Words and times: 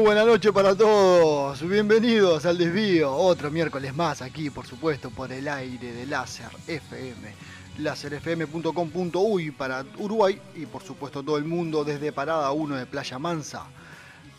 Buena 0.00 0.24
noche 0.24 0.50
para 0.50 0.74
todos, 0.74 1.60
bienvenidos 1.68 2.46
al 2.46 2.56
desvío, 2.56 3.14
otro 3.14 3.50
miércoles 3.50 3.94
más 3.94 4.22
aquí 4.22 4.48
por 4.48 4.66
supuesto 4.66 5.10
por 5.10 5.30
el 5.30 5.46
aire 5.46 5.92
de 5.92 6.06
Láser 6.06 6.48
FM, 6.66 7.34
láserfm.com.uy 7.76 9.50
para 9.50 9.84
Uruguay 9.98 10.40
y 10.54 10.64
por 10.64 10.82
supuesto 10.82 11.22
todo 11.22 11.36
el 11.36 11.44
mundo 11.44 11.84
desde 11.84 12.12
Parada 12.12 12.50
1 12.50 12.76
de 12.76 12.86
Playa 12.86 13.18
Mansa 13.18 13.66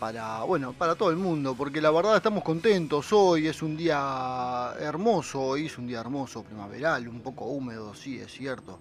para, 0.02 0.42
bueno, 0.46 0.74
para 0.74 0.96
todo 0.96 1.12
el 1.12 1.18
mundo, 1.18 1.54
porque 1.54 1.80
la 1.80 1.92
verdad 1.92 2.16
estamos 2.16 2.44
contentos. 2.44 3.14
Hoy 3.14 3.46
es 3.46 3.62
un 3.62 3.78
día 3.78 4.74
hermoso, 4.80 5.40
hoy 5.40 5.68
es 5.68 5.78
un 5.78 5.86
día 5.86 6.00
hermoso, 6.00 6.42
primaveral, 6.42 7.08
un 7.08 7.22
poco 7.22 7.46
húmedo, 7.46 7.94
sí, 7.94 8.18
es 8.18 8.32
cierto, 8.32 8.80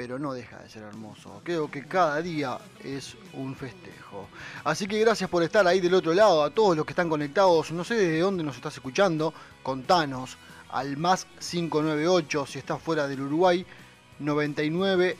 pero 0.00 0.18
no 0.18 0.32
deja 0.32 0.56
de 0.56 0.70
ser 0.70 0.82
hermoso. 0.84 1.42
Creo 1.44 1.70
que 1.70 1.84
cada 1.84 2.22
día 2.22 2.56
es 2.82 3.18
un 3.34 3.54
festejo. 3.54 4.30
Así 4.64 4.86
que 4.86 4.98
gracias 4.98 5.28
por 5.28 5.42
estar 5.42 5.66
ahí 5.66 5.78
del 5.78 5.92
otro 5.92 6.14
lado, 6.14 6.42
a 6.42 6.48
todos 6.48 6.74
los 6.74 6.86
que 6.86 6.92
están 6.92 7.10
conectados. 7.10 7.70
No 7.70 7.84
sé 7.84 7.96
de 7.96 8.18
dónde 8.20 8.42
nos 8.42 8.56
estás 8.56 8.72
escuchando, 8.72 9.34
contanos 9.62 10.38
al 10.70 10.96
más 10.96 11.26
598 11.38 12.46
si 12.46 12.58
estás 12.58 12.80
fuera 12.80 13.06
del 13.08 13.20
Uruguay, 13.20 13.66
99 14.20 15.18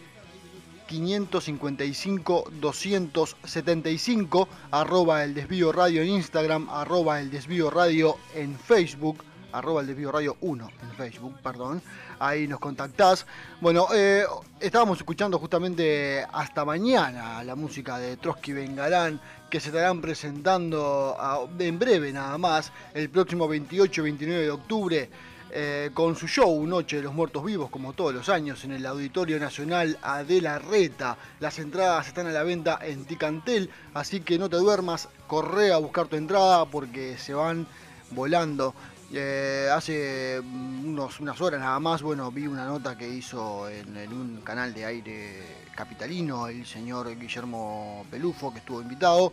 555 0.86 2.50
275, 2.58 4.48
arroba 4.70 5.24
el 5.24 5.34
desvío 5.34 5.72
radio 5.72 6.00
en 6.00 6.08
Instagram, 6.08 6.70
arroba 6.70 7.20
el 7.20 7.30
desvío 7.30 7.68
radio 7.68 8.16
en 8.34 8.58
Facebook, 8.58 9.22
arroba 9.52 9.80
el 9.80 9.86
desvío 9.86 10.12
radio 10.12 10.36
1 10.40 10.70
en 10.82 10.90
Facebook, 10.96 11.34
perdón, 11.42 11.82
ahí 12.18 12.46
nos 12.46 12.60
contactás. 12.60 13.26
Bueno, 13.60 13.88
eh, 13.94 14.24
estábamos 14.58 14.98
escuchando 14.98 15.38
justamente 15.38 16.24
hasta 16.32 16.64
mañana 16.64 17.42
la 17.44 17.54
música 17.54 17.98
de 17.98 18.16
Trotsky 18.16 18.52
Bengalán, 18.52 19.20
que 19.48 19.60
se 19.60 19.68
estarán 19.68 20.00
presentando 20.00 21.48
en 21.58 21.78
breve 21.78 22.12
nada 22.12 22.38
más, 22.38 22.72
el 22.94 23.10
próximo 23.10 23.48
28 23.48 24.00
y 24.00 24.04
29 24.04 24.42
de 24.42 24.50
octubre 24.50 25.10
eh, 25.52 25.90
con 25.94 26.14
su 26.14 26.28
show 26.28 26.64
Noche 26.64 26.98
de 26.98 27.02
los 27.02 27.12
Muertos 27.12 27.44
Vivos, 27.44 27.70
como 27.70 27.92
todos 27.92 28.14
los 28.14 28.28
años, 28.28 28.62
en 28.64 28.70
el 28.70 28.86
Auditorio 28.86 29.40
Nacional 29.40 29.98
Adela 30.00 30.60
Reta. 30.60 31.16
Las 31.40 31.58
entradas 31.58 32.06
están 32.06 32.28
a 32.28 32.30
la 32.30 32.44
venta 32.44 32.78
en 32.80 33.04
Ticantel, 33.04 33.68
así 33.92 34.20
que 34.20 34.38
no 34.38 34.48
te 34.48 34.58
duermas, 34.58 35.08
corre 35.26 35.72
a 35.72 35.78
buscar 35.78 36.06
tu 36.06 36.14
entrada 36.14 36.66
porque 36.66 37.18
se 37.18 37.34
van 37.34 37.66
volando. 38.12 38.74
Eh, 39.12 39.68
hace 39.72 40.38
unos, 40.38 41.18
unas 41.18 41.40
horas 41.40 41.58
nada 41.58 41.80
más, 41.80 42.00
bueno, 42.00 42.30
vi 42.30 42.46
una 42.46 42.64
nota 42.64 42.96
que 42.96 43.08
hizo 43.08 43.68
en, 43.68 43.96
un 44.12 44.40
canal 44.42 44.72
de 44.72 44.84
aire 44.84 45.42
capitalino 45.74 46.46
el 46.46 46.64
señor 46.64 47.18
Guillermo 47.18 48.06
Pelufo, 48.08 48.52
que 48.52 48.60
estuvo 48.60 48.80
invitado, 48.80 49.32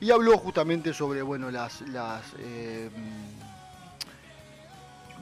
y 0.00 0.12
habló 0.12 0.38
justamente 0.38 0.92
sobre, 0.94 1.22
bueno, 1.22 1.50
las... 1.50 1.80
las 1.82 2.22
eh, 2.38 2.90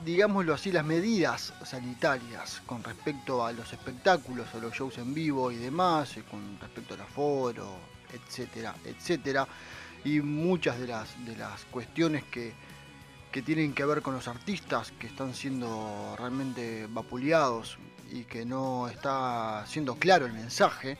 digámoslo 0.05 0.53
así, 0.53 0.71
las 0.71 0.85
medidas 0.85 1.53
sanitarias 1.65 2.61
con 2.67 2.83
respecto 2.83 3.43
a 3.43 3.51
los 3.51 3.73
espectáculos, 3.73 4.45
a 4.53 4.59
los 4.59 4.71
shows 4.73 4.99
en 4.99 5.11
vivo 5.13 5.51
y 5.51 5.55
demás, 5.55 6.15
eh, 6.17 6.23
con 6.29 6.59
respecto 6.61 6.93
al 6.93 7.01
aforo, 7.01 7.77
etcétera, 8.13 8.75
etcétera, 8.85 9.47
y 10.05 10.21
muchas 10.21 10.79
de 10.79 10.87
las, 10.87 11.25
de 11.25 11.35
las 11.35 11.65
cuestiones 11.65 12.23
que, 12.25 12.53
que 13.37 13.43
tienen 13.43 13.75
que 13.75 13.85
ver 13.85 14.01
con 14.01 14.15
los 14.15 14.27
artistas 14.27 14.91
que 14.97 15.05
están 15.05 15.35
siendo 15.35 16.15
realmente 16.17 16.87
vapuleados 16.89 17.77
y 18.11 18.23
que 18.23 18.45
no 18.45 18.87
está 18.87 19.63
siendo 19.67 19.93
claro 19.97 20.25
el 20.25 20.33
mensaje 20.33 20.97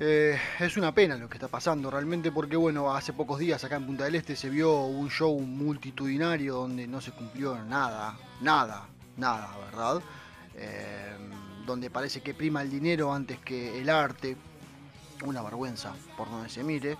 eh, 0.00 0.36
es 0.58 0.76
una 0.76 0.92
pena 0.92 1.14
lo 1.14 1.28
que 1.28 1.34
está 1.34 1.46
pasando 1.46 1.92
realmente 1.92 2.32
porque 2.32 2.56
bueno, 2.56 2.92
hace 2.92 3.12
pocos 3.12 3.38
días 3.38 3.62
acá 3.62 3.76
en 3.76 3.86
Punta 3.86 4.02
del 4.02 4.16
Este 4.16 4.34
se 4.34 4.50
vio 4.50 4.82
un 4.82 5.08
show 5.10 5.38
multitudinario 5.38 6.56
donde 6.56 6.88
no 6.88 7.00
se 7.00 7.12
cumplió 7.12 7.56
nada, 7.62 8.18
nada, 8.40 8.88
nada, 9.16 9.56
¿verdad? 9.66 10.02
Eh, 10.56 11.16
donde 11.66 11.88
parece 11.88 12.20
que 12.20 12.34
prima 12.34 12.62
el 12.62 12.70
dinero 12.70 13.14
antes 13.14 13.38
que 13.38 13.80
el 13.80 13.88
arte, 13.88 14.36
una 15.24 15.40
vergüenza 15.40 15.94
por 16.16 16.28
donde 16.28 16.48
se 16.48 16.64
mire. 16.64 16.96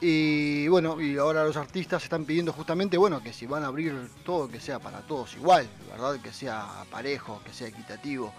Y 0.00 0.68
bueno, 0.68 1.00
y 1.00 1.16
ahora 1.16 1.44
los 1.44 1.56
artistas 1.56 2.02
están 2.02 2.26
pidiendo 2.26 2.52
justamente, 2.52 2.98
bueno, 2.98 3.22
que 3.22 3.32
si 3.32 3.46
van 3.46 3.64
a 3.64 3.68
abrir 3.68 4.10
todo, 4.24 4.48
que 4.48 4.60
sea 4.60 4.78
para 4.78 5.00
todos 5.00 5.34
igual, 5.36 5.66
¿verdad? 5.90 6.20
Que 6.20 6.32
sea 6.32 6.84
parejo, 6.90 7.40
que 7.44 7.52
sea 7.52 7.68
equitativo. 7.68 8.32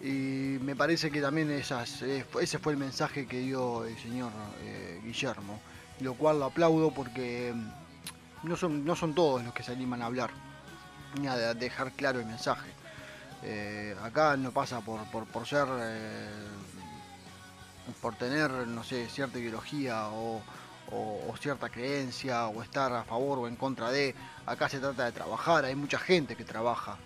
Y 0.00 0.58
me 0.60 0.74
parece 0.74 1.10
que 1.10 1.20
también 1.20 1.50
esas, 1.50 2.02
eh, 2.02 2.24
ese 2.40 2.58
fue 2.58 2.72
el 2.72 2.78
mensaje 2.78 3.26
que 3.26 3.38
dio 3.38 3.84
el 3.84 3.96
señor 3.98 4.32
eh, 4.62 5.00
Guillermo, 5.04 5.60
lo 6.00 6.14
cual 6.14 6.40
lo 6.40 6.46
aplaudo 6.46 6.92
porque 6.92 7.52
mm, 7.54 8.48
no 8.48 8.56
son, 8.56 8.84
no 8.84 8.96
son 8.96 9.14
todos 9.14 9.42
los 9.44 9.54
que 9.54 9.62
se 9.62 9.72
animan 9.72 10.02
a 10.02 10.06
hablar, 10.06 10.30
ni 11.20 11.28
a 11.28 11.54
dejar 11.54 11.92
claro 11.92 12.18
el 12.20 12.26
mensaje. 12.26 12.70
Eh, 13.44 13.94
acá 14.02 14.36
no 14.36 14.50
pasa 14.50 14.80
por, 14.80 15.04
por, 15.06 15.46
ser, 15.46 15.66
por 18.00 18.16
tener, 18.16 18.50
no 18.50 18.82
sé, 18.82 19.08
cierta 19.08 19.38
ideología 19.38 20.08
o, 20.08 20.42
o, 20.92 21.34
cierta 21.40 21.68
creencia 21.68 22.48
o 22.48 22.62
estar 22.62 22.92
a 22.92 23.04
favor 23.04 23.38
o 23.38 23.48
en 23.48 23.56
contra 23.56 23.90
de. 23.90 24.14
Acá 24.46 24.68
se 24.68 24.80
trata 24.80 25.04
de 25.04 25.12
trabajar, 25.12 25.64
hay 25.64 25.74
mucha 25.74 25.98
gente 25.98 26.36
que 26.36 26.44
trabaja 26.44 26.96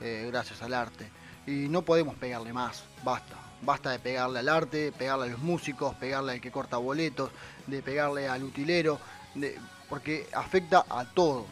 gracias 0.00 0.62
al 0.62 0.72
arte 0.72 1.10
y 1.46 1.68
no 1.68 1.82
podemos 1.82 2.14
pegarle 2.16 2.52
más, 2.52 2.84
basta. 3.04 3.36
Basta 3.62 3.90
de 3.90 3.98
pegarle 3.98 4.38
al 4.38 4.48
arte, 4.48 4.92
pegarle 4.92 5.26
a 5.26 5.30
los 5.30 5.40
músicos, 5.40 5.94
pegarle 5.96 6.32
al 6.32 6.40
que 6.40 6.50
corta 6.50 6.78
boletos, 6.78 7.30
de 7.66 7.82
pegarle 7.82 8.28
al 8.28 8.42
utilero, 8.42 8.98
porque 9.88 10.26
afecta 10.32 10.84
a 10.88 11.04
todos, 11.04 11.46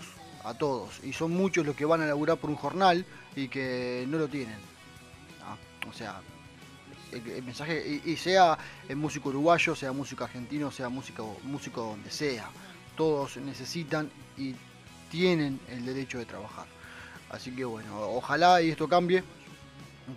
a 0.44 0.54
todos. 0.54 1.00
Y 1.02 1.12
son 1.12 1.32
muchos 1.32 1.66
los 1.66 1.76
que 1.76 1.84
van 1.84 2.00
a 2.00 2.06
laburar 2.06 2.38
por 2.38 2.48
un 2.48 2.56
jornal 2.56 3.04
y 3.36 3.48
que 3.48 4.06
no 4.08 4.18
lo 4.18 4.28
tienen. 4.28 4.56
O 5.88 5.92
sea, 5.92 6.20
el, 7.12 7.42
mensaje, 7.42 8.00
y, 8.04 8.16
sea 8.16 8.58
el 8.88 8.96
músico 8.96 9.28
uruguayo, 9.30 9.74
sea 9.74 9.92
músico 9.92 10.24
argentino, 10.24 10.70
sea 10.70 10.88
músico, 10.88 11.38
músico 11.44 11.82
donde 11.82 12.10
sea, 12.10 12.50
todos 12.96 13.36
necesitan 13.38 14.10
y 14.36 14.54
tienen 15.10 15.60
el 15.68 15.84
derecho 15.84 16.18
de 16.18 16.26
trabajar. 16.26 16.66
Así 17.30 17.50
que 17.54 17.64
bueno, 17.64 17.98
ojalá 18.00 18.62
y 18.62 18.70
esto 18.70 18.88
cambie, 18.88 19.22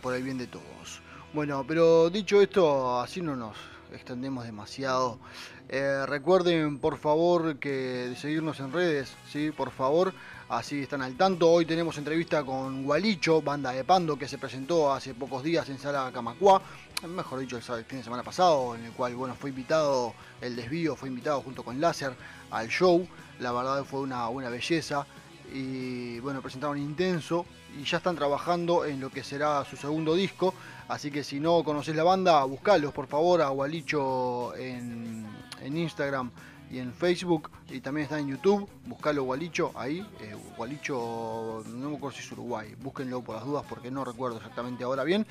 por 0.01 0.15
el 0.15 0.23
bien 0.23 0.37
de 0.37 0.47
todos. 0.47 1.01
Bueno, 1.33 1.65
pero 1.67 2.09
dicho 2.09 2.41
esto, 2.41 2.99
así 2.99 3.21
no 3.21 3.35
nos 3.35 3.55
extendemos 3.93 4.45
demasiado. 4.45 5.19
Eh, 5.69 6.05
recuerden 6.05 6.79
por 6.79 6.97
favor 6.97 7.57
que 7.59 8.13
seguirnos 8.17 8.59
en 8.59 8.73
redes, 8.73 9.13
¿sí? 9.31 9.51
Por 9.51 9.71
favor, 9.71 10.13
así 10.51 10.81
están 10.81 11.01
al 11.01 11.15
tanto. 11.15 11.49
Hoy 11.49 11.65
tenemos 11.65 11.97
entrevista 11.97 12.43
con 12.43 12.83
Gualicho, 12.83 13.41
banda 13.41 13.71
de 13.71 13.85
Pando, 13.85 14.17
que 14.17 14.27
se 14.27 14.37
presentó 14.37 14.91
hace 14.91 15.13
pocos 15.13 15.43
días 15.43 15.69
en 15.69 15.79
Sala 15.79 16.11
Camacua, 16.13 16.61
mejor 17.07 17.39
dicho 17.39 17.55
el 17.55 17.85
fin 17.85 17.99
de 17.99 18.03
semana 18.03 18.21
pasado, 18.21 18.75
en 18.75 18.83
el 18.83 18.91
cual 18.91 19.15
bueno 19.15 19.33
fue 19.33 19.51
invitado 19.51 20.13
el 20.41 20.57
desvío, 20.57 20.97
fue 20.97 21.07
invitado 21.07 21.41
junto 21.41 21.63
con 21.63 21.79
Láser 21.79 22.13
al 22.51 22.67
show. 22.67 23.07
La 23.39 23.53
verdad 23.53 23.85
fue 23.85 24.01
una, 24.01 24.27
una 24.27 24.49
belleza 24.49 25.05
y 25.53 26.19
bueno, 26.19 26.41
presentaron 26.41 26.77
Intenso 26.77 27.45
y 27.79 27.85
ya 27.85 27.97
están 27.97 28.17
trabajando 28.17 28.83
en 28.83 28.99
lo 28.99 29.09
que 29.09 29.23
será 29.23 29.63
su 29.63 29.77
segundo 29.77 30.15
disco, 30.15 30.53
así 30.89 31.11
que 31.11 31.23
si 31.23 31.39
no 31.39 31.63
conoces 31.63 31.95
la 31.95 32.03
banda, 32.03 32.43
buscalos 32.43 32.91
por 32.91 33.07
favor 33.07 33.41
a 33.41 33.49
Gualicho 33.49 34.53
en, 34.55 35.29
Instagram 35.63 36.31
y 36.71 36.79
en 36.79 36.93
Facebook 36.93 37.51
y 37.69 37.81
también 37.81 38.05
está 38.05 38.17
en 38.17 38.29
YouTube, 38.29 38.67
buscalo 38.85 39.23
Gualicho 39.23 39.71
ahí, 39.75 40.07
eh, 40.21 40.35
Gualicho 40.55 41.63
no 41.67 41.89
me 41.89 41.97
acuerdo 41.97 42.17
si 42.17 42.23
es 42.23 42.31
Uruguay, 42.31 42.73
búsquenlo 42.81 43.21
por 43.21 43.35
las 43.35 43.45
dudas 43.45 43.65
porque 43.67 43.91
no 43.91 44.05
recuerdo 44.05 44.37
exactamente 44.37 44.83
ahora 44.83 45.03
bien, 45.03 45.25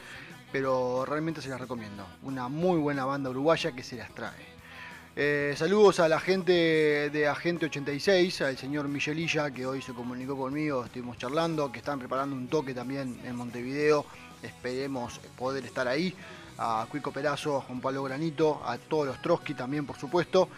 pero 0.53 1.05
realmente 1.07 1.41
se 1.41 1.49
las 1.49 1.61
recomiendo, 1.61 2.07
una 2.23 2.49
muy 2.49 2.79
buena 2.79 3.07
banda 3.07 3.31
uruguaya 3.31 3.73
que 3.73 3.83
se 3.83 3.97
las 3.97 4.15
trae. 4.15 4.51
Eh, 5.17 5.55
saludos 5.57 5.99
a 5.99 6.09
la 6.09 6.21
gente 6.21 7.11
de 7.11 7.27
Agente 7.27 7.67
86, 7.67 8.43
al 8.43 8.57
señor 8.57 8.87
Michelilla 8.89 9.51
que 9.51 9.67
hoy 9.67 9.83
se 9.83 9.93
comunicó 9.93 10.37
conmigo, 10.37 10.85
estuvimos 10.85 11.19
charlando, 11.19 11.73
que 11.73 11.79
están 11.79 11.99
preparando 11.99 12.37
un 12.37 12.49
toque 12.49 12.75
también 12.75 13.19
en 13.25 13.35
Montevideo, 13.35 14.05
esperemos 14.43 15.21
poder 15.37 15.65
estar 15.65 15.89
ahí. 15.89 16.15
A 16.63 16.87
Cuico 16.91 17.11
Perazo, 17.11 17.57
a 17.57 17.63
Juan 17.63 17.81
Pablo 17.81 18.03
Granito, 18.03 18.61
a 18.63 18.77
todos 18.77 19.07
los 19.07 19.23
Trotsky 19.23 19.55
también, 19.55 19.87
por 19.87 19.97
supuesto. 19.97 20.51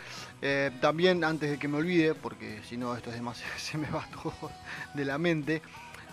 Eh, 0.44 0.72
también, 0.80 1.22
antes 1.22 1.50
de 1.50 1.58
que 1.58 1.68
me 1.68 1.78
olvide, 1.78 2.14
porque 2.14 2.60
si 2.68 2.76
no 2.76 2.96
esto 2.96 3.10
es 3.10 3.16
demasiado, 3.16 3.52
se 3.58 3.78
me 3.78 3.88
va 3.88 4.04
todo 4.12 4.50
de 4.92 5.04
la 5.04 5.16
mente, 5.16 5.62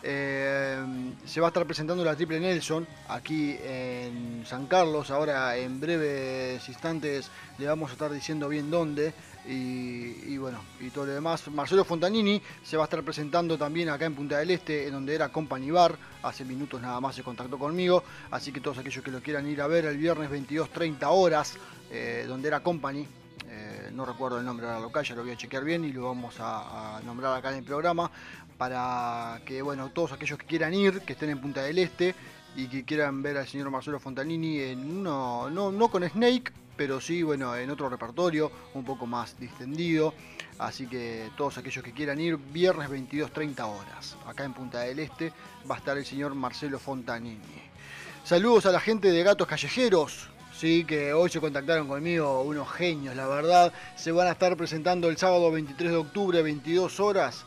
eh, 0.01 0.77
se 1.25 1.41
va 1.41 1.47
a 1.47 1.49
estar 1.49 1.65
presentando 1.65 2.05
la 2.05 2.15
Triple 2.15 2.39
Nelson 2.39 2.87
aquí 3.09 3.57
en 3.61 4.43
San 4.45 4.67
Carlos. 4.67 5.11
Ahora 5.11 5.57
en 5.57 5.79
breves 5.79 6.67
instantes 6.69 7.29
le 7.57 7.67
vamos 7.67 7.89
a 7.89 7.93
estar 7.93 8.11
diciendo 8.11 8.47
bien 8.47 8.69
dónde. 8.69 9.13
Y, 9.47 10.37
bueno, 10.37 10.59
y 10.79 10.91
todo 10.91 11.07
lo 11.07 11.13
demás. 11.13 11.47
Marcelo 11.47 11.83
Fontanini 11.83 12.39
se 12.63 12.77
va 12.77 12.83
a 12.83 12.85
estar 12.85 13.01
presentando 13.01 13.57
también 13.57 13.89
acá 13.89 14.05
en 14.05 14.13
Punta 14.13 14.37
del 14.37 14.51
Este, 14.51 14.85
en 14.85 14.93
donde 14.93 15.15
era 15.15 15.29
Company 15.29 15.71
Bar. 15.71 15.97
Hace 16.21 16.45
minutos 16.45 16.79
nada 16.79 17.01
más 17.01 17.15
se 17.15 17.23
contactó 17.23 17.57
conmigo. 17.57 18.03
Así 18.29 18.51
que 18.51 18.61
todos 18.61 18.77
aquellos 18.77 19.03
que 19.03 19.09
lo 19.09 19.21
quieran 19.21 19.47
ir 19.47 19.59
a 19.61 19.67
ver 19.67 19.85
el 19.85 19.97
viernes 19.97 20.29
22.30 20.29 20.99
horas, 21.09 21.57
eh, 21.89 22.25
donde 22.27 22.47
era 22.47 22.59
Company, 22.59 23.07
no 23.91 24.05
recuerdo 24.05 24.39
el 24.39 24.45
nombre 24.45 24.67
de 24.67 24.73
la 24.73 24.79
local, 24.79 25.03
ya 25.03 25.15
lo 25.15 25.23
voy 25.23 25.31
a 25.31 25.37
chequear 25.37 25.63
bien 25.63 25.83
y 25.85 25.91
lo 25.91 26.05
vamos 26.05 26.35
a, 26.39 26.99
nombrar 27.05 27.37
acá 27.37 27.51
en 27.51 27.57
el 27.57 27.63
programa 27.63 28.11
para 28.57 29.41
que, 29.45 29.61
bueno, 29.61 29.89
todos 29.89 30.11
aquellos 30.11 30.37
que 30.37 30.45
quieran 30.45 30.73
ir, 30.73 31.01
que 31.01 31.13
estén 31.13 31.29
en 31.29 31.39
Punta 31.39 31.61
del 31.63 31.79
Este 31.79 32.15
y 32.55 32.67
que 32.67 32.83
quieran 32.83 33.21
ver 33.21 33.37
al 33.37 33.47
señor 33.47 33.69
Marcelo 33.69 33.99
Fontanini 33.99 34.59
en 34.59 34.79
uno, 34.99 35.49
no, 35.49 35.71
no 35.71 35.89
con 35.89 36.07
Snake, 36.07 36.51
pero 36.75 36.99
sí, 37.01 37.23
bueno, 37.23 37.55
en 37.55 37.69
otro 37.69 37.89
repertorio, 37.89 38.51
un 38.73 38.83
poco 38.83 39.05
más 39.05 39.37
distendido. 39.39 40.13
Así 40.57 40.87
que 40.87 41.29
todos 41.37 41.57
aquellos 41.57 41.83
que 41.83 41.93
quieran 41.93 42.19
ir, 42.19 42.37
viernes 42.37 42.89
22.30 42.89 43.63
horas, 43.63 44.17
acá 44.25 44.43
en 44.43 44.53
Punta 44.53 44.79
del 44.79 44.99
Este, 44.99 45.31
va 45.69 45.75
a 45.75 45.77
estar 45.77 45.97
el 45.97 46.05
señor 46.05 46.35
Marcelo 46.35 46.79
Fontanini. 46.79 47.69
Saludos 48.23 48.65
a 48.65 48.71
la 48.71 48.79
gente 48.79 49.11
de 49.11 49.23
Gatos 49.23 49.47
Callejeros, 49.47 50.29
sí, 50.59 50.83
que 50.83 51.13
hoy 51.13 51.29
se 51.29 51.39
contactaron 51.39 51.87
conmigo, 51.87 52.41
unos 52.41 52.69
genios, 52.71 53.15
la 53.15 53.27
verdad. 53.27 53.71
Se 53.95 54.11
van 54.11 54.27
a 54.27 54.31
estar 54.31 54.57
presentando 54.57 55.09
el 55.09 55.17
sábado 55.17 55.51
23 55.51 55.91
de 55.91 55.97
octubre, 55.97 56.41
22 56.41 56.99
horas, 56.99 57.45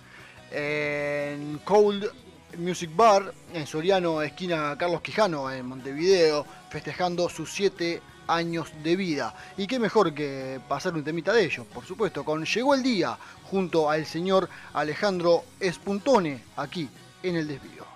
en 0.51 1.59
Cold 1.65 2.11
Music 2.57 2.91
Bar, 2.95 3.35
en 3.53 3.67
Soriano, 3.67 4.23
esquina 4.23 4.77
Carlos 4.79 5.03
Quijano, 5.03 5.51
en 5.51 5.67
Montevideo, 5.67 6.47
festejando 6.71 7.29
sus 7.29 7.53
7 7.53 8.01
años 8.29 8.73
de 8.83 8.97
vida. 8.97 9.35
Y 9.59 9.67
qué 9.67 9.79
mejor 9.79 10.15
que 10.15 10.59
pasar 10.67 10.95
un 10.95 11.05
temita 11.05 11.35
de 11.35 11.45
ellos, 11.45 11.67
por 11.67 11.85
supuesto, 11.85 12.25
con 12.25 12.47
Llegó 12.47 12.75
el 12.75 12.83
Día, 12.83 13.19
junto 13.45 13.91
al 13.91 14.07
señor 14.07 14.49
Alejandro 14.73 15.45
Espuntone, 15.61 16.43
aquí 16.57 16.89
en 17.23 17.37
el 17.37 17.47
desvío. 17.47 17.92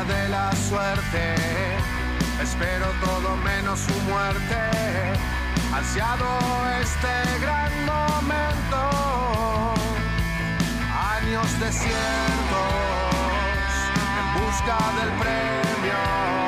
De 0.00 0.28
la 0.30 0.50
suerte 0.68 1.34
espero 2.42 2.86
todo 3.04 3.36
menos 3.36 3.78
su 3.80 3.94
muerte. 4.10 4.56
Ansiado 5.72 6.26
este 6.80 7.38
gran 7.40 7.72
momento, 7.86 8.90
años 11.16 11.60
desiertos 11.60 11.92
en 14.18 14.26
busca 14.42 14.78
del 14.98 15.10
premio. 15.20 16.41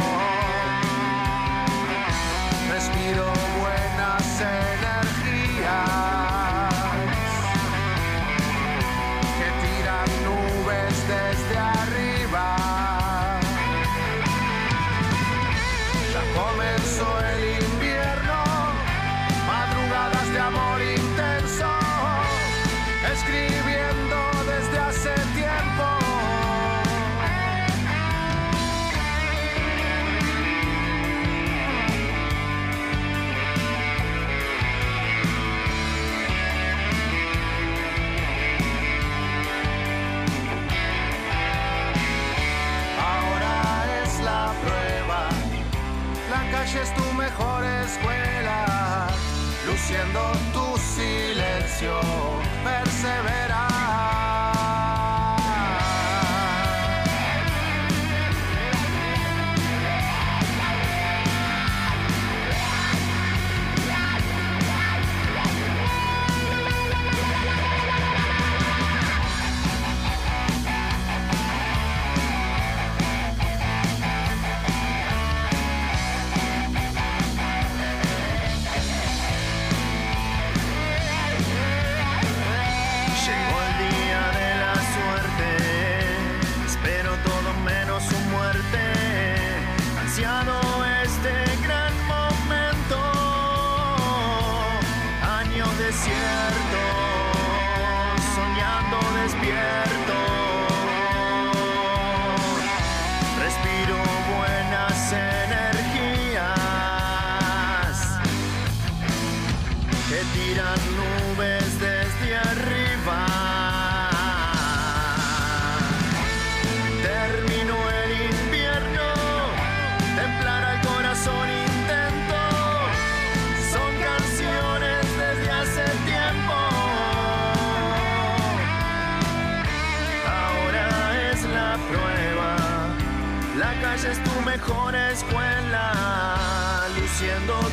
Escuela, 135.15 136.89
luciendo 136.99 137.64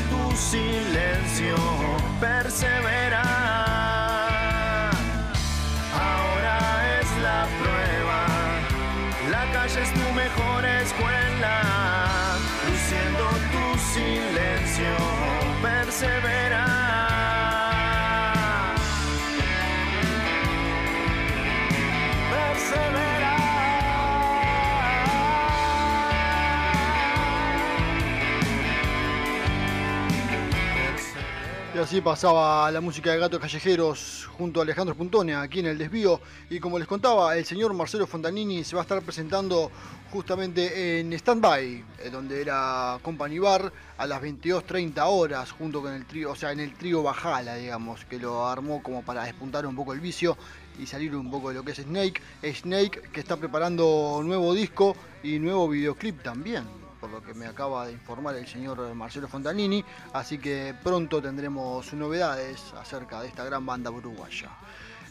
así 31.92 32.00
pasaba 32.00 32.72
la 32.72 32.80
música 32.80 33.12
de 33.12 33.18
Gatos 33.18 33.42
Callejeros 33.42 34.30
junto 34.38 34.62
a 34.62 34.64
Alejandro 34.64 34.96
Puntone 34.96 35.36
aquí 35.36 35.60
en 35.60 35.66
el 35.66 35.78
desvío. 35.78 36.22
Y 36.50 36.58
como 36.58 36.80
les 36.80 36.88
contaba, 36.88 37.36
el 37.36 37.44
señor 37.44 37.74
Marcelo 37.74 38.08
Fontanini 38.08 38.64
se 38.64 38.78
va 38.78 38.82
a 38.82 38.84
estar 38.84 39.02
presentando 39.02 39.70
justamente 40.10 41.02
en 41.02 41.12
Standby, 41.12 41.84
eh, 42.00 42.10
donde 42.10 42.40
era 42.40 42.98
Company 43.02 43.40
Bar, 43.40 43.74
a 43.98 44.08
las 44.08 44.22
22.30 44.22 45.04
horas, 45.06 45.52
junto 45.52 45.82
con 45.82 45.92
el 45.92 46.06
trío, 46.06 46.32
o 46.32 46.36
sea, 46.36 46.54
en 46.54 46.62
el 46.62 46.76
trío 46.76 47.04
Bajala, 47.04 47.56
digamos, 47.56 48.06
que 48.06 48.18
lo 48.20 48.48
armó 48.48 48.82
como 48.82 49.04
para 49.04 49.26
despuntar 49.26 49.66
un 49.66 49.76
poco 49.76 49.92
el 49.92 50.00
vicio 50.00 50.38
y 50.80 50.86
salir 50.86 51.14
un 51.14 51.30
poco 51.30 51.50
de 51.50 51.56
lo 51.56 51.64
que 51.66 51.74
es 51.74 51.80
Snake. 51.80 52.22
Snake 52.54 53.02
que 53.12 53.20
está 53.20 53.36
preparando 53.36 54.22
nuevo 54.24 54.54
disco 54.54 54.96
y 55.24 55.40
nuevo 55.40 55.68
videoclip 55.68 56.24
también 56.24 56.81
por 57.02 57.10
lo 57.10 57.22
que 57.22 57.34
me 57.34 57.48
acaba 57.48 57.88
de 57.88 57.94
informar 57.94 58.36
el 58.36 58.48
señor 58.48 58.94
Marcelo 58.94 59.28
Fontanini, 59.28 59.84
así 60.14 60.38
que 60.38 60.76
pronto 60.84 61.20
tendremos 61.20 61.92
novedades 61.94 62.74
acerca 62.80 63.22
de 63.22 63.28
esta 63.28 63.44
gran 63.44 63.66
banda 63.66 63.90
uruguaya. 63.90 64.52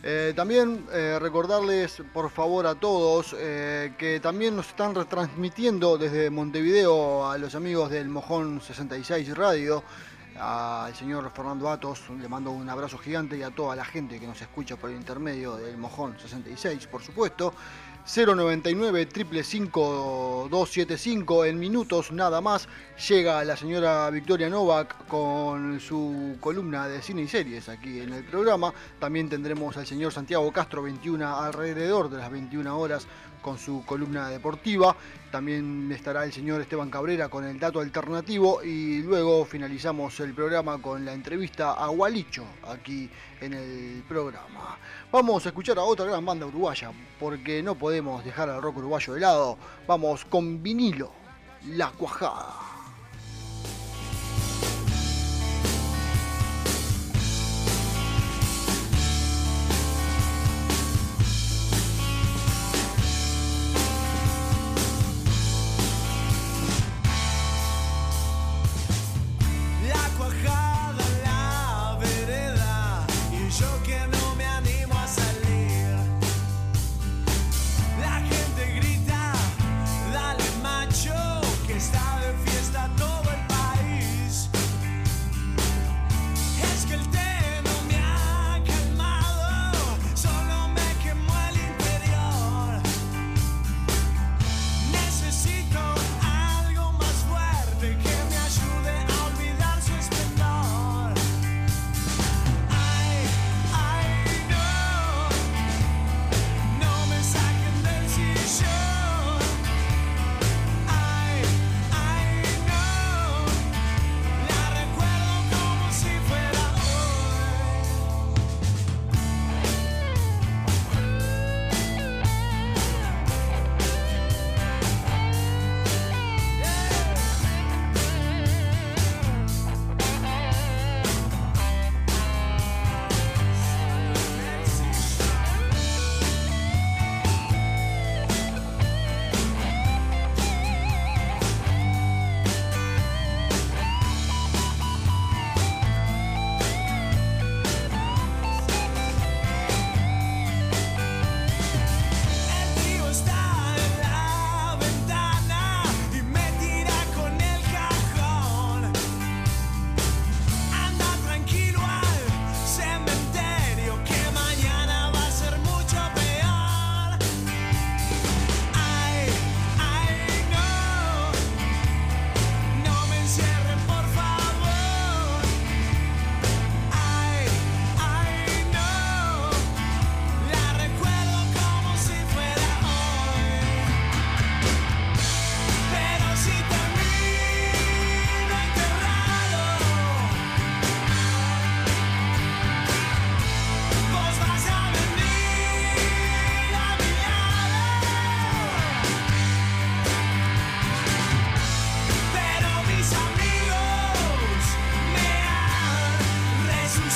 Eh, 0.03 0.33
también 0.35 0.87
eh, 0.93 1.19
recordarles 1.21 2.03
por 2.15 2.31
favor 2.31 2.67
a 2.67 2.75
todos 2.75 3.37
eh, 3.39 3.93
que 3.99 4.19
también 4.19 4.57
nos 4.57 4.69
están 4.69 4.95
retransmitiendo 4.95 5.99
desde 5.99 6.31
Montevideo 6.31 7.31
a 7.31 7.37
los 7.37 7.55
amigos 7.55 7.91
del 7.91 8.09
Mojón 8.09 8.63
66 8.63 9.37
Radio 9.37 9.85
al 10.39 10.95
señor 10.95 11.31
Fernando 11.33 11.69
Atos, 11.69 12.05
le 12.19 12.29
mando 12.29 12.51
un 12.51 12.69
abrazo 12.71 12.97
gigante 12.97 13.37
y 13.37 13.43
a 13.43 13.51
toda 13.51 13.77
la 13.77 13.85
gente 13.85 14.19
que 14.19 14.27
nos 14.27 14.41
escucha 14.41 14.77
por 14.77 14.89
el 14.89 14.97
intermedio 14.97 15.57
del 15.57 15.77
Mojón 15.77 16.19
66, 16.19 16.87
por 16.87 17.03
supuesto. 17.03 17.53
099 18.07 19.07
275 20.51 21.45
en 21.45 21.59
minutos 21.59 22.11
nada 22.13 22.41
más 22.41 22.69
llega 23.09 23.45
la 23.45 23.57
señora 23.57 24.09
Victoria 24.11 24.49
Novak 24.49 25.07
con 25.07 25.79
su 25.81 26.37
columna 26.41 26.89
de 26.89 27.03
cine 27.03 27.23
y 27.23 27.29
series 27.29 27.69
aquí 27.69 28.01
en 28.01 28.13
el 28.13 28.25
programa. 28.25 28.73
También 28.99 29.29
tendremos 29.29 29.77
al 29.77 29.87
señor 29.87 30.13
Santiago 30.13 30.51
Castro 30.53 30.83
21 30.83 31.37
alrededor 31.37 32.11
de 32.11 32.19
las 32.19 32.31
21 32.31 32.79
horas 32.79 33.07
con 33.41 33.59
su 33.59 33.85
columna 33.85 34.29
deportiva. 34.29 34.95
También 35.31 35.91
estará 35.93 36.25
el 36.25 36.33
señor 36.33 36.61
Esteban 36.61 36.91
Cabrera 36.91 37.29
con 37.29 37.45
el 37.45 37.59
dato 37.59 37.81
alternativo 37.81 38.63
y 38.63 39.03
luego 39.03 39.45
finalizamos 39.45 40.19
el 40.21 40.35
programa 40.35 40.81
con 40.81 41.05
la 41.05 41.13
entrevista 41.13 41.73
a 41.73 41.87
Gualicho 41.89 42.45
aquí 42.69 43.09
en 43.41 43.55
el 43.55 44.03
programa. 44.09 44.79
Vamos 45.13 45.45
a 45.47 45.51
escuchar 45.51 45.79
a 45.79 45.83
otra 45.83 46.07
gran 46.07 46.25
banda 46.25 46.47
uruguaya 46.47 46.91
porque 47.19 47.63
no 47.63 47.75
podemos 47.75 48.25
dejar 48.25 48.49
al 48.51 48.63
rock 48.63 48.79
uruguayo 48.79 49.15
de 49.15 49.21
lado. 49.21 49.59
Vamos 49.87 50.25
con 50.25 50.63
vinilo, 50.63 51.13
La 51.67 51.91
Cuajada. 51.91 52.70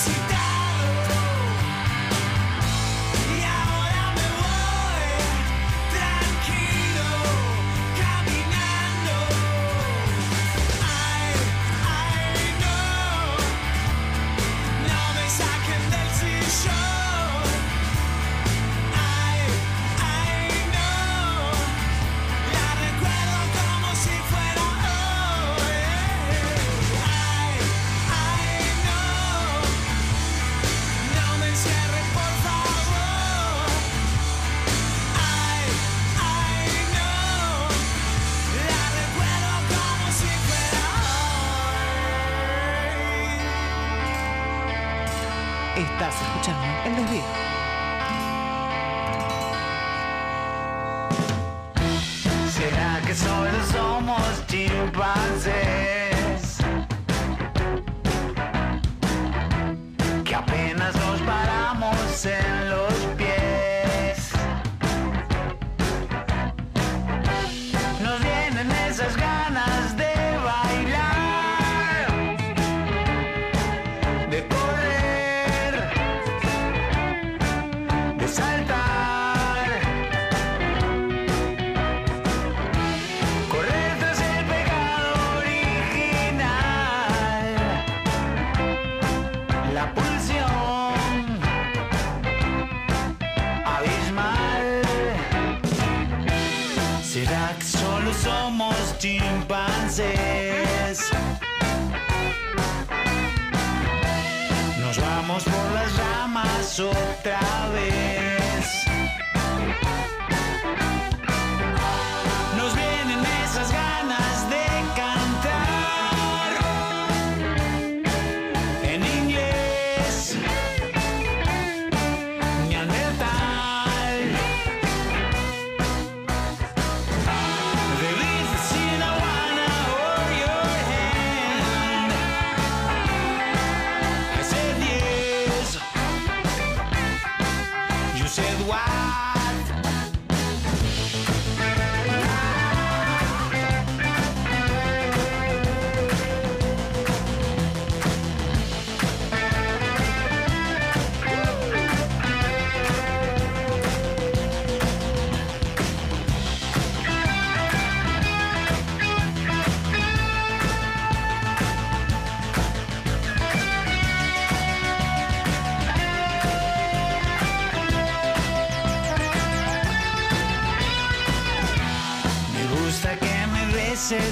Yes. 0.06 0.33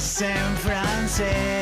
Beses 0.02 1.21
en 1.21 1.62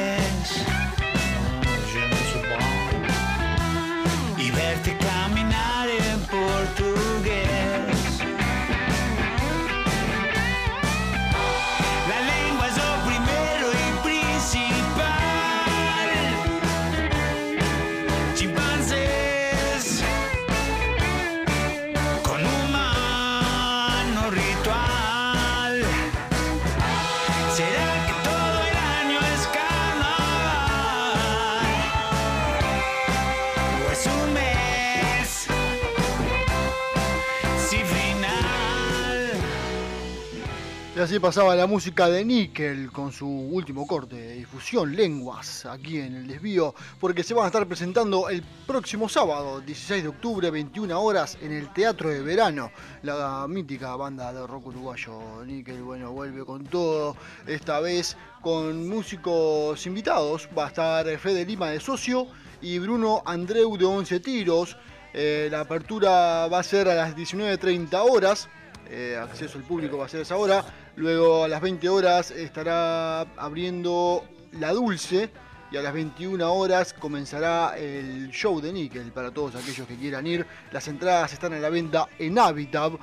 Y 41.01 41.03
así 41.03 41.19
pasaba 41.19 41.57
la 41.57 41.67
música 41.67 42.11
de 42.11 42.23
Nickel 42.27 42.93
con 42.93 43.11
su 43.11 43.27
último 43.27 43.87
corte 43.87 44.17
de 44.17 44.35
difusión, 44.35 44.95
Lenguas, 44.95 45.65
aquí 45.65 45.99
en 45.99 46.15
el 46.15 46.27
desvío, 46.27 46.75
porque 47.01 47.23
se 47.23 47.33
van 47.33 47.45
a 47.45 47.47
estar 47.47 47.67
presentando 47.67 48.29
el 48.29 48.43
próximo 48.67 49.09
sábado, 49.09 49.63
16 49.63 50.03
de 50.03 50.09
octubre, 50.11 50.51
21 50.51 51.01
horas, 51.01 51.39
en 51.41 51.53
el 51.53 51.73
Teatro 51.73 52.11
de 52.11 52.21
Verano. 52.21 52.71
La 53.03 53.47
mítica 53.49 53.97
banda 53.97 54.31
de 54.31 54.47
rock 54.47 54.67
uruguayo, 54.67 55.43
Nickel, 55.47 55.83
bueno, 55.83 56.13
vuelve 56.13 56.45
con 56.45 56.65
todo, 56.67 57.17
esta 57.47 57.81
vez 57.81 58.19
con 58.43 58.87
músicos 58.87 59.87
invitados. 59.87 60.51
Va 60.57 60.67
a 60.67 60.69
estar 60.69 61.19
Fede 61.19 61.47
Lima 61.47 61.71
de 61.71 61.81
Socio 61.81 62.27
y 62.61 62.79
Bruno 62.79 63.23
Andreu 63.25 63.75
de 63.79 63.87
11 63.87 64.21
Tiros. 64.21 64.77
Eh, 65.15 65.49
la 65.51 65.61
apertura 65.61 66.47
va 66.49 66.59
a 66.59 66.63
ser 66.63 66.91
a 66.91 66.95
las 66.95 67.17
19.30 67.17 67.89
horas. 68.07 68.51
Eh, 68.93 69.17
acceso 69.17 69.57
al 69.57 69.65
público 69.65 69.97
va 69.99 70.07
a 70.07 70.09
ser 70.09 70.23
esa 70.23 70.37
hora. 70.37 70.65
Luego 70.97 71.45
a 71.45 71.49
las 71.49 71.61
20 71.61 71.89
horas 71.89 72.33
estará 72.33 73.21
abriendo 73.37 74.25
La 74.53 74.73
Dulce. 74.73 75.31
Y 75.73 75.77
a 75.77 75.83
las 75.83 75.93
21 75.93 76.53
horas 76.53 76.93
comenzará 76.93 77.79
el 77.79 78.31
show 78.31 78.61
de 78.61 78.73
Nickel 78.73 79.13
para 79.13 79.31
todos 79.31 79.55
aquellos 79.55 79.87
que 79.87 79.95
quieran 79.95 80.27
ir. 80.27 80.45
Las 80.73 80.89
entradas 80.89 81.33
están 81.33 81.53
a 81.53 81.61
la 81.61 81.71
venta 81.71 82.09
en 82.19 82.37
Habitab. 82.37 82.99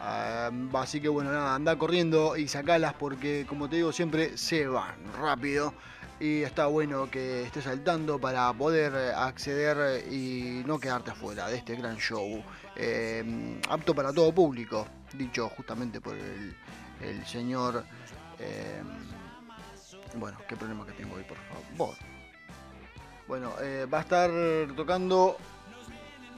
Ah, 0.00 0.50
así 0.74 1.00
que 1.00 1.08
bueno, 1.08 1.30
nada, 1.32 1.54
anda 1.54 1.76
corriendo 1.78 2.36
y 2.36 2.48
sacalas 2.48 2.94
porque 2.94 3.46
como 3.48 3.68
te 3.68 3.76
digo 3.76 3.92
siempre 3.92 4.36
se 4.36 4.66
van 4.66 4.96
rápido. 5.20 5.72
Y 6.18 6.42
está 6.42 6.66
bueno 6.66 7.08
que 7.08 7.44
estés 7.44 7.62
saltando 7.62 8.18
para 8.18 8.52
poder 8.52 8.92
eh, 8.96 9.12
acceder 9.14 10.04
y 10.12 10.64
no 10.66 10.80
quedarte 10.80 11.12
afuera 11.12 11.46
de 11.46 11.58
este 11.58 11.76
gran 11.76 11.96
show. 11.98 12.42
eh, 12.74 13.60
apto 13.68 13.94
para 13.94 14.12
todo 14.12 14.32
público, 14.32 14.86
dicho 15.14 15.48
justamente 15.50 16.00
por 16.00 16.16
el, 16.16 17.26
señor... 17.26 17.84
eh, 18.38 18.82
bueno, 20.16 20.38
qué 20.48 20.56
problema 20.56 20.86
que 20.86 20.92
tengo 20.92 21.16
hoy, 21.16 21.24
por 21.24 21.36
favor. 21.36 21.94
Bueno, 23.26 23.52
eh, 23.60 23.86
va 23.92 23.98
a 23.98 24.00
estar 24.02 24.30
tocando 24.74 25.36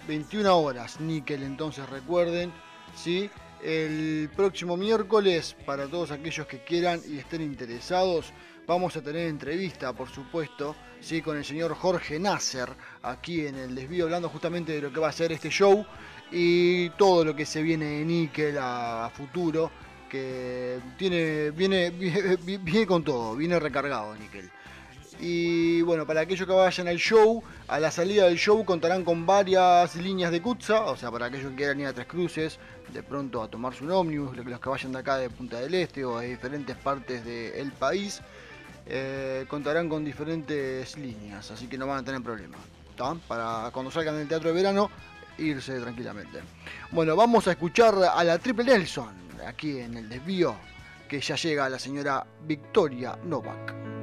21 0.09 0.59
horas, 0.59 1.01
Nickel, 1.01 1.43
entonces 1.43 1.89
recuerden, 1.89 2.53
¿sí? 2.97 3.31
El 3.63 4.31
próximo 4.35 4.77
miércoles, 4.77 5.55
para 5.67 5.87
todos 5.87 6.11
aquellos 6.11 6.47
que 6.47 6.65
quieran 6.65 7.01
y 7.07 7.19
estén 7.19 7.43
interesados, 7.43 8.33
vamos 8.67 8.97
a 8.97 9.03
tener 9.03 9.29
entrevista, 9.29 9.93
por 9.93 10.09
supuesto, 10.09 10.75
¿sí? 11.01 11.21
con 11.21 11.37
el 11.37 11.45
señor 11.45 11.75
Jorge 11.75 12.19
Nasser, 12.19 12.71
aquí 13.03 13.47
en 13.47 13.57
el 13.57 13.75
desvío, 13.75 14.05
hablando 14.05 14.29
justamente 14.29 14.73
de 14.73 14.81
lo 14.81 14.93
que 14.93 15.01
va 15.01 15.09
a 15.09 15.13
ser 15.13 15.33
este 15.33 15.51
show 15.51 15.85
y 16.33 16.91
todo 16.91 17.25
lo 17.25 17.35
que 17.35 17.47
se 17.47 17.63
viene 17.63 17.87
de 17.87 18.05
Nickel 18.05 18.57
a, 18.59 19.11
futuro, 19.15 19.71
que 20.09 20.79
tiene, 20.97 21.51
viene, 21.51 21.91
viene, 21.91 22.87
con 22.87 23.05
todo, 23.05 23.37
viene 23.37 23.59
recargado 23.59 24.15
Nickel. 24.17 24.51
Y 25.23 25.83
bueno, 25.83 26.07
para 26.07 26.23
aquellos 26.23 26.47
que 26.47 26.55
vayan 26.55 26.89
al 26.89 26.97
show, 26.97 27.43
a 27.69 27.79
la 27.79 27.91
salida 27.91 28.25
del 28.25 28.39
show 28.39 28.65
contarán 28.65 29.05
con 29.05 29.27
varias 29.27 29.95
líneas 29.97 30.33
de 30.33 30.41
Kutza, 30.41 30.87
o 30.87 30.97
sea, 30.97 31.11
para 31.11 31.27
aquellos 31.27 31.51
que 31.51 31.57
quieran 31.57 31.81
ir 31.81 31.87
a 31.87 31.93
Tres 31.93 32.07
Cruces, 32.07 32.59
de 32.91 33.03
pronto 33.03 33.43
a 33.43 33.49
tomarse 33.49 33.85
un 33.85 33.91
ómnibus, 33.91 34.35
los 34.35 34.61
que 34.61 34.69
vayan 34.69 34.93
de 34.93 34.99
acá 34.99 35.19
de 35.19 35.29
Punta 35.29 35.61
del 35.61 35.75
Este 35.75 36.05
o 36.05 36.19
de 36.19 36.29
diferentes 36.29 36.75
partes 36.77 37.23
del 37.23 37.71
país, 37.73 38.23
eh, 38.87 39.45
contarán 39.47 39.89
con 39.91 40.05
diferentes 40.05 40.97
líneas, 40.97 41.51
así 41.51 41.67
que 41.67 41.77
no 41.77 41.87
van 41.87 41.99
a 41.99 42.05
tener 42.05 42.23
problema. 42.23 42.57
¿tá? 42.97 43.15
Para 43.29 43.71
cuando 43.73 43.91
salgan 43.91 44.17
del 44.17 44.27
teatro 44.27 44.49
de 44.49 44.55
verano, 44.55 44.91
irse 45.41 45.81
tranquilamente. 45.81 46.41
Bueno, 46.93 47.17
vamos 47.17 47.49
a 47.49 47.53
escuchar 47.53 47.95
a 47.95 48.23
la 48.25 48.39
Triple 48.39 48.65
Nelson, 48.65 49.15
aquí 49.47 49.81
en 49.81 49.97
el 49.97 50.09
desvío, 50.09 50.55
que 51.09 51.21
ya 51.21 51.37
llega 51.37 51.69
la 51.69 51.79
señora 51.79 52.27
Victoria 52.47 53.19
Novak. 53.25 54.00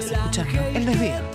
Estás 0.00 0.12
escuchando 0.18 0.62
El 0.72 0.86
Desvío. 0.86 1.29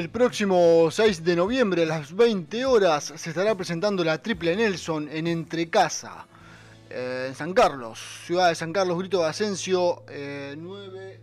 El 0.00 0.08
próximo 0.08 0.88
6 0.90 1.24
de 1.24 1.36
noviembre 1.36 1.82
a 1.82 1.84
las 1.84 2.16
20 2.16 2.64
horas 2.64 3.12
se 3.16 3.28
estará 3.28 3.54
presentando 3.54 4.02
la 4.02 4.16
Triple 4.16 4.56
Nelson 4.56 5.10
en 5.12 5.26
Entrecasa, 5.26 6.26
eh, 6.88 7.26
en 7.28 7.34
San 7.34 7.52
Carlos, 7.52 8.00
ciudad 8.24 8.48
de 8.48 8.54
San 8.54 8.72
Carlos, 8.72 8.98
Grito 8.98 9.18
de 9.18 9.26
Asensio, 9.26 10.04
eh, 10.08 10.54
9, 10.56 11.20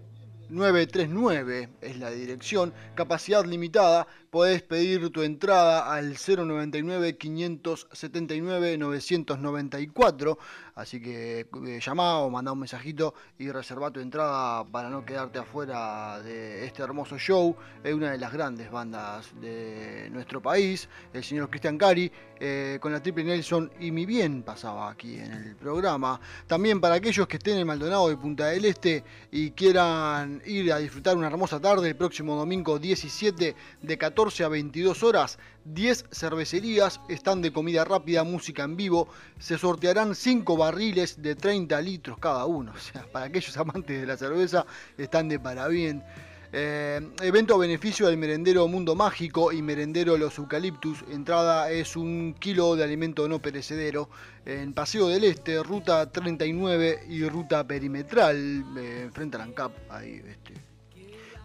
939 0.49 1.69
es 1.81 1.97
la 1.97 2.11
dirección, 2.11 2.71
capacidad 2.93 3.43
limitada, 3.45 4.05
podés 4.29 4.61
pedir 4.61 5.09
tu 5.09 5.23
entrada 5.23 5.93
al 5.93 6.15
099 6.15 7.17
579 7.17 8.77
994 8.77 10.37
Así 10.77 11.01
que 11.01 11.39
eh, 11.39 11.79
llama 11.81 12.19
o 12.19 12.29
manda 12.29 12.51
un 12.51 12.59
mensajito 12.59 13.15
y 13.39 13.49
reserva 13.49 13.89
tu 13.89 13.99
entrada 13.99 14.63
para 14.63 14.91
no 14.91 15.03
quedarte 15.03 15.39
afuera 15.39 16.21
de 16.21 16.67
este 16.67 16.83
hermoso 16.83 17.17
show. 17.17 17.55
Es 17.83 17.95
una 17.95 18.11
de 18.11 18.19
las 18.19 18.31
grandes 18.31 18.69
bandas 18.69 19.33
de 19.41 20.07
nuestro 20.11 20.39
país, 20.39 20.87
el 21.13 21.23
señor 21.23 21.49
Cristian 21.49 21.79
Cari, 21.79 22.11
eh, 22.39 22.77
con 22.79 22.91
la 22.91 23.01
Triple 23.01 23.23
Nelson 23.23 23.71
y 23.79 23.89
mi 23.89 24.05
bien 24.05 24.43
pasaba 24.43 24.91
aquí 24.91 25.15
en 25.15 25.33
el 25.33 25.55
programa. 25.55 26.21
También 26.45 26.79
para 26.79 26.93
aquellos 26.93 27.27
que 27.27 27.37
estén 27.37 27.57
en 27.57 27.65
Maldonado 27.65 28.09
de 28.09 28.17
Punta 28.17 28.45
del 28.45 28.65
Este 28.65 29.03
y 29.31 29.49
quieran 29.51 30.43
ir 30.45 30.71
a 30.71 30.77
disfrutar 30.77 31.17
una 31.17 31.25
hermosa 31.25 31.59
tarde 31.59 31.87
el 31.89 31.95
próximo 31.95 32.35
domingo 32.35 32.77
17 32.77 33.55
de 33.81 33.97
14 33.97 34.16
a 34.17 34.47
22 34.47 35.03
horas 35.03 35.37
10 35.63 36.05
cervecerías 36.11 36.99
están 37.07 37.39
de 37.43 37.53
comida 37.53 37.85
rápida, 37.85 38.23
música 38.23 38.63
en 38.63 38.75
vivo. 38.75 39.07
Se 39.37 39.59
sortearán 39.59 40.15
5 40.15 40.57
barriles 40.57 41.21
de 41.21 41.35
30 41.35 41.79
litros 41.81 42.17
cada 42.17 42.45
uno. 42.45 42.73
O 42.75 42.79
sea, 42.79 43.05
para 43.11 43.25
aquellos 43.25 43.55
amantes 43.57 44.01
de 44.01 44.07
la 44.07 44.17
cerveza, 44.17 44.65
están 44.97 45.29
de 45.29 45.39
para 45.39 45.67
bien. 45.67 46.03
Eh, 46.51 46.99
evento 47.21 47.53
a 47.53 47.57
beneficio 47.59 48.07
del 48.07 48.17
merendero 48.17 48.67
Mundo 48.67 48.95
Mágico 48.95 49.51
y 49.51 49.61
merendero 49.61 50.17
Los 50.17 50.39
Eucaliptus. 50.39 51.03
Entrada 51.11 51.69
es 51.69 51.95
un 51.95 52.33
kilo 52.39 52.75
de 52.75 52.85
alimento 52.85 53.27
no 53.27 53.39
perecedero. 53.39 54.09
En 54.45 54.73
Paseo 54.73 55.09
del 55.09 55.25
Este, 55.25 55.61
ruta 55.61 56.11
39 56.11 57.03
y 57.07 57.23
ruta 57.29 57.67
perimetral, 57.67 58.65
eh, 58.79 59.09
frente 59.13 59.37
a 59.37 59.43
ANCAP, 59.43 59.91
ahí, 59.91 60.23
este, 60.25 60.55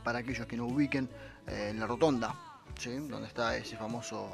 para 0.02 0.20
aquellos 0.20 0.46
que 0.46 0.56
no 0.56 0.64
ubiquen, 0.64 1.10
eh, 1.46 1.68
en 1.70 1.78
la 1.78 1.86
rotonda 1.86 2.51
donde 3.08 3.28
está 3.28 3.56
ese 3.56 3.76
famoso 3.76 4.28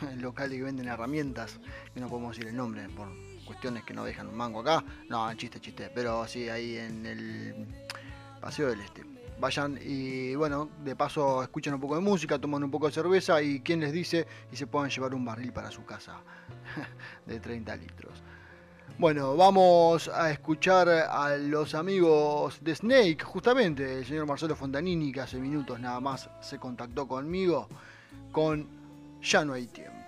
local 0.16 0.50
que 0.50 0.62
venden 0.62 0.88
herramientas, 0.88 1.58
que 1.94 2.00
no 2.00 2.08
podemos 2.08 2.36
decir 2.36 2.48
el 2.48 2.56
nombre 2.56 2.86
por 2.90 3.08
cuestiones 3.46 3.84
que 3.84 3.94
no 3.94 4.04
dejan 4.04 4.26
un 4.26 4.36
mango 4.36 4.60
acá. 4.60 4.84
No, 5.08 5.32
chiste, 5.34 5.60
chiste, 5.60 5.90
pero 5.94 6.26
sí, 6.26 6.48
ahí 6.48 6.76
en 6.76 7.06
el 7.06 7.66
Paseo 8.40 8.68
del 8.68 8.80
Este. 8.80 9.04
Vayan 9.38 9.78
y 9.82 10.34
bueno, 10.34 10.68
de 10.84 10.94
paso 10.94 11.42
escuchen 11.42 11.72
un 11.72 11.80
poco 11.80 11.94
de 11.94 12.02
música, 12.02 12.38
toman 12.38 12.62
un 12.62 12.70
poco 12.70 12.86
de 12.86 12.92
cerveza 12.92 13.40
y 13.40 13.60
quién 13.60 13.80
les 13.80 13.92
dice 13.92 14.26
y 14.52 14.56
se 14.56 14.66
puedan 14.66 14.90
llevar 14.90 15.14
un 15.14 15.24
barril 15.24 15.52
para 15.52 15.70
su 15.70 15.84
casa 15.84 16.20
de 17.26 17.40
30 17.40 17.76
litros. 17.76 18.22
Bueno, 19.00 19.34
vamos 19.34 20.08
a 20.08 20.30
escuchar 20.30 20.90
a 20.90 21.34
los 21.38 21.74
amigos 21.74 22.62
de 22.62 22.74
Snake, 22.74 23.24
justamente 23.24 23.96
el 23.96 24.04
señor 24.04 24.26
Marcelo 24.26 24.54
Fontanini, 24.54 25.10
que 25.10 25.22
hace 25.22 25.38
minutos 25.38 25.80
nada 25.80 26.00
más 26.00 26.28
se 26.40 26.58
contactó 26.58 27.08
conmigo, 27.08 27.66
con 28.30 28.68
Ya 29.22 29.42
no 29.42 29.54
hay 29.54 29.68
tiempo. 29.68 29.99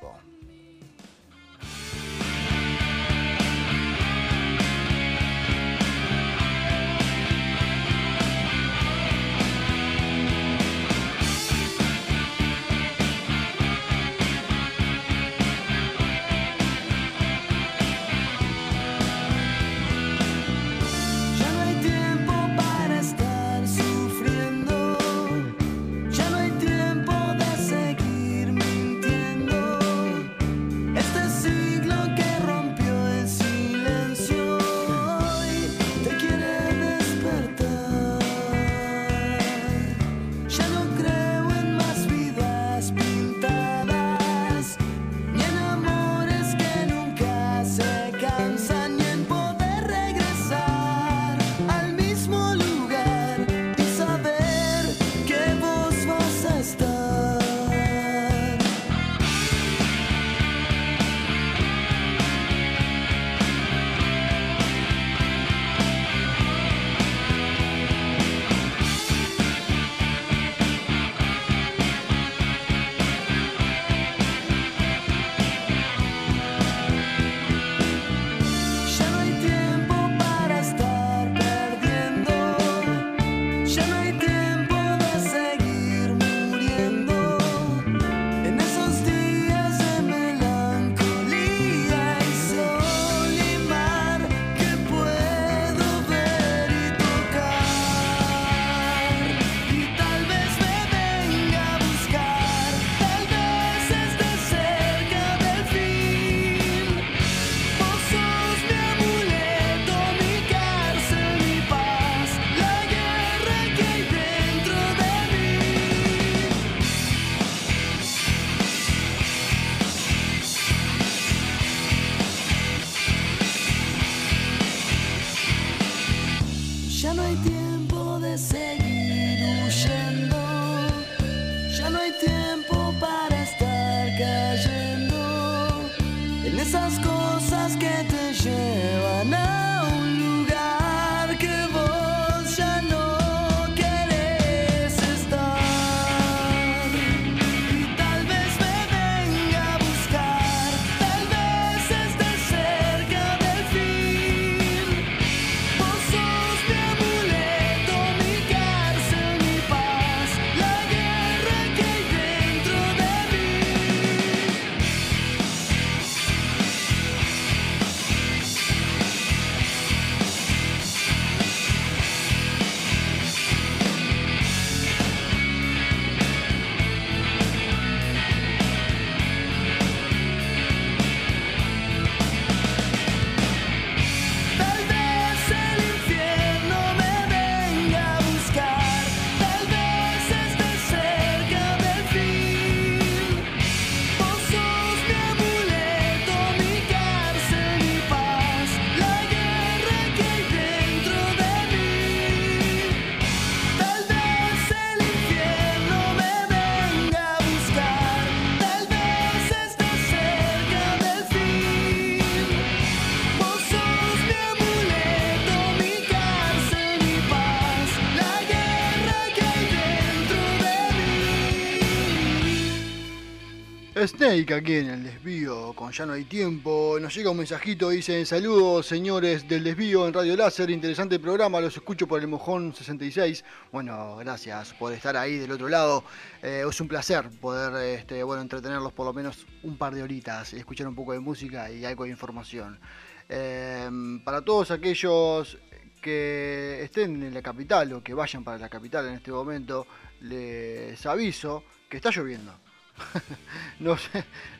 Aquí 224.32 224.76
en 224.76 224.88
el 224.88 225.04
desvío, 225.04 225.74
con 225.74 225.92
ya 225.92 226.06
no 226.06 226.14
hay 226.14 226.24
tiempo. 226.24 226.96
Nos 226.98 227.14
llega 227.14 227.28
un 227.28 227.36
mensajito, 227.36 227.90
dice 227.90 228.24
saludos 228.24 228.86
señores 228.86 229.46
del 229.46 229.62
desvío 229.62 230.08
en 230.08 230.14
Radio 230.14 230.34
Láser, 230.36 230.70
interesante 230.70 231.18
programa, 231.18 231.60
los 231.60 231.76
escucho 231.76 232.06
por 232.06 232.18
el 232.18 232.28
Mojón 232.28 232.74
66. 232.74 233.44
Bueno, 233.70 234.16
gracias 234.16 234.72
por 234.72 234.94
estar 234.94 235.18
ahí 235.18 235.36
del 235.36 235.52
otro 235.52 235.68
lado. 235.68 236.02
Eh, 236.42 236.64
es 236.66 236.80
un 236.80 236.88
placer 236.88 237.28
poder 237.42 237.98
este, 237.98 238.22
bueno, 238.22 238.40
entretenerlos 238.40 238.94
por 238.94 239.04
lo 239.04 239.12
menos 239.12 239.46
un 239.64 239.76
par 239.76 239.94
de 239.94 240.02
horitas 240.02 240.54
y 240.54 240.56
escuchar 240.56 240.88
un 240.88 240.94
poco 240.94 241.12
de 241.12 241.20
música 241.20 241.70
y 241.70 241.84
algo 241.84 242.04
de 242.04 242.10
información. 242.10 242.80
Eh, 243.28 243.90
para 244.24 244.40
todos 244.40 244.70
aquellos 244.70 245.58
que 246.00 246.82
estén 246.82 247.22
en 247.22 247.34
la 247.34 247.42
capital 247.42 247.92
o 247.92 248.02
que 248.02 248.14
vayan 248.14 248.42
para 248.44 248.56
la 248.56 248.70
capital 248.70 249.06
en 249.08 249.12
este 249.12 249.30
momento, 249.30 249.86
les 250.20 251.04
aviso 251.04 251.64
que 251.90 251.98
está 251.98 252.08
lloviendo. 252.08 252.61
nos, 253.80 254.08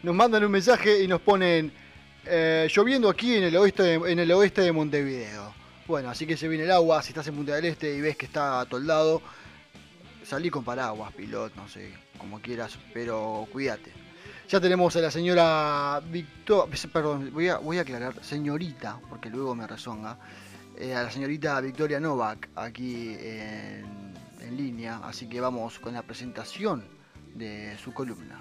nos 0.02 0.14
mandan 0.14 0.44
un 0.44 0.50
mensaje 0.50 1.02
y 1.02 1.08
nos 1.08 1.20
ponen 1.20 1.72
eh, 2.24 2.68
lloviendo 2.70 3.08
aquí 3.08 3.34
en 3.34 3.44
el 3.44 3.56
oeste 3.56 3.82
de, 3.82 3.94
en 3.94 4.18
el 4.18 4.30
oeste 4.32 4.62
de 4.62 4.72
Montevideo. 4.72 5.54
Bueno, 5.86 6.10
así 6.10 6.26
que 6.26 6.36
se 6.36 6.46
viene 6.46 6.64
el 6.64 6.70
agua, 6.70 7.02
si 7.02 7.08
estás 7.08 7.26
en 7.26 7.34
Punta 7.34 7.54
del 7.56 7.64
Este 7.64 7.92
y 7.92 8.00
ves 8.00 8.16
que 8.16 8.26
está 8.26 8.60
atoldado, 8.60 9.20
salí 10.24 10.48
con 10.48 10.62
paraguas, 10.62 11.12
pilot, 11.12 11.54
no 11.56 11.68
sé, 11.68 11.92
como 12.18 12.40
quieras, 12.40 12.78
pero 12.94 13.46
cuídate. 13.50 13.92
Ya 14.48 14.60
tenemos 14.60 14.94
a 14.94 15.00
la 15.00 15.10
señora 15.10 16.00
Victoria, 16.10 16.72
perdón, 16.92 17.30
voy 17.32 17.48
a, 17.48 17.58
voy 17.58 17.78
aclarar, 17.78 18.14
señorita, 18.22 19.00
porque 19.08 19.28
luego 19.28 19.54
me 19.56 19.66
rezonga, 19.66 20.18
eh, 20.78 20.94
a 20.94 21.02
la 21.02 21.10
señorita 21.10 21.60
Victoria 21.60 21.98
Novak 21.98 22.50
aquí 22.54 23.16
en, 23.18 24.14
en 24.40 24.56
línea, 24.56 25.00
así 25.02 25.26
que 25.28 25.40
vamos 25.40 25.80
con 25.80 25.94
la 25.94 26.02
presentación 26.02 27.01
de 27.34 27.76
su 27.82 27.92
columna. 27.92 28.40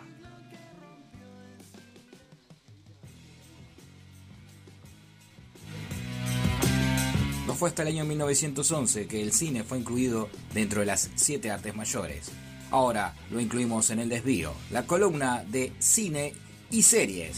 No 7.47 7.55
fue 7.55 7.69
hasta 7.69 7.81
el 7.81 7.89
año 7.89 8.05
1911 8.05 9.07
que 9.07 9.21
el 9.21 9.33
cine 9.33 9.63
fue 9.63 9.79
incluido 9.79 10.29
dentro 10.53 10.79
de 10.79 10.85
las 10.85 11.09
siete 11.15 11.51
artes 11.51 11.75
mayores. 11.75 12.31
Ahora 12.69 13.13
lo 13.29 13.39
incluimos 13.41 13.89
en 13.89 13.99
el 13.99 14.09
desvío, 14.09 14.53
la 14.69 14.85
columna 14.85 15.43
de 15.45 15.73
cine 15.79 16.33
y 16.69 16.83
series. 16.83 17.37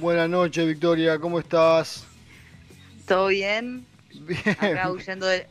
Buenas 0.00 0.28
noches, 0.28 0.66
Victoria, 0.66 1.18
¿cómo 1.18 1.38
estás? 1.38 2.04
¿Todo 3.06 3.28
bien? 3.28 3.86
Bien. 4.14 4.40
Acá 4.58 4.90
huyendo 4.90 5.26
de, 5.26 5.46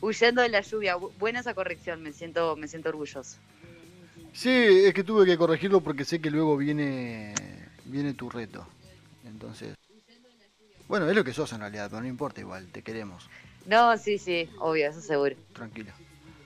huyendo 0.00 0.42
de 0.42 0.48
la 0.48 0.60
lluvia. 0.60 0.96
Bu- 0.96 1.12
Buena 1.18 1.40
esa 1.40 1.54
corrección, 1.54 2.02
me 2.02 2.12
siento, 2.12 2.56
me 2.56 2.68
siento 2.68 2.88
orgulloso. 2.88 3.38
Sí, 4.32 4.50
es 4.50 4.92
que 4.94 5.04
tuve 5.04 5.24
que 5.26 5.36
corregirlo 5.38 5.80
porque 5.80 6.04
sé 6.04 6.20
que 6.20 6.30
luego 6.30 6.56
viene 6.56 7.34
viene 7.84 8.14
tu 8.14 8.28
reto. 8.30 8.66
Entonces, 9.24 9.74
bueno, 10.88 11.08
es 11.08 11.14
lo 11.14 11.22
que 11.24 11.32
sos 11.32 11.52
en 11.52 11.60
realidad, 11.60 11.88
pero 11.90 12.02
no 12.02 12.08
importa 12.08 12.40
igual, 12.40 12.66
te 12.72 12.82
queremos. 12.82 13.28
No, 13.66 13.96
sí, 13.96 14.18
sí, 14.18 14.50
obvio, 14.58 14.88
eso 14.90 15.00
seguro. 15.00 15.36
Tranquila. 15.52 15.94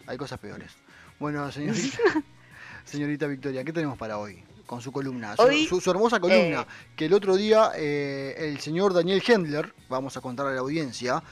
Hay 0.06 0.16
cosas 0.16 0.38
peores. 0.38 0.70
Bueno, 1.18 1.50
señorita, 1.50 1.98
señorita 2.84 3.26
Victoria, 3.26 3.64
¿qué 3.64 3.72
tenemos 3.72 3.98
para 3.98 4.18
hoy? 4.18 4.42
Con 4.68 4.82
su 4.82 4.92
columna, 4.92 5.34
su, 5.34 5.42
Hoy, 5.42 5.66
su- 5.66 5.80
su 5.80 5.90
hermosa 5.90 6.20
columna, 6.20 6.60
eh, 6.60 6.66
que 6.94 7.06
el 7.06 7.14
otro 7.14 7.36
día 7.36 7.72
eh, 7.74 8.34
el 8.36 8.60
señor 8.60 8.92
Daniel 8.92 9.22
Hendler, 9.26 9.72
vamos 9.88 10.14
a 10.18 10.20
contar 10.20 10.46
a 10.46 10.50
la 10.52 10.60
audiencia, 10.60 11.22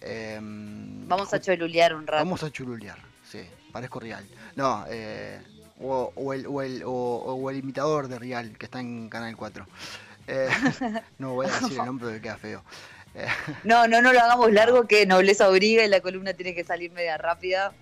eh, 0.00 0.38
Vamos 0.40 1.34
a 1.34 1.38
cholulear 1.40 1.94
un 1.94 2.06
rato. 2.06 2.24
Vamos 2.24 2.42
a 2.42 2.50
chululear, 2.50 2.96
sí, 3.30 3.40
parezco 3.72 4.00
real. 4.00 4.26
No, 4.56 4.86
eh, 4.88 5.38
o, 5.80 6.12
o 6.14 6.32
el, 6.32 6.46
o, 6.46 6.62
el, 6.62 6.82
o, 6.82 6.90
o 6.90 7.50
el 7.50 7.58
imitador 7.58 8.08
de 8.08 8.18
Real 8.18 8.56
que 8.56 8.64
está 8.64 8.80
en 8.80 9.10
Canal 9.10 9.36
4. 9.36 9.66
Eh, 10.26 10.48
no 11.18 11.34
voy 11.34 11.46
a 11.46 11.50
decir 11.50 11.78
el 11.78 11.84
nombre 11.84 12.06
porque 12.06 12.22
queda 12.22 12.38
feo. 12.38 12.64
No, 13.64 13.86
no, 13.86 14.00
no 14.00 14.12
lo 14.14 14.20
hagamos 14.20 14.50
largo, 14.60 14.86
que 14.86 15.04
nobleza 15.04 15.48
obliga 15.50 15.84
y 15.84 15.88
la 15.88 16.00
columna 16.00 16.32
tiene 16.32 16.54
que 16.54 16.64
salir 16.64 16.90
media 16.92 17.18
rápida. 17.18 17.74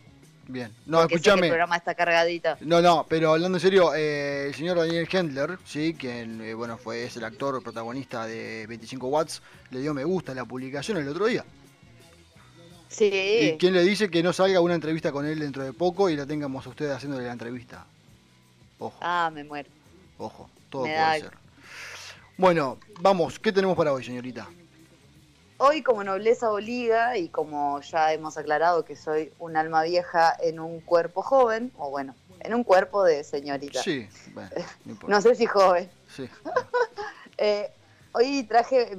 Bien, 0.48 0.72
no, 0.86 0.98
porque 1.00 1.08
que 1.08 1.14
el 1.14 1.20
escúchame. 1.20 1.48
programa 1.48 1.76
está 1.76 1.94
cargadito. 1.94 2.56
No, 2.60 2.80
no, 2.80 3.06
pero 3.08 3.32
hablando 3.32 3.58
en 3.58 3.62
serio, 3.62 3.94
eh, 3.94 4.46
el 4.48 4.54
señor 4.54 4.78
Daniel 4.78 5.08
Hendler, 5.10 5.58
sí, 5.64 5.94
quien 5.98 6.40
eh, 6.40 6.54
bueno 6.54 6.78
fue 6.78 7.04
es 7.04 7.16
el 7.16 7.24
actor 7.24 7.62
protagonista 7.62 8.26
de 8.26 8.66
25 8.68 9.06
Watts, 9.08 9.42
le 9.70 9.80
dio 9.80 9.92
me 9.94 10.04
gusta 10.04 10.32
a 10.32 10.34
la 10.34 10.44
publicación 10.44 10.98
el 10.98 11.08
otro 11.08 11.26
día. 11.26 11.44
Sí. 12.88 13.10
Y 13.12 13.56
quien 13.58 13.74
le 13.74 13.82
dice 13.82 14.10
que 14.10 14.22
no 14.22 14.32
salga 14.32 14.60
una 14.60 14.74
entrevista 14.74 15.12
con 15.12 15.26
él 15.26 15.38
dentro 15.40 15.62
de 15.64 15.72
poco 15.72 16.08
y 16.08 16.16
la 16.16 16.24
tengamos 16.26 16.64
a 16.66 16.70
ustedes 16.70 16.92
haciéndole 16.96 17.26
la 17.26 17.32
entrevista. 17.32 17.84
Ojo. 18.78 18.96
Ah, 19.00 19.30
me 19.32 19.42
muero. 19.44 19.68
Ojo, 20.18 20.48
todo 20.70 20.82
Me 20.84 20.90
puede 20.90 21.00
da- 21.00 21.14
ser. 21.18 21.30
Bueno, 22.38 22.78
vamos, 23.00 23.38
¿qué 23.38 23.50
tenemos 23.52 23.76
para 23.76 23.92
hoy, 23.92 24.04
señorita? 24.04 24.48
Hoy, 25.58 25.82
como 25.82 26.04
nobleza 26.04 26.50
obliga, 26.50 27.16
y 27.16 27.28
como 27.28 27.80
ya 27.80 28.12
hemos 28.12 28.36
aclarado 28.36 28.84
que 28.84 28.94
soy 28.94 29.32
un 29.38 29.56
alma 29.56 29.82
vieja 29.84 30.36
en 30.40 30.60
un 30.60 30.80
cuerpo 30.80 31.22
joven, 31.22 31.72
o 31.78 31.90
bueno, 31.90 32.14
en 32.40 32.54
un 32.54 32.62
cuerpo 32.62 33.04
de 33.04 33.24
señorita. 33.24 33.82
Sí, 33.82 34.06
bueno, 34.34 34.50
no 35.06 35.20
sé 35.22 35.34
si 35.34 35.46
joven. 35.46 35.90
Sí. 36.08 36.28
Eh, 37.38 37.70
hoy 38.12 38.44
traje 38.44 38.96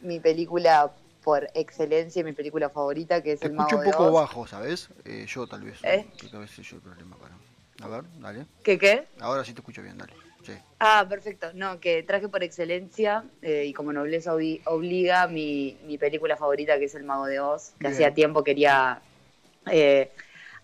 mi 0.00 0.20
película 0.20 0.92
por 1.24 1.48
excelencia, 1.54 2.22
mi 2.22 2.32
película 2.32 2.70
favorita, 2.70 3.20
que 3.20 3.32
es 3.32 3.40
Te 3.40 3.46
El 3.48 3.52
escucho 3.54 3.76
Mago 3.76 3.78
un 3.78 3.84
de 3.84 3.90
poco 3.90 4.04
Oz. 4.06 4.14
bajo, 4.14 4.46
¿sabes? 4.46 4.88
Eh, 5.04 5.26
yo 5.28 5.46
tal 5.48 5.62
vez. 5.62 5.80
¿Eh? 5.82 6.06
Veces 6.32 6.66
yo 6.68 6.76
el 6.76 6.82
problema 6.82 7.16
para. 7.16 7.34
A 7.82 7.88
ver, 7.88 8.04
dale. 8.20 8.46
¿Qué 8.62 8.78
qué? 8.78 9.08
Ahora 9.20 9.44
sí 9.44 9.52
te 9.54 9.60
escucho 9.60 9.82
bien, 9.82 9.98
dale. 9.98 10.12
Sí. 10.42 10.52
Ah, 10.78 11.04
perfecto. 11.08 11.52
No, 11.54 11.78
que 11.78 12.02
traje 12.02 12.28
por 12.28 12.42
excelencia 12.42 13.24
eh, 13.42 13.64
y 13.66 13.72
como 13.74 13.92
nobleza 13.92 14.34
obli- 14.34 14.62
obliga 14.64 15.26
mi, 15.28 15.76
mi 15.84 15.98
película 15.98 16.36
favorita, 16.36 16.78
que 16.78 16.86
es 16.86 16.94
El 16.94 17.04
Mago 17.04 17.26
de 17.26 17.38
Oz, 17.40 17.72
que 17.72 17.88
Bien. 17.88 17.92
hacía 17.92 18.14
tiempo 18.14 18.42
quería 18.42 19.02
eh, 19.70 20.10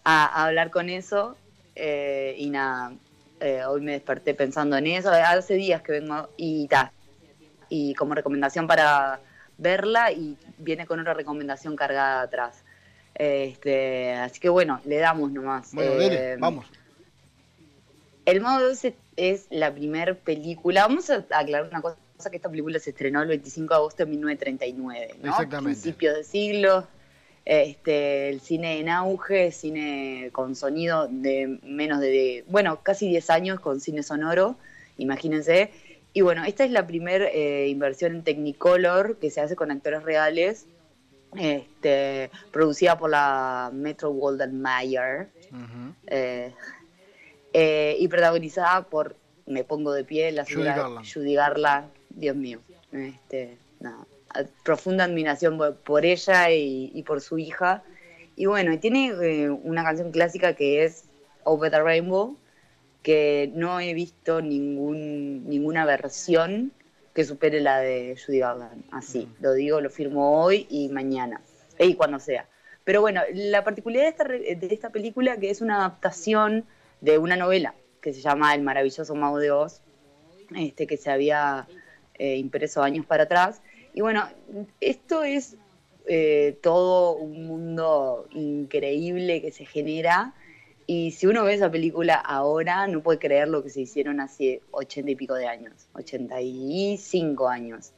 a- 0.05 0.27
a 0.27 0.47
hablar 0.47 0.71
con 0.71 0.89
eso 0.89 1.37
eh, 1.75 2.35
y 2.39 2.49
nada, 2.49 2.93
eh, 3.41 3.63
hoy 3.67 3.83
me 3.83 3.93
desperté 3.93 4.33
pensando 4.35 4.77
en 4.79 4.87
eso. 4.87 5.11
Hace 5.11 5.55
días 5.55 5.83
que 5.83 5.93
vengo 5.93 6.31
y 6.39 6.67
ta, 6.69 6.91
y 7.69 7.95
como 7.95 8.15
recomendación 8.15 8.67
para 8.67 9.21
verla 9.59 10.13
y 10.13 10.39
viene 10.59 10.87
con 10.87 10.99
otra 11.01 11.13
recomendación 11.13 11.77
cargada 11.77 12.23
atrás. 12.23 12.65
Este, 13.15 14.13
así 14.15 14.41
que 14.41 14.49
bueno, 14.49 14.81
le 14.87 14.97
damos 14.97 15.31
nomás. 15.33 15.75
Bueno, 15.75 15.93
Eh, 15.93 15.99
dele, 15.99 16.37
vamos. 16.39 16.67
el 18.25 18.41
Mago 18.41 18.65
de 18.65 18.73
Oz 18.73 18.83
es- 19.17 19.47
la 19.51 19.73
primera 19.73 20.15
película. 20.15 20.83
Vamos 20.83 21.11
a 21.11 21.25
aclarar 21.31 21.69
una 21.71 21.81
cosa: 21.81 21.97
que 22.31 22.37
esta 22.37 22.49
película 22.49 22.79
se 22.79 22.91
estrenó 22.91 23.23
el 23.23 23.29
25 23.29 23.75
de 23.75 23.77
agosto 23.79 24.05
de 24.05 24.11
1939, 24.11 25.15
¿no? 25.23 25.31
Exactamente. 25.31 25.81
Principios 25.81 26.17
de 26.17 26.25
siglo. 26.25 26.87
Este, 27.45 28.29
el 28.29 28.41
cine 28.41 28.81
en 28.81 28.89
auge, 28.89 29.53
cine 29.53 30.31
con 30.33 30.57
sonido 30.57 31.07
de 31.09 31.61
menos 31.63 32.01
de, 32.01 32.43
bueno, 32.49 32.81
casi 32.83 33.09
10 33.09 33.31
años 33.31 33.61
con 33.61 33.81
cine 33.81 34.03
sonoro, 34.03 34.57
imagínense. 34.99 35.71
Y 36.13 36.23
bueno, 36.23 36.45
esta 36.45 36.65
es 36.65 36.73
la 36.73 36.89
primera 36.89 37.33
inversión 37.67 38.17
en 38.17 38.25
Technicolor 38.25 39.19
que 39.19 39.31
se 39.31 39.41
hace 39.41 39.55
con 39.55 39.71
actores 39.71 40.03
reales, 40.03 40.67
este, 41.37 42.33
producida 42.51 42.99
por 42.99 43.11
la 43.11 43.71
Metro 43.73 44.11
Golden 44.11 44.61
Mayer. 44.61 45.29
Eh, 46.09 46.53
eh, 47.59 47.97
y 47.99 48.07
protagonizada 48.09 48.83
por, 48.83 49.17
me 49.47 49.65
pongo 49.65 49.95
de 49.95 50.05
pie, 50.05 50.31
la 50.31 50.43
Judy 50.43 50.53
señora 50.53 50.77
Garland. 50.77 51.07
Judy 51.11 51.35
Garland, 51.35 51.91
Dios 52.11 52.37
mío, 52.37 52.61
este, 52.93 53.57
profunda 54.63 55.05
admiración 55.05 55.57
por, 55.57 55.75
por 55.77 56.05
ella 56.05 56.51
y, 56.51 56.91
y 56.95 57.03
por 57.03 57.23
su 57.23 57.39
hija. 57.39 57.83
Y 58.37 58.45
bueno, 58.45 58.75
y 58.75 58.77
tiene 58.77 59.07
eh, 59.23 59.49
una 59.49 59.83
canción 59.85 60.11
clásica 60.11 60.53
que 60.53 60.85
es 60.85 61.05
Over 61.45 61.71
the 61.71 61.81
Rainbow, 61.81 62.37
que 63.03 63.51
no 63.55 63.81
he 63.81 63.95
visto 63.95 64.43
ningún, 64.43 65.49
ninguna 65.49 65.87
versión 65.87 66.73
que 67.15 67.25
supere 67.25 67.63
la 67.63 67.81
de 67.81 68.19
Judy 68.23 68.41
Garland. 68.41 68.85
Así, 68.91 69.31
lo 69.41 69.55
digo, 69.55 69.81
lo 69.81 69.89
firmo 69.89 70.43
hoy 70.43 70.67
y 70.69 70.91
mañana, 70.91 71.41
y 71.79 71.95
cuando 71.95 72.19
sea. 72.19 72.47
Pero 72.85 73.01
bueno, 73.01 73.23
la 73.33 73.65
particularidad 73.65 74.05
de 74.05 74.11
esta, 74.11 74.25
de 74.67 74.75
esta 74.75 74.91
película 74.91 75.39
que 75.39 75.49
es 75.49 75.63
una 75.63 75.77
adaptación 75.77 76.67
de 77.01 77.19
una 77.19 77.37
novela 77.37 77.75
que 78.01 78.13
se 78.13 78.21
llama 78.21 78.55
El 78.55 78.63
maravilloso 78.63 79.15
Mago 79.15 79.39
de 79.39 79.51
Oz, 79.51 79.83
este, 80.55 80.87
que 80.87 80.97
se 80.97 81.11
había 81.11 81.67
eh, 82.15 82.37
impreso 82.37 82.83
años 82.83 83.05
para 83.05 83.25
atrás. 83.25 83.63
Y 83.95 84.01
bueno, 84.01 84.29
esto 84.81 85.25
es 85.25 85.57
eh, 86.07 86.59
todo 86.63 87.17
un 87.17 87.47
mundo 87.47 88.29
increíble 88.33 89.43
que 89.43 89.51
se 89.51 89.67
genera. 89.67 90.35
Y 90.87 91.11
si 91.11 91.27
uno 91.27 91.43
ve 91.45 91.55
esa 91.55 91.71
película 91.71 92.15
ahora, 92.15 92.87
no 92.87 93.03
puede 93.03 93.19
creer 93.19 93.49
lo 93.49 93.63
que 93.63 93.71
se 93.71 93.81
hicieron 93.81 94.21
hace 94.21 94.63
ochenta 94.71 95.11
y 95.11 95.17
pico 95.17 95.35
de 95.35 95.49
años, 95.49 95.89
85 95.95 97.49
años. 97.49 97.93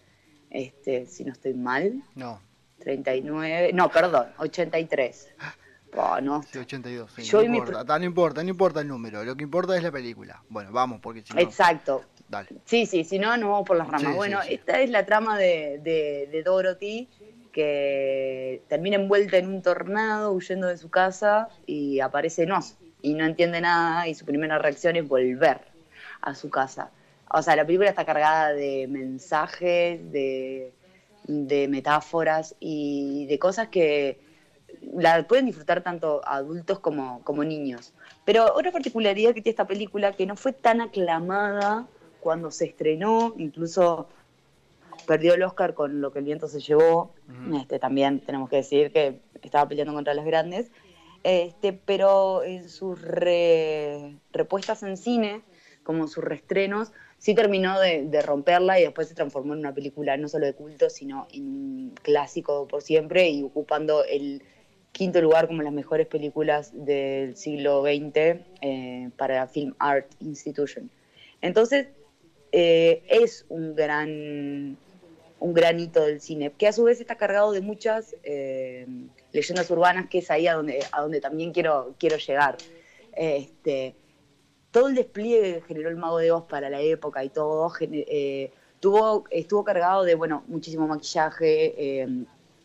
Este, 0.51 1.07
si 1.07 1.25
no 1.25 1.33
estoy 1.33 1.53
mal, 1.55 2.03
No. 2.15 2.41
39, 2.79 3.73
no, 3.75 3.91
perdón, 3.91 4.29
83. 4.39 5.29
Oh, 5.97 6.21
no. 6.21 6.43
Sí, 6.43 6.59
82. 6.59 7.11
sí, 7.17 7.23
Yo 7.23 7.43
no, 7.43 7.51
mi 7.51 7.59
importa, 7.59 7.85
ta, 7.85 7.99
no 7.99 8.05
importa, 8.05 8.43
no 8.43 8.51
importa 8.51 8.81
el 8.81 8.89
número. 8.89 9.25
Lo 9.25 9.37
que 9.37 9.45
importa 9.45 9.77
es 9.77 9.83
la 9.83 9.91
película. 9.91 10.43
Bueno, 10.49 10.71
vamos, 10.73 11.01
porque 11.01 11.23
si 11.23 11.33
no. 11.33 11.41
Exacto. 11.41 12.05
Dale. 12.29 12.49
Sí, 12.67 12.85
sí, 12.87 13.05
si 13.05 13.19
no, 13.19 13.37
nos 13.37 13.49
vamos 13.49 13.67
por 13.67 13.77
las 13.77 13.87
ramas. 13.87 14.03
Sí, 14.03 14.17
bueno, 14.17 14.41
esta 14.47 14.81
es 14.81 14.91
la 14.91 15.07
trama 15.07 15.39
de, 15.39 15.81
de, 15.83 16.29
de 16.31 16.43
Dorothy, 16.43 17.09
que 17.53 18.63
termina 18.69 18.97
envuelta 18.97 19.39
en 19.39 19.49
un 19.49 19.63
tornado 19.63 20.33
huyendo 20.33 20.67
de 20.67 20.77
su 20.77 20.91
casa 20.91 21.49
y 21.67 22.01
aparece 22.01 22.45
Nos 22.47 22.77
y 23.03 23.15
no 23.15 23.25
entiende 23.25 23.61
nada 23.61 24.09
y 24.09 24.15
su 24.15 24.25
primera 24.25 24.59
reacción 24.59 24.97
es 24.97 25.07
volver 25.09 25.61
a 26.21 26.35
su 26.35 26.51
casa. 26.51 26.91
O 27.31 27.43
sea, 27.43 27.57
la 27.57 27.65
película 27.65 27.91
está 27.91 28.05
cargada 28.05 28.53
de 28.53 28.87
mensajes, 28.89 30.11
de, 30.13 30.73
de 31.25 31.69
metáforas 31.69 32.55
y 32.59 33.27
de 33.27 33.39
cosas 33.39 33.69
que 33.69 34.19
la 34.95 35.27
pueden 35.27 35.47
disfrutar 35.47 35.83
tanto 35.83 36.21
adultos 36.25 36.79
como, 36.79 37.23
como 37.25 37.45
niños. 37.45 37.93
Pero 38.25 38.55
otra 38.55 38.73
particularidad 38.73 39.31
que 39.35 39.43
tiene 39.43 39.51
esta 39.51 39.67
película, 39.67 40.13
que 40.13 40.27
no 40.27 40.37
fue 40.37 40.53
tan 40.53 40.81
aclamada 40.81 41.87
cuando 42.21 42.51
se 42.51 42.67
estrenó, 42.67 43.35
incluso 43.39 44.09
perdió 45.07 45.35
el 45.35 45.43
Oscar 45.43 45.75
con 45.75 46.01
lo 46.01 46.13
que 46.13 46.19
el 46.19 46.25
viento 46.27 46.49
se 46.49 46.61
llevó, 46.61 47.15
este, 47.55 47.79
también 47.79 48.21
tenemos 48.21 48.51
que 48.51 48.57
decir 48.57 48.93
que 48.93 49.21
estaba 49.43 49.69
peleando 49.69 49.95
contra 49.95 50.13
los 50.15 50.25
grandes, 50.25 50.71
este, 51.23 51.73
pero 51.73 52.43
en 52.43 52.69
sus 52.69 53.01
re- 53.01 54.17
repuestas 54.33 54.83
en 54.83 54.97
cine, 54.97 55.43
como 55.83 56.09
sus 56.09 56.23
reestrenos, 56.23 56.93
sí 57.17 57.35
terminó 57.35 57.81
de, 57.81 58.05
de 58.05 58.23
romperla 58.23 58.79
y 58.79 58.83
después 58.83 59.09
se 59.09 59.15
transformó 59.15 59.55
en 59.55 59.61
una 59.61 59.73
película 59.75 60.17
no 60.17 60.29
solo 60.29 60.47
de 60.47 60.55
culto, 60.55 60.91
sino 60.91 61.27
en 61.33 61.43
un 61.47 61.95
clásico 62.03 62.69
por 62.69 62.83
siempre 62.83 63.31
y 63.31 63.43
ocupando 63.43 64.05
el 64.05 64.43
quinto 64.93 65.21
lugar 65.21 65.47
como 65.47 65.63
las 65.63 65.73
mejores 65.73 66.07
películas 66.07 66.73
del 66.75 67.37
siglo 67.37 67.83
XX 67.83 68.41
eh, 68.61 69.11
para 69.17 69.47
Film 69.47 69.75
Art 69.79 70.07
Institution. 70.21 70.91
Entonces, 71.41 71.89
eh, 72.51 73.03
es 73.09 73.45
un 73.49 73.75
gran, 73.75 74.77
un 75.39 75.55
gran 75.55 75.79
hito 75.79 76.05
del 76.05 76.21
cine, 76.21 76.53
que 76.57 76.67
a 76.67 76.73
su 76.73 76.85
vez 76.85 77.01
está 77.01 77.17
cargado 77.17 77.53
de 77.53 77.61
muchas 77.61 78.17
eh, 78.25 78.87
leyendas 79.33 79.71
urbanas, 79.71 80.09
que 80.09 80.19
es 80.19 80.31
ahí 80.31 80.47
a 80.47 80.55
donde, 80.55 80.85
a 80.91 81.01
donde 81.01 81.21
también 81.21 81.53
quiero, 81.53 81.95
quiero 81.99 82.17
llegar. 82.17 82.57
Este, 83.13 83.95
todo 84.71 84.89
el 84.89 84.95
despliegue 84.95 85.55
que 85.55 85.63
generó 85.63 85.91
el 85.91 85.97
Mago 85.97 86.19
de 86.19 86.33
Oz 86.33 86.45
para 86.45 86.71
la 86.71 86.81
época 86.81 87.23
y 87.23 87.29
todo, 87.29 87.71
eh, 87.81 88.51
tuvo, 88.81 89.25
estuvo 89.31 89.65
cargado 89.65 90.05
de, 90.05 90.15
bueno, 90.15 90.45
muchísimo 90.49 90.87
maquillaje, 90.87 92.07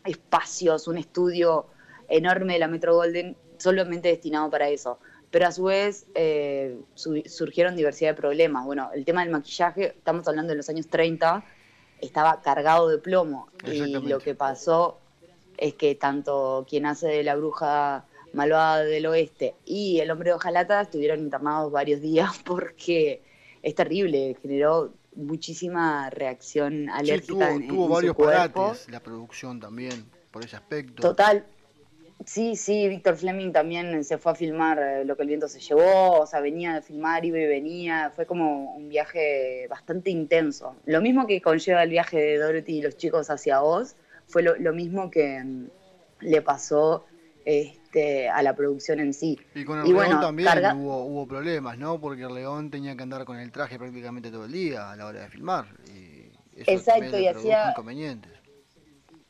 espacios, 0.04 0.88
un 0.88 0.98
estudio 0.98 1.66
enorme 2.08 2.54
de 2.54 2.58
la 2.58 2.68
Metro 2.68 2.94
Golden 2.94 3.36
solamente 3.58 4.08
destinado 4.08 4.50
para 4.50 4.68
eso. 4.68 4.98
Pero 5.30 5.46
a 5.46 5.52
su 5.52 5.64
vez 5.64 6.06
eh, 6.14 6.78
su- 6.94 7.22
surgieron 7.26 7.74
diversidad 7.76 8.10
de 8.10 8.14
problemas. 8.14 8.64
Bueno, 8.64 8.90
el 8.94 9.04
tema 9.04 9.22
del 9.22 9.30
maquillaje, 9.32 9.86
estamos 9.96 10.26
hablando 10.28 10.50
de 10.50 10.56
los 10.56 10.68
años 10.68 10.86
30, 10.88 11.44
estaba 12.00 12.40
cargado 12.42 12.88
de 12.88 12.98
plomo. 12.98 13.48
Y 13.66 13.98
lo 14.00 14.18
que 14.20 14.34
pasó 14.34 14.98
es 15.56 15.74
que 15.74 15.94
tanto 15.94 16.66
quien 16.68 16.86
hace 16.86 17.08
de 17.08 17.22
la 17.24 17.34
bruja 17.36 18.04
malvada 18.32 18.82
del 18.84 19.06
oeste 19.06 19.54
y 19.64 20.00
el 20.00 20.10
hombre 20.10 20.30
de 20.30 20.34
hojalata 20.34 20.80
estuvieron 20.80 21.20
internados 21.20 21.70
varios 21.70 22.00
días 22.00 22.30
porque 22.44 23.22
es 23.62 23.74
terrible, 23.76 24.36
generó 24.42 24.92
muchísima 25.16 26.10
reacción 26.10 26.84
Sí, 26.86 26.88
alérgica 26.92 27.32
tuvo, 27.48 27.56
en, 27.60 27.68
tuvo 27.68 27.82
en 27.84 27.88
su 27.88 27.92
varios 27.94 28.14
cuerpo. 28.16 28.60
parates 28.66 28.90
la 28.90 29.00
producción 29.00 29.60
también, 29.60 30.04
por 30.30 30.44
ese 30.44 30.56
aspecto. 30.56 31.00
Total. 31.02 31.44
Sí, 32.26 32.56
sí, 32.56 32.88
Víctor 32.88 33.16
Fleming 33.16 33.52
también 33.52 34.02
se 34.04 34.16
fue 34.18 34.32
a 34.32 34.34
filmar 34.34 34.78
eh, 34.78 35.04
lo 35.04 35.14
que 35.16 35.22
el 35.22 35.28
viento 35.28 35.46
se 35.48 35.60
llevó, 35.60 36.20
o 36.20 36.26
sea, 36.26 36.40
venía 36.40 36.74
de 36.74 36.82
filmar, 36.82 37.24
iba 37.24 37.38
y 37.38 37.46
venía, 37.46 38.10
fue 38.14 38.24
como 38.26 38.74
un 38.74 38.88
viaje 38.88 39.66
bastante 39.68 40.10
intenso. 40.10 40.74
Lo 40.86 41.00
mismo 41.02 41.26
que 41.26 41.40
conlleva 41.42 41.82
el 41.82 41.90
viaje 41.90 42.16
de 42.18 42.38
Dorothy 42.38 42.78
y 42.78 42.82
los 42.82 42.96
chicos 42.96 43.28
hacia 43.30 43.62
Oz, 43.62 43.94
fue 44.26 44.42
lo, 44.42 44.56
lo 44.56 44.72
mismo 44.72 45.10
que 45.10 45.38
mm, 45.44 45.66
le 46.20 46.40
pasó 46.42 47.04
este, 47.44 48.28
a 48.30 48.42
la 48.42 48.56
producción 48.56 49.00
en 49.00 49.12
sí. 49.12 49.38
Y 49.54 49.64
con 49.64 49.78
el 49.80 49.84
Y 49.84 49.88
León 49.88 49.96
bueno, 50.06 50.20
también 50.20 50.48
carga- 50.48 50.74
hubo, 50.74 51.04
hubo 51.04 51.26
problemas, 51.28 51.76
¿no? 51.76 52.00
Porque 52.00 52.22
el 52.22 52.34
León 52.34 52.70
tenía 52.70 52.96
que 52.96 53.02
andar 53.02 53.24
con 53.26 53.38
el 53.38 53.52
traje 53.52 53.78
prácticamente 53.78 54.30
todo 54.30 54.46
el 54.46 54.52
día 54.52 54.90
a 54.90 54.96
la 54.96 55.06
hora 55.06 55.20
de 55.20 55.28
filmar. 55.28 55.66
Y 55.94 56.30
eso 56.58 56.70
Exacto, 56.70 57.18
y 57.18 57.26
hacía- 57.26 57.70
inconvenientes. 57.70 58.32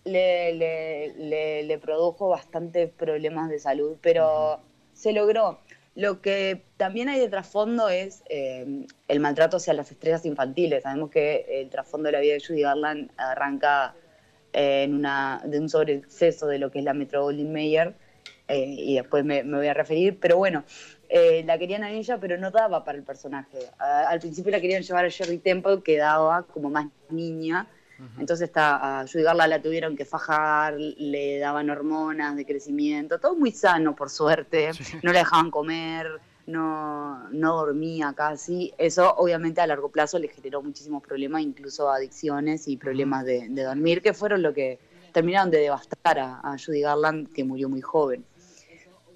Le, 0.05 0.53
le, 0.55 1.15
le- 1.17 1.63
le 1.65 1.79
produjo 1.79 2.29
bastantes 2.29 2.91
problemas 2.91 3.49
de 3.51 3.59
salud, 3.59 3.97
pero 4.01 4.61
se 4.93 5.13
logró. 5.13 5.61
Lo 5.95 6.21
que 6.21 6.63
también 6.77 7.09
hay 7.09 7.21
de 7.21 7.29
trasfondo 7.29 7.89
es 7.89 8.23
eh, 8.29 8.87
el 9.09 9.21
maltrato 9.21 9.59
hacia 9.59 9.75
las 9.75 9.91
estrellas 9.93 10.27
infantiles. 10.27 10.83
Sabemos 10.83 11.11
que 11.11 11.47
el 11.49 11.71
trasfondo 11.71 12.07
de 12.09 12.13
la 12.13 12.21
vida 12.21 12.35
de 12.35 12.41
Judy 12.45 12.63
Garland 12.63 13.11
arranca 13.17 13.95
eh, 14.53 14.83
en 14.85 14.95
una, 14.95 15.41
de 15.45 15.59
un 15.61 15.69
sobreexceso 15.69 16.47
de 16.49 16.59
lo 16.59 16.71
que 16.71 16.81
es 16.81 16.85
la 16.85 16.95
Metro 16.95 17.23
Goldwyn 17.23 17.53
Mayer, 17.53 17.95
eh, 18.49 18.67
y 18.67 18.95
después 18.97 19.25
me, 19.25 19.43
me 19.45 19.57
voy 19.59 19.69
a 19.69 19.75
referir, 19.75 20.19
pero 20.21 20.37
bueno, 20.37 20.65
la 21.45 21.59
querían 21.59 21.85
a 21.85 21.93
ella, 21.93 22.19
pero 22.19 22.37
no 22.39 22.51
daba 22.51 22.85
para 22.85 22.99
el 22.99 23.05
personaje. 23.05 23.59
A- 23.79 24.09
al 24.09 24.19
principio 24.21 24.51
la 24.51 24.61
querían 24.61 24.83
llevar 24.83 25.05
a 25.05 25.09
Sherry 25.09 25.39
Temple, 25.39 25.83
que 25.85 25.97
daba 25.97 26.43
como 26.43 26.71
más 26.71 26.87
niña, 27.09 27.69
entonces 28.18 28.51
a 28.55 29.05
Judy 29.11 29.22
Garland 29.22 29.51
la 29.51 29.62
tuvieron 29.62 29.97
que 29.97 30.05
fajar, 30.05 30.74
le 30.78 31.38
daban 31.38 31.70
hormonas 31.70 32.36
de 32.36 32.45
crecimiento, 32.45 33.18
todo 33.18 33.34
muy 33.34 33.53
sano 33.53 33.95
por 33.95 34.11
suerte, 34.11 34.70
no 35.03 35.12
la 35.12 35.20
dejaban 35.20 35.51
comer, 35.51 36.20
no, 36.47 37.28
no 37.30 37.57
dormía 37.57 38.12
casi. 38.16 38.72
Eso 38.78 39.14
obviamente 39.16 39.61
a 39.61 39.66
largo 39.66 39.88
plazo 39.90 40.18
le 40.18 40.28
generó 40.28 40.62
muchísimos 40.62 41.03
problemas, 41.03 41.42
incluso 41.42 41.90
adicciones 41.90 42.68
y 42.68 42.76
problemas 42.76 43.24
de, 43.24 43.49
de 43.49 43.62
dormir, 43.62 44.03
que 44.03 44.12
fueron 44.12 44.42
lo 44.42 44.53
que 44.53 44.78
terminaron 45.12 45.51
de 45.51 45.59
devastar 45.59 46.18
a, 46.18 46.40
a 46.40 46.57
Judy 46.59 46.80
Garland, 46.80 47.32
que 47.32 47.45
murió 47.45 47.68
muy 47.68 47.80
joven. 47.80 48.24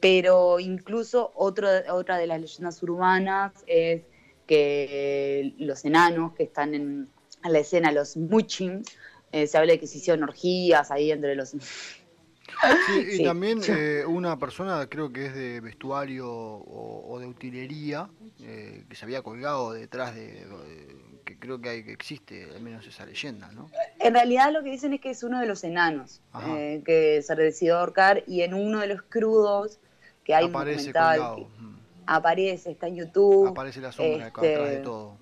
Pero 0.00 0.60
incluso 0.60 1.32
otro, 1.34 1.68
otra 1.90 2.18
de 2.18 2.26
las 2.28 2.40
leyendas 2.40 2.82
urbanas 2.82 3.52
es 3.66 4.02
que 4.46 5.54
los 5.58 5.84
enanos 5.84 6.34
que 6.34 6.44
están 6.44 6.74
en, 6.74 7.08
en 7.45 7.53
la 7.53 7.59
escena, 7.61 7.93
los 7.93 8.16
Muchins, 8.16 8.86
eh, 9.32 9.47
se 9.47 9.59
habla 9.59 9.72
de 9.72 9.80
que 9.80 9.86
se 9.86 9.99
hicieron 9.99 10.22
orgías 10.24 10.91
ahí 10.91 11.11
entre 11.12 11.34
los... 11.34 11.51
Sí, 11.51 11.57
y 13.12 13.16
Sí. 13.18 13.24
también 13.24 13.61
eh, 13.68 14.05
una 14.07 14.39
persona, 14.39 14.86
creo 14.89 15.12
que 15.12 15.26
es 15.26 15.34
de 15.34 15.61
vestuario 15.61 16.28
o, 16.30 17.12
o 17.12 17.18
de 17.20 17.26
utilería, 17.26 18.09
eh, 18.41 18.84
que 18.89 18.97
se 18.97 19.05
había 19.05 19.22
colgado 19.22 19.72
detrás 19.72 20.14
de, 20.14 20.47
de- 20.47 21.09
que 21.24 21.39
creo 21.39 21.61
que, 21.61 21.68
hay, 21.68 21.84
que 21.84 21.93
existe, 21.93 22.45
al 22.45 22.62
menos 22.62 22.86
esa 22.86 23.05
leyenda, 23.05 23.53
¿no? 23.53 23.68
En 24.01 24.14
realidad 24.14 24.51
lo 24.51 24.62
que 24.62 24.70
dicen 24.70 24.95
es 24.95 25.01
que 25.03 25.11
es 25.11 25.22
uno 25.22 25.39
de 25.41 25.47
los 25.47 25.62
enanos 25.62 26.22
eh, 26.47 26.82
que 26.86 27.20
se 27.22 27.34
decidió 27.36 27.76
ahorcar 27.78 28.24
y 28.26 28.41
en 28.41 28.55
uno 28.55 28.80
de 28.80 28.86
los 28.86 29.03
crudos 29.03 29.78
que 30.24 30.34
hay 30.34 30.47
Aparece 30.47 30.89
un 30.89 30.93
documental 30.95 31.18
colgado. 31.18 31.36
que 31.36 31.62
mm. 31.62 31.78
aparece, 32.07 32.70
está 32.70 32.86
en 32.89 32.97
YouTube. 32.97 33.47
Aparece 33.49 33.80
la 33.82 33.93
sombra 33.93 34.28
este, 34.28 34.55
atrás 34.55 34.70
de 34.70 34.76
todo. 34.78 35.18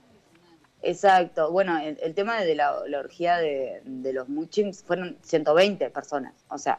Exacto. 0.82 1.50
Bueno, 1.50 1.78
el, 1.78 1.98
el 2.02 2.14
tema 2.14 2.40
de 2.40 2.54
la, 2.54 2.74
la 2.88 3.00
orgía 3.00 3.38
de, 3.38 3.80
de 3.84 4.12
los 4.12 4.28
Muchins 4.28 4.82
fueron 4.82 5.16
120 5.22 5.90
personas. 5.90 6.34
O 6.48 6.58
sea, 6.58 6.78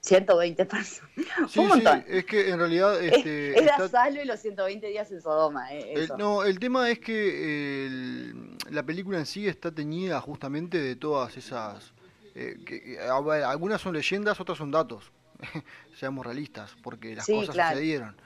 120 0.00 0.64
personas. 0.66 1.10
Sí, 1.48 1.58
un 1.58 1.68
montón. 1.68 2.04
sí, 2.06 2.12
es 2.16 2.24
que 2.24 2.50
en 2.50 2.58
realidad 2.58 3.02
Es- 3.02 3.16
este, 3.16 3.58
Era 3.58 3.72
está- 3.72 3.88
Salo 3.88 4.22
y 4.22 4.24
los 4.26 4.38
120 4.40 4.86
días 4.88 5.10
en 5.10 5.20
Sodoma. 5.20 5.72
eh, 5.72 5.92
el, 5.94 6.08
no, 6.18 6.44
el 6.44 6.58
tema 6.58 6.88
es 6.90 6.98
que 7.00 7.86
el- 7.86 8.56
la 8.70 8.82
película 8.84 9.18
en 9.18 9.26
sí 9.26 9.48
está 9.48 9.72
teñida 9.72 10.20
justamente 10.20 10.78
de 10.80 10.94
todas 10.96 11.36
esas... 11.36 11.92
eh, 12.34 12.56
que- 12.64 12.80
que, 12.82 13.00
a 13.00 13.20
ver, 13.20 13.42
algunas 13.44 13.80
son 13.80 13.94
leyendas, 13.94 14.38
otras 14.40 14.58
son 14.58 14.70
datos. 14.70 15.10
Seamos 15.98 16.24
realistas, 16.26 16.76
porque 16.82 17.14
las 17.16 17.26
Sí, 17.26 17.32
cosas 17.32 17.54
claro. 17.54 17.70
sucedieron. 17.76 18.16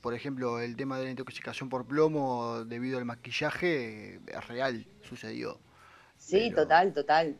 Por 0.00 0.14
ejemplo, 0.14 0.60
el 0.60 0.76
tema 0.76 0.98
de 0.98 1.04
la 1.04 1.10
intoxicación 1.10 1.68
por 1.68 1.84
plomo 1.86 2.64
debido 2.64 2.98
al 2.98 3.04
maquillaje 3.04 4.14
eh, 4.16 4.20
es 4.26 4.48
real, 4.48 4.86
sucedió. 5.08 5.58
sí, 6.18 6.46
pero- 6.50 6.62
total, 6.62 6.92
total. 6.92 7.36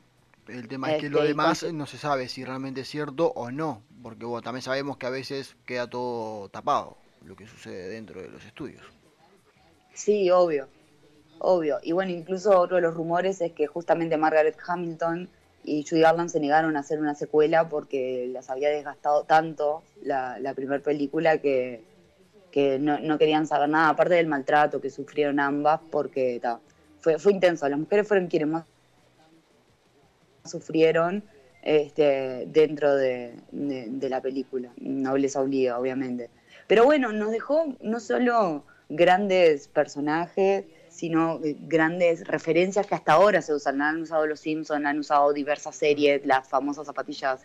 El 0.47 0.69
tema 0.69 0.93
es 0.93 1.01
que 1.01 1.09
lo 1.09 1.23
demás 1.23 1.61
con- 1.65 1.79
no 1.79 1.87
se 1.87 1.97
sabe 1.97 2.29
si 2.29 2.45
realmente 2.45 2.83
es 2.83 2.89
cierto 2.89 3.29
o 3.35 3.51
no, 3.51 3.83
porque 4.03 4.27
bueno, 4.27 4.43
también 4.43 4.61
sabemos 4.63 4.99
que 4.99 5.07
a 5.07 5.11
veces 5.11 5.57
queda 5.65 5.89
todo 5.89 6.51
tapado, 6.51 6.99
lo 7.25 7.35
que 7.35 7.47
sucede 7.47 7.89
dentro 7.89 8.21
de 8.21 8.29
los 8.29 8.45
estudios. 8.45 8.83
Sí, 9.95 10.31
obvio. 10.31 10.69
Obvio. 11.39 11.79
Y 11.83 11.93
bueno, 11.93 12.11
incluso 12.13 12.59
otro 12.59 12.77
de 12.77 12.83
los 12.83 12.95
rumores 12.95 13.41
es 13.41 13.53
que 13.53 13.67
justamente 13.67 14.17
Margaret 14.17 14.57
Hamilton 14.67 15.29
y 15.65 15.83
Judy 15.89 16.01
Garland 16.03 16.29
se 16.29 16.41
negaron 16.41 16.77
a 16.77 16.81
hacer 16.81 17.01
una 17.01 17.15
secuela 17.15 17.69
porque 17.71 18.29
las 18.31 18.51
había 18.51 18.69
desgastado 18.69 19.25
tanto 19.25 19.83
la, 20.03 20.39
la 20.41 20.53
primera 20.53 20.83
película 20.83 21.39
que, 21.39 21.83
que 22.55 22.79
no, 22.79 23.01
no 23.01 23.19
querían 23.19 23.49
saber 23.49 23.69
nada, 23.69 23.89
aparte 23.89 24.15
del 24.15 24.29
maltrato 24.29 24.81
que 24.81 24.89
sufrieron 24.89 25.41
ambas, 25.41 25.81
porque 25.91 26.39
ta, 26.41 26.61
fue, 27.01 27.19
fue 27.19 27.33
intenso. 27.33 27.69
Las 27.69 27.81
mujeres 27.81 28.07
fueron 28.07 28.29
quienes 28.29 28.47
más 28.47 28.65
sufrieron 30.45 31.25
este, 31.63 32.45
dentro 32.47 32.95
de, 32.95 33.35
de- 33.51 34.09
la 34.09 34.21
película. 34.21 34.71
Nobleza 34.77 35.41
obliga, 35.41 35.81
obviamente. 35.81 36.31
Pero 36.69 36.85
bueno, 36.85 37.11
nos 37.11 37.33
dejó 37.33 37.75
no 37.81 37.99
solo 37.99 38.65
grandes 38.89 39.67
personajes, 39.67 40.65
sino 40.89 41.41
eh, 41.43 41.57
grandes 41.63 42.25
referencias 42.25 42.87
que 42.87 42.95
hasta 42.95 43.15
ahora 43.15 43.43
se 43.43 43.53
usan. 43.53 43.83
Han 43.83 44.03
usado 44.03 44.29
los 44.29 44.39
Simpsons, 44.39 44.87
han 44.87 45.01
usado 45.01 45.33
diversas 45.33 45.75
series, 45.75 46.25
las 46.25 46.47
famosas 46.49 46.87
zapatillas 46.87 47.43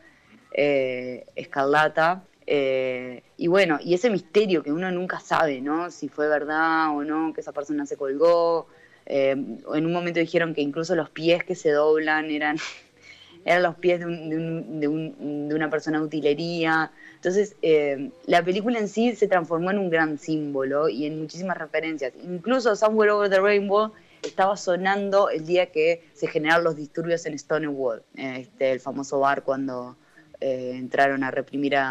eh, 0.53 1.25
escarlata. 1.35 2.25
Eh, 2.51 3.21
y 3.37 3.45
bueno, 3.47 3.77
y 3.79 3.93
ese 3.93 4.09
misterio 4.09 4.63
que 4.63 4.71
uno 4.71 4.89
nunca 4.91 5.19
sabe, 5.19 5.61
¿no? 5.61 5.91
Si 5.91 6.09
fue 6.09 6.27
verdad 6.27 6.89
o 6.95 7.03
no, 7.03 7.31
que 7.31 7.41
esa 7.41 7.51
persona 7.51 7.85
se 7.85 7.95
colgó. 7.95 8.65
Eh, 9.05 9.29
en 9.31 9.85
un 9.85 9.93
momento 9.93 10.19
dijeron 10.19 10.55
que 10.55 10.61
incluso 10.61 10.95
los 10.95 11.11
pies 11.11 11.43
que 11.43 11.53
se 11.53 11.69
doblan 11.71 12.31
eran, 12.31 12.57
eran 13.45 13.61
los 13.61 13.75
pies 13.75 13.99
de, 13.99 14.07
un- 14.07 14.29
de 14.29 14.37
un- 14.37 14.79
de 14.79 14.87
un- 14.87 15.47
de 15.49 15.53
una 15.55 15.69
persona 15.69 15.99
de 15.99 16.05
utilería. 16.05 16.91
Entonces, 17.15 17.55
eh, 17.61 18.09
la 18.25 18.43
película 18.43 18.79
en 18.79 18.87
sí 18.87 19.15
se 19.15 19.27
transformó 19.27 19.69
en 19.69 19.77
un 19.77 19.89
gran 19.91 20.17
símbolo 20.17 20.89
y 20.89 21.05
en 21.05 21.19
muchísimas 21.19 21.55
referencias. 21.57 22.13
Incluso 22.23 22.75
Somewhere 22.75 23.11
Over 23.11 23.29
the 23.29 23.39
Rainbow 23.41 23.91
estaba 24.23 24.57
sonando 24.57 25.29
el 25.29 25.45
día 25.45 25.67
que 25.67 26.03
se 26.15 26.27
generaron 26.27 26.63
los 26.63 26.75
disturbios 26.75 27.25
en 27.27 27.37
Stonewall, 27.37 28.01
este, 28.15 28.71
el 28.71 28.79
famoso 28.79 29.19
bar 29.19 29.43
cuando 29.43 29.95
eh, 30.39 30.73
entraron 30.75 31.23
a 31.23 31.31
reprimir 31.31 31.75
a, 31.75 31.85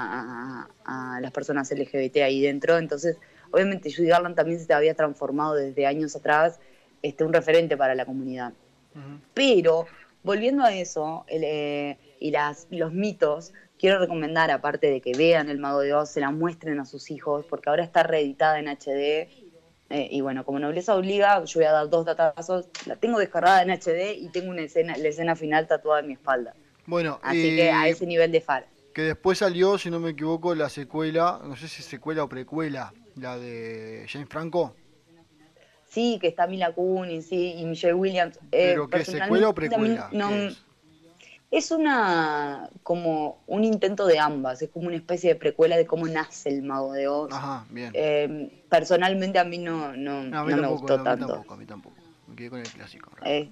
a- 0.85 1.17
a 1.17 1.21
las 1.21 1.33
personas 1.33 1.71
LGBT 1.71 2.23
ahí 2.25 2.41
dentro. 2.43 2.79
Entonces, 2.79 3.21
obviamente 3.51 3.93
Judy 3.95 4.09
Garland 4.09 4.37
también 4.37 4.61
se 4.61 4.73
había 4.73 4.95
transformado 4.95 5.55
desde 5.55 5.87
años 5.87 6.17
atrás 6.17 6.61
este, 7.03 7.25
un 7.25 7.33
referente 7.33 7.77
para 7.77 7.95
la 7.95 8.07
comunidad. 8.07 8.55
Ujú. 8.95 9.23
Pero, 9.35 9.87
volviendo 10.23 10.65
a 10.65 10.73
eso, 10.75 11.25
el, 11.29 11.43
eh, 11.45 11.99
y 12.19 12.31
las, 12.31 12.67
los 12.71 12.93
mitos, 12.93 13.53
quiero 13.77 13.99
recomendar, 14.01 14.51
aparte 14.51 14.89
de 14.91 15.01
que 15.01 15.15
vean 15.15 15.49
El 15.49 15.59
Mago 15.59 15.81
de 15.81 15.95
Oz, 15.95 16.11
se 16.11 16.21
la 16.21 16.31
muestren 16.31 16.81
a 16.81 16.85
sus 16.87 17.11
hijos, 17.11 17.47
porque 17.47 17.71
ahora 17.71 17.85
está 17.85 18.03
reeditada 18.03 18.59
en 18.59 18.69
HD. 18.69 19.31
eh, 19.91 20.09
y 20.11 20.21
bueno, 20.21 20.45
como 20.45 20.59
nobleza 20.59 20.95
obliga, 20.97 21.43
yo 21.45 21.61
voy 21.61 21.67
a 21.67 21.73
dar 21.73 21.89
dos 21.89 22.05
datazos. 22.05 22.69
La 22.85 22.97
tengo 22.97 23.19
descargada 23.19 23.63
en 23.63 23.71
HD 23.71 24.15
y 24.15 24.31
tengo 24.31 24.51
una 24.51 24.63
escena, 24.63 24.97
la 24.99 25.09
escena 25.09 25.37
final 25.37 25.67
tatuada 25.67 26.01
en 26.01 26.09
mi 26.09 26.13
espalda. 26.15 26.57
Bueno, 26.89 27.19
Así 27.23 27.49
eh, 27.49 27.57
que 27.57 27.71
a 27.71 27.87
ese 27.89 28.07
nivel 28.07 28.33
de 28.33 28.41
far. 28.41 28.67
que 28.95 29.03
después 29.03 29.39
salió, 29.39 29.77
si 29.79 29.91
no 29.91 30.01
me 30.01 30.11
equivoco, 30.11 30.55
la 30.55 30.69
secuela, 30.69 31.41
no 31.45 31.55
sé 31.57 31.69
si 31.69 31.83
secuela 31.83 32.25
o 32.25 32.29
precuela, 32.29 32.95
la 33.17 33.37
de 33.39 34.07
James 34.11 34.29
Franco. 34.29 34.75
Sí, 35.89 36.19
que 36.21 36.29
está 36.29 36.47
Mila 36.47 36.73
Kunis 36.73 37.27
sí, 37.27 37.55
y 37.59 37.65
Michelle 37.65 37.95
Williams. 37.95 38.39
Eh, 38.53 38.73
Pero 38.73 38.89
¿qué, 38.89 38.99
personalmente, 38.99 39.31
secuela 39.31 39.49
o 39.49 39.55
precuela? 39.55 40.09
no- 40.13 40.29
¿Qué 40.29 40.47
es? 40.49 40.65
Es 41.51 41.71
una 41.71 42.69
como 42.83 43.39
un 43.47 43.65
intento 43.65 44.07
de 44.07 44.19
ambas, 44.19 44.61
es 44.61 44.69
como 44.69 44.87
una 44.87 44.97
especie 44.97 45.31
de 45.31 45.37
precuela 45.37 45.79
de 45.79 45.87
cómo 45.87 46.07
nace 46.07 46.51
el 46.51 46.63
mago 46.63 46.93
de 46.93 47.09
Oz. 47.09 47.33
Ajá, 47.33 47.65
bien. 47.71 47.91
Eh, 47.95 48.51
personalmente 48.69 49.39
a 49.39 49.45
mí 49.45 49.57
no, 49.57 49.97
no, 49.97 50.25
No, 50.25 50.39
a 50.41 50.45
mí 50.45 50.51
no 50.51 50.57
me 50.59 50.69
tampoco, 50.69 50.89
gustó 50.89 50.89
no, 50.89 50.93
a 50.95 50.99
mí 50.99 51.05
tanto. 51.05 51.27
tampoco, 51.27 51.55
a 51.55 51.57
mí 51.57 51.65
tampoco. 51.65 51.97
Me 52.27 52.37
quedé 52.37 52.51
con 52.51 52.61
el 52.61 52.67
clásico. 52.67 53.11
Eh, 53.25 53.49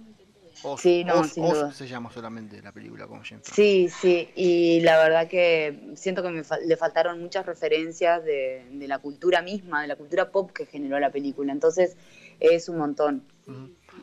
Oz, 0.62 0.80
sí, 0.80 1.04
no, 1.04 1.20
Oz- 1.20 1.32
sin 1.32 1.44
Oz 1.44 1.52
duda. 1.58 1.72
se 1.72 1.86
llama 1.86 2.10
solamente 2.10 2.60
la 2.62 2.72
película 2.72 3.06
James 3.06 3.26
Franco. 3.28 3.44
sí, 3.54 3.88
sí, 3.88 4.28
y 4.34 4.80
la 4.80 4.98
verdad 4.98 5.28
que 5.28 5.92
siento 5.94 6.22
que 6.22 6.30
me 6.30 6.42
fal- 6.42 6.60
le 6.64 6.76
faltaron 6.76 7.20
muchas 7.20 7.46
referencias 7.46 8.24
de, 8.24 8.66
de 8.70 8.88
la 8.88 8.98
cultura 8.98 9.42
misma, 9.42 9.82
de 9.82 9.88
la 9.88 9.96
cultura 9.96 10.30
pop 10.30 10.50
que 10.52 10.66
generó 10.66 10.98
la 10.98 11.10
película, 11.10 11.52
entonces 11.52 11.96
es 12.40 12.68
un 12.68 12.78
montón. 12.78 13.22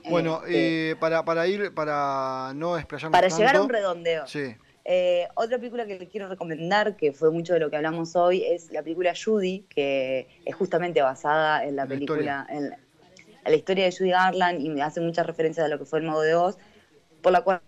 Bueno, 0.10 0.42
Este, 0.44 0.92
eh, 0.92 0.96
para, 0.96 1.24
para 1.26 1.48
ir, 1.48 1.74
para 1.74 2.52
no 2.56 2.78
explayarnos 2.78 3.12
para 3.12 3.28
tanto, 3.28 3.38
llegar 3.38 3.56
a 3.58 3.62
un 3.62 3.70
redondeo. 3.70 4.28
Sí, 4.28 4.56
Eh, 4.86 5.28
otra 5.36 5.58
película 5.60 5.86
que 5.86 5.98
les 5.98 6.10
quiero 6.10 6.28
recomendar, 6.28 6.98
que 6.98 7.14
fue 7.14 7.32
mucho 7.32 7.54
de 7.54 7.60
lo 7.62 7.70
que 7.70 7.78
hablamos 7.78 8.16
hoy, 8.18 8.44
es 8.44 8.70
la 8.72 8.84
película 8.84 9.14
Judy, 9.16 9.66
que 9.70 10.28
es 10.46 10.56
justamente 10.56 11.02
basada 11.02 11.64
en 11.64 11.78
la 11.78 11.84
La 11.84 11.90
película, 11.90 12.46
en 12.50 12.76
en 13.46 13.52
la 13.52 13.58
historia 13.58 13.86
de 13.86 13.92
Judy 13.92 14.10
Garland 14.12 14.62
y 14.62 14.70
me 14.70 14.82
hace 14.82 15.02
muchas 15.02 15.26
referencias 15.26 15.66
a 15.66 15.70
lo 15.70 15.78
que 15.80 15.86
fue 15.86 16.00
el 16.00 16.06
Mago 16.06 16.22
de 16.22 16.36
Oz, 16.36 16.58
por 17.22 17.32
la 17.32 17.42
cual 17.42 17.62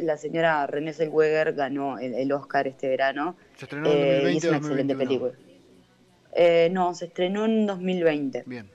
la 0.00 0.16
señora 0.16 0.66
Renée 0.66 0.92
Zellweger 0.92 1.52
ganó 1.54 1.98
el, 1.98 2.14
el 2.14 2.32
Oscar 2.32 2.66
este 2.68 2.88
verano. 2.88 3.36
se 3.56 3.64
estrenó 3.64 3.90
en 3.90 3.96
eh, 3.96 4.30
y 4.32 4.38
2020 4.38 4.38
es 4.38 4.44
una 4.44 4.56
excelente 4.58 4.94
2021. 4.94 4.98
película. 5.32 5.32
Eh, 6.36 6.68
no, 6.72 6.94
se 6.94 7.06
estrenó 7.06 7.44
en 7.44 7.66
2020. 7.66 8.42
Bien. 8.46 8.70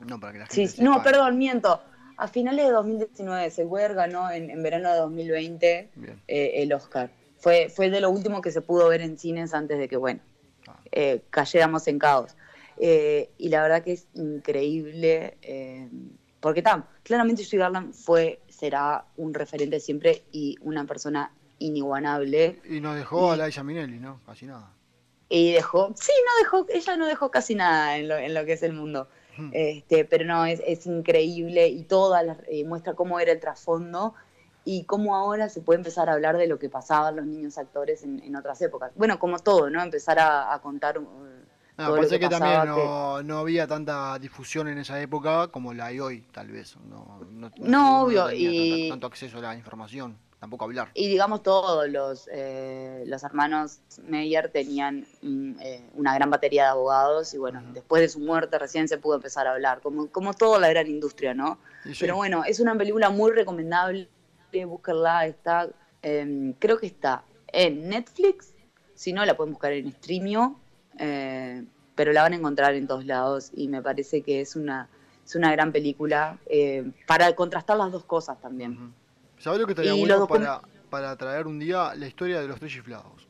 No, 0.00 0.18
para 0.20 0.32
que 0.32 0.38
la 0.40 0.46
Sí, 0.46 0.66
gente 0.66 0.82
no, 0.82 0.92
sepa. 0.94 1.04
perdón, 1.04 1.38
miento. 1.38 1.82
A 2.16 2.26
finales 2.28 2.66
de 2.66 2.72
2019, 2.72 3.50
Zellweger 3.50 3.94
ganó 3.94 4.30
en, 4.30 4.50
en 4.50 4.62
verano 4.62 4.90
de 4.92 4.98
2020 4.98 5.90
Bien. 5.94 6.20
eh, 6.26 6.52
el 6.56 6.72
Oscar. 6.72 7.10
Fue, 7.38 7.68
fue 7.68 7.90
de 7.90 8.00
lo 8.00 8.10
último 8.10 8.40
que 8.42 8.50
se 8.50 8.60
pudo 8.60 8.88
ver 8.88 9.00
en 9.02 9.16
cines 9.18 9.54
antes 9.54 9.78
de 9.78 9.88
que, 9.88 9.96
bueno, 9.96 10.20
Ah. 10.66 10.76
eh, 10.90 11.22
cayéramos 11.30 11.86
en 11.88 11.98
caos. 12.00 12.36
Eh, 12.80 13.30
y 13.38 13.48
la 13.48 13.62
verdad 13.62 13.82
que 13.82 13.92
es 13.92 14.06
increíble, 14.14 15.36
eh, 15.42 15.88
porque 16.40 16.62
tam, 16.62 16.84
claramente 17.02 17.44
Judy 17.44 17.56
Garland 17.58 17.92
fue, 17.92 18.40
será 18.48 19.04
un 19.16 19.34
referente 19.34 19.80
siempre 19.80 20.22
y 20.32 20.56
una 20.60 20.84
persona 20.86 21.32
inigualable. 21.58 22.60
Y 22.68 22.80
nos 22.80 22.96
dejó 22.96 23.34
Y- 23.34 23.40
a 23.40 23.46
Liza 23.46 23.62
Minnelli, 23.64 23.98
¿no? 23.98 24.20
Casi 24.26 24.46
nada. 24.46 24.72
Y 25.28 25.52
dejó, 25.52 25.92
sí, 25.96 26.12
no 26.24 26.44
dejó, 26.44 26.66
ella 26.72 26.96
no 26.96 27.06
dejó 27.06 27.30
casi 27.30 27.54
nada 27.54 27.96
en 27.98 28.08
lo, 28.08 28.16
en 28.16 28.32
lo 28.34 28.44
que 28.46 28.52
es 28.54 28.62
el 28.62 28.72
mundo. 28.72 29.08
Hmm. 29.36 29.50
Este, 29.52 30.04
pero 30.04 30.24
no, 30.24 30.46
es, 30.46 30.60
es 30.66 30.86
increíble 30.86 31.68
y 31.68 31.84
toda 31.84 32.22
la- 32.22 32.38
eh, 32.48 32.64
muestra 32.64 32.94
cómo 32.94 33.20
era 33.20 33.32
el 33.32 33.40
trasfondo 33.40 34.14
y 34.64 34.84
cómo 34.84 35.14
ahora 35.16 35.48
se 35.48 35.60
puede 35.60 35.78
empezar 35.78 36.08
a 36.08 36.12
hablar 36.14 36.36
de 36.38 36.46
lo 36.46 36.58
que 36.58 36.68
pasaban 36.68 37.16
los 37.16 37.26
niños 37.26 37.58
actores 37.58 38.02
en, 38.04 38.22
en 38.22 38.36
otras 38.36 38.60
épocas. 38.62 38.92
Bueno, 38.96 39.18
como 39.18 39.38
todo, 39.38 39.68
¿no? 39.70 39.82
Empezar 39.82 40.18
a, 40.18 40.52
a 40.54 40.60
contar 40.60 40.98
lo 41.86 41.94
parece 41.94 42.18
que, 42.18 42.28
también 42.28 42.62
que- 42.62 42.66
no, 42.66 43.22
no 43.22 43.38
había 43.38 43.66
tanta 43.66 44.18
difusión 44.18 44.66
en 44.68 44.78
esa 44.78 45.00
época 45.00 45.48
como 45.48 45.72
la 45.72 45.86
hay 45.86 46.00
hoy, 46.00 46.22
tal 46.32 46.48
vez. 46.48 46.76
No, 46.88 47.20
no, 47.30 47.50
No, 47.56 48.02
obvio, 48.02 48.32
y- 48.32 48.88
tanto 48.88 49.06
acceso 49.06 49.38
a 49.38 49.42
la 49.42 49.54
información, 49.54 50.18
tampoco 50.40 50.64
hablar. 50.64 50.90
Y 50.94 51.08
digamos 51.08 51.42
todos 51.44 51.88
los, 51.88 52.28
eh, 52.32 53.04
los 53.06 53.22
hermanos 53.22 53.78
Meyer 54.02 54.48
tenían 54.50 55.06
mm, 55.22 55.52
eh, 55.60 55.90
una 55.94 56.14
gran 56.14 56.30
batería 56.30 56.64
de 56.64 56.68
abogados 56.70 57.32
y 57.34 57.38
bueno, 57.38 57.62
después 57.72 58.02
de 58.02 58.08
su 58.08 58.18
muerte 58.18 58.58
recién 58.58 58.88
se 58.88 58.98
pudo 58.98 59.14
empezar 59.16 59.46
a 59.46 59.52
hablar, 59.52 59.80
como, 59.80 60.08
como 60.08 60.34
toda 60.34 60.58
la 60.58 60.68
gran 60.70 60.88
industria, 60.88 61.32
¿no? 61.34 61.58
Sí, 61.84 61.92
Pero 62.00 62.16
bueno, 62.16 62.42
es 62.44 62.58
una 62.60 62.76
película 62.76 63.10
muy 63.10 63.30
recomendable, 63.32 64.08
búsquenla, 64.66 65.26
está, 65.26 65.68
eh, 66.02 66.54
creo 66.58 66.78
que 66.78 66.86
está 66.86 67.22
en 67.52 67.88
Netflix, 67.88 68.52
si 68.94 69.12
no 69.12 69.24
la 69.24 69.36
pueden 69.36 69.52
buscar 69.52 69.72
en 69.72 69.92
Streamio, 69.92 70.56
eh, 70.98 71.64
pero 71.94 72.12
la 72.12 72.22
van 72.22 72.32
a 72.32 72.36
encontrar 72.36 72.74
en 72.74 72.86
todos 72.86 73.04
lados 73.04 73.50
y 73.54 73.68
me 73.68 73.82
parece 73.82 74.22
que 74.22 74.40
es 74.40 74.56
una, 74.56 74.88
es 75.24 75.34
una 75.34 75.50
gran 75.52 75.72
película 75.72 76.38
eh, 76.46 76.84
para 77.06 77.34
contrastar 77.34 77.76
las 77.76 77.90
dos 77.92 78.04
cosas 78.04 78.40
también. 78.40 78.72
ujú. 78.72 78.92
¿Sabés 79.38 79.60
lo 79.60 79.66
que 79.66 79.72
estaría 79.72 79.94
Y 79.94 80.00
bueno 80.00 80.26
para, 80.26 80.60
para 80.90 81.16
traer 81.16 81.46
un 81.46 81.58
día 81.58 81.94
la 81.94 82.06
historia 82.06 82.40
de 82.40 82.48
los 82.48 82.58
tres 82.58 82.72
chiflados? 82.72 83.26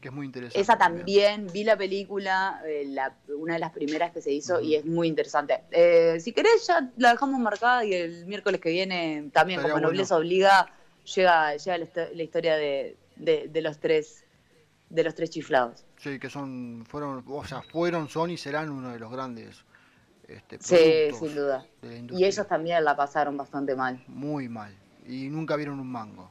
Que 0.00 0.08
es 0.08 0.14
muy 0.14 0.26
interesante. 0.26 0.60
Esa 0.60 0.76
también, 0.76 1.46
vi 1.50 1.64
la 1.64 1.76
película, 1.78 2.60
eh, 2.66 2.84
la- 2.88 3.14
una 3.38 3.54
de 3.54 3.58
las 3.60 3.72
primeras 3.72 4.12
que 4.12 4.20
se 4.20 4.30
hizo 4.32 4.60
y 4.60 4.74
es 4.74 4.84
muy 4.84 5.08
interesante. 5.08 5.60
Eh, 5.70 6.18
si 6.20 6.32
querés 6.32 6.66
ya 6.66 6.90
la 6.98 7.12
dejamos 7.12 7.40
marcada 7.40 7.84
y 7.86 7.94
el 7.94 8.26
miércoles 8.26 8.60
que 8.60 8.68
viene 8.70 9.30
también 9.32 9.60
Estaría 9.60 9.72
como 9.72 9.72
bueno. 9.72 9.88
Nobleza 9.88 10.16
Obliga 10.18 10.70
llega, 11.14 11.56
llega 11.56 11.78
la 12.12 12.22
historia 12.22 12.56
de, 12.56 12.96
de- 13.16 13.48
de 13.48 13.62
los 13.62 13.78
tres 13.78 14.23
de 14.94 15.04
los 15.04 15.14
tres 15.14 15.30
chiflados. 15.30 15.84
Sí, 15.98 16.18
que 16.18 16.30
son, 16.30 16.84
fueron, 16.88 17.24
o 17.26 17.44
sea, 17.44 17.62
fueron, 17.62 18.08
son 18.08 18.30
y 18.30 18.36
serán 18.36 18.70
uno 18.70 18.92
de 18.92 18.98
los 18.98 19.10
grandes 19.10 19.64
este, 20.28 20.58
Sí, 20.60 21.08
sin 21.18 21.34
duda. 21.34 21.66
Y 21.82 22.24
ellos 22.24 22.46
también 22.46 22.82
la 22.84 22.96
pasaron 22.96 23.36
bastante 23.36 23.74
mal, 23.74 24.02
Muy 24.06 24.48
mal. 24.48 24.74
Y 25.06 25.28
nunca 25.28 25.56
vieron 25.56 25.80
un 25.80 25.90
mango. 25.90 26.30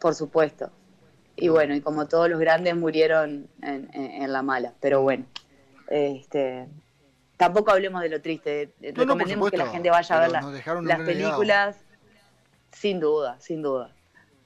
por 0.00 0.14
supuesto. 0.14 0.70
Y 1.36 1.48
bueno, 1.48 1.74
y 1.74 1.80
como 1.80 2.06
todos 2.06 2.28
los 2.28 2.38
grandes 2.38 2.76
murieron 2.76 3.48
en, 3.62 3.90
en- 3.92 4.22
en 4.22 4.32
la 4.32 4.42
mala, 4.42 4.74
pero 4.80 5.02
bueno. 5.02 5.26
Este, 5.88 6.68
tampoco 7.36 7.70
hablemos 7.72 8.00
de 8.02 8.08
lo 8.08 8.20
triste. 8.20 8.74
No, 8.80 8.88
no, 8.90 8.96
Recomendemos 8.96 9.50
que 9.50 9.56
la 9.56 9.66
gente 9.66 9.90
vaya 9.90 10.16
a 10.16 10.20
ver 10.20 10.30
las 10.82 11.00
películas. 11.06 11.84
Sin 12.72 12.98
duda, 13.00 13.38
sin 13.40 13.62
duda. 13.62 13.93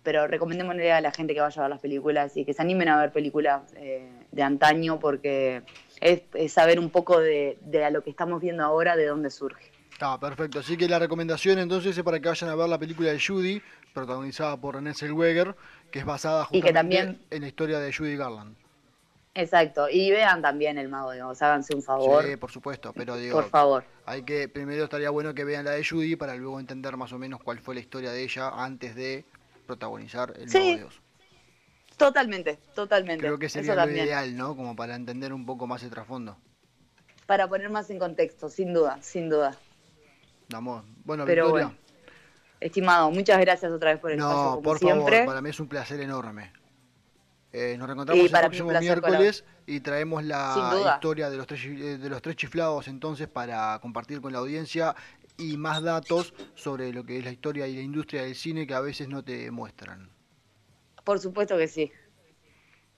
Pero 0.08 0.26
recomendémosle 0.26 0.90
a 0.90 1.02
la 1.02 1.12
gente 1.12 1.34
que 1.34 1.40
vaya 1.42 1.60
a 1.60 1.64
ver 1.64 1.68
las 1.70 1.80
películas 1.80 2.34
y 2.34 2.46
que 2.46 2.54
se 2.54 2.62
animen 2.62 2.88
a 2.88 2.98
ver 2.98 3.12
películas 3.12 3.60
eh, 3.76 4.08
de 4.32 4.42
antaño 4.42 4.98
porque 4.98 5.60
es, 6.00 6.22
es 6.32 6.50
saber 6.50 6.78
un 6.80 6.88
poco 6.88 7.20
de, 7.20 7.58
de 7.60 7.84
a 7.84 7.90
lo 7.90 8.02
que 8.02 8.08
estamos 8.08 8.40
viendo 8.40 8.64
ahora, 8.64 8.96
de 8.96 9.04
dónde 9.04 9.28
surge. 9.28 9.70
Ah, 10.00 10.16
perfecto. 10.18 10.60
Así 10.60 10.78
que 10.78 10.88
la 10.88 10.98
recomendación 10.98 11.58
entonces 11.58 11.94
es 11.98 12.02
para 12.02 12.18
que 12.20 12.26
vayan 12.30 12.48
a 12.48 12.54
ver 12.54 12.70
la 12.70 12.78
película 12.78 13.10
de 13.12 13.20
Judy, 13.20 13.60
protagonizada 13.92 14.56
por 14.56 14.76
René 14.76 14.94
Zellweger, 14.94 15.54
que 15.90 15.98
es 15.98 16.06
basada 16.06 16.46
Y 16.52 16.62
que 16.62 16.68
justamente 16.68 16.96
también- 17.04 17.22
en 17.30 17.42
la 17.42 17.48
historia 17.48 17.78
de 17.78 17.92
Judy 17.92 18.16
Garland. 18.16 18.56
Exacto. 19.34 19.90
Y 19.90 20.10
vean 20.10 20.40
también 20.40 20.78
El 20.78 20.88
Mago 20.88 21.10
de 21.10 21.22
Oz, 21.22 21.42
háganse 21.42 21.74
un 21.76 21.82
favor. 21.82 22.24
Sí, 22.24 22.36
por 22.36 22.50
supuesto, 22.50 22.94
pero 22.94 23.14
digo, 23.16 23.34
por 23.42 23.50
favor. 23.50 23.84
hay 24.06 24.22
que 24.22 24.48
primero 24.48 24.84
estaría 24.84 25.10
bueno 25.10 25.34
que 25.34 25.44
vean 25.44 25.66
la 25.66 25.72
de 25.72 25.84
Judy 25.84 26.16
para 26.16 26.34
luego 26.34 26.58
entender 26.60 26.96
más 26.96 27.12
o 27.12 27.18
menos 27.18 27.40
cuál 27.42 27.58
fue 27.58 27.74
la 27.74 27.82
historia 27.82 28.10
de 28.10 28.22
ella 28.22 28.48
antes 28.48 28.94
de 28.96 29.26
protagonizar 29.68 30.32
el 30.36 30.48
Sí. 30.50 30.76
De 30.78 30.84
Oz. 30.84 31.00
Totalmente, 31.96 32.58
totalmente. 32.74 33.20
Creo 33.24 33.38
que 33.38 33.46
Eso 33.46 33.54
sería 33.58 33.74
lo 33.74 33.82
también. 33.82 34.06
ideal, 34.06 34.36
¿no? 34.36 34.56
Como 34.56 34.74
para 34.74 34.94
entender 34.96 35.32
un 35.32 35.44
poco 35.46 35.66
más 35.66 35.82
el 35.82 35.90
trasfondo. 35.90 36.36
Para 37.26 37.46
poner 37.48 37.68
más 37.70 37.90
en 37.90 37.98
contexto, 37.98 38.48
sin 38.48 38.72
duda, 38.72 38.98
sin 39.02 39.28
duda. 39.28 39.56
Damos. 40.48 40.84
Bueno, 41.04 41.24
Pero 41.26 41.44
Victoria. 41.46 41.66
bueno, 41.66 41.78
Estimado, 42.60 43.10
muchas 43.10 43.38
gracias 43.40 43.70
otra 43.70 43.92
vez 43.92 44.00
por 44.00 44.10
el 44.10 44.18
espacio, 44.18 44.36
No, 44.36 44.50
como 44.50 44.62
por 44.62 44.78
siempre. 44.78 45.18
favor, 45.18 45.26
para 45.26 45.40
mí 45.42 45.50
es 45.50 45.60
un 45.60 45.68
placer 45.68 46.00
enorme. 46.00 46.52
Eh, 47.52 47.76
nos 47.78 47.86
reencontramos 47.86 48.24
el 48.24 48.30
próximo 48.30 48.70
miércoles 48.78 49.44
y 49.66 49.80
traemos 49.80 50.22
la 50.24 50.92
historia 50.94 51.30
de 51.30 51.36
los, 51.36 51.46
tres, 51.46 51.64
eh, 51.64 51.98
de 51.98 52.08
los 52.08 52.20
tres 52.20 52.36
chiflados 52.36 52.88
entonces 52.88 53.26
para 53.28 53.78
compartir 53.80 54.20
con 54.20 54.32
la 54.32 54.38
audiencia 54.40 54.94
y 55.38 55.56
más 55.56 55.82
datos 55.82 56.34
sobre 56.54 56.92
lo 56.92 57.04
que 57.04 57.18
es 57.18 57.24
la 57.24 57.30
historia 57.32 57.66
y 57.66 57.76
la 57.76 57.82
industria 57.82 58.22
del 58.22 58.34
cine 58.34 58.66
que 58.66 58.74
a 58.74 58.80
veces 58.80 59.08
no 59.08 59.22
te 59.24 59.50
muestran. 59.50 60.10
Por 61.04 61.18
supuesto 61.20 61.56
que 61.56 61.68
sí. 61.68 61.90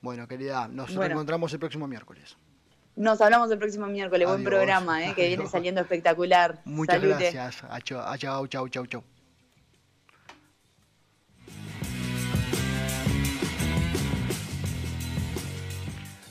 Bueno, 0.00 0.26
querida, 0.26 0.66
nos 0.66 0.88
Bueno. 0.88 1.02
reencontramos 1.02 1.52
el 1.52 1.58
próximo 1.60 1.86
miércoles. 1.86 2.36
Nos 2.96 3.20
hablamos 3.20 3.50
el 3.50 3.58
próximo 3.58 3.86
miércoles. 3.86 4.26
Buen 4.26 4.42
programa, 4.42 5.04
¿eh? 5.06 5.14
que 5.14 5.26
viene 5.28 5.46
saliendo 5.46 5.80
espectacular. 5.82 6.60
Muchas 6.64 6.96
Salute. 7.00 7.30
gracias. 7.30 7.62
Chau, 7.84 8.16
chau, 8.16 8.46
chau, 8.68 8.86
chau, 8.86 9.04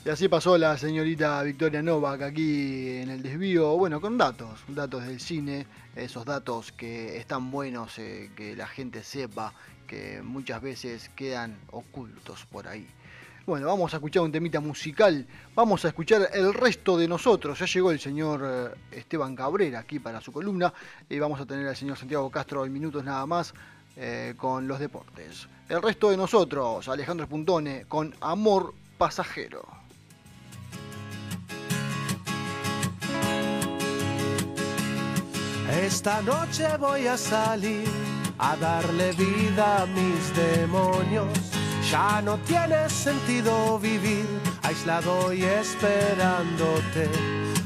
Y 0.02 0.08
así 0.08 0.28
pasó 0.28 0.56
la 0.56 0.78
señorita 0.78 1.42
Victoria 1.42 1.82
Novak 1.82 2.22
aquí 2.22 2.96
en 2.96 3.10
el 3.10 3.22
desvío, 3.22 3.76
bueno, 3.76 4.00
con 4.00 4.16
datos, 4.16 4.60
datos 4.68 5.06
del 5.06 5.20
cine, 5.20 5.66
esos 5.94 6.24
datos 6.24 6.72
que 6.72 7.18
están 7.18 7.50
buenos, 7.50 7.98
eh, 7.98 8.30
que 8.34 8.56
la 8.56 8.66
gente 8.66 9.02
sepa, 9.02 9.52
que 9.86 10.22
muchas 10.22 10.62
veces 10.62 11.10
quedan 11.14 11.58
ocultos 11.70 12.46
por 12.46 12.66
ahí. 12.66 12.88
Bueno, 13.44 13.66
vamos 13.66 13.92
a 13.92 13.98
escuchar 13.98 14.22
un 14.22 14.32
temita 14.32 14.58
musical, 14.58 15.26
vamos 15.54 15.84
a 15.84 15.88
escuchar 15.88 16.30
el 16.32 16.54
resto 16.54 16.96
de 16.96 17.06
nosotros. 17.06 17.58
Ya 17.58 17.66
llegó 17.66 17.90
el 17.90 18.00
señor 18.00 18.40
eh, 18.42 18.98
Esteban 19.00 19.36
Cabrera 19.36 19.80
aquí 19.80 19.98
para 19.98 20.22
su 20.22 20.32
columna 20.32 20.72
y 21.10 21.18
vamos 21.18 21.38
a 21.42 21.44
tener 21.44 21.68
al 21.68 21.76
señor 21.76 21.98
Santiago 21.98 22.30
Castro 22.30 22.64
en 22.64 22.72
minutos 22.72 23.04
nada 23.04 23.26
más 23.26 23.52
eh, 23.96 24.32
con 24.38 24.66
los 24.66 24.80
deportes. 24.80 25.46
El 25.68 25.82
resto 25.82 26.08
de 26.08 26.16
nosotros, 26.16 26.88
Alejandro 26.88 27.26
Spuntone 27.26 27.84
con 27.86 28.14
Amor 28.22 28.72
Pasajero. 28.96 29.79
Esta 35.70 36.20
noche 36.22 36.66
voy 36.78 37.06
a 37.06 37.16
salir 37.16 37.88
a 38.38 38.56
darle 38.56 39.12
vida 39.12 39.82
a 39.82 39.86
mis 39.86 40.34
demonios. 40.34 41.28
Ya 41.88 42.20
no 42.20 42.38
tiene 42.38 42.90
sentido 42.90 43.78
vivir 43.78 44.26
aislado 44.62 45.32
y 45.32 45.44
esperándote. 45.44 47.08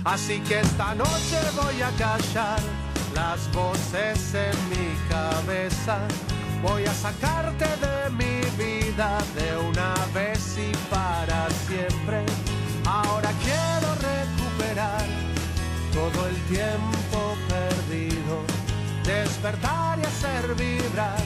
Así 0.05 0.41
que 0.41 0.61
esta 0.61 0.95
noche 0.95 1.39
voy 1.57 1.81
a 1.81 1.91
callar 1.97 2.61
las 3.15 3.51
voces 3.53 4.35
en 4.35 4.69
mi 4.69 4.95
cabeza. 5.09 5.97
Voy 6.63 6.85
a 6.85 6.93
sacarte 6.93 7.65
de 7.65 8.11
mi 8.11 8.41
vida 8.63 9.19
de 9.35 9.57
una 9.57 9.95
vez 10.13 10.59
y 10.59 10.73
para 10.91 11.49
siempre. 11.67 12.27
Ahora 12.85 13.31
quiero 13.43 13.95
recuperar 13.95 15.07
todo 15.95 16.27
el 16.29 16.37
tiempo 16.55 16.94
despertar 19.45 19.99
y 19.99 20.03
hacer 20.07 20.55
vibrar 20.55 21.23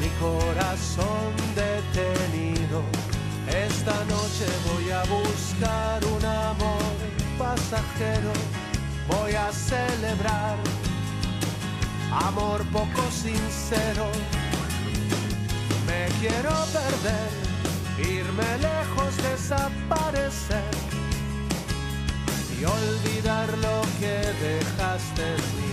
mi 0.00 0.08
corazón 0.18 1.30
detenido. 1.54 2.82
Esta 3.46 3.94
noche 4.06 4.46
voy 4.72 4.90
a 4.90 5.04
buscar 5.04 6.04
un 6.04 6.24
amor 6.24 6.82
pasajero, 7.38 8.32
voy 9.06 9.34
a 9.34 9.52
celebrar 9.52 10.56
amor 12.10 12.64
poco 12.72 13.02
sincero. 13.12 14.10
Me 15.86 16.08
quiero 16.18 16.50
perder, 16.72 17.30
irme 17.98 18.50
lejos, 18.58 19.16
desaparecer 19.22 20.74
y 22.58 22.64
olvidar 22.64 23.48
lo 23.58 23.82
que 24.00 24.16
dejaste 24.44 25.22
en 25.22 25.56
mí. 25.56 25.69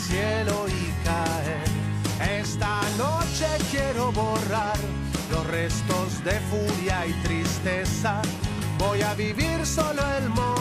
Cielo 0.00 0.66
y 0.68 1.04
caer. 1.04 2.40
Esta 2.40 2.80
noche 2.98 3.46
quiero 3.70 4.12
borrar 4.12 4.76
los 5.30 5.46
restos 5.46 6.24
de 6.24 6.38
furia 6.50 7.06
y 7.06 7.12
tristeza. 7.22 8.22
Voy 8.78 9.02
a 9.02 9.14
vivir 9.14 9.64
solo 9.64 10.02
el 10.18 10.28
momento, 10.28 10.55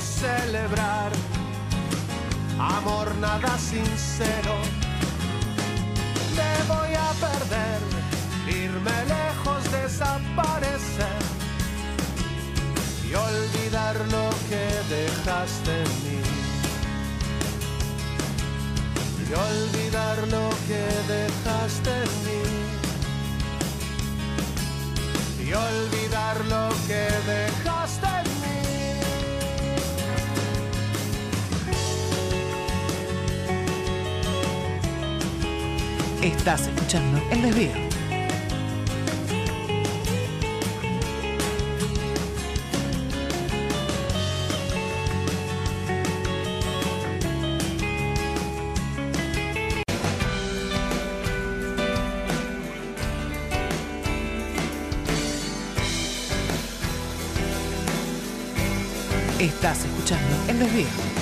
celebrar 0.00 1.12
amor 2.58 3.14
nada 3.16 3.58
sincero. 3.58 4.54
Me 6.36 6.52
voy 6.72 6.92
a 6.94 7.10
perder, 7.26 7.80
irme 8.62 9.04
lejos, 9.06 9.62
desaparecer 9.72 11.22
y 13.08 13.14
olvidar 13.14 13.96
lo 14.10 14.30
que 14.48 14.64
dejaste 14.94 15.72
en 15.82 15.92
mí. 16.04 16.20
Y 19.28 19.32
olvidar 19.32 20.18
lo 20.28 20.50
que 20.68 20.82
dejaste 21.14 21.90
en 21.90 22.12
mí. 22.26 22.42
Y 25.48 25.52
olvidar 25.52 26.36
lo 26.46 26.68
que 26.86 27.08
dejaste 27.26 28.05
Estás 36.26 36.62
escuchando 36.62 37.22
El 37.30 37.40
Desvío. 37.40 37.70
Estás 59.38 59.84
escuchando 59.84 60.36
El 60.48 60.58
Desvío. 60.58 61.15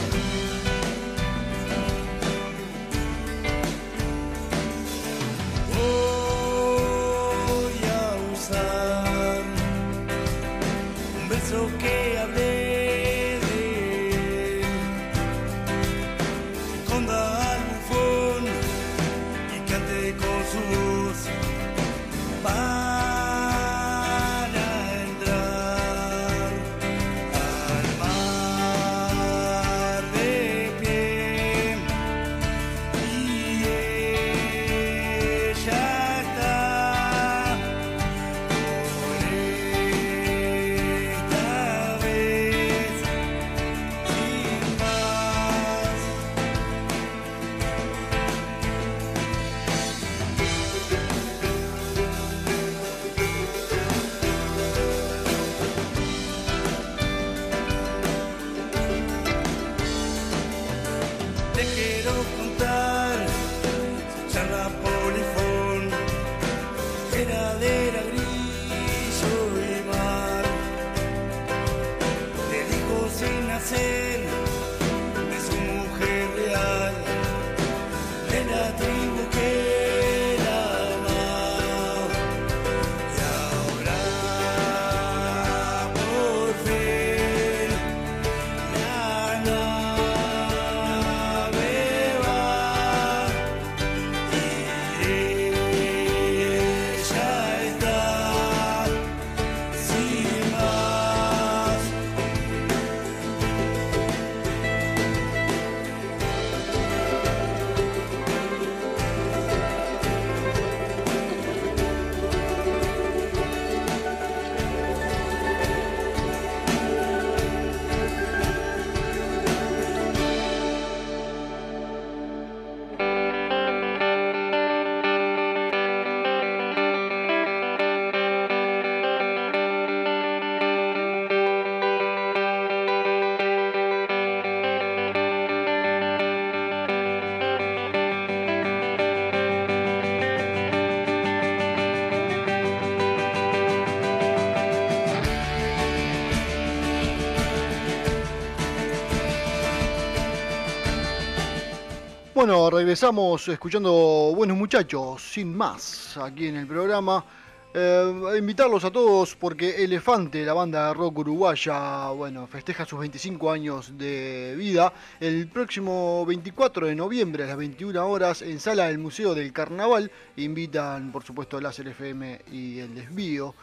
Bueno, 152.47 152.69
regresamos 152.69 153.49
escuchando 153.49 153.91
Buenos 154.37 154.59
Muchachos, 154.59 155.33
sin 155.33 155.57
más, 155.57 156.15
aquí 156.19 156.49
en 156.49 156.57
el 156.57 156.67
programa. 156.67 157.25
Eh, 157.73 158.35
invitarlos 158.37 158.85
a 158.85 158.91
todos 158.91 159.35
porque 159.35 159.83
Elefante, 159.83 160.45
la 160.45 160.53
banda 160.53 160.89
de 160.89 160.93
rock 160.93 161.21
uruguaya, 161.21 162.11
bueno, 162.11 162.47
festeja 162.47 162.85
sus 162.85 163.01
25 163.01 163.51
años 163.51 163.97
de 163.97 164.55
vida 164.59 164.93
el 165.21 165.49
próximo 165.49 166.27
24 166.27 166.89
de 166.89 166.95
noviembre 166.95 167.45
a 167.45 167.47
las 167.47 167.57
21 167.57 168.07
horas 168.07 168.43
en 168.43 168.61
Sala 168.61 168.89
del 168.89 168.99
Museo 168.99 169.35
del 169.35 169.51
Carnaval. 169.55 170.11
Invitan, 170.37 171.13
por 171.13 171.25
supuesto, 171.25 171.59
Láser 171.63 171.89
FM 171.89 172.43
y 172.53 172.79
El 172.79 172.95
Desvío. 172.95 173.55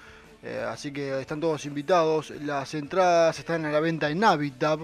Eh, 0.41 0.65
así 0.67 0.91
que 0.91 1.21
están 1.21 1.39
todos 1.39 1.67
invitados. 1.67 2.31
Las 2.31 2.73
entradas 2.73 3.37
están 3.37 3.63
a 3.63 3.71
la 3.71 3.79
venta 3.79 4.09
en 4.09 4.23
Habitat. 4.23 4.79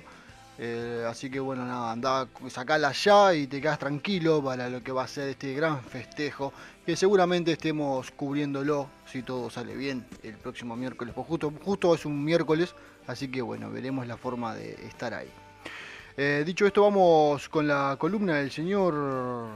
Eh, 0.60 1.06
así 1.08 1.30
que 1.30 1.40
bueno, 1.40 1.66
nada, 1.66 1.92
anda, 1.92 2.28
sacala 2.50 2.92
ya 2.92 3.34
y 3.34 3.46
te 3.46 3.62
quedas 3.62 3.78
tranquilo 3.78 4.44
para 4.44 4.70
lo 4.70 4.82
que 4.82 4.92
va 4.92 5.04
a 5.04 5.08
ser 5.08 5.30
este 5.30 5.54
gran 5.54 5.84
festejo. 5.84 6.52
Que 6.86 6.96
seguramente 6.96 7.52
estemos 7.52 8.12
cubriéndolo, 8.12 8.90
si 9.06 9.22
todo 9.22 9.50
sale 9.50 9.76
bien, 9.76 10.06
el 10.24 10.36
próximo 10.36 10.76
miércoles. 10.76 11.14
Pues 11.14 11.28
justo, 11.28 11.54
justo 11.64 11.94
es 11.94 12.06
un 12.06 12.24
miércoles, 12.24 12.74
así 13.06 13.28
que 13.28 13.42
bueno, 13.42 13.70
veremos 13.70 14.08
la 14.08 14.18
forma 14.18 14.56
de 14.56 14.74
estar 14.86 15.14
ahí. 15.14 15.30
Eh, 16.16 16.44
dicho 16.46 16.66
esto, 16.66 16.82
vamos 16.82 17.48
con 17.50 17.68
la 17.68 17.96
columna 18.00 18.38
del 18.38 18.50
señor 18.50 19.50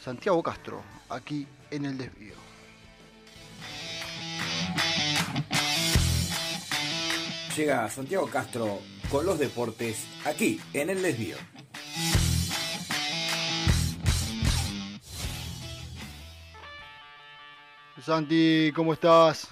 Santiago 0.00 0.42
Castro, 0.42 0.82
aquí 1.10 1.46
en 1.70 1.84
el 1.84 1.96
desvío. 1.96 2.34
Llega 7.56 7.88
Santiago 7.88 8.26
Castro 8.26 8.80
con 9.10 9.26
los 9.26 9.38
deportes 9.38 10.04
aquí 10.24 10.60
en 10.72 10.90
el 10.90 11.02
desvío. 11.02 11.36
Santi, 18.02 18.72
¿cómo 18.74 18.92
estás? 18.92 19.48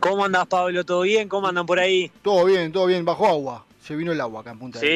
¿Cómo 0.00 0.24
andas, 0.24 0.46
Pablo? 0.46 0.84
¿Todo 0.84 1.02
bien? 1.02 1.28
¿Cómo 1.28 1.46
andan 1.48 1.66
por 1.66 1.78
ahí? 1.78 2.10
Todo 2.22 2.44
bien, 2.44 2.72
todo 2.72 2.86
bien, 2.86 3.04
bajo 3.04 3.26
agua. 3.26 3.66
Se 3.82 3.96
vino 3.96 4.12
el 4.12 4.20
agua 4.20 4.40
acá 4.40 4.52
en 4.52 4.58
Punta 4.58 4.80
del 4.80 4.88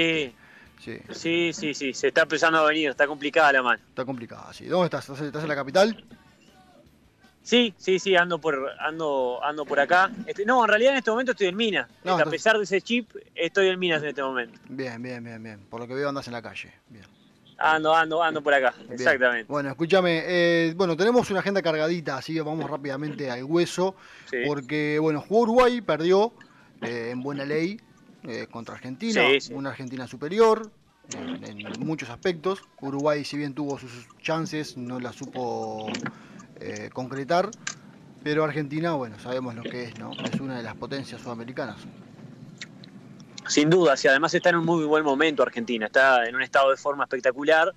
Sí, 0.79 0.93
Este. 0.93 1.15
Sí, 1.15 1.53
sí, 1.53 1.53
sí, 1.53 1.75
sí. 1.75 1.95
Se 1.95 2.09
está 2.09 2.23
empezando 2.23 2.59
a 2.59 2.65
venir. 2.65 2.91
Está 2.91 3.07
complicada 3.07 3.53
la 3.53 3.63
mano. 3.63 3.83
está 3.89 4.05
complicado. 4.05 4.53
Sí. 4.53 4.67
¿Dónde 4.67 4.87
estás? 4.87 5.09
¿Estás 5.09 5.21
estás 5.27 5.43
en 5.43 5.49
la 5.49 5.55
capital? 5.55 6.05
Sí, 7.49 7.73
sí, 7.79 7.99
sí. 7.99 8.15
Ando 8.15 8.39
por, 8.39 8.73
ando, 8.79 9.43
ando 9.43 9.65
por 9.65 9.81
acá. 9.81 10.11
Este, 10.27 10.45
no, 10.45 10.63
en 10.65 10.69
realidad 10.69 10.93
en 10.93 10.99
este 10.99 11.11
momento 11.11 11.33
estoy 11.33 11.47
en 11.47 11.57
Minas. 11.57 11.89
No, 12.05 12.13
Este, 12.19 12.29
a 12.29 12.31
pesar 12.31 12.59
de 12.59 12.65
ese 12.65 12.83
chip, 12.83 13.11
estoy 13.35 13.69
en 13.69 13.79
Minas 13.79 14.03
en 14.03 14.11
este 14.11 14.23
momento. 14.23 14.61
Bien, 14.69 15.01
bien, 15.03 15.25
bien, 15.25 15.43
bien. 15.43 15.61
Por 15.71 15.81
lo 15.81 15.89
que 15.89 15.95
veo 15.95 16.11
andas 16.11 16.27
en 16.27 16.35
la 16.35 16.43
calle. 16.43 16.71
Bien. 16.91 17.07
Ando, 17.57 17.95
ando, 17.95 18.23
ando 18.23 18.43
por 18.43 18.53
acá. 18.53 18.75
Bien. 18.81 18.93
Exactamente. 18.93 19.47
Bueno, 19.51 19.71
escúchame, 19.71 20.25
eh, 20.27 20.75
bueno, 20.77 20.95
tenemos 20.95 21.31
una 21.31 21.41
agenda 21.41 21.63
cargadita, 21.63 22.19
así 22.19 22.35
que 22.35 22.43
vamos 22.43 22.69
rápidamente 22.69 23.31
al 23.31 23.45
hueso, 23.45 23.97
Sí. 24.27 24.37
porque, 24.47 24.99
bueno, 25.01 25.23
jugó 25.23 25.41
Uruguay, 25.45 25.81
perdió 25.81 26.35
eh, 26.83 27.09
en 27.13 27.23
buena 27.23 27.47
ley 27.47 27.81
eh, 28.25 28.47
contra 28.51 28.75
Argentina, 28.75 29.23
Sí, 29.27 29.41
sí. 29.41 29.55
una 29.55 29.71
Argentina 29.71 30.07
superior 30.07 30.71
en, 31.17 31.43
en 31.47 31.81
muchos 31.81 32.11
aspectos. 32.11 32.63
Uruguay, 32.83 33.25
si 33.25 33.39
bien 33.39 33.55
tuvo 33.55 33.79
sus 33.79 34.07
chances, 34.21 34.77
no 34.77 35.01
la 35.01 35.15
supo 35.15 35.91
eh, 36.61 36.91
concretar, 36.93 37.51
pero 38.23 38.45
Argentina, 38.45 38.93
bueno, 38.93 39.19
sabemos 39.19 39.55
lo 39.55 39.63
que 39.63 39.85
es, 39.85 39.99
¿no? 39.99 40.13
Es 40.13 40.41
una 40.41 40.57
de 40.57 40.63
las 40.63 40.77
potencias 40.77 41.21
sudamericanas. 41.21 41.77
Sin 43.47 43.71
duda, 43.71 43.95
y 44.03 44.07
además 44.09 44.35
está 44.35 44.51
en 44.51 44.57
un 44.57 44.67
muy 44.67 44.85
buen 44.85 45.05
momento 45.05 45.43
Argentina, 45.43 45.87
está 45.87 46.27
en 46.27 46.35
un 46.35 46.43
estado 46.43 46.71
de 46.71 46.77
forma 46.77 47.05
espectacular. 47.05 47.73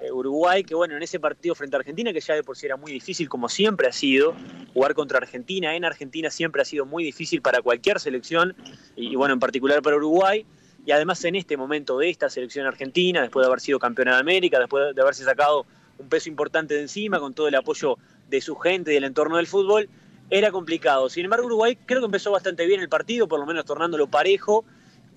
Eh, 0.00 0.10
Uruguay, 0.12 0.64
que 0.64 0.74
bueno, 0.74 0.96
en 0.96 1.02
ese 1.02 1.20
partido 1.20 1.54
frente 1.54 1.76
a 1.76 1.80
Argentina, 1.80 2.12
que 2.12 2.20
ya 2.20 2.34
de 2.34 2.42
por 2.42 2.56
sí 2.56 2.66
era 2.66 2.76
muy 2.76 2.92
difícil, 2.92 3.28
como 3.28 3.48
siempre 3.48 3.88
ha 3.88 3.92
sido, 3.92 4.34
jugar 4.72 4.94
contra 4.94 5.18
Argentina 5.18 5.74
en 5.74 5.84
Argentina 5.84 6.30
siempre 6.30 6.62
ha 6.62 6.64
sido 6.64 6.86
muy 6.86 7.04
difícil 7.04 7.42
para 7.42 7.60
cualquier 7.60 8.00
selección, 8.00 8.56
y, 8.96 9.12
y 9.12 9.16
bueno, 9.16 9.34
en 9.34 9.40
particular 9.40 9.82
para 9.82 9.96
Uruguay. 9.96 10.46
Y 10.86 10.92
además 10.92 11.22
en 11.26 11.34
este 11.34 11.58
momento 11.58 11.98
de 11.98 12.08
esta 12.08 12.30
selección 12.30 12.66
argentina, 12.66 13.20
después 13.20 13.44
de 13.44 13.48
haber 13.48 13.60
sido 13.60 13.78
campeona 13.78 14.14
de 14.14 14.20
América, 14.20 14.58
después 14.58 14.94
de 14.94 15.02
haberse 15.02 15.24
sacado 15.24 15.66
un 15.98 16.08
peso 16.08 16.30
importante 16.30 16.72
de 16.74 16.80
encima, 16.80 17.20
con 17.20 17.34
todo 17.34 17.48
el 17.48 17.54
apoyo 17.54 17.98
de 18.30 18.40
su 18.40 18.56
gente 18.56 18.92
y 18.92 18.94
del 18.94 19.04
entorno 19.04 19.36
del 19.36 19.46
fútbol, 19.46 19.88
era 20.30 20.52
complicado. 20.52 21.08
Sin 21.08 21.24
embargo, 21.24 21.46
Uruguay 21.46 21.76
creo 21.84 22.00
que 22.00 22.06
empezó 22.06 22.30
bastante 22.30 22.64
bien 22.64 22.80
el 22.80 22.88
partido, 22.88 23.26
por 23.26 23.40
lo 23.40 23.46
menos 23.46 23.64
tornándolo 23.64 24.06
parejo, 24.06 24.64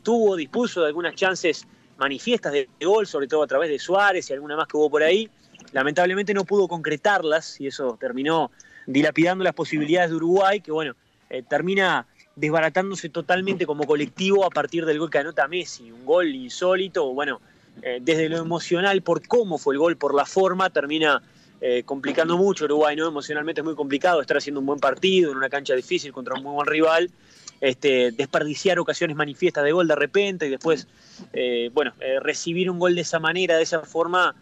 tuvo, 0.01 0.36
dispuso 0.36 0.82
de 0.82 0.88
algunas 0.88 1.16
chances 1.16 1.68
manifiestas 1.97 2.51
de, 2.51 2.68
gol, 2.82 3.05
sobre 3.07 3.28
todo 3.28 3.43
a 3.43 3.47
través 3.47 3.70
de 3.70 3.80
Suárez 3.80 4.30
y 4.30 4.34
alguna 4.34 4.57
más 4.57 4.68
que 4.68 4.76
hubo 4.76 4.89
por 4.89 5.03
ahí. 5.03 5.30
Lamentablemente 5.72 6.34
no 6.34 6.43
pudo 6.43 6.68
concretarlas 6.68 7.61
y 7.61 7.68
eso 7.68 7.97
terminó 7.99 8.51
dilapidando 8.88 9.43
las 9.43 9.53
posibilidades 9.53 10.09
de 10.09 10.18
Uruguay, 10.18 10.59
que 10.59 10.72
bueno, 10.72 10.95
eh, 11.30 11.43
termina 11.47 12.05
desbaratándose 12.36 13.09
totalmente 13.09 13.66
como 13.66 13.86
colectivo 13.86 14.43
a 14.43 14.49
partir 14.49 14.86
del 14.86 14.99
gol 14.99 15.09
que 15.09 15.20
anota 15.20 15.47
Messi, 15.47 15.91
un 15.91 16.05
gol 16.05 16.34
insólito, 16.34 17.14
bueno, 17.14 17.39
eh, 17.82 17.99
desde 18.01 18.30
lo 18.30 18.38
emocional 18.38 19.01
por 19.01 19.26
cómo 19.28 19.57
fue 19.57 19.76
el 19.76 19.80
gol, 19.80 19.97
por 19.97 20.14
la 20.14 20.26
forma, 20.26 20.70
termina 20.70 21.22
eh, 21.66 21.84
complicando 21.86 22.38
mucho 22.38 22.66
Uruguay, 22.66 22.93
¿no? 22.93 23.07
Emocionalmente 23.07 23.61
es 23.61 23.66
muy 23.66 23.74
complicado 23.74 24.20
estar 24.20 24.36
haciendo 24.36 24.59
un 24.59 24.66
buen 24.66 24.82
partido 24.82 25.32
en 25.32 25.38
una 25.38 25.47
cancha 25.47 25.74
difícil 25.74 26.11
contra 26.11 26.36
un 26.36 26.43
muy 26.43 26.51
buen 26.51 26.68
rival, 26.68 27.09
este, 27.61 28.11
desperdiciar 28.11 28.80
ocasiones 28.80 29.16
manifiestas 29.16 29.64
de 29.64 29.72
gol 29.72 29.88
de 29.88 29.95
repente 29.95 30.47
y 30.47 30.49
después, 30.49 30.89
eh, 31.32 31.70
bueno, 31.74 31.93
eh, 32.01 32.20
recibir 32.20 32.70
un 32.70 32.80
gol 32.80 32.95
de 32.95 32.99
esa 32.99 33.18
manera, 33.18 33.55
de 33.55 33.64
esa 33.64 33.80
forma, 33.80 34.36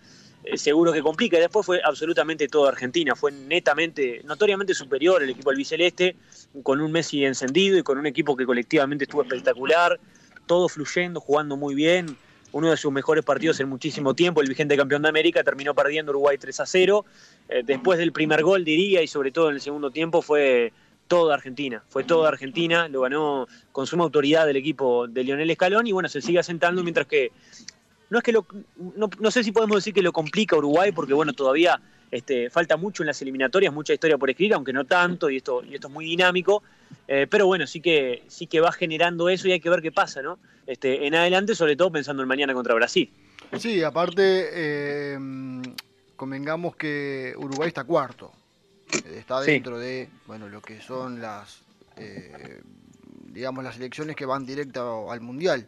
seguro 0.56 0.92
que 0.92 1.04
complica. 1.04 1.38
Y 1.38 1.42
después 1.42 1.64
fue 1.64 1.80
absolutamente 1.84 2.48
todo 2.48 2.68
Argentina, 2.68 3.16
fue 3.16 3.32
netamente, 3.32 4.22
notoriamente 4.24 4.74
superior 4.74 5.22
el 5.22 5.30
equipo 5.30 5.52
albiceleste, 5.52 6.16
con 6.64 6.82
un 6.82 6.92
Messi 6.92 7.24
encendido 7.24 7.78
y 7.78 7.84
con 7.84 8.00
un 8.00 8.08
equipo 8.08 8.36
que 8.36 8.48
colectivamente 8.48 9.04
estuvo 9.04 9.22
espectacular, 9.22 10.00
todo 10.48 10.68
fluyendo, 10.68 11.20
jugando 11.22 11.56
muy 11.56 11.76
bien. 11.76 12.18
Uno 12.54 12.70
de 12.70 12.78
sus 12.78 12.92
mejores 12.92 13.24
partidos 13.24 13.60
en 13.60 13.70
muchísimo 13.70 14.14
tiempo, 14.14 14.42
el 14.42 14.50
vigente 14.50 14.76
campeón 14.76 15.02
de 15.02 15.10
América, 15.10 15.44
terminó 15.44 15.74
perdiendo 15.74 16.12
Uruguay 16.12 16.38
3 16.38 16.60
a 16.60 16.66
0. 16.66 17.06
Eh, 17.50 17.64
después 17.66 17.98
del 17.98 18.12
primer 18.12 18.44
gol, 18.44 18.66
diría, 18.66 19.02
y 19.02 19.08
sobre 19.08 19.32
todo 19.32 19.50
en 19.50 19.56
el 19.56 19.62
segundo 19.62 19.92
tiempo, 19.92 20.22
fue 20.22 20.74
toda 21.08 21.34
Argentina. 21.34 21.84
Fue 21.90 22.04
toda 22.04 22.30
Argentina, 22.30 22.88
lo 22.88 23.02
ganó 23.02 23.48
con 23.72 23.86
suma 23.86 24.06
autoridad 24.06 24.50
el 24.50 24.56
equipo 24.56 25.08
de 25.08 25.24
Lionel 25.24 25.50
Escalón 25.50 25.86
y 25.88 25.92
bueno, 25.92 26.08
se 26.08 26.22
sigue 26.22 26.40
asentando 26.40 26.84
mientras 26.84 27.06
que 27.06 27.32
no 28.10 28.18
es 28.18 28.24
que 28.24 28.32
lo, 28.32 28.46
no, 28.96 29.10
no 29.20 29.32
sé 29.32 29.44
si 29.44 29.52
podemos 29.52 29.78
decir 29.78 29.94
que 29.94 30.02
lo 30.02 30.14
complica 30.14 30.56
Uruguay, 30.56 30.92
porque 30.92 31.14
bueno, 31.14 31.34
todavía 31.34 31.82
este, 32.12 32.50
falta 32.50 32.76
mucho 32.78 33.02
en 33.04 33.08
las 33.08 33.22
eliminatorias, 33.22 33.74
mucha 33.74 33.94
historia 33.94 34.18
por 34.18 34.30
escribir, 34.30 34.54
aunque 34.54 34.74
no 34.74 34.86
tanto, 34.86 35.30
y 35.30 35.38
esto, 35.38 35.64
y 35.64 35.76
esto 35.76 35.88
es 35.88 35.94
muy 35.94 36.06
dinámico. 36.06 36.62
Eh, 37.08 37.26
pero 37.30 37.48
bueno, 37.48 37.66
sí 37.66 37.80
que, 37.82 38.24
sí 38.28 38.48
que 38.48 38.60
va 38.60 38.72
generando 38.72 39.30
eso 39.30 39.48
y 39.48 39.54
hay 39.54 39.60
que 39.60 39.70
ver 39.70 39.82
qué 39.82 39.92
pasa, 39.92 40.22
¿no? 40.22 40.38
Este, 40.68 41.08
en 41.08 41.16
adelante, 41.16 41.56
sobre 41.56 41.76
todo 41.76 41.92
pensando 41.92 42.22
en 42.22 42.28
mañana 42.28 42.54
contra 42.54 42.74
Brasil. 42.76 43.10
Sí, 43.58 43.82
aparte, 43.82 44.50
eh, 44.52 45.18
convengamos 46.16 46.76
que 46.76 47.34
Uruguay 47.38 47.70
está 47.70 47.84
cuarto. 47.84 48.32
Eh, 49.06 49.16
Está 49.18 49.42
Sí. 49.44 49.52
dentro 49.52 49.80
de, 49.80 50.10
bueno, 50.28 50.48
lo 50.50 50.62
que 50.62 50.82
son 50.82 51.22
las, 51.22 51.62
eh, 51.98 52.62
digamos, 53.26 53.64
las 53.64 53.78
elecciones 53.78 54.16
que 54.16 54.26
van 54.26 54.46
directa 54.46 54.84
al 55.10 55.22
Mundial. 55.22 55.68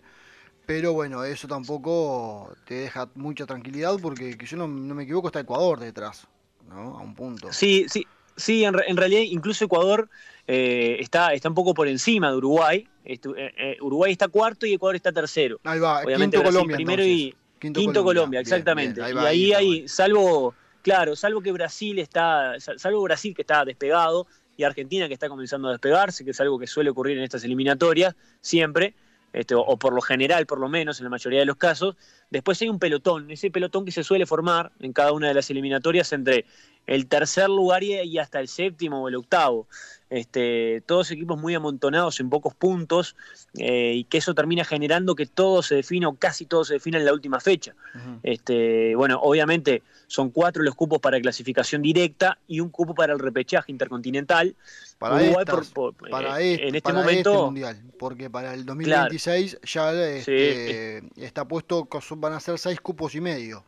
Pero 0.66 0.94
bueno, 0.94 1.24
eso 1.26 1.48
tampoco 1.48 2.56
te 2.66 2.76
deja 2.76 3.10
mucha 3.16 3.46
tranquilidad 3.46 3.98
porque, 4.02 4.38
que 4.38 4.46
yo 4.46 4.56
no, 4.56 4.68
no 4.68 4.96
me 4.96 5.04
equivoco, 5.04 5.28
está 5.28 5.42
Ecuador 5.42 5.80
detrás, 5.80 6.26
¿no? 6.68 6.98
A 6.98 7.02
un 7.02 7.16
punto. 7.16 7.52
Sí, 7.52 7.86
sí, 7.90 8.06
sí, 8.36 8.64
en, 8.64 8.74
re- 8.74 8.86
en 8.88 8.98
realidad 8.98 9.22
incluso 9.22 9.66
Ecuador 9.66 10.10
eh, 10.48 10.98
está, 11.00 11.34
está 11.34 11.50
un 11.50 11.56
poco 11.56 11.74
por 11.74 11.88
encima 11.88 12.32
de 12.32 12.38
Uruguay. 12.38 12.88
Eh, 13.06 13.20
eh, 13.36 13.78
Uruguay 13.82 14.12
está 14.12 14.28
cuarto 14.28 14.66
y 14.66 14.74
Ecuador 14.74 14.96
está 14.96 15.12
tercero. 15.12 15.60
Ahí 15.64 15.80
va, 15.80 16.04
Obviamente 16.04 16.38
quinto 16.38 16.40
Brasil 16.40 16.54
Colombia 16.56 16.76
primero 16.78 17.04
entonces. 17.04 17.36
y 17.36 17.36
quinto, 17.60 18.04
Colombia, 18.04 18.40
Bien, 18.40 18.42
exactamente. 18.42 19.02
bien, 19.02 19.06
ahí 19.06 19.12
y 19.12 19.16
va, 19.16 19.28
ahí 19.28 19.44
está 19.52 19.58
hay, 19.60 19.88
salvo, 19.88 20.56
claro, 20.82 21.16
salvo 21.16 21.42
que 21.42 21.52
Brasil 21.52 22.00
está, 22.00 22.60
sal- 22.60 22.80
salvo 22.80 23.02
Brasil 23.04 23.34
que 23.36 23.42
está 23.44 23.64
despegado 23.66 24.28
y 24.58 24.64
Argentina 24.64 25.08
que 25.08 25.14
está 25.14 25.30
comenzando 25.30 25.68
a 25.70 25.72
despegarse, 25.72 26.24
que 26.24 26.32
es 26.32 26.40
algo 26.42 26.60
que 26.60 26.68
suele 26.68 26.90
ocurrir 26.92 27.18
en 27.18 27.24
estas 27.24 27.44
eliminatorias 27.44 28.16
siempre, 28.42 28.94
este, 29.34 29.56
o, 29.56 29.78
por 29.78 29.94
lo 29.94 30.02
general, 30.02 30.46
por 30.46 30.60
lo 30.60 30.70
menos, 30.70 31.00
en 31.00 31.06
la 31.06 31.10
mayoría 31.10 31.40
de 31.40 31.46
los 31.46 31.58
casos. 31.58 31.96
Después 32.30 32.62
hay 32.62 32.70
un 32.70 32.80
pelotón, 32.80 33.30
ese 33.32 33.52
pelotón 33.52 33.84
que 33.84 33.92
se 33.92 34.04
suele 34.04 34.26
formar 34.26 34.72
en 34.80 34.94
cada 34.94 35.12
una 35.12 35.28
de 35.28 35.34
las 35.34 35.50
eliminatorias 35.50 36.14
entre 36.14 36.46
el 36.86 37.08
tercer 37.08 37.50
lugar 37.50 37.84
y 37.84 38.18
hasta 38.20 38.40
el 38.40 38.48
séptimo 38.48 39.04
o 39.04 39.10
el 39.10 39.16
octavo. 39.16 39.68
Este, 40.16 40.84
todos 40.86 41.10
equipos 41.10 41.40
muy 41.40 41.56
amontonados 41.56 42.20
en 42.20 42.30
pocos 42.30 42.54
puntos 42.54 43.16
eh, 43.58 43.94
y 43.96 44.04
que 44.04 44.20
eso 44.20 44.36
termina 44.36 44.64
generando 44.64 45.16
que 45.16 45.26
todo 45.26 45.64
se 45.64 45.74
define 45.76 46.06
o 46.06 46.14
casi 46.14 46.46
todo 46.46 46.64
se 46.66 46.76
define 46.76 46.98
en 47.00 47.06
la 47.06 47.14
última 47.14 47.40
fecha. 47.40 47.74
Este, 48.22 48.96
bueno, 48.96 49.20
obviamente 49.22 49.82
son 50.06 50.30
cuatro 50.30 50.62
los 50.62 50.76
cupos 50.76 51.00
para 51.00 51.20
clasificación 51.20 51.82
directa 51.82 52.38
y 52.48 52.60
un 52.60 52.70
cupo 52.70 52.94
para 52.94 53.14
el 53.14 53.20
repechaje 53.20 53.72
intercontinental. 53.72 54.56
Para, 55.00 55.16
Uruguay 55.16 55.44
estas- 55.48 55.70
por- 55.72 55.96
por- 55.96 56.10
para 56.12 56.40
eh, 56.42 56.54
este, 56.54 56.68
en 56.68 56.76
este 56.76 56.82
para 56.94 57.00
momento 57.00 57.46
mundial, 57.46 57.82
porque 57.98 58.30
para 58.30 58.54
el 58.54 58.66
2026 58.66 59.58
ya 59.64 59.92
este, 59.94 61.04
está 61.18 61.48
puesto, 61.48 61.86
que 61.86 61.98
van 62.18 62.34
a 62.34 62.40
ser 62.40 62.60
seis 62.60 62.80
cupos 62.80 63.16
y 63.16 63.22
medio. 63.22 63.64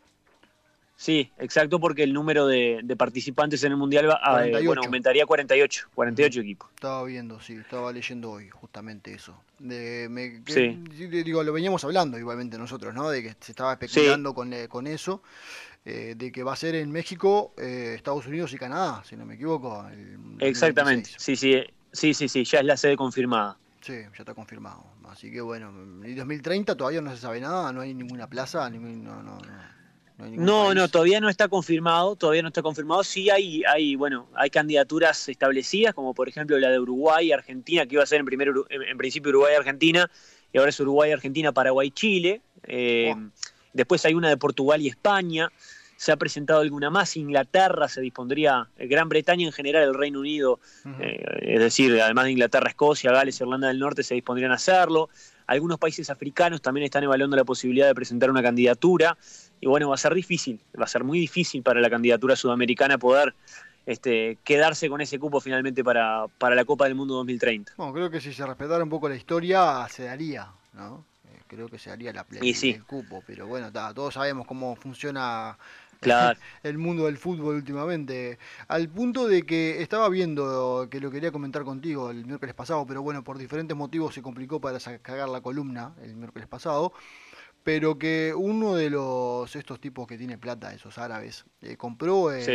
Sí, 0.97 1.29
exacto, 1.37 1.79
porque 1.79 2.03
el 2.03 2.13
número 2.13 2.47
de, 2.47 2.79
de 2.83 2.95
participantes 2.95 3.63
en 3.63 3.73
el 3.73 3.77
Mundial 3.77 4.09
va 4.09 4.13
a, 4.23 4.45
eh, 4.45 4.51
48. 4.51 4.65
bueno, 4.67 4.81
aumentaría 4.83 5.23
a 5.23 5.25
48, 5.25 5.89
48 5.93 6.39
equipos. 6.39 6.69
Estaba 6.73 7.03
viendo, 7.03 7.39
sí, 7.41 7.53
estaba 7.53 7.91
leyendo 7.91 8.31
hoy 8.31 8.49
justamente 8.49 9.13
eso. 9.13 9.37
De, 9.59 10.07
me- 10.09 10.41
que- 10.43 10.53
Sí. 10.53 10.79
sí, 10.95 11.07
digo, 11.07 11.43
lo 11.43 11.51
veníamos 11.51 11.83
hablando 11.83 12.17
igualmente 12.17 12.57
nosotros, 12.57 12.93
¿no? 12.93 13.09
De 13.09 13.21
que 13.21 13.35
se 13.41 13.51
estaba 13.51 13.73
especulando 13.73 14.33
con, 14.33 14.53
eh, 14.53 14.67
con 14.69 14.87
eso, 14.87 15.21
eh, 15.83 16.15
de 16.17 16.31
que 16.31 16.43
va 16.43 16.53
a 16.53 16.57
ser 16.57 16.75
en 16.75 16.91
México, 16.91 17.53
eh, 17.57 17.93
Estados 17.95 18.25
Unidos 18.27 18.53
y 18.53 18.57
Canadá, 18.57 19.03
si 19.05 19.17
no 19.17 19.25
me 19.25 19.35
equivoco. 19.35 19.85
el 19.89 20.17
Exactamente, 20.39 21.09
2026. 21.11 21.15
sí, 21.17 21.35
sí, 21.35 21.53
eh, 21.53 21.73
sí, 21.91 22.13
sí, 22.13 22.29
sí, 22.29 22.43
ya 22.45 22.59
es 22.59 22.65
la 22.65 22.77
sede 22.77 22.95
confirmada. 22.95 23.57
Sí, 23.81 23.93
ya 23.93 24.09
está 24.19 24.33
confirmado. 24.33 24.83
Así 25.09 25.29
que 25.31 25.41
bueno, 25.41 25.71
y 26.05 26.13
2030 26.15 26.75
todavía 26.75 27.01
no 27.01 27.11
se 27.11 27.17
sabe 27.17 27.39
nada, 27.39 27.71
no 27.71 27.81
hay 27.81 27.93
ninguna 27.93 28.27
plaza, 28.27 28.69
ningún- 28.69 29.03
no, 29.03 29.21
no, 29.21 29.37
no, 29.37 29.74
no 30.17 30.69
hay 30.69 30.75
No, 30.75 30.87
todavía 30.89 31.19
no 31.19 31.29
está 31.29 31.47
confirmado, 31.47 32.15
todavía 32.15 32.41
no 32.41 32.49
está 32.49 32.61
confirmado. 32.61 33.03
Sí 33.03 33.29
hay, 33.29 33.63
hay, 33.63 33.95
bueno, 33.95 34.27
hay 34.35 34.49
candidaturas 34.49 35.27
establecidas, 35.29 35.93
como 35.93 36.13
por 36.13 36.29
ejemplo 36.29 36.57
la 36.57 36.69
de 36.69 36.79
Uruguay 36.79 37.27
y 37.27 37.31
Argentina, 37.31 37.85
que 37.85 37.95
iba 37.95 38.03
a 38.03 38.07
ser 38.07 38.19
en, 38.19 38.25
primer, 38.25 38.51
en, 38.69 38.97
principio 38.97 39.29
Uruguay 39.29 39.53
y 39.53 39.57
Argentina, 39.57 40.09
y 40.53 40.57
ahora 40.57 40.69
es 40.69 40.79
Uruguay, 40.79 41.11
Argentina, 41.11 41.51
Paraguay, 41.51 41.91
Chile. 41.91 42.41
Eh, 42.63 43.13
Oh. 43.15 43.29
Después 43.75 44.05
hay 44.05 44.13
una 44.13 44.29
de 44.29 44.37
Portugal 44.37 44.81
y 44.81 44.87
España. 44.87 45.51
Se 45.97 46.11
ha 46.13 46.17
presentado 46.17 46.61
alguna 46.61 46.89
más. 46.89 47.17
Inglaterra 47.17 47.89
se 47.89 47.99
dispondría, 47.99 48.69
eh, 48.77 48.87
Gran 48.87 49.09
Bretaña 49.09 49.45
en 49.45 49.51
general, 49.51 49.83
el 49.83 49.93
Reino 49.93 50.21
Unido, 50.21 50.59
eh, 50.99 51.23
es 51.41 51.59
decir, 51.59 52.01
además 52.01 52.25
de 52.25 52.31
Inglaterra, 52.31 52.69
Escocia, 52.69 53.11
Gales, 53.11 53.39
Irlanda 53.41 53.67
del 53.67 53.79
Norte 53.79 54.01
se 54.01 54.15
dispondrían 54.15 54.51
a 54.51 54.55
hacerlo. 54.55 55.09
Algunos 55.45 55.77
países 55.77 56.09
africanos 56.09 56.61
también 56.61 56.85
están 56.85 57.03
evaluando 57.03 57.35
la 57.35 57.43
posibilidad 57.43 57.87
de 57.87 57.95
presentar 57.95 58.29
una 58.29 58.41
candidatura. 58.41 59.17
Y 59.61 59.67
bueno, 59.67 59.89
va 59.89 59.95
a 59.95 59.97
ser 59.97 60.13
difícil, 60.13 60.59
va 60.79 60.85
a 60.85 60.87
ser 60.87 61.03
muy 61.03 61.19
difícil 61.19 61.63
para 61.63 61.79
la 61.79 61.89
candidatura 61.89 62.35
sudamericana 62.35 62.97
poder 62.97 63.33
este, 63.85 64.37
quedarse 64.43 64.89
con 64.89 65.01
ese 65.01 65.19
cupo 65.19 65.39
finalmente 65.39 65.83
para, 65.83 66.25
para 66.37 66.55
la 66.55 66.65
Copa 66.65 66.85
del 66.85 66.95
Mundo 66.95 67.15
2030. 67.15 67.73
Bueno, 67.77 67.93
creo 67.93 68.09
que 68.09 68.21
si 68.21 68.33
se 68.33 68.45
respetara 68.45 68.83
un 68.83 68.89
poco 68.89 69.07
la 69.09 69.15
historia, 69.15 69.87
se 69.89 70.03
daría, 70.03 70.51
¿no? 70.73 71.05
Eh, 71.25 71.41
creo 71.47 71.67
que 71.67 71.79
se 71.79 71.89
daría 71.89 72.11
la 72.11 72.23
plena 72.23 72.45
sí. 72.53 72.71
el 72.71 72.83
cupo, 72.83 73.23
pero 73.25 73.47
bueno, 73.47 73.71
ta, 73.71 73.93
todos 73.93 74.13
sabemos 74.15 74.47
cómo 74.47 74.75
funciona 74.75 75.57
Claro. 76.01 76.39
el 76.63 76.77
mundo 76.77 77.05
del 77.05 77.17
fútbol 77.17 77.55
últimamente. 77.55 78.37
Al 78.67 78.89
punto 78.89 79.27
de 79.27 79.43
que 79.43 79.81
estaba 79.81 80.09
viendo 80.09 80.87
que 80.89 80.99
lo 80.99 81.09
quería 81.09 81.31
comentar 81.31 81.63
contigo 81.63 82.11
el 82.11 82.25
miércoles 82.25 82.53
pasado, 82.53 82.85
pero 82.85 83.01
bueno, 83.01 83.23
por 83.23 83.37
diferentes 83.37 83.75
motivos 83.75 84.13
se 84.13 84.21
complicó 84.21 84.59
para 84.59 84.79
sacar 84.79 85.27
la 85.29 85.41
columna 85.41 85.93
el 86.03 86.15
miércoles 86.15 86.47
pasado. 86.47 86.93
Pero 87.65 87.97
que 87.97 88.31
uno 88.37 88.75
de 88.75 88.91
los 88.91 89.55
estos 89.55 89.81
tipos 89.81 90.05
que 90.05 90.19
tiene 90.19 90.37
plata, 90.37 90.71
esos 90.71 90.99
árabes, 90.99 91.45
eh, 91.63 91.75
compró 91.77 92.31
el, 92.31 92.43
Sí. 92.43 92.51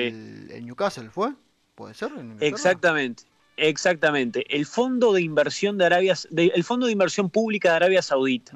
el 0.55 0.65
Newcastle, 0.65 1.11
¿fue? 1.11 1.33
¿Puede 1.75 1.95
ser? 1.95 2.13
Exactamente, 2.39 3.25
exactamente. 3.57 4.45
El 4.57 4.67
fondo 4.67 5.13
de 5.13 5.21
inversión 5.23 5.79
de 5.79 5.87
Arabia, 5.87 6.15
de- 6.31 6.53
el 6.55 6.63
fondo 6.63 6.87
de 6.87 6.93
inversión 6.93 7.29
pública 7.29 7.71
de 7.71 7.77
Arabia 7.77 8.03
Saudita, 8.03 8.53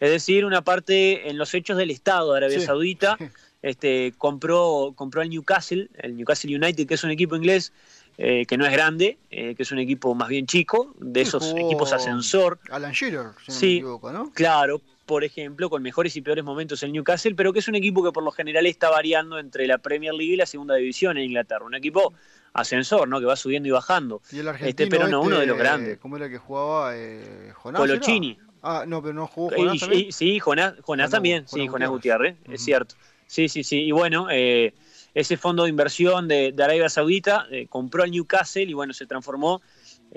es 0.00 0.10
decir, 0.10 0.44
una 0.44 0.62
parte 0.62 1.30
en 1.30 1.38
los 1.38 1.54
hechos 1.54 1.78
del 1.78 1.92
Estado 1.92 2.32
de 2.32 2.38
Arabia 2.38 2.58
Sí, 2.58 2.66
Saudita, 2.66 3.16
este, 3.62 4.12
compró, 4.18 4.92
compró 4.96 5.20
al 5.22 5.30
Newcastle, 5.30 5.88
el 5.98 6.16
Newcastle 6.16 6.52
United, 6.56 6.84
que 6.88 6.94
es 6.94 7.04
un 7.04 7.12
equipo 7.12 7.36
inglés 7.36 7.72
eh, 8.18 8.44
que 8.46 8.56
no 8.58 8.66
es 8.66 8.72
grande, 8.72 9.18
eh, 9.30 9.54
que 9.54 9.62
es 9.62 9.70
un 9.70 9.78
equipo 9.78 10.16
más 10.16 10.28
bien 10.30 10.46
chico, 10.46 10.96
de 10.98 11.20
esos 11.20 11.54
equipos 11.56 11.92
ascensor, 11.92 12.58
Alan 12.70 12.90
Shearer, 12.92 13.28
si 13.44 13.52
no 13.52 13.58
Sí. 13.58 13.66
me 13.66 13.72
equivoco, 13.74 14.10
¿no? 14.10 14.32
claro, 14.32 14.80
por 15.06 15.22
ejemplo, 15.24 15.70
con 15.70 15.82
mejores 15.82 16.16
y 16.16 16.20
peores 16.20 16.44
momentos 16.44 16.82
el 16.82 16.92
Newcastle, 16.92 17.34
pero 17.36 17.52
que 17.52 17.60
es 17.60 17.68
un 17.68 17.76
equipo 17.76 18.02
que 18.04 18.10
por 18.12 18.24
lo 18.24 18.32
general 18.32 18.66
está 18.66 18.90
variando 18.90 19.38
entre 19.38 19.66
la 19.66 19.78
Premier 19.78 20.12
League 20.12 20.34
y 20.34 20.36
la 20.36 20.46
segunda 20.46 20.74
división 20.74 21.16
en 21.16 21.24
Inglaterra, 21.24 21.64
un 21.64 21.76
equipo 21.76 22.12
ascensor, 22.52 23.08
¿no? 23.08 23.20
Que 23.20 23.26
va 23.26 23.36
subiendo 23.36 23.68
y 23.68 23.72
bajando. 23.72 24.20
Y 24.32 24.40
el 24.40 24.48
argentino, 24.48 24.88
pero 24.90 25.08
no, 25.08 25.22
uno 25.22 25.38
de 25.38 25.46
los 25.46 25.56
este, 25.56 25.68
grandes. 25.68 25.98
¿Cómo 25.98 26.16
era 26.16 26.28
que 26.28 26.38
jugaba? 26.38 26.96
Eh, 26.96 27.52
¿Jonás 27.54 27.80
Colochini. 27.80 28.38
Ah, 28.62 28.84
no, 28.86 29.00
pero 29.00 29.14
no 29.14 29.26
jugó 29.28 29.52
Y- 29.52 29.56
Jonás 29.58 29.74
y- 29.76 29.78
también. 29.80 30.12
sí, 30.12 30.38
Jonás, 30.40 30.74
Jonás 30.82 31.10
también, 31.10 31.44
Jonás 31.46 31.64
sí, 31.64 31.68
Jonás 31.68 31.88
Gutiérrez. 31.88 32.36
Es 32.50 32.64
cierto. 32.64 32.96
Sí, 33.26 33.48
sí, 33.48 33.62
sí. 33.62 33.84
Y 33.84 33.92
bueno, 33.92 34.26
eh, 34.30 34.74
ese 35.14 35.36
fondo 35.36 35.64
de 35.64 35.70
inversión 35.70 36.26
de, 36.26 36.52
de 36.52 36.64
Arabia 36.64 36.88
Saudita 36.88 37.46
eh, 37.50 37.66
compró 37.68 38.02
al 38.02 38.10
Newcastle 38.10 38.64
y 38.64 38.72
bueno, 38.72 38.92
se 38.92 39.06
transformó 39.06 39.62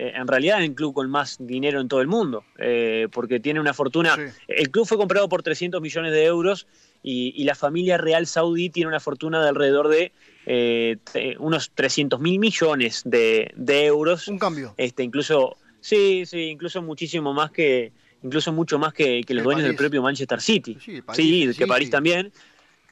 eh, 0.01 0.13
en 0.15 0.27
realidad 0.27 0.59
en 0.59 0.63
el 0.71 0.75
club 0.75 0.93
con 0.93 1.09
más 1.09 1.35
dinero 1.39 1.81
en 1.81 1.89
todo 1.89 1.99
el 1.99 2.07
mundo, 2.07 2.45
eh, 2.57 3.07
porque 3.11 3.39
tiene 3.41 3.59
una 3.59 3.73
fortuna. 3.73 4.15
Sí. 4.15 4.21
El 4.47 4.69
club 4.71 4.85
fue 4.87 4.97
comprado 4.97 5.27
por 5.27 5.43
300 5.43 5.81
millones 5.81 6.13
de 6.13 6.23
euros 6.23 6.67
y, 7.03 7.33
y 7.35 7.43
la 7.43 7.53
familia 7.55 7.97
real 7.97 8.25
saudí 8.25 8.69
tiene 8.69 8.87
una 8.87 8.99
fortuna 9.01 9.41
de 9.43 9.49
alrededor 9.49 9.89
de 9.89 10.13
eh, 10.45 10.97
unos 11.39 11.71
300 11.75 12.19
mil 12.19 12.39
millones 12.39 13.01
de, 13.05 13.51
de 13.55 13.85
euros 13.85 14.27
Un 14.29 14.39
cambio. 14.39 14.73
este 14.77 15.03
incluso 15.03 15.57
sí 15.81 16.25
sí 16.25 16.43
incluso 16.49 16.81
muchísimo 16.81 17.33
más 17.33 17.51
que 17.51 17.91
incluso 18.23 18.51
mucho 18.51 18.79
más 18.79 18.93
que, 18.93 19.21
que 19.25 19.33
los 19.33 19.43
dueños 19.43 19.63
del 19.63 19.75
propio 19.75 20.01
Manchester 20.01 20.41
City 20.41 20.77
Sí, 20.83 21.01
París, 21.01 21.51
sí 21.55 21.57
que 21.59 21.67
París 21.67 21.89
también 21.89 22.31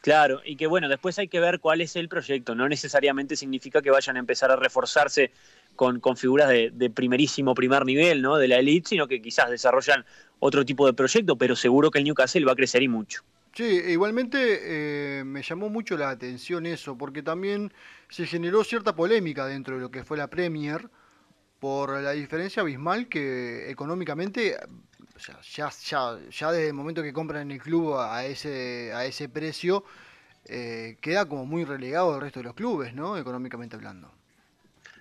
claro 0.02 0.42
y 0.46 0.56
que 0.56 0.68
bueno 0.68 0.88
después 0.88 1.18
hay 1.20 1.28
que 1.28 1.40
ver 1.40 1.60
cuál 1.60 1.82
es 1.82 1.96
el 1.96 2.08
proyecto 2.08 2.54
no 2.56 2.70
necesariamente 2.70 3.36
significa 3.36 3.82
que 3.82 3.90
vayan 3.92 4.16
a 4.16 4.20
empezar 4.20 4.52
a 4.52 4.56
reforzarse 4.56 5.32
con, 5.78 6.02
con 6.02 6.18
figuras 6.18 6.50
de, 6.50 6.92
primerísimo 6.94 7.56
primer 7.56 7.86
nivel 7.86 8.22
no 8.22 8.36
de 8.36 8.50
la 8.50 8.58
elite 8.58 8.90
sino 8.90 9.08
que 9.08 9.22
quizás 9.22 9.50
desarrollan 9.50 10.04
otro 10.40 10.66
tipo 10.66 10.86
de 10.86 10.92
proyecto 10.92 11.38
pero 11.38 11.56
seguro 11.56 11.90
que 11.90 12.00
el 12.00 12.04
Newcastle 12.04 12.44
va 12.44 12.52
a 12.52 12.56
crecer 12.56 12.84
y 12.84 12.90
mucho 12.90 13.24
Sí, 13.58 13.64
igualmente 13.64 14.60
eh, 15.20 15.24
me 15.24 15.42
llamó 15.42 15.68
mucho 15.70 15.98
la 15.98 16.12
atención 16.12 16.68
eso, 16.68 16.96
porque 16.96 17.24
también 17.24 17.74
se 18.08 18.28
generó 18.28 18.64
cierta 18.64 18.96
polémica 18.96 19.48
dentro 19.48 19.78
de 19.78 19.82
lo 19.82 19.90
que 19.90 20.04
fue 20.04 20.16
la 20.16 20.28
Premier 20.28 20.92
por 21.60 22.00
la 22.00 22.12
diferencia 22.12 22.62
abismal 22.62 23.08
que 23.10 23.70
económicamente, 23.72 24.58
ya 25.56 25.72
desde 26.52 26.68
el 26.68 26.74
momento 26.74 27.02
que 27.02 27.14
compran 27.14 27.50
el 27.50 27.60
club 27.60 27.96
a 27.98 28.26
ese, 28.26 28.94
a 28.94 29.06
ese 29.06 29.28
precio, 29.28 29.84
eh, 30.46 30.98
queda 31.02 31.26
como 31.28 31.46
muy 31.46 31.66
relegado 31.66 32.12
del 32.12 32.22
resto 32.22 32.40
de 32.40 32.46
los 32.46 32.54
clubes, 32.54 32.94
¿no? 32.94 33.18
Económicamente 33.18 33.76
hablando. 33.76 34.12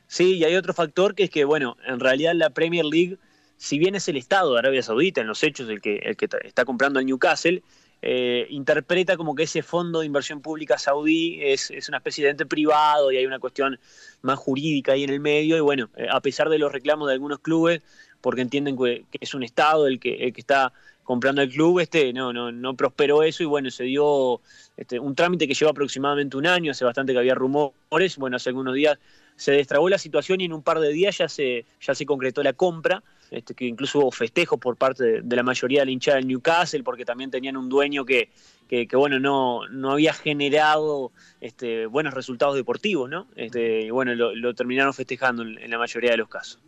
Sí, 0.08 0.36
y 0.36 0.44
hay 0.44 0.54
otro 0.54 0.72
factor 0.72 1.14
que 1.14 1.24
es 1.24 1.30
que, 1.30 1.44
bueno, 1.44 1.76
en 1.86 2.00
realidad 2.00 2.34
la 2.34 2.50
Premier 2.50 2.84
League, 2.84 3.18
si 3.56 3.78
bien 3.78 3.94
es 3.94 4.08
el 4.08 4.16
Estado 4.16 4.52
de 4.52 4.58
Arabia 4.60 4.82
Saudita 4.82 5.20
en 5.20 5.26
los 5.26 5.42
hechos 5.42 5.68
el 5.68 5.80
que, 5.80 5.96
el 5.96 6.16
que 6.16 6.28
está 6.44 6.64
comprando 6.64 7.00
el 7.00 7.06
Newcastle, 7.06 7.62
eh, 8.02 8.46
interpreta 8.50 9.16
como 9.16 9.34
que 9.34 9.44
ese 9.44 9.62
fondo 9.62 10.00
de 10.00 10.06
inversión 10.06 10.40
pública 10.40 10.78
saudí 10.78 11.42
es, 11.42 11.70
es, 11.70 11.88
una 11.88 11.96
especie 11.96 12.24
de 12.24 12.30
ente 12.30 12.46
privado 12.46 13.10
y 13.10 13.16
hay 13.16 13.26
una 13.26 13.38
cuestión 13.38 13.80
más 14.22 14.38
jurídica 14.38 14.92
ahí 14.92 15.04
en 15.04 15.10
el 15.10 15.20
medio. 15.20 15.56
Y 15.56 15.60
bueno, 15.60 15.88
eh, 15.96 16.06
a 16.10 16.20
pesar 16.20 16.48
de 16.48 16.58
los 16.58 16.70
reclamos 16.70 17.08
de 17.08 17.14
algunos 17.14 17.38
clubes, 17.40 17.82
porque 18.20 18.42
entienden 18.42 18.76
que, 18.76 19.04
que 19.10 19.18
es 19.20 19.34
un 19.34 19.42
Estado 19.42 19.86
el 19.86 19.98
que, 19.98 20.24
el 20.24 20.32
que 20.32 20.40
está 20.40 20.72
comprando 21.06 21.40
el 21.40 21.50
club, 21.50 21.78
este 21.80 22.12
no, 22.12 22.32
no, 22.32 22.52
no 22.52 22.74
prosperó 22.74 23.22
eso 23.22 23.42
y 23.42 23.46
bueno, 23.46 23.70
se 23.70 23.84
dio 23.84 24.40
este, 24.76 24.98
un 24.98 25.14
trámite 25.14 25.46
que 25.46 25.54
lleva 25.54 25.70
aproximadamente 25.70 26.36
un 26.36 26.46
año, 26.46 26.72
hace 26.72 26.84
bastante 26.84 27.12
que 27.12 27.18
había 27.20 27.34
rumores, 27.34 28.16
bueno, 28.18 28.36
hace 28.36 28.50
algunos 28.50 28.74
días 28.74 28.98
se 29.36 29.52
destrabó 29.52 29.88
la 29.88 29.98
situación 29.98 30.40
y 30.40 30.46
en 30.46 30.52
un 30.52 30.62
par 30.62 30.80
de 30.80 30.92
días 30.92 31.18
ya 31.18 31.28
se, 31.28 31.66
ya 31.80 31.94
se 31.94 32.06
concretó 32.06 32.42
la 32.42 32.54
compra, 32.54 33.02
este, 33.30 33.54
que 33.54 33.66
incluso 33.66 33.98
hubo 33.98 34.10
festejos 34.10 34.58
por 34.58 34.76
parte 34.76 35.04
de, 35.04 35.20
de, 35.22 35.36
la 35.36 35.42
mayoría 35.42 35.80
de 35.80 35.86
la 35.86 35.92
hinchada 35.92 36.16
del 36.16 36.26
Newcastle, 36.26 36.82
porque 36.82 37.04
también 37.04 37.30
tenían 37.30 37.56
un 37.56 37.68
dueño 37.68 38.04
que, 38.04 38.30
que, 38.68 38.86
que 38.86 38.96
bueno, 38.96 39.18
no, 39.20 39.68
no 39.68 39.92
había 39.92 40.12
generado 40.12 41.12
este, 41.40 41.86
buenos 41.86 42.14
resultados 42.14 42.56
deportivos, 42.56 43.08
¿no? 43.08 43.26
Este, 43.36 43.82
y 43.82 43.90
bueno, 43.90 44.14
lo, 44.14 44.34
lo 44.34 44.54
terminaron 44.54 44.94
festejando 44.94 45.42
en, 45.42 45.58
en, 45.58 45.70
la 45.70 45.78
mayoría 45.78 46.12
de 46.12 46.16
los 46.16 46.28
casos. 46.28 46.60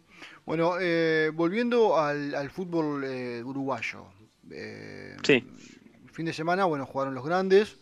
Bueno, 0.44 0.74
eh, 0.80 1.30
volviendo 1.34 1.98
al, 1.98 2.34
al 2.34 2.50
fútbol 2.50 3.04
eh, 3.04 3.42
uruguayo. 3.44 4.06
Eh, 4.50 5.16
sí. 5.22 5.44
Fin 6.12 6.26
de 6.26 6.32
semana, 6.32 6.64
bueno, 6.64 6.86
jugaron 6.86 7.14
los 7.14 7.24
grandes, 7.24 7.78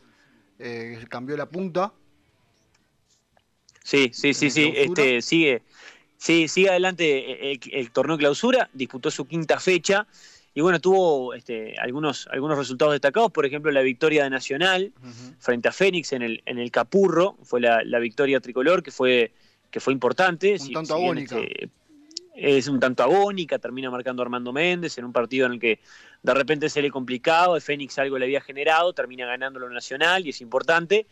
cambió 1.08 1.36
la 1.36 1.46
punta. 1.48 1.92
Sí, 3.86 4.10
sí, 4.12 4.34
sí, 4.34 4.50
sí, 4.50 4.72
este, 4.74 5.22
sigue, 5.22 5.62
sí, 6.16 6.48
sigue 6.48 6.70
adelante 6.70 7.52
el, 7.52 7.60
el, 7.70 7.92
torneo 7.92 8.18
clausura, 8.18 8.68
disputó 8.72 9.12
su 9.12 9.28
quinta 9.28 9.60
fecha 9.60 10.08
y 10.54 10.60
bueno, 10.60 10.80
tuvo 10.80 11.34
este, 11.34 11.78
algunos, 11.78 12.26
algunos 12.32 12.58
resultados 12.58 12.94
destacados, 12.94 13.30
por 13.30 13.46
ejemplo 13.46 13.70
la 13.70 13.82
victoria 13.82 14.24
de 14.24 14.30
Nacional 14.30 14.92
uh 15.00 15.06
-huh. 15.06 15.36
frente 15.38 15.68
a 15.68 15.72
Fénix 15.72 16.12
en 16.14 16.22
el, 16.22 16.42
en 16.46 16.58
el 16.58 16.72
Capurro, 16.72 17.36
fue 17.44 17.60
la, 17.60 17.84
la 17.84 18.00
victoria 18.00 18.40
tricolor 18.40 18.82
que 18.82 18.90
fue, 18.90 19.30
que 19.70 19.78
fue 19.78 19.92
importante. 19.92 20.54
Un 20.54 20.58
si, 20.58 20.72
tanto 20.72 20.96
si 20.96 21.04
agónica. 21.04 21.38
Este, 21.38 21.70
es 22.34 22.66
un 22.66 22.80
tanto 22.80 23.04
agónica, 23.04 23.60
termina 23.60 23.88
marcando 23.88 24.20
Armando 24.20 24.52
Méndez 24.52 24.98
en 24.98 25.04
un 25.04 25.12
partido 25.12 25.46
en 25.46 25.52
el 25.52 25.60
que 25.60 25.78
de 26.24 26.34
repente 26.34 26.68
se 26.70 26.82
le 26.82 26.90
complicaba, 26.90 27.60
Fénix 27.60 28.00
algo 28.00 28.18
le 28.18 28.24
había 28.24 28.40
generado, 28.40 28.92
termina 28.92 29.26
ganándolo 29.26 29.70
Nacional 29.70 30.26
y 30.26 30.30
es 30.30 30.40
importante. 30.40 31.06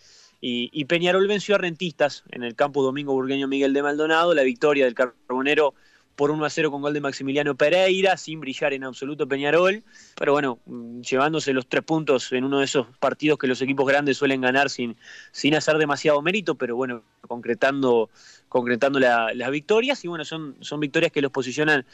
Y, 0.47 0.69
y, 0.75 0.85
Peñarol 0.85 1.27
venció 1.27 1.55
a 1.55 1.59
Rentistas 1.59 2.23
en 2.31 2.43
el 2.43 2.55
campo 2.55 2.83
Domingo 2.83 3.15
Burgueño 3.15 3.49
Miguel 3.49 3.73
de 3.73 3.83
Maldonado, 3.83 4.35
la 4.35 4.43
victoria 4.43 4.85
del 4.85 4.93
Carbonero 4.93 5.73
por 6.17 6.31
1 6.31 6.45
a 6.45 6.51
0 6.51 6.71
con 6.71 6.83
gol 6.83 6.93
de 6.93 7.01
Maximiliano 7.01 7.55
Pereira, 7.55 8.19
sin 8.19 8.41
brillar 8.41 8.75
en 8.75 8.85
absoluto 8.85 9.27
Peñarol, 9.27 9.83
pero 10.17 10.33
bueno, 10.33 10.59
mm, 10.67 11.01
llevándose 11.01 11.55
los 11.55 11.67
tres 11.67 11.83
puntos 11.83 12.31
en 12.33 12.45
uno 12.45 12.59
de 12.59 12.67
esos 12.67 12.87
partidos 13.01 13.39
que 13.39 13.47
los 13.47 13.63
equipos 13.63 13.87
grandes 13.87 14.19
suelen 14.19 14.43
ganar 14.43 14.69
sin, 14.69 14.97
sin 15.33 15.55
hacer 15.55 15.79
demasiado 15.79 16.21
mérito, 16.21 16.57
pero 16.57 16.77
bueno, 16.77 17.03
concretando, 17.23 18.11
concretando 18.51 19.01
la, 19.01 19.33
las 19.33 19.51
victorias, 19.51 20.05
y 20.05 20.09
bueno, 20.09 20.27
son, 20.27 20.57
son 20.61 20.79
victorias 20.79 21.11
que 21.11 21.23
los 21.23 21.33
posicionan 21.33 21.87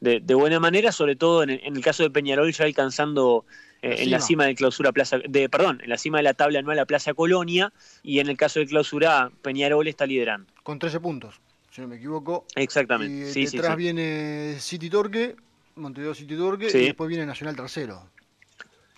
de, 0.00 0.20
buena 0.34 0.60
manera, 0.60 0.92
sobre 0.92 1.14
todo 1.16 1.42
en, 1.42 1.50
el 1.50 1.80
caso 1.82 2.04
de 2.04 2.10
Peñarol 2.10 2.52
ya 2.52 2.64
alcanzando 2.64 3.44
eh, 3.82 3.96
en 3.98 4.10
la 4.10 4.20
cima 4.20 4.46
de 4.46 4.54
clausura 4.54 4.92
Plaza, 4.92 5.18
de, 5.18 5.48
perdón, 5.48 5.80
en 5.82 5.90
la 5.90 5.98
cima 5.98 6.18
de 6.18 6.24
la 6.24 6.34
tabla 6.34 6.58
anual 6.58 6.78
a 6.78 6.86
Plaza 6.86 7.14
Colonia, 7.14 7.72
y 8.02 8.20
en 8.20 8.28
el 8.28 8.36
caso 8.36 8.60
de 8.60 8.66
clausura 8.66 9.30
Peñarol 9.42 9.88
está 9.88 10.06
liderando. 10.06 10.52
Con 10.62 10.78
13 10.78 11.00
puntos 11.00 11.40
si 11.78 11.82
no 11.82 11.88
me 11.88 11.96
equivoco. 11.96 12.44
Exactamente. 12.56 13.30
Y 13.30 13.32
sí, 13.32 13.44
detrás 13.44 13.70
sí, 13.70 13.72
sí. 13.72 13.76
viene 13.76 14.56
City 14.58 14.90
Torque, 14.90 15.36
Montevideo 15.76 16.12
City 16.12 16.36
Torque, 16.36 16.66
y 16.66 16.86
después 16.86 17.08
viene 17.08 17.24
Nacional 17.24 17.54
tercero. 17.54 18.10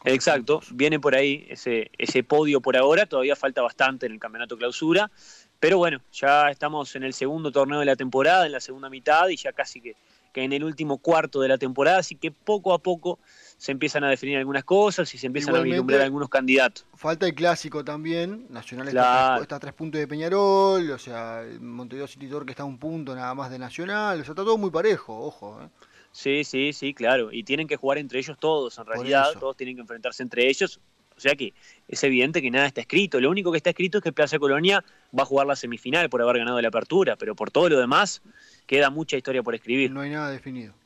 Exacto, 0.05 0.63
viene 0.71 0.99
por 0.99 1.15
ahí 1.15 1.47
ese, 1.51 1.91
ese 1.99 2.25
podio 2.25 2.63
por 2.63 2.75
ahora, 2.75 3.05
todavía 3.05 3.37
falta 3.37 3.61
bastante 3.61 4.07
en 4.07 4.13
el 4.13 4.19
campeonato 4.19 4.57
clausura, 4.57 5.11
pero 5.59 5.77
bueno, 5.77 6.01
ya 6.11 6.51
estamos 6.51 6.97
en 6.97 7.03
el 7.03 7.13
segundo 7.13 7.53
torneo 7.53 7.81
de 7.81 7.85
la 7.85 7.97
temporada, 7.97 8.47
en 8.47 8.53
la 8.53 8.61
segunda 8.61 8.89
mitad, 8.89 9.29
y 9.29 9.37
ya 9.37 9.53
casi 9.53 9.83
que, 9.83 9.97
que 10.33 10.43
en 10.43 10.55
el 10.55 10.65
último 10.65 10.97
cuarto 10.97 11.43
de 11.43 11.49
la 11.49 11.59
temporada, 11.59 11.99
así 11.99 12.15
que 12.15 12.31
poco 12.31 12.73
a 12.73 12.79
poco 12.79 13.19
se 13.61 13.73
empiezan 13.73 14.03
a 14.05 14.09
definir 14.09 14.39
algunas 14.39 14.65
cosas 14.65 15.15
y 15.15 15.19
se 15.19 15.27
empiezan 15.27 15.51
Igualmente, 15.51 15.75
a 15.75 15.77
vislumbrar 15.77 16.01
algunos 16.01 16.31
candidatos. 16.31 16.87
Falta 16.95 17.27
el 17.27 17.35
clásico 17.35 17.85
también, 17.85 18.47
Nacional 18.49 18.89
claro. 18.89 19.43
está, 19.43 19.57
a 19.57 19.61
tres 19.61 19.75
puntos 19.75 19.99
de 20.01 20.09
Peñarol, 20.09 20.91
o 20.91 20.99
sea, 20.99 21.45
Montevideo 21.61 22.07
City 22.07 22.27
Torque 22.27 22.53
está 22.53 22.63
a 22.63 22.67
un 22.67 22.79
punto 22.79 23.15
nada 23.15 23.35
más 23.35 23.51
de 23.51 23.59
Nacional, 23.59 24.19
o 24.19 24.25
sea, 24.25 24.33
está 24.33 24.45
todo 24.45 24.57
muy 24.57 24.71
parejo, 24.71 25.15
ojo. 25.15 25.61
¿eh? 25.63 25.69
Sí, 26.11 26.43
sí, 26.43 26.73
sí, 26.73 26.95
claro, 26.95 27.31
y 27.31 27.43
tienen 27.43 27.69
que 27.69 27.77
jugar 27.77 27.99
entre 27.99 28.19
ellos 28.21 28.39
todos, 28.41 28.79
en 28.79 28.87
realidad, 28.87 29.27
todos 29.39 29.59
tienen 29.59 29.77
que 29.77 29.83
enfrentarse 29.83 30.23
entre 30.23 30.49
ellos, 30.49 30.81
o 31.15 31.21
sea 31.21 31.35
que 31.35 31.53
es 31.87 32.03
evidente 32.03 32.41
que 32.41 32.51
nada 32.51 32.65
está 32.65 32.81
escrito, 32.81 33.21
lo 33.21 33.29
único 33.29 33.51
que 33.51 33.59
está 33.59 33.69
escrito 33.69 33.99
es 33.99 34.05
que 34.05 34.11
Plaza 34.11 34.39
Colonia 34.39 34.83
va 35.17 35.25
a 35.25 35.27
jugar 35.27 35.47
la 35.47 35.55
semifinal 35.55 36.09
por 36.09 36.23
haber 36.23 36.39
ganado 36.39 36.63
la 36.63 36.69
apertura, 36.69 37.17
pero 37.17 37.35
por 37.35 37.51
todo 37.51 37.69
lo 37.69 37.79
demás 37.79 38.23
queda 38.67 38.89
mucha 38.89 39.19
historia 39.19 39.43
por 39.43 39.55
escribir. 39.55 39.91
No 39.91 40.01
hay 40.01 40.09
nada 40.09 40.31
definido. 40.31 40.80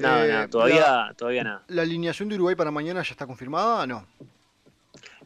No, 0.00 0.24
eh, 0.24 0.32
no, 0.32 0.48
todavía, 0.48 0.80
la, 0.80 1.14
todavía 1.16 1.44
nada. 1.44 1.62
¿La 1.68 1.82
alineación 1.82 2.28
de 2.28 2.36
Uruguay 2.36 2.56
para 2.56 2.70
mañana 2.70 3.02
ya 3.02 3.12
está 3.12 3.26
confirmada 3.26 3.82
o 3.82 3.86
no? 3.86 4.06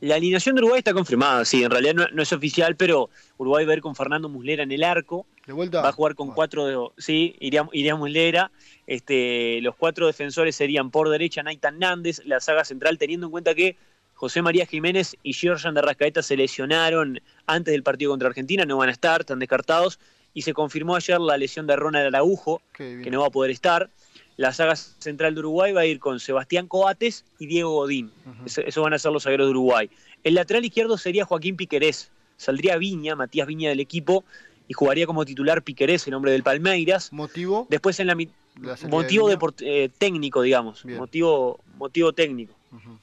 La 0.00 0.16
alineación 0.16 0.54
de 0.54 0.60
Uruguay 0.60 0.78
está 0.78 0.92
confirmada, 0.92 1.44
sí, 1.44 1.62
en 1.62 1.70
realidad 1.70 1.94
no, 1.94 2.06
no, 2.12 2.22
es 2.22 2.32
oficial, 2.32 2.76
pero 2.76 3.08
Uruguay 3.38 3.64
va 3.64 3.72
a 3.72 3.76
ir 3.76 3.80
con 3.80 3.94
Fernando 3.94 4.28
Muslera 4.28 4.62
en 4.64 4.72
el 4.72 4.82
arco. 4.82 5.26
¿De 5.46 5.52
vuelta? 5.52 5.80
Va 5.80 5.90
a 5.90 5.92
jugar 5.92 6.14
con 6.14 6.26
bueno. 6.28 6.34
cuatro 6.34 6.66
de. 6.66 6.76
Sí, 6.98 7.36
iría, 7.40 7.66
iría 7.72 7.94
Muslera. 7.94 8.50
Este, 8.86 9.60
los 9.62 9.76
cuatro 9.76 10.06
defensores 10.06 10.56
serían 10.56 10.90
por 10.90 11.08
derecha 11.08 11.42
Naitan 11.42 11.78
Nández, 11.78 12.22
la 12.26 12.40
saga 12.40 12.64
central, 12.64 12.98
teniendo 12.98 13.26
en 13.26 13.30
cuenta 13.30 13.54
que 13.54 13.76
José 14.14 14.42
María 14.42 14.66
Jiménez 14.66 15.16
y 15.22 15.32
Georgian 15.32 15.74
de 15.74 15.82
Rascaeta 15.82 16.22
se 16.22 16.36
lesionaron 16.36 17.20
antes 17.46 17.72
del 17.72 17.82
partido 17.82 18.10
contra 18.10 18.28
Argentina, 18.28 18.64
no 18.64 18.76
van 18.78 18.88
a 18.88 18.92
estar, 18.92 19.20
están 19.20 19.38
descartados. 19.38 19.98
Y 20.34 20.42
se 20.42 20.52
confirmó 20.52 20.96
ayer 20.96 21.20
la 21.20 21.36
lesión 21.36 21.66
de 21.66 21.76
Ronald 21.76 22.14
Araujo, 22.14 22.60
que 22.72 23.08
no 23.10 23.20
va 23.20 23.28
a 23.28 23.30
poder 23.30 23.52
estar. 23.52 23.88
La 24.36 24.52
saga 24.52 24.74
central 24.76 25.34
de 25.34 25.40
Uruguay 25.40 25.72
va 25.72 25.82
a 25.82 25.86
ir 25.86 26.00
con 26.00 26.18
Sebastián 26.18 26.66
Coates 26.66 27.24
y 27.38 27.46
Diego 27.46 27.70
Godín. 27.70 28.10
Uh 28.26 28.44
-huh. 28.44 28.64
Eso 28.66 28.82
van 28.82 28.92
a 28.92 28.98
ser 28.98 29.12
los 29.12 29.22
zagueros 29.22 29.46
de 29.46 29.50
Uruguay. 29.50 29.88
El 30.24 30.34
lateral 30.34 30.64
izquierdo 30.64 30.98
sería 30.98 31.24
Joaquín 31.24 31.56
Piquerés. 31.56 32.10
Saldría 32.36 32.76
Viña, 32.76 33.14
Matías 33.14 33.46
Viña 33.46 33.68
del 33.68 33.80
equipo, 33.80 34.24
y 34.66 34.72
jugaría 34.72 35.06
como 35.06 35.24
titular 35.24 35.62
Piquerés, 35.62 36.06
el 36.08 36.14
hombre 36.14 36.32
del 36.32 36.42
Palmeiras. 36.42 37.12
¿Motivo? 37.12 37.66
Después 37.70 38.00
en 38.00 38.08
la, 38.08 38.16
la 38.60 38.76
motivo 38.88 39.28
de 39.28 39.38
eh, 39.60 39.88
técnico, 39.98 40.42
digamos. 40.42 40.84
Motivo, 40.84 41.60
motivo 41.76 42.12
técnico. 42.12 42.54
Uh 42.72 42.76
-huh. 42.76 42.98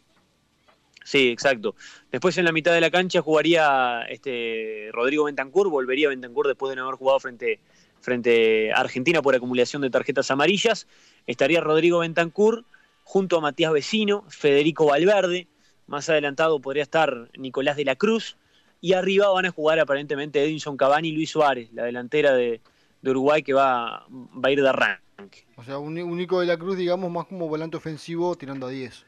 Sí, 1.04 1.30
exacto. 1.30 1.76
Después 2.12 2.38
en 2.38 2.46
la 2.46 2.52
mitad 2.52 2.74
de 2.74 2.82
la 2.82 2.90
cancha 2.90 3.22
jugaría 3.22 4.04
este 4.10 4.90
Rodrigo 4.92 5.26
Bentancur, 5.26 5.70
volvería 5.70 6.10
Bentancur 6.10 6.48
después 6.48 6.70
de 6.70 6.76
no 6.76 6.84
haber 6.84 6.96
jugado 6.96 7.20
frente, 7.20 7.60
frente 8.02 8.72
a 8.72 8.78
Argentina 8.78 9.22
por 9.22 9.36
acumulación 9.36 9.82
de 9.82 9.90
tarjetas 9.90 10.30
amarillas. 10.32 10.88
Estaría 11.28 11.61
Rodrigo 11.61 11.99
Bentancur 11.99 12.65
junto 13.03 13.38
a 13.38 13.41
Matías 13.41 13.74
Vecino, 13.74 14.24
Federico 14.30 14.86
Valverde, 14.86 15.47
más 15.88 16.09
adelantado 16.09 16.59
podría 16.59 16.84
estar 16.84 17.30
Nicolás 17.38 17.76
de 17.76 17.86
la 17.86 17.95
Cruz, 17.95 18.38
y 18.80 18.93
arriba 18.93 19.30
van 19.30 19.45
a 19.45 19.51
jugar 19.51 19.80
aparentemente 19.80 20.43
Edinson 20.43 20.78
Cavani 20.78 21.09
y 21.09 21.11
Luis 21.11 21.30
Suárez, 21.30 21.69
la 21.74 21.84
delantera 21.84 22.34
de, 22.34 22.61
de 23.01 23.11
Uruguay 23.11 23.43
que 23.43 23.53
va, 23.53 24.05
va, 24.09 24.49
a 24.49 24.51
ir 24.51 24.61
de 24.61 24.69
arranque. 24.69 25.45
O 25.55 25.63
sea, 25.63 25.78
un 25.78 25.97
único 25.99 26.39
de 26.39 26.47
la 26.47 26.57
Cruz, 26.57 26.78
digamos, 26.78 27.11
más 27.11 27.28
como 27.28 27.47
volante 27.47 27.78
ofensivo 27.78 28.36
tirando 28.36 28.67
a 28.67 28.69
10. 28.69 29.05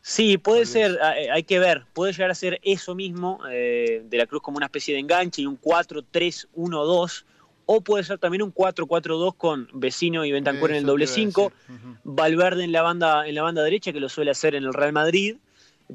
Sí, 0.00 0.38
puede 0.38 0.64
ser, 0.64 0.98
hay 1.02 1.42
que 1.42 1.58
ver, 1.58 1.84
puede 1.92 2.12
llegar 2.12 2.30
a 2.30 2.34
ser 2.34 2.60
eso 2.62 2.94
mismo, 2.94 3.40
eh, 3.50 4.02
de 4.04 4.16
la 4.16 4.26
Cruz 4.26 4.40
como 4.40 4.56
una 4.56 4.66
especie 4.66 4.94
de 4.94 5.00
enganche 5.00 5.42
y 5.42 5.46
un 5.46 5.60
4-3-1-2, 5.60 7.24
o 7.70 7.82
puede 7.82 8.02
ser 8.02 8.16
también 8.18 8.40
un 8.40 8.54
4-4-2 8.54 9.34
con 9.36 9.68
Vecino 9.74 10.24
y 10.24 10.32
Bentancur 10.32 10.70
en 10.70 10.76
el 10.76 10.86
doble 10.86 11.06
5, 11.06 11.44
uh 11.44 11.50
-huh. 11.50 11.98
Valverde 12.02 12.64
en 12.64 12.72
la, 12.72 12.80
banda, 12.80 13.28
en 13.28 13.34
la 13.34 13.42
banda 13.42 13.62
derecha, 13.62 13.92
que 13.92 14.00
lo 14.00 14.08
suele 14.08 14.30
hacer 14.30 14.54
en 14.54 14.64
el 14.64 14.72
Real 14.72 14.94
Madrid, 14.94 15.36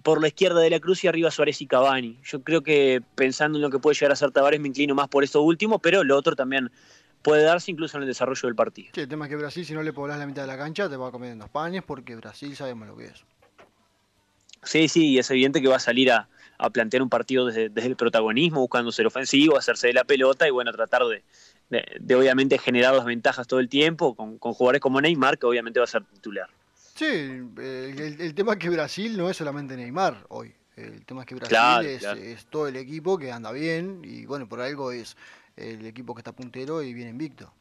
por 0.04 0.22
la 0.22 0.28
izquierda 0.28 0.60
de 0.60 0.70
la 0.70 0.80
Cruz 0.80 1.04
y 1.04 1.08
arriba 1.08 1.32
Suárez 1.32 1.62
y 1.62 1.66
Cavani. 1.66 2.20
Yo 2.24 2.44
creo 2.44 2.62
que 2.62 3.02
pensando 3.16 3.58
en 3.58 3.64
lo 3.64 3.72
que 3.72 3.80
puede 3.80 3.96
llegar 3.96 4.12
a 4.12 4.16
ser 4.16 4.30
Tavares 4.30 4.60
me 4.60 4.68
inclino 4.68 4.94
más 4.94 5.08
por 5.08 5.24
esto 5.24 5.42
último, 5.42 5.80
pero 5.80 6.04
lo 6.04 6.16
otro 6.16 6.36
también 6.36 6.70
puede 7.24 7.42
darse 7.42 7.72
incluso 7.72 7.98
en 7.98 8.04
el 8.04 8.08
desarrollo 8.08 8.48
del 8.48 8.56
partido. 8.56 8.90
Sí, 8.94 9.02
el 9.02 9.08
tema 9.08 9.26
es 9.26 9.30
que 9.30 9.38
Brasil, 9.38 9.66
si 9.66 9.74
no 9.74 9.82
le 9.82 9.94
poblás 9.94 10.20
la 10.20 10.28
mitad 10.28 10.44
de 10.44 10.50
la 10.50 10.58
cancha, 10.60 10.88
te 10.88 10.96
va 10.96 11.08
a 11.08 11.12
comer 11.12 11.32
en 11.32 11.40
dos 11.40 11.50
panes, 11.50 11.82
porque 11.82 12.16
Brasil 12.16 12.56
sabemos 12.56 12.88
lo 12.88 12.96
que 12.96 13.06
es. 13.06 13.26
Sí, 14.62 14.88
sí, 14.88 15.10
y 15.10 15.18
es 15.18 15.30
evidente 15.32 15.60
que 15.60 15.70
va 15.70 15.78
a 15.78 15.80
salir 15.80 16.12
a, 16.12 16.30
a 16.60 16.70
plantear 16.70 17.02
un 17.02 17.10
partido 17.10 17.48
desde, 17.48 17.70
desde, 17.70 17.90
el 17.90 17.96
protagonismo, 17.96 18.62
buscando 18.62 18.92
ser 18.92 19.08
ofensivo, 19.08 19.58
hacerse 19.58 19.88
de 19.88 19.94
la 19.94 20.04
pelota 20.04 20.48
y 20.48 20.52
bueno, 20.52 20.72
tratar 20.72 21.04
de, 21.06 21.24
de, 21.74 21.86
de 22.00 22.16
obviamente 22.16 22.58
generar 22.58 22.94
las 22.96 23.06
ventajas 23.06 23.46
todo 23.48 23.60
el 23.60 23.70
tiempo 23.70 24.16
con, 24.16 24.38
con, 24.38 24.54
jugadores 24.54 24.82
como 24.82 25.02
Neymar, 25.02 25.38
que 25.38 25.46
obviamente 25.46 25.80
va 25.80 25.84
a 25.84 25.88
ser 25.88 26.04
titular. 26.06 26.50
Sí, 26.96 27.06
el, 27.06 28.18
el, 28.20 28.34
tema 28.36 28.54
es 28.54 28.60
que 28.60 28.70
Brasil 28.70 29.18
no 29.18 29.30
es 29.30 29.38
solamente 29.38 29.76
Neymar 29.76 30.26
hoy. 30.30 30.54
El 30.76 31.06
tema 31.06 31.22
es 31.22 31.28
que 31.28 31.36
Brasil 31.36 31.50
claro, 31.50 31.88
es, 31.88 32.00
claro. 32.00 32.20
es, 32.22 32.46
todo 32.46 32.68
el 32.68 32.76
equipo 32.76 33.18
que 33.18 33.32
anda 33.32 33.52
bien 33.52 34.02
y 34.04 34.26
bueno, 34.26 34.48
por 34.48 34.62
algo 34.62 34.92
es 34.92 35.16
el 35.56 35.86
equipo 35.86 36.16
que 36.16 36.22
está 36.22 36.32
puntero 36.32 36.82
y 36.82 36.94
viene 36.94 37.12
invicto. 37.12 37.54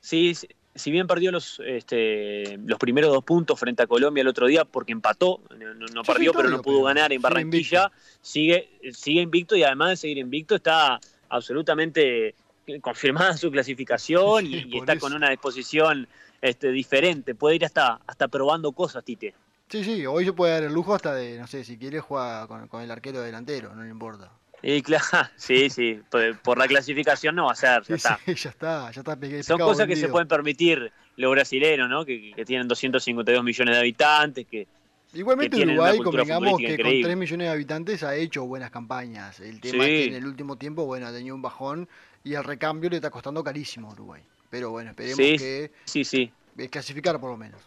Sí, 0.00 0.34
si 0.74 0.90
bien 0.90 1.06
perdió 1.06 1.32
los, 1.32 1.60
este, 1.64 2.58
los 2.58 2.78
primeros 2.78 3.12
dos 3.12 3.24
puntos 3.24 3.58
frente 3.58 3.82
a 3.82 3.86
Colombia 3.86 4.22
el 4.22 4.28
otro 4.28 4.46
día 4.46 4.64
porque 4.64 4.92
empató, 4.92 5.40
no, 5.50 5.86
Sí, 5.88 5.94
perdió, 6.06 6.32
sí, 6.32 6.36
pero 6.36 6.50
no 6.50 6.62
pudo 6.62 6.84
ganar 6.84 7.12
en 7.12 7.20
Barranquilla, 7.20 7.90
sigue, 8.20 8.70
sigue 8.92 9.20
invicto 9.20 9.56
y 9.56 9.64
además 9.64 9.90
de 9.90 9.96
seguir 9.96 10.18
invicto 10.18 10.54
está 10.54 11.00
absolutamente 11.28 12.34
confirmada 12.80 13.36
su 13.36 13.50
clasificación 13.50 14.46
y, 14.46 14.50
Sí, 14.50 14.56
y 14.66 14.70
por 14.72 14.80
está 14.80 14.92
eso. 14.94 15.00
con 15.00 15.12
una 15.14 15.30
disposición 15.30 16.08
este, 16.40 16.70
diferente. 16.70 17.34
Puede 17.34 17.56
ir 17.56 17.64
hasta, 17.64 18.00
hasta 18.06 18.28
probando 18.28 18.72
cosas, 18.72 19.04
Tite. 19.04 19.34
Sí, 19.68 19.84
sí, 19.84 20.06
hoy 20.06 20.24
se 20.24 20.32
puede 20.32 20.52
dar 20.52 20.62
el 20.64 20.72
lujo 20.72 20.94
hasta 20.94 21.14
de, 21.14 21.38
no 21.38 21.46
sé, 21.46 21.62
si 21.64 21.76
quiere 21.76 22.00
juega 22.00 22.46
con, 22.46 22.68
con 22.68 22.80
el 22.82 22.90
arquero 22.90 23.20
delantero, 23.20 23.74
no 23.74 23.82
le 23.82 23.90
importa. 23.90 24.30
Y 24.62 24.80
claro, 24.82 25.04
sí, 25.36 25.68
sí, 25.70 26.00
por, 26.10 26.38
por 26.40 26.58
la 26.58 26.66
clasificación 26.66 27.34
no 27.36 27.46
va 27.46 27.52
a 27.52 27.54
ser, 27.54 27.82
ya 27.82 27.84
Sí, 27.84 27.92
está. 27.94 28.18
sí, 28.24 28.34
ya 28.44 28.50
está, 28.50 28.90
ya 28.90 29.00
está. 29.00 29.16
pe- 29.16 29.42
Son 29.42 29.58
cosas 29.58 29.86
que 29.86 29.96
se 29.96 30.08
pueden 30.08 30.26
permitir 30.28 30.90
los 31.16 31.30
brasileños, 31.32 31.88
¿no? 31.88 32.04
Que, 32.04 32.32
que 32.34 32.44
tienen 32.44 32.66
252 32.68 33.44
millones 33.44 33.74
de 33.74 33.80
habitantes, 33.80 34.46
que 34.46 34.66
Igualmente 35.14 35.56
que 35.56 35.62
Uruguay, 35.64 35.98
convengamos 35.98 36.58
que 36.58 36.64
con 36.64 36.72
increíble. 36.74 37.04
3 37.04 37.16
millones 37.16 37.46
de 37.46 37.52
habitantes 37.52 38.02
ha 38.02 38.14
hecho 38.14 38.44
buenas 38.44 38.70
campañas. 38.70 39.40
El 39.40 39.58
tema 39.60 39.84
Sí. 39.84 39.90
es 39.90 39.96
que 40.00 40.04
en 40.08 40.14
el 40.16 40.26
último 40.26 40.56
tiempo, 40.56 40.84
bueno, 40.84 41.06
ha 41.06 41.12
tenido 41.12 41.34
un 41.34 41.40
bajón 41.40 41.88
y 42.24 42.34
el 42.34 42.44
recambio 42.44 42.90
le 42.90 42.96
está 42.96 43.10
costando 43.10 43.42
carísimo 43.44 43.88
a 43.90 43.92
Uruguay. 43.92 44.22
Pero 44.50 44.70
bueno, 44.70 44.90
esperemos 44.90 45.16
Sí. 45.16 45.36
que 45.36 45.72
sí, 45.84 46.04
sí. 46.04 46.32
eh, 46.56 46.68
clasificar 46.68 47.20
por 47.20 47.30
lo 47.30 47.36
menos. 47.36 47.60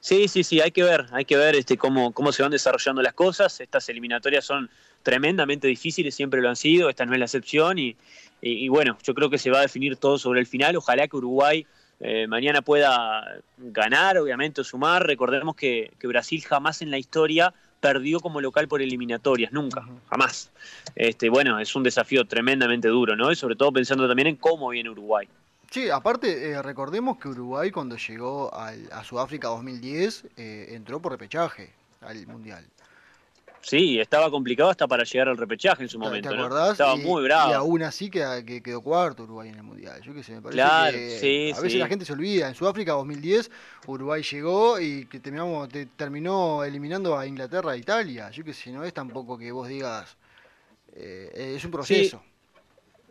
Sí, 0.00 0.26
sí, 0.26 0.42
sí, 0.42 0.60
hay 0.60 0.72
que 0.72 0.82
ver, 0.82 1.06
hay 1.12 1.24
que 1.24 1.36
ver 1.36 1.54
este, 1.54 1.76
cómo, 1.76 2.12
cómo 2.12 2.32
se 2.32 2.42
van 2.42 2.50
desarrollando 2.50 3.02
las 3.02 3.12
cosas. 3.14 3.60
Estas 3.60 3.88
eliminatorias 3.88 4.44
son 4.44 4.68
tremendamente 5.04 5.68
difíciles, 5.68 6.14
siempre 6.14 6.40
lo 6.40 6.48
han 6.48 6.56
sido, 6.56 6.88
esta 6.88 7.06
no 7.06 7.12
es 7.12 7.18
la 7.20 7.26
excepción 7.26 7.78
y, 7.78 7.96
y- 8.40 8.64
y 8.64 8.68
bueno, 8.68 8.98
yo 9.04 9.14
creo 9.14 9.30
que 9.30 9.38
se 9.38 9.50
va 9.50 9.58
a 9.58 9.62
definir 9.62 9.96
todo 9.96 10.18
sobre 10.18 10.40
el 10.40 10.46
final. 10.46 10.74
Ojalá 10.76 11.06
que 11.06 11.16
Uruguay 11.16 11.66
eh, 12.00 12.26
mañana 12.26 12.62
pueda 12.62 13.40
ganar, 13.58 14.18
obviamente, 14.18 14.60
o 14.60 14.64
sumar. 14.64 15.06
Recordemos 15.06 15.54
que, 15.54 15.92
que 16.00 16.08
Brasil 16.08 16.42
jamás 16.44 16.82
en 16.82 16.90
la 16.90 16.98
historia 16.98 17.54
perdió 17.82 18.20
como 18.20 18.40
local 18.40 18.68
por 18.68 18.80
eliminatorias, 18.80 19.52
nunca, 19.52 19.84
jamás. 20.08 20.50
Este, 20.94 21.28
bueno, 21.28 21.58
es 21.58 21.74
un 21.74 21.82
desafío 21.82 22.24
tremendamente 22.24 22.86
duro, 22.86 23.16
¿no? 23.16 23.32
Y 23.32 23.36
sobre 23.36 23.56
todo 23.56 23.72
pensando 23.72 24.06
también 24.06 24.28
en 24.28 24.36
cómo 24.36 24.68
viene 24.68 24.88
Uruguay. 24.88 25.28
Sí, 25.68 25.90
aparte, 25.90 26.50
eh, 26.50 26.62
recordemos 26.62 27.18
que 27.18 27.28
Uruguay 27.28 27.72
cuando 27.72 27.96
llegó 27.96 28.54
al- 28.54 28.88
a 28.92 29.02
Sudáfrica 29.02 29.48
2010 29.48 30.26
eh, 30.36 30.68
entró 30.70 31.00
por 31.02 31.10
repechaje 31.12 31.72
al 32.02 32.24
Mundial. 32.28 32.64
Sí, 33.62 34.00
estaba 34.00 34.30
complicado 34.30 34.70
hasta 34.70 34.88
para 34.88 35.04
llegar 35.04 35.28
al 35.28 35.36
repechaje 35.36 35.82
en 35.84 35.88
su 35.88 35.98
¿Te- 35.98 36.04
momento, 36.04 36.28
¿Te 36.30 36.36
¿no? 36.36 36.44
acordás? 36.44 36.72
Estaba 36.72 36.96
y, 36.96 36.98
muy 36.98 37.22
bravo. 37.22 37.50
Y 37.50 37.54
aún 37.54 37.82
así 37.82 38.10
que, 38.10 38.44
que 38.44 38.62
quedó 38.62 38.82
cuarto 38.82 39.22
Uruguay 39.22 39.48
en 39.50 39.54
el 39.54 39.62
Mundial. 39.62 40.02
Yo 40.02 40.12
qué 40.12 40.22
sé, 40.22 40.32
me 40.32 40.42
parece 40.42 40.56
Claro, 40.58 40.98
que 40.98 41.18
sí, 41.20 41.50
a 41.52 41.56
veces 41.56 41.72
sí. 41.72 41.78
la 41.78 41.86
gente 41.88 42.04
se 42.04 42.12
olvida. 42.12 42.48
En 42.48 42.54
Sudáfrica 42.54 42.92
2010 42.92 43.50
Uruguay 43.86 44.22
llegó 44.22 44.80
y 44.80 45.06
que 45.06 45.20
terminamos, 45.20 45.68
te- 45.68 45.86
terminó 45.86 46.64
eliminando 46.64 47.16
a 47.16 47.26
Inglaterra 47.26 47.74
e 47.74 47.78
Italia. 47.78 48.30
Yo 48.30 48.42
qué 48.44 48.52
sé, 48.52 48.72
no 48.72 48.82
es 48.84 48.92
tampoco 48.92 49.38
que 49.38 49.52
vos 49.52 49.68
digas... 49.68 50.16
eh, 50.94 51.54
es 51.56 51.64
un 51.64 51.70
proceso. 51.70 52.22
Sí, 52.24 52.31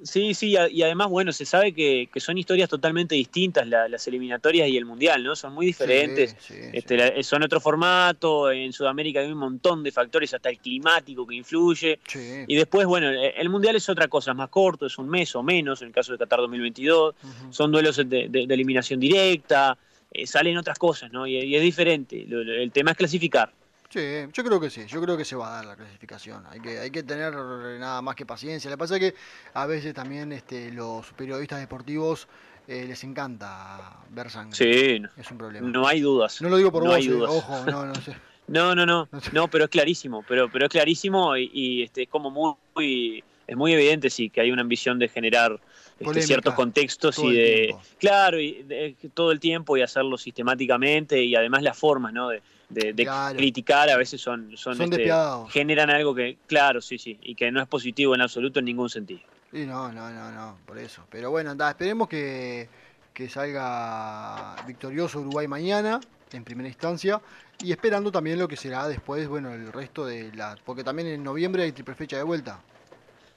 sí, 0.04 0.56
a- 0.56 0.70
y 0.70 0.82
además, 0.84 1.10
bueno, 1.10 1.32
se 1.32 1.46
sabe 1.46 1.74
que, 1.74 2.10
que 2.14 2.20
son 2.20 2.38
historias 2.38 2.70
totalmente 2.70 3.16
distintas 3.16 3.68
la- 3.68 3.88
las 3.88 4.08
eliminatorias 4.08 4.68
y 4.70 4.78
el 4.78 4.86
mundial, 4.86 5.24
¿no? 5.24 5.36
Son 5.36 5.54
muy 5.54 5.66
diferentes. 5.68 6.36
Sí, 6.40 6.54
sí, 6.54 6.60
Este, 6.74 6.98
sí. 7.12 7.16
la- 7.18 7.24
son 7.24 7.44
otro 7.44 7.60
formato, 7.60 8.52
en 8.52 8.74
Sudamérica 8.74 9.20
hay 9.20 9.32
un 9.32 9.38
montón 9.38 9.84
de 9.84 9.92
factores, 9.92 10.34
hasta 10.34 10.50
el 10.50 10.58
climático 10.60 11.26
que 11.28 11.36
influye. 11.36 12.00
Sí. 12.08 12.44
Y 12.48 12.56
después, 12.56 12.86
bueno, 12.88 13.10
el, 13.10 13.18
el 13.38 13.50
mundial 13.50 13.76
es 13.76 13.88
otra 13.90 14.08
cosa, 14.08 14.32
es 14.32 14.38
más 14.38 14.50
corto, 14.50 14.86
es 14.86 14.98
un 14.98 15.10
mes 15.10 15.36
o 15.36 15.44
menos, 15.44 15.82
en 15.82 15.88
el 15.90 15.94
caso 15.94 16.12
de 16.12 16.18
Qatar 16.18 16.40
2022. 16.40 17.16
Ujú. 17.22 17.54
Son 17.54 17.72
duelos 17.72 17.98
de, 17.98 18.04
de- 18.06 18.28
de 18.48 18.54
eliminación 18.54 19.00
directa, 19.00 19.78
eh, 20.12 20.28
salen 20.28 20.58
otras 20.58 20.78
cosas, 20.78 21.12
¿no? 21.12 21.26
Y, 21.28 21.38
y 21.38 21.56
es 21.56 21.62
diferente. 21.62 22.26
El 22.30 22.72
tema 22.72 22.92
es 22.92 22.98
clasificar. 22.98 23.52
Sí, 23.92 24.00
yo 24.32 24.44
creo 24.46 24.60
que 24.60 24.70
sí, 24.70 24.86
yo 24.88 25.02
creo 25.02 25.18
que 25.18 25.26
se 25.26 25.36
va 25.36 25.50
a 25.50 25.56
dar 25.58 25.66
la 25.66 25.76
clasificación. 25.76 26.46
Hay 26.50 26.62
que, 26.62 26.80
hay 26.80 26.90
que 26.92 27.04
tener 27.04 27.34
nada 27.34 28.02
más 28.02 28.16
que 28.16 28.26
paciencia. 28.26 28.70
Lo 28.70 28.78
que 28.78 28.80
pasa 28.80 28.96
es 28.96 29.02
que 29.02 29.16
a 29.54 29.66
veces 29.66 29.94
también 29.94 30.32
este, 30.32 30.72
los 30.72 31.12
periodistas 31.14 31.60
deportivos 31.60 32.28
eh, 32.70 32.86
les 32.88 33.04
encanta 33.04 33.98
ver 34.12 34.30
sangre. 34.30 34.56
Sí, 34.56 35.00
no, 35.00 35.10
Es 35.18 35.30
un 35.30 35.38
problema. 35.38 35.70
no 35.70 35.88
hay 35.88 36.00
dudas. 36.00 36.42
No 36.42 36.48
lo 36.48 36.56
digo 36.58 36.72
por 36.72 36.84
no 36.84 36.90
vos, 36.90 36.98
hay 36.98 37.08
eh, 37.08 37.12
dudas. 37.12 37.32
ojo, 37.32 37.66
no, 37.66 37.86
no 37.86 37.96
sé. 37.96 38.16
No, 38.48 38.76
no, 38.76 38.86
no, 38.86 39.08
No 39.34 39.50
pero 39.50 39.66
es 39.66 39.70
clarísimo, 39.70 40.24
pero, 40.24 40.50
pero 40.50 40.66
es 40.66 40.72
clarísimo 40.72 41.38
y, 41.38 41.50
y, 41.54 41.84
este, 41.84 42.04
es 42.04 42.10
como 42.10 42.30
muy, 42.32 42.54
muy- 42.76 43.24
es 43.48 43.56
muy 43.58 43.74
evidente 43.74 44.10
sí 44.10 44.30
que 44.30 44.42
hay 44.42 44.52
una 44.52 44.62
ambición 44.62 45.00
de 45.00 45.08
generar 45.08 45.52
este, 46.00 46.06
Polémica 46.06 46.28
ciertos 46.28 46.54
contextos 46.54 47.18
y 47.20 47.34
de, 47.34 47.66
tiempo. 47.68 47.82
claro, 47.98 48.40
y 48.40 48.64
de- 48.64 48.96
todo 49.14 49.32
el 49.32 49.40
tiempo 49.40 49.78
y 49.78 49.82
hacerlo 49.82 50.18
sistemáticamente 50.18 51.22
y 51.24 51.36
además 51.36 51.62
las 51.64 51.78
formas, 51.78 52.12
¿no? 52.14 52.30
De, 52.30 52.42
de- 52.74 52.94
de 52.94 53.04
Claro. 53.04 53.38
criticar 53.38 53.90
a 53.90 53.98
veces 53.98 54.22
son, 54.22 54.56
son, 54.58 54.76
Son 54.76 54.94
este, 54.94 55.12
generan 55.50 55.90
algo 55.90 56.16
que, 56.16 56.38
claro, 56.48 56.82
sí, 56.82 56.98
sí, 56.98 57.20
y 57.22 57.36
que 57.36 57.52
no 57.52 57.62
es 57.62 57.68
positivo 57.68 58.16
en 58.16 58.22
absoluto 58.22 58.60
en 58.60 58.66
ningún 58.66 58.90
sentido. 58.90 59.22
Y 59.54 59.66
no, 59.66 59.92
no, 59.92 60.10
no, 60.10 60.32
no, 60.32 60.58
por 60.66 60.78
eso. 60.78 61.06
Pero 61.10 61.30
bueno, 61.30 61.52
anda, 61.52 61.70
esperemos 61.70 62.08
que, 62.08 62.70
que 63.14 63.28
salga 63.30 64.56
victorioso 64.66 65.20
Uruguay 65.20 65.48
mañana, 65.48 66.00
en 66.32 66.44
primera 66.46 66.70
instancia, 66.70 67.22
y 67.62 67.72
esperando 67.72 68.12
también 68.12 68.40
lo 68.40 68.48
que 68.48 68.56
será 68.56 68.88
después, 68.88 69.28
bueno, 69.28 69.52
el 69.54 69.72
resto 69.72 70.06
de 70.06 70.34
la... 70.34 70.56
Porque 70.66 70.84
también 70.84 71.10
en 71.10 71.24
noviembre 71.24 71.64
hay 71.64 71.74
triple 71.74 71.96
fecha 71.96 72.16
de 72.18 72.24
vuelta. 72.24 72.60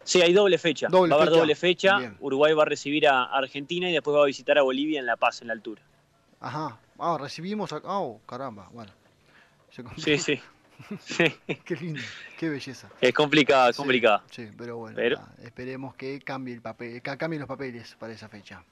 Sí, 0.05 0.23
hay 0.23 0.33
doble 0.33 0.59
fecha. 0.59 0.89
Doble 0.89 1.11
va 1.11 1.17
a 1.17 1.23
haber 1.23 1.29
fecha. 1.31 1.41
doble 1.41 1.55
fecha. 1.57 1.99
Bien. 1.99 2.17
Uruguay 2.21 2.53
va 2.55 2.63
a 2.63 2.67
recibir 2.67 3.09
a 3.09 3.25
Argentina 3.25 3.89
y 3.91 3.93
después 3.93 4.17
va 4.17 4.23
a 4.23 4.27
visitar 4.27 4.57
a 4.59 4.63
Bolivia 4.63 5.01
en 5.01 5.07
La 5.07 5.17
Paz, 5.17 5.41
en 5.43 5.49
la 5.49 5.55
altura. 5.55 5.83
Ajá. 6.41 6.79
Ah, 6.99 7.17
recibimos 7.19 7.73
a... 7.73 7.81
Oh, 7.85 8.21
caramba, 8.27 8.69
bueno. 8.73 8.93
Sí, 9.97 10.19
sí. 10.19 10.41
Sí. 11.01 11.25
Qué 11.65 11.77
lindo, 11.77 12.01
qué 12.37 12.49
belleza. 12.49 12.89
Es 13.01 13.15
complicado, 13.15 13.71
es 13.71 13.77
Sí, 13.77 13.81
complicado. 13.81 14.23
Sí, 14.31 14.49
pero 14.59 14.77
bueno, 14.79 14.97
Pero- 14.97 15.19
nada, 15.19 15.33
esperemos 15.45 15.95
que 15.95 16.21
cambie 16.21 16.53
el 16.53 16.61
papel, 16.63 17.01
que 17.01 17.17
cambien 17.17 17.39
los 17.41 17.49
papeles 17.49 17.95
para 17.99 18.13
esa 18.13 18.29
fecha. 18.29 18.65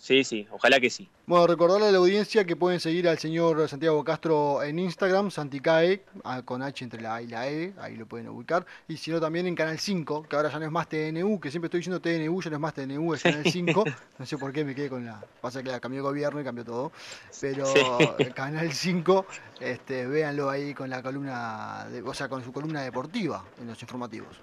Sí, 0.00 0.22
sí, 0.22 0.46
ojalá 0.52 0.78
que 0.78 0.90
sí. 0.90 1.08
Bueno, 1.26 1.46
recordarle 1.48 1.88
a 1.88 1.90
la 1.90 1.98
audiencia 1.98 2.44
que 2.46 2.54
pueden 2.56 2.78
seguir 2.78 3.08
al 3.08 3.18
señor 3.18 3.68
Santiago 3.68 4.02
Castro 4.04 4.62
en 4.62 4.78
Instagram, 4.78 5.30
Santicae, 5.30 6.02
ah, 6.24 6.40
con 6.44 6.62
H 6.62 6.84
entre 6.84 7.02
la 7.02 7.16
A 7.16 7.22
y 7.22 7.26
la 7.26 7.48
E, 7.50 7.74
ahí 7.78 7.96
lo 7.96 8.06
pueden 8.06 8.28
ubicar. 8.28 8.64
Y 8.86 8.96
si 8.96 9.10
no, 9.10 9.20
también 9.20 9.46
en 9.48 9.56
Canal 9.56 9.78
5, 9.78 10.22
que 10.28 10.36
ahora 10.36 10.50
ya 10.50 10.58
no 10.60 10.64
es 10.66 10.70
más 10.70 10.88
TNU, 10.88 11.40
que 11.40 11.50
siempre 11.50 11.66
estoy 11.66 11.80
diciendo 11.80 12.00
TNU, 12.00 12.40
ya 12.40 12.48
no 12.50 12.56
es 12.56 12.60
más 12.60 12.74
TNU, 12.74 13.12
es 13.14 13.22
Canal 13.22 13.44
5. 13.44 13.84
No 14.18 14.24
sé 14.26 14.38
por 14.38 14.52
qué 14.52 14.64
me 14.64 14.74
quedé 14.74 14.88
con 14.88 15.04
la... 15.04 15.22
Pasa 15.40 15.62
que 15.62 15.70
la 15.70 15.78
cambió 15.80 15.98
el 15.98 16.04
gobierno 16.04 16.40
y 16.40 16.44
cambió 16.44 16.64
todo. 16.64 16.92
Pero 17.40 17.66
Sí. 17.66 17.80
Canal 18.34 18.72
5, 18.72 19.26
este, 19.60 20.06
véanlo 20.06 20.48
ahí 20.48 20.74
con 20.74 20.88
la 20.88 21.02
columna, 21.02 21.86
de- 21.90 22.02
o 22.02 22.14
sea, 22.14 22.28
con 22.28 22.42
su 22.42 22.52
columna 22.52 22.82
deportiva 22.82 23.44
en 23.60 23.66
los 23.66 23.80
informativos. 23.82 24.36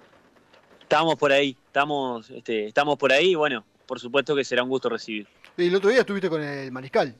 Estamos 0.82 1.16
por 1.16 1.32
ahí, 1.32 1.56
estamos, 1.66 2.30
este, 2.30 2.66
estamos 2.68 2.96
por 2.96 3.10
ahí 3.12 3.34
bueno, 3.34 3.64
por 3.86 3.98
supuesto 3.98 4.36
que 4.36 4.44
será 4.44 4.62
un 4.62 4.68
gusto 4.68 4.88
recibir. 4.88 5.26
Y 5.56 5.66
el 5.68 5.74
otro 5.74 5.90
día 5.90 6.00
estuviste 6.00 6.28
con 6.28 6.42
el 6.42 6.70
Mariscal. 6.72 7.14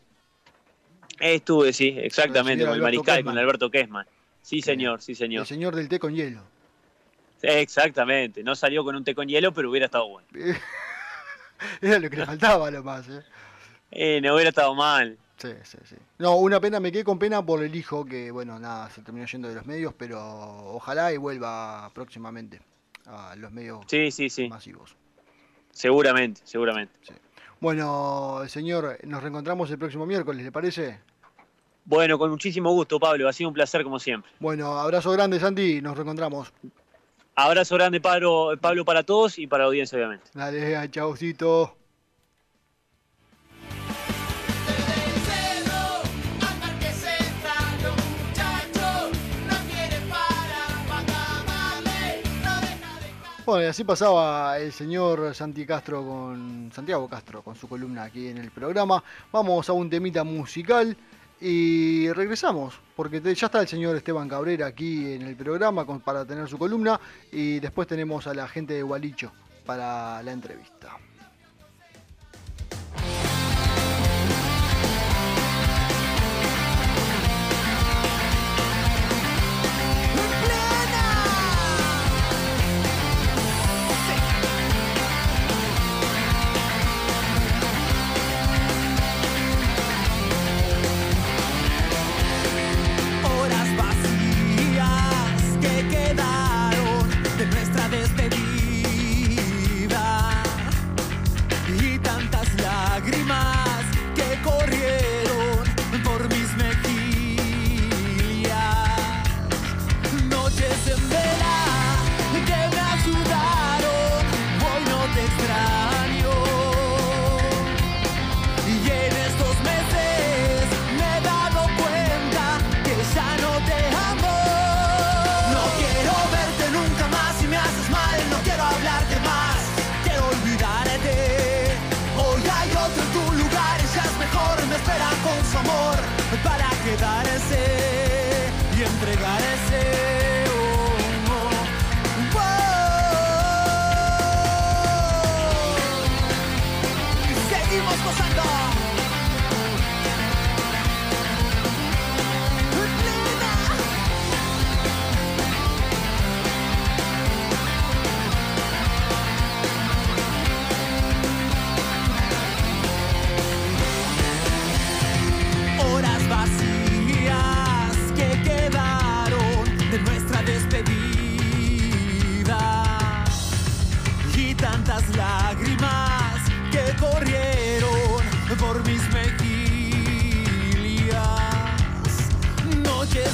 Estuve, 1.18 1.72
sí, 1.72 1.95
exactamente, 1.97 2.64
con 2.64 2.74
el 2.74 2.80
Alberto 2.80 2.84
Mariscal, 2.99 3.16
Kessman. 3.16 3.34
con 3.34 3.39
Alberto 3.39 3.70
Kessman. 3.70 4.07
Sí, 4.43 4.61
señor, 4.62 5.01
sí, 5.01 5.12
El 5.12 5.18
señor. 5.18 5.47
señor 5.47 5.74
del 5.74 5.89
té 5.89 5.99
con 5.99 6.14
hielo. 6.14 6.43
Exactamente, 7.43 8.43
no 8.43 8.55
salió 8.55 8.84
con 8.84 8.97
un 8.97 9.05
té 9.05 9.14
con 9.14 9.26
hielo, 9.28 9.53
pero 9.53 9.70
hubiera 9.70 9.87
estado 9.87 10.09
bueno. 10.09 10.28
Era 11.80 11.99
lo 11.99 12.11
que 12.11 12.16
le 12.16 12.26
faltaba, 12.26 12.70
lo 12.70 12.82
más. 12.82 13.09
¿eh? 13.09 13.22
Eh, 13.91 14.20
no 14.22 14.34
hubiera 14.34 14.51
estado 14.51 14.74
mal. 14.74 15.16
Sí, 15.39 15.49
sí, 15.64 15.78
sí. 15.84 15.97
No, 16.18 16.37
una 16.37 16.61
pena, 16.61 16.80
me 16.80 16.91
quedé 16.93 17.05
con 17.05 17.18
pena 17.18 17.45
por 17.45 17.62
el 17.62 17.74
hijo 17.74 18.05
que, 18.05 18.30
bueno, 18.30 18.59
nada, 18.59 18.91
se 18.91 19.03
terminó 19.03 19.26
yendo 19.26 19.49
de 19.49 19.55
los 19.55 19.66
medios, 19.66 19.95
pero 19.97 20.18
ojalá 20.74 21.12
y 21.12 21.16
vuelva 21.18 21.91
próximamente 21.95 22.61
a 23.07 23.34
los 23.37 23.53
medios 23.53 23.84
Sí, 23.87 24.11
sí, 24.11 24.28
sí, 24.30 24.49
masivos. 24.49 24.97
seguramente, 25.70 26.41
seguramente. 26.45 26.95
Bueno, 27.61 28.42
señor, 28.48 28.98
nos 29.04 29.22
reencontramos 29.22 29.70
el 29.70 29.78
próximo 29.78 30.07
miércoles, 30.07 30.44
¿le 30.44 30.52
parece? 30.52 31.00
Bueno, 31.84 32.18
con 32.18 32.30
muchísimo 32.30 32.72
gusto, 32.72 32.98
Pablo, 32.98 33.28
ha 33.28 33.32
sido 33.32 33.48
un 33.48 33.54
placer 33.54 33.82
como 33.84 33.98
siempre. 33.98 34.31
Bueno, 34.40 34.76
abrazo 34.78 35.12
grande, 35.12 35.39
Santi, 35.39 35.81
nos 35.81 35.97
reencontramos. 35.97 36.52
Abrazo 37.35 37.76
grande, 37.76 38.01
Pablo, 38.01 38.55
Pablo 38.60 38.85
para 38.85 39.02
todos 39.02 39.39
y 39.39 39.47
para 39.47 39.64
la 39.64 39.68
audiencia, 39.68 39.97
obviamente. 39.97 40.24
Dale, 40.35 40.90
chaucito. 40.90 41.76
Bueno, 53.47 53.62
y 53.62 53.66
así 53.66 53.85
pasaba 53.85 54.59
el 54.59 54.73
señor 54.73 55.32
Santi 55.32 55.64
Castro 55.64 56.05
con 56.05 56.68
Santiago 56.74 57.09
Castro 57.09 57.43
con 57.43 57.55
su 57.55 57.68
columna 57.68 58.02
aquí 58.02 58.27
en 58.27 58.39
el 58.39 58.51
programa. 58.51 59.05
Vamos 59.31 59.68
a 59.68 59.73
un 59.73 59.89
temita 59.89 60.24
musical 60.24 60.97
y 61.40 62.10
regresamos, 62.10 62.74
porque 62.97 63.20
ya 63.20 63.47
está 63.47 63.60
el 63.60 63.68
señor 63.68 63.94
Esteban 63.94 64.28
Cabrera 64.28 64.66
aquí 64.66 65.12
en 65.12 65.23
el 65.23 65.36
programa 65.36 65.86
para 66.01 66.24
tener 66.24 66.48
su 66.48 66.59
columna 66.59 66.98
y 67.31 67.60
después 67.60 67.86
tenemos 67.86 68.27
a 68.27 68.35
la 68.35 68.48
gente 68.48 68.74
de 68.74 68.82
Gualicho 68.82 69.31
para 69.64 70.20
la 70.24 70.32
entrevista. 70.32 70.98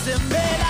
Noches 0.05 0.21
en 0.33 0.62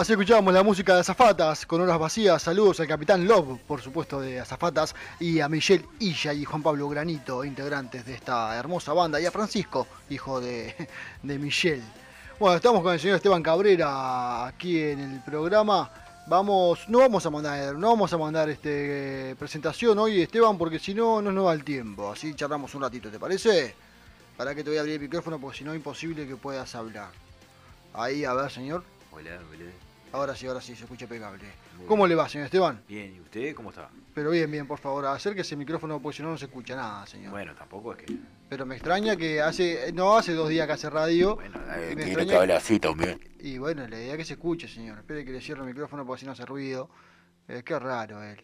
Así 0.00 0.12
escuchábamos 0.12 0.54
la 0.54 0.62
música 0.62 0.94
de 0.94 1.00
Azafatas 1.00 1.66
con 1.66 1.80
horas 1.80 1.98
vacías. 1.98 2.40
Saludos 2.40 2.78
al 2.78 2.86
capitán 2.86 3.26
Love, 3.26 3.58
por 3.66 3.82
supuesto, 3.82 4.20
de 4.20 4.38
Azafatas, 4.38 4.94
y 5.18 5.40
a 5.40 5.48
Michelle 5.48 5.84
Illa 5.98 6.32
y 6.32 6.44
Juan 6.44 6.62
Pablo 6.62 6.88
Granito, 6.88 7.44
integrantes 7.44 8.06
de 8.06 8.14
esta 8.14 8.56
hermosa 8.56 8.92
banda, 8.92 9.20
y 9.20 9.26
a 9.26 9.32
Francisco, 9.32 9.88
hijo 10.08 10.40
de, 10.40 10.88
de 11.24 11.38
Michelle. 11.40 11.82
Bueno, 12.38 12.54
estamos 12.54 12.80
con 12.80 12.92
el 12.92 13.00
señor 13.00 13.16
Esteban 13.16 13.42
Cabrera 13.42 14.46
aquí 14.46 14.80
en 14.80 15.00
el 15.00 15.20
programa. 15.22 15.90
Vamos, 16.28 16.88
no 16.88 17.00
vamos 17.00 17.26
a 17.26 17.30
mandar, 17.30 17.74
no 17.74 17.88
vamos 17.88 18.12
a 18.12 18.18
mandar 18.18 18.48
este 18.50 19.34
presentación 19.36 19.98
hoy, 19.98 20.22
Esteban, 20.22 20.56
porque 20.56 20.78
si 20.78 20.94
no, 20.94 21.20
no 21.20 21.32
nos 21.32 21.46
va 21.46 21.54
el 21.54 21.64
tiempo. 21.64 22.12
Así 22.12 22.34
charlamos 22.34 22.72
un 22.76 22.82
ratito, 22.82 23.10
¿te 23.10 23.18
parece? 23.18 23.74
Para 24.36 24.54
que 24.54 24.62
te 24.62 24.70
voy 24.70 24.76
a 24.76 24.82
abrir 24.82 24.94
el 24.94 25.00
micrófono, 25.00 25.40
porque 25.40 25.58
si 25.58 25.64
no, 25.64 25.74
imposible 25.74 26.28
que 26.28 26.36
puedas 26.36 26.72
hablar. 26.76 27.10
Ahí, 27.94 28.24
a 28.24 28.32
ver, 28.32 28.48
señor. 28.48 28.84
Hola, 29.10 29.40
hola. 29.50 29.87
Ahora 30.12 30.34
sí, 30.34 30.46
ahora 30.46 30.60
sí, 30.60 30.74
se 30.74 30.84
escucha 30.84 31.06
pegable. 31.06 31.44
Muy 31.76 31.86
¿Cómo 31.86 32.06
le 32.06 32.14
va, 32.14 32.28
señor 32.28 32.46
Esteban? 32.46 32.82
Bien, 32.88 33.14
¿y 33.14 33.20
usted 33.20 33.54
cómo 33.54 33.70
está? 33.70 33.90
Pero 34.14 34.30
bien, 34.30 34.50
bien, 34.50 34.66
por 34.66 34.78
favor, 34.78 35.04
acérquese 35.06 35.54
el 35.54 35.58
micrófono 35.58 36.00
porque 36.00 36.16
si 36.16 36.22
no, 36.22 36.30
no 36.30 36.38
se 36.38 36.46
escucha 36.46 36.74
nada, 36.74 37.06
señor. 37.06 37.30
Bueno, 37.30 37.54
tampoco 37.54 37.92
es 37.92 37.98
que. 37.98 38.16
Pero 38.48 38.64
me 38.64 38.76
extraña 38.76 39.16
que 39.16 39.42
hace, 39.42 39.92
no, 39.92 40.16
hace 40.16 40.32
dos 40.32 40.48
días 40.48 40.66
que 40.66 40.72
hace 40.72 40.88
radio. 40.88 41.36
Bueno, 41.36 41.60
eh, 41.76 41.92
me 41.94 42.04
extraña 42.04 42.30
que 42.32 42.36
hable 42.38 42.54
así 42.54 42.80
también. 42.80 43.20
Y 43.40 43.58
bueno, 43.58 43.86
la 43.86 43.98
idea 43.98 44.12
es 44.12 44.18
que 44.18 44.24
se 44.24 44.34
escuche, 44.34 44.66
señor. 44.66 44.98
Espere 44.98 45.24
que 45.24 45.32
le 45.32 45.40
cierre 45.40 45.60
el 45.60 45.66
micrófono 45.66 46.06
porque 46.06 46.20
si 46.20 46.26
no 46.26 46.32
hace 46.32 46.46
ruido. 46.46 46.88
Eh, 47.46 47.62
qué 47.64 47.78
raro 47.78 48.22
él. 48.22 48.42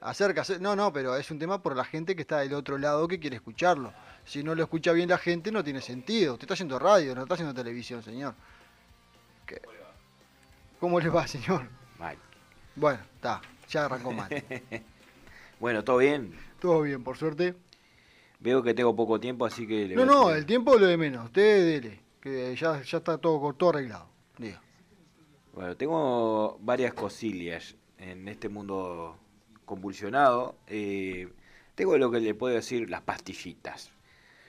Acércase. 0.00 0.60
No, 0.60 0.76
no, 0.76 0.92
pero 0.92 1.16
es 1.16 1.30
un 1.30 1.38
tema 1.38 1.60
por 1.62 1.74
la 1.76 1.84
gente 1.84 2.14
que 2.14 2.22
está 2.22 2.38
del 2.38 2.54
otro 2.54 2.78
lado 2.78 3.08
que 3.08 3.18
quiere 3.18 3.36
escucharlo. 3.36 3.92
Si 4.24 4.44
no 4.44 4.54
lo 4.54 4.62
escucha 4.62 4.92
bien 4.92 5.08
la 5.08 5.18
gente, 5.18 5.50
no 5.50 5.64
tiene 5.64 5.80
sentido. 5.80 6.34
Usted 6.34 6.44
está 6.44 6.54
haciendo 6.54 6.78
radio, 6.78 7.14
no 7.14 7.22
está 7.22 7.34
haciendo 7.34 7.52
televisión, 7.52 8.02
señor. 8.02 8.34
¿Qué? 9.46 9.60
¿Cómo 10.84 11.00
le 11.00 11.08
va, 11.08 11.26
señor? 11.26 11.66
Mal. 11.98 12.18
Bueno, 12.76 13.00
está, 13.14 13.40
ya 13.70 13.86
arrancó 13.86 14.12
mal. 14.12 14.28
Bueno, 15.58 15.82
¿todo 15.82 15.96
bien? 15.96 16.34
Todo 16.60 16.82
bien, 16.82 17.02
por 17.02 17.16
suerte. 17.16 17.54
Veo 18.38 18.62
que 18.62 18.74
tengo 18.74 18.94
poco 18.94 19.18
tiempo, 19.18 19.46
así 19.46 19.66
que... 19.66 19.86
le 19.86 19.94
No, 19.96 20.04
no, 20.04 20.30
el 20.34 20.44
tiempo 20.44 20.76
lo 20.76 20.86
de 20.86 20.98
menos. 20.98 21.24
Usted 21.24 21.80
dele, 21.80 22.00
que 22.20 22.54
ya, 22.54 22.82
ya 22.82 22.98
está 22.98 23.16
todo, 23.16 23.54
todo 23.54 23.70
arreglado. 23.70 24.10
Diga. 24.36 24.60
Bueno, 25.54 25.74
tengo 25.74 26.58
varias 26.60 26.92
cosillas 26.92 27.76
en 27.96 28.28
este 28.28 28.50
mundo 28.50 29.16
convulsionado. 29.64 30.58
Eh, 30.66 31.32
tengo 31.74 31.96
lo 31.96 32.10
que 32.10 32.20
le 32.20 32.34
puedo 32.34 32.54
decir 32.56 32.90
las 32.90 33.00
pastillitas, 33.00 33.90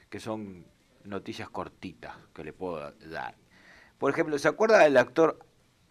que 0.10 0.20
son 0.20 0.66
noticias 1.06 1.50
cortitas 1.50 2.18
que 2.34 2.44
le 2.44 2.52
puedo 2.52 2.92
dar. 3.10 3.36
Por 3.98 4.12
ejemplo, 4.12 4.38
¿se 4.38 4.50
acuerda 4.50 4.80
del 4.80 4.98
actor 4.98 5.40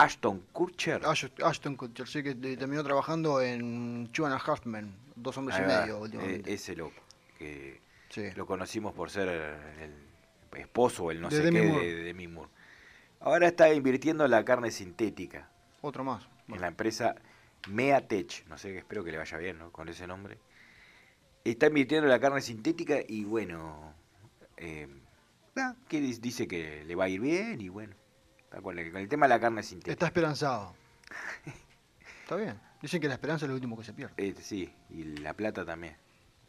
Ashton 0.05 0.41
Kutcher? 0.53 1.05
Ash- 1.07 1.31
Ashton 1.43 1.77
Kutcher, 1.77 2.07
sí 2.09 2.23
que 2.23 2.35
terminó 2.35 2.83
trabajando 2.85 3.41
en 3.41 4.09
Two 4.13 4.27
and 4.27 4.35
a 4.35 4.39
Half 4.39 4.67
Men, 4.67 4.95
dos 5.17 5.37
hombres 5.39 5.59
Ahí 5.59 5.65
y 5.65 5.69
va, 5.69 5.81
medio 5.83 5.97
eh, 5.97 6.01
últimamente. 6.01 6.53
ese 6.53 6.77
loco, 6.77 7.01
que 7.39 7.81
Sí. 8.11 8.31
lo 8.37 8.47
conocimos 8.47 8.93
por 8.95 9.11
ser 9.11 9.29
el 9.29 10.61
esposo 10.61 11.05
o 11.05 11.11
el 11.11 11.21
no 11.21 11.29
De 11.31 11.37
sé 11.37 11.43
Demi 11.43 11.61
qué 11.61 11.67
Moore. 11.67 11.87
de, 11.87 11.95
de 11.97 12.03
Demi 12.05 12.29
Moore. 12.29 12.51
Ahora 13.21 13.49
está 13.49 13.73
invirtiendo 13.73 14.25
en 14.25 14.31
la 14.31 14.45
carne 14.45 14.71
sintética, 14.71 15.49
Otro 15.81 16.05
más. 16.05 16.29
en 16.49 16.61
la 16.61 16.69
empresa 16.69 17.17
Meatech, 17.69 18.47
no 18.47 18.59
sé, 18.59 18.77
espero 18.77 19.03
que 19.03 19.11
le 19.11 19.19
vaya 19.19 19.39
bien, 19.39 19.59
¿no? 19.59 19.73
Con 19.73 19.89
ese 19.89 20.07
nombre. 20.07 20.39
Está 21.45 21.67
invirtiendo 21.69 22.07
en 22.07 22.11
la 22.11 22.21
carne 22.21 22.41
sintética 22.43 22.99
y 23.07 23.25
bueno, 23.25 23.95
eh, 24.59 24.87
ah, 25.57 25.75
que 25.89 26.01
dice 26.01 26.47
que 26.47 26.85
le 26.85 26.95
va 26.95 27.05
a 27.05 27.09
ir 27.09 27.21
bien 27.21 27.61
y 27.61 27.69
bueno, 27.69 27.95
está 28.55 28.63
con 28.63 28.79
el, 28.79 29.09
tema 29.09 29.27
de 29.27 29.31
la 29.31 29.41
carne 29.41 29.63
sintética. 29.63 29.93
Está 29.93 30.07
esperanzado. 30.07 30.75
Está 32.23 32.37
bien. 32.37 32.59
Dicen 32.81 33.01
que 33.01 33.09
la 33.09 33.15
esperanza 33.15 33.45
es 33.45 33.49
lo 33.49 33.55
último 33.55 33.77
que 33.77 33.85
se 33.85 33.93
pierde. 33.93 34.15
Eh, 34.17 34.35
sí, 34.41 34.73
y 34.91 35.05
la 35.19 35.35
plata 35.35 35.65
también. 35.65 35.97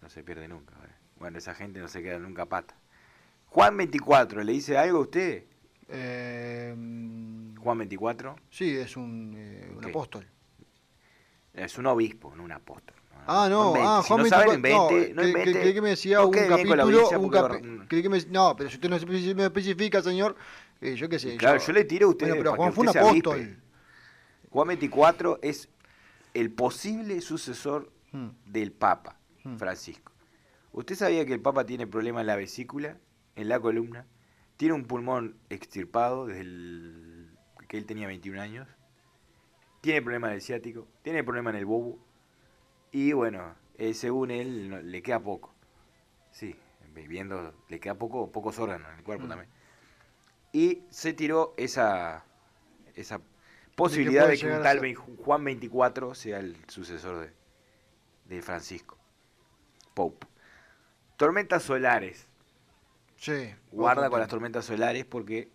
No 0.02 0.10
se 0.10 0.24
pierde 0.24 0.48
nunca. 0.48 0.74
¿vale? 0.78 0.94
Bueno, 1.18 1.38
esa 1.38 1.54
gente 1.54 1.80
no 1.80 1.88
se 1.88 2.02
queda 2.02 2.20
nunca 2.20 2.46
pata. 2.46 2.76
Juan 3.48 3.76
24, 3.76 4.44
¿le 4.44 4.52
dice 4.54 4.78
algo 4.78 5.00
a 5.00 5.02
usted? 5.02 5.44
Eh, 5.90 6.74
Juan 7.60 7.78
24 7.78 8.36
sí, 8.50 8.76
es 8.76 8.98
un, 8.98 9.34
eh, 9.38 9.72
un 9.76 9.86
apóstol. 9.86 10.26
es 11.54 11.78
un 11.78 11.86
obispo, 11.88 12.34
no 12.36 12.44
un 12.44 12.52
apóstol. 12.52 12.96
Ah, 13.28 13.48
no, 13.50 13.74
ah, 13.78 14.02
Si 14.04 14.08
Juan 14.10 14.18
no 14.18 14.24
24. 14.24 14.52
sabe, 14.52 15.14
no 15.14 15.24
no, 15.24 15.34
creí 15.34 15.74
que 15.74 15.82
me 15.82 15.90
decía 15.90 16.18
No 16.18 16.28
un 16.28 16.32
capítulo, 16.32 17.10
un 17.20 18.12
me- 18.12 18.26
no, 18.30 18.56
pero 18.56 18.70
si 18.70 18.76
usted 18.76 18.90
no 18.90 19.44
especifica, 19.46 20.02
señor, 20.02 20.36
eh, 20.82 20.96
yo 20.96 21.10
qué 21.10 21.20
sé. 21.20 21.38
Claro, 21.38 21.60
yo 21.60 21.74
le 21.74 21.86
tiro 21.86 22.08
a 22.08 22.10
usted 22.12 22.28
Bueno, 22.28 22.42
pero 22.44 22.56
Juan 22.56 22.74
fue 22.74 22.84
un 22.84 22.98
apóstol. 22.98 23.62
Juan 24.50 24.68
24 24.68 25.40
es 25.42 25.70
el 26.34 26.52
posible 26.52 27.22
sucesor 27.22 27.92
Hmm. 28.12 28.30
del 28.46 28.72
Papa, 28.72 29.18
Hmm. 29.44 29.58
Francisco. 29.58 30.12
¿Usted 30.72 30.96
sabía 30.96 31.26
que 31.26 31.34
el 31.34 31.42
Papa 31.42 31.66
tiene 31.66 31.88
problemas 31.88 32.22
en 32.22 32.28
la 32.28 32.36
vesícula, 32.36 32.98
en 33.36 33.50
la 33.50 33.60
columna? 33.60 34.06
Tiene 34.58 34.74
un 34.74 34.86
pulmón 34.86 35.38
extirpado 35.50 36.26
desde 36.28 36.42
el- 36.42 37.30
que 37.68 37.78
él 37.78 37.86
tenía 37.86 38.08
21 38.08 38.40
años. 38.40 38.68
Tiene 39.82 40.02
problemas 40.02 40.30
en 40.30 40.36
el 40.36 40.42
ciático, 40.42 40.88
tiene 41.02 41.24
problemas 41.24 41.54
en 41.54 41.60
el 41.60 41.66
bobo. 41.66 42.00
Y 42.92 43.12
bueno, 43.14 43.54
eh, 43.78 43.94
según 43.94 44.32
él, 44.32 44.70
no- 44.70 44.82
le 44.82 45.02
queda 45.02 45.20
poco. 45.20 45.54
Sí, 46.32 46.56
viviendo, 46.94 47.54
le 47.70 47.80
queda 47.80 47.96
poco, 47.96 48.32
pocos 48.32 48.58
órganos 48.60 48.90
en 48.92 48.98
el 49.00 49.04
cuerpo 49.04 49.26
Mm. 49.26 49.30
también. 49.30 49.50
Y 50.56 50.84
se 50.90 51.12
tiró 51.12 51.54
esa, 51.58 52.24
esa 52.96 53.20
posibilidad 53.76 54.26
de 54.30 54.38
que, 54.38 54.48
un 54.48 54.64
tal 54.64 54.80
ser. 54.80 54.96
Juan 54.96 55.44
24 55.44 56.16
sea 56.16 56.40
el 56.40 56.56
sucesor 56.70 57.20
de, 57.20 57.34
de 58.34 58.42
Francisco. 58.42 58.98
Pope. 59.94 60.26
Tormentas 61.18 61.62
solares. 61.62 62.26
Sí. 63.18 63.54
Guarda 63.74 64.10
con 64.10 64.22
las 64.22 64.30
tormentas 64.30 64.64
solares 64.64 65.04
porque 65.04 65.50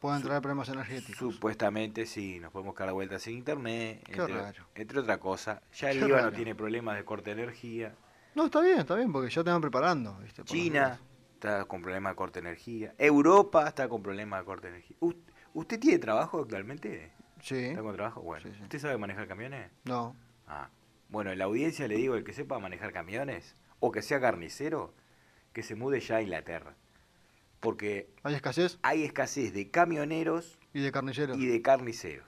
Pueden 0.00 0.22
traer 0.22 0.42
problemas 0.42 0.68
energéticos. 0.68 1.34
supuestamente 1.34 2.06
sí, 2.06 2.38
nos 2.38 2.52
podemos 2.52 2.76
dar 2.76 2.92
vueltas 2.92 3.26
en 3.26 3.34
internet, 3.38 4.04
Qué 4.04 4.12
entre, 4.12 4.32
raro. 4.32 4.64
entre 4.76 5.00
otra 5.00 5.18
cosa. 5.18 5.60
Ya 5.74 5.90
el 5.90 5.98
Qué 5.98 6.04
Líbano 6.06 6.24
raro. 6.26 6.36
tiene 6.36 6.54
problemas 6.54 6.96
de 6.96 7.04
corte 7.04 7.34
de 7.34 7.42
energía. 7.42 7.96
No, 8.36 8.44
está 8.44 8.60
bien, 8.60 8.78
está 8.78 8.94
bien, 8.94 9.10
porque 9.10 9.28
ya 9.28 9.42
te 9.42 9.50
van 9.50 9.60
preparando. 9.60 10.16
¿viste? 10.22 10.44
Por 10.44 10.52
China. 10.52 11.00
Está 11.36 11.64
con 11.66 11.82
problemas 11.82 12.12
de 12.12 12.16
corte 12.16 12.40
de 12.40 12.48
energía. 12.48 12.94
Europa 12.98 13.68
está 13.68 13.88
con 13.88 14.02
problemas 14.02 14.40
de 14.40 14.44
corte 14.46 14.66
de 14.68 14.72
energía. 14.74 14.96
¿Us- 15.00 15.16
¿Usted 15.54 15.78
tiene 15.78 15.98
trabajo 15.98 16.40
actualmente? 16.40 17.12
Sí. 17.40 17.56
¿Está 17.56 17.82
con 17.82 17.94
trabajo? 17.94 18.20
Bueno. 18.22 18.42
Sí, 18.44 18.52
sí. 18.56 18.62
¿Usted 18.62 18.78
sabe 18.78 18.98
manejar 18.98 19.28
camiones? 19.28 19.70
No. 19.84 20.16
Ah. 20.46 20.68
Bueno, 21.08 21.30
en 21.30 21.38
la 21.38 21.44
audiencia 21.44 21.86
le 21.88 21.96
digo, 21.96 22.16
el 22.16 22.24
que 22.24 22.32
sepa 22.32 22.58
manejar 22.58 22.92
camiones 22.92 23.54
o 23.80 23.92
que 23.92 24.02
sea 24.02 24.20
carnicero, 24.20 24.94
que 25.52 25.62
se 25.62 25.74
mude 25.76 26.00
ya 26.00 26.16
a 26.16 26.22
Inglaterra. 26.22 26.74
Porque 27.60 28.08
Hay 28.22 28.34
escasez 28.34 28.78
hay 28.82 29.04
escasez 29.04 29.52
de 29.54 29.70
camioneros 29.70 30.58
y 30.74 30.80
de 30.80 30.92
carniceros. 30.92 31.38
y 31.38 31.46
de 31.46 31.62
carniceros. 31.62 32.26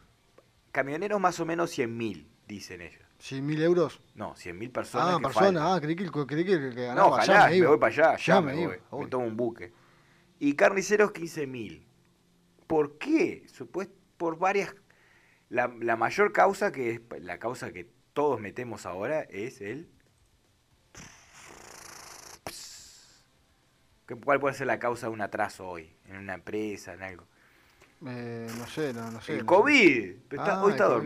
Camioneros 0.72 1.20
más 1.20 1.38
o 1.40 1.44
menos 1.46 1.76
100.000, 1.76 2.26
dicen 2.46 2.80
ellos. 2.82 3.02
Sí, 3.18 3.42
mil 3.42 3.60
euros. 3.62 4.00
No, 4.14 4.34
100.000 4.36 4.70
personas. 4.72 5.14
Ah, 5.16 5.18
personas. 5.20 5.62
Ah, 5.64 5.80
creí 5.80 5.96
que, 5.96 6.08
creí 6.10 6.44
que, 6.44 6.58
que 6.60 6.68
No, 6.70 6.74
ganaba. 6.86 7.06
ojalá, 7.08 7.48
me, 7.48 7.56
iba. 7.56 7.68
voy 7.70 7.78
para 7.78 7.92
allá, 7.92 8.16
ya, 8.16 8.34
Ya 8.34 8.40
me, 8.40 8.46
me 8.54 8.66
voy, 8.66 8.76
iba, 8.92 8.98
me 9.02 9.06
tomo 9.08 9.26
un 9.26 9.36
buque. 9.36 9.72
Y 10.38 10.54
carniceros 10.54 11.12
15.000. 11.12 11.84
¿Por 12.68 12.98
qué? 12.98 13.44
Supuest- 13.48 13.90
por 14.16 14.38
varias... 14.38 14.74
La, 15.48 15.66
la 15.80 15.96
mayor 15.96 16.32
causa, 16.32 16.70
que 16.72 16.90
es 16.92 17.00
la 17.22 17.38
causa 17.38 17.72
que 17.72 17.90
todos 18.12 18.38
metemos 18.40 18.86
ahora, 18.86 19.22
es 19.22 19.60
el... 19.62 19.88
¿Qué- 24.06 24.14
¿Cuál 24.16 24.40
puede 24.40 24.54
ser 24.54 24.66
la 24.66 24.78
causa 24.78 25.06
de 25.08 25.12
un 25.12 25.20
atraso 25.20 25.68
hoy? 25.68 25.90
En 26.06 26.16
una 26.18 26.34
empresa, 26.34 26.94
en 26.94 27.02
algo. 27.02 27.26
Eh, 28.06 28.46
no 28.58 28.66
sé, 28.66 28.92
no, 28.94 29.10
no 29.10 29.20
sé. 29.20 29.32
el 29.32 29.38
no. 29.40 29.46
COVID. 29.46 30.10
Está- 30.30 30.54
Ah, 30.54 30.62
hoy 30.62 30.68
el 30.68 30.72
está 30.74 30.86
COVID. 30.88 31.04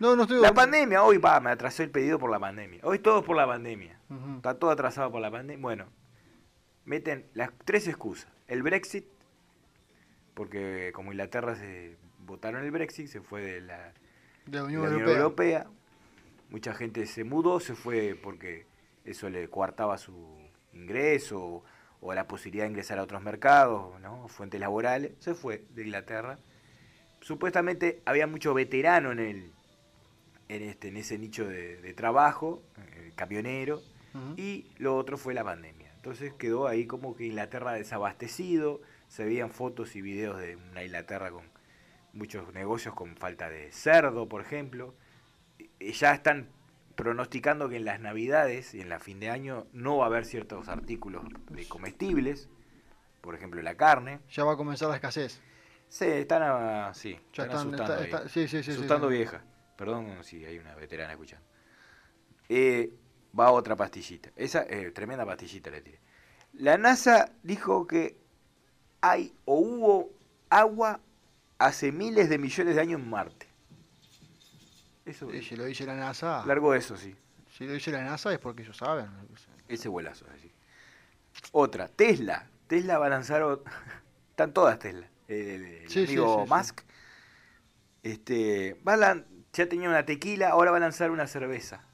No, 0.00 0.16
no 0.16 0.22
estoy 0.22 0.40
La 0.40 0.54
pandemia, 0.54 1.04
hoy 1.04 1.18
va, 1.18 1.38
me 1.40 1.50
atrasó 1.50 1.82
el 1.82 1.90
pedido 1.90 2.18
por 2.18 2.30
la 2.30 2.40
pandemia. 2.40 2.80
Hoy 2.84 3.00
todo 3.00 3.20
es 3.20 3.24
por 3.24 3.36
la 3.36 3.46
pandemia. 3.46 4.00
Está 4.36 4.58
todo 4.58 4.70
atrasado 4.70 5.12
por 5.12 5.20
la 5.20 5.30
pandemia. 5.30 5.62
Bueno, 5.62 5.86
meten 6.86 7.26
las 7.34 7.50
tres 7.66 7.86
excusas. 7.86 8.32
El 8.48 8.62
Brexit, 8.62 9.04
porque 10.32 10.90
como 10.94 11.12
Inglaterra 11.12 11.54
se 11.54 11.98
votaron 12.20 12.64
el 12.64 12.70
Brexit, 12.70 13.08
se 13.08 13.20
fue 13.20 13.42
de 13.42 13.60
la, 13.60 13.92
De 14.46 14.56
la 14.56 14.60
de 14.60 14.62
Unión 14.62 14.82
la 14.84 14.88
Unión 14.88 15.08
Europea. 15.10 15.58
Europea. 15.58 15.66
Mucha 16.48 16.72
gente 16.72 17.04
se 17.04 17.22
mudó, 17.22 17.60
se 17.60 17.74
fue 17.74 18.18
porque 18.20 18.66
eso 19.04 19.28
le 19.28 19.50
coartaba 19.50 19.98
su 19.98 20.16
ingreso 20.72 21.62
o, 22.00 22.14
la 22.14 22.26
posibilidad 22.26 22.64
de 22.64 22.70
ingresar 22.70 22.98
a 22.98 23.02
otros 23.02 23.20
mercados, 23.20 24.00
¿no? 24.00 24.28
fuentes 24.28 24.58
laborales. 24.60 25.12
Se 25.18 25.34
fue 25.34 25.66
de 25.74 25.82
Inglaterra. 25.84 26.38
Supuestamente 27.20 28.00
había 28.06 28.26
mucho 28.26 28.54
veterano 28.54 29.12
en 29.12 29.18
el 29.18 29.52
en 30.56 30.62
este 30.62 30.88
en 30.88 30.96
ese 30.96 31.18
nicho 31.18 31.46
de, 31.48 31.80
de 31.80 31.94
trabajo, 31.94 32.62
eh, 32.96 33.12
camionero, 33.14 33.80
y 34.36 34.66
lo 34.78 34.96
otro 34.96 35.16
fue 35.16 35.34
la 35.34 35.44
pandemia. 35.44 35.92
Entonces 35.94 36.32
quedó 36.34 36.66
ahí 36.66 36.86
como 36.86 37.14
que 37.14 37.26
Inglaterra 37.26 37.72
desabastecido, 37.72 38.80
se 39.08 39.24
veían 39.24 39.50
fotos 39.50 39.94
y 39.94 40.02
videos 40.02 40.40
de 40.40 40.56
una 40.56 40.82
Inglaterra 40.82 41.30
con 41.30 41.44
muchos 42.12 42.52
negocios 42.52 42.94
con 42.94 43.16
falta 43.16 43.48
de 43.48 43.70
cerdo, 43.70 44.28
por 44.28 44.40
ejemplo. 44.40 44.94
Y 45.78 45.92
ya 45.92 46.12
están 46.12 46.48
pronosticando 46.96 47.68
que 47.68 47.76
en 47.76 47.84
las 47.84 48.00
navidades 48.00 48.74
y 48.74 48.80
en 48.80 48.88
la 48.88 48.98
fin 48.98 49.20
de 49.20 49.30
año 49.30 49.66
no 49.72 49.98
va 49.98 50.04
a 50.04 50.08
haber 50.08 50.24
ciertos 50.24 50.68
artículos 50.68 51.22
de 51.50 51.68
comestibles, 51.68 52.48
por 53.20 53.36
ejemplo 53.36 53.62
la 53.62 53.76
carne. 53.76 54.18
Ya 54.30 54.42
va 54.44 54.54
a 54.54 54.56
comenzar 54.56 54.88
la 54.88 54.96
escasez. 54.96 55.40
Sí, 55.88 56.04
están, 56.06 56.42
ah, 56.44 56.90
sí, 56.94 57.12
Ya 57.32 57.44
están, 57.44 57.44
están- 57.44 57.54
asustando. 57.54 57.82
está- 57.84 57.96
ahí. 57.98 58.04
está- 58.24 58.28
sí, 58.28 58.48
sí, 58.48 58.56
sí, 58.58 58.62
sí, 58.64 58.70
asustando 58.72 59.06
vieja. 59.08 59.44
Perdón 59.80 60.22
si 60.24 60.44
hay 60.44 60.58
una 60.58 60.74
veterana 60.74 61.12
escuchando. 61.12 61.46
Eh, 62.50 62.92
va 63.38 63.50
otra 63.50 63.74
pastillita. 63.76 64.28
Esa, 64.36 64.64
eh, 64.68 64.90
tremenda 64.90 65.24
pastillita 65.24 65.70
le 65.70 65.80
tiré. 65.80 65.98
La 66.52 66.76
NASA 66.76 67.32
dijo 67.42 67.86
que 67.86 68.18
hay 69.00 69.32
o 69.46 69.54
hubo 69.58 70.10
agua 70.50 71.00
hace 71.58 71.92
miles 71.92 72.28
de 72.28 72.36
millones 72.36 72.74
de 72.74 72.80
años 72.82 73.00
en 73.00 73.08
Marte. 73.08 73.46
Eso, 75.06 75.32
Y 75.34 75.42
si 75.42 75.56
lo 75.56 75.64
dice 75.64 75.86
la 75.86 75.94
NASA, 75.96 76.44
largo 76.44 76.74
eso, 76.74 76.94
sí. 76.98 77.16
si 77.56 77.64
lo 77.66 77.72
dice 77.72 77.90
la 77.90 78.04
NASA 78.04 78.34
es 78.34 78.38
porque 78.38 78.60
ellos 78.60 78.76
saben. 78.76 79.06
Ese 79.66 79.88
vuelazo, 79.88 80.26
así. 80.36 80.52
Otra, 81.52 81.88
Tesla. 81.88 82.46
Tesla 82.66 82.98
va 82.98 83.06
a 83.06 83.08
lanzar. 83.08 83.42
o- 83.44 83.64
Están 84.32 84.52
todas 84.52 84.78
Tesla. 84.78 85.08
El, 85.26 85.36
el- 85.36 85.64
el 85.64 85.88
Sí, 85.88 86.00
sí, 86.06 86.12
amigo 86.12 86.42
sí, 86.44 86.48
sí. 86.48 86.54
Musk. 86.54 86.80
Este, 88.02 88.80
va 88.86 88.94
a 88.94 88.96
lan- 88.96 89.26
ya 89.52 89.68
tenía 89.68 89.88
una 89.88 90.04
tequila, 90.04 90.50
ahora 90.50 90.70
va 90.70 90.76
a 90.78 90.80
lanzar 90.80 91.10
una 91.10 91.26
cerveza. 91.26 91.84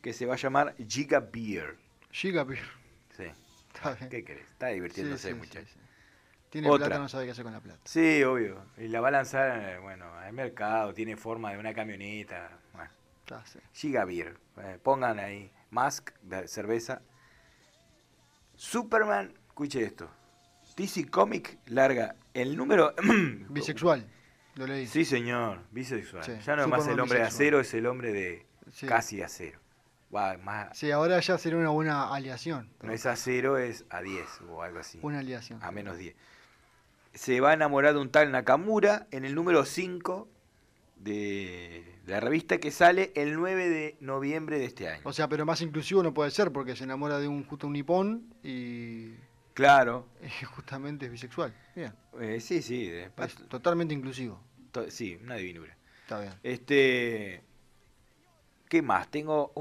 Que 0.00 0.12
se 0.12 0.26
va 0.26 0.34
a 0.34 0.36
llamar 0.36 0.74
Giga 0.88 1.20
Beer. 1.20 1.76
Giga 2.10 2.44
Beer. 2.44 2.64
Sí. 3.16 3.24
Está 3.74 3.94
bien. 3.94 4.10
¿Qué 4.10 4.24
querés? 4.24 4.46
Está 4.50 4.66
divirtiéndose, 4.68 5.28
Sí, 5.28 5.34
sí, 5.34 5.34
muchacho. 5.34 5.66
sí, 5.66 5.72
sí. 5.74 5.80
Tiene 6.50 6.68
Otra. 6.68 6.88
plata, 6.88 7.00
no 7.02 7.08
sabe 7.08 7.24
qué 7.24 7.30
hacer 7.30 7.44
con 7.44 7.52
la 7.54 7.60
plata. 7.60 7.80
Sí, 7.84 8.22
obvio. 8.24 8.62
Y 8.76 8.88
la 8.88 9.00
va 9.00 9.08
a 9.08 9.12
lanzar, 9.12 9.58
eh, 9.70 9.78
bueno, 9.78 10.12
al 10.14 10.32
mercado, 10.34 10.92
tiene 10.92 11.16
forma 11.16 11.50
de 11.52 11.58
una 11.58 11.72
camioneta. 11.72 12.58
Bueno. 12.74 12.90
Giga 13.72 14.04
Beer. 14.04 14.36
Eh, 14.58 14.78
pongan 14.82 15.18
ahí. 15.18 15.50
Musk, 15.70 16.10
de 16.22 16.46
cerveza. 16.48 17.00
Superman, 18.54 19.32
escuche 19.48 19.82
esto. 19.82 20.10
DC 20.76 21.08
Comic 21.08 21.58
larga 21.66 22.16
el 22.34 22.56
número. 22.56 22.94
Bisexual, 23.48 24.06
lo 24.56 24.66
leí. 24.66 24.86
Sí, 24.86 25.04
señor, 25.04 25.60
bisexual. 25.70 26.24
Sí, 26.24 26.32
ya 26.44 26.56
no 26.56 26.62
es 26.62 26.68
más 26.68 26.86
el 26.86 26.98
hombre 27.00 27.18
de 27.20 27.24
acero, 27.24 27.60
es 27.60 27.72
el 27.74 27.86
hombre 27.86 28.12
de 28.12 28.46
Sí. 28.72 28.86
casi 28.86 29.22
acero. 29.22 29.58
Más, 30.42 30.76
Sí, 30.76 30.90
ahora 30.90 31.18
ya 31.20 31.38
sería 31.38 31.58
una 31.58 31.70
buena 31.70 32.12
aliación. 32.12 32.68
no 32.82 32.92
es 32.92 33.06
acero, 33.06 33.56
es 33.56 33.86
a 33.88 34.02
10 34.02 34.26
o 34.50 34.62
algo 34.62 34.78
así. 34.78 34.98
Una 35.02 35.20
aliación. 35.20 35.58
A 35.62 35.70
menos 35.72 35.96
10. 35.96 36.14
Se 37.14 37.40
va 37.40 37.50
a 37.50 37.54
enamorar 37.54 37.94
de 37.94 38.00
un 38.00 38.10
tal 38.10 38.30
Nakamura 38.30 39.06
en 39.10 39.24
el 39.24 39.34
número 39.34 39.64
5 39.64 40.28
de 40.96 41.84
la 42.06 42.20
revista 42.20 42.58
que 42.58 42.70
sale 42.70 43.10
el 43.16 43.34
9 43.34 43.68
de 43.68 43.96
noviembre 44.00 44.58
de 44.58 44.66
este 44.66 44.88
año. 44.88 45.00
O 45.04 45.12
sea, 45.12 45.28
pero 45.28 45.44
más 45.46 45.60
inclusivo 45.62 46.02
no 46.02 46.12
puede 46.14 46.30
ser 46.30 46.52
porque 46.52 46.76
se 46.76 46.84
enamora 46.84 47.18
de 47.18 47.28
un 47.28 47.44
justo 47.44 47.66
un 47.66 47.72
nipón 47.72 48.34
y, 48.42 49.14
Claro, 49.54 50.08
justamente 50.54 51.06
es 51.06 51.12
bisexual. 51.12 51.54
Bien. 51.74 51.92
eh, 52.20 52.40
sí, 52.40 52.62
sí, 52.62 52.86
de- 52.88 53.10
Es 53.18 53.34
totalmente 53.48 53.92
inclusivo. 53.94 54.40
to- 54.70 54.90
sí, 54.90 55.18
una 55.22 55.36
divinura. 55.36 55.76
Está 56.02 56.20
bien. 56.20 56.32
Este, 56.42 57.42
¿qué 58.68 58.82
más? 58.82 59.08
Tengo 59.10 59.52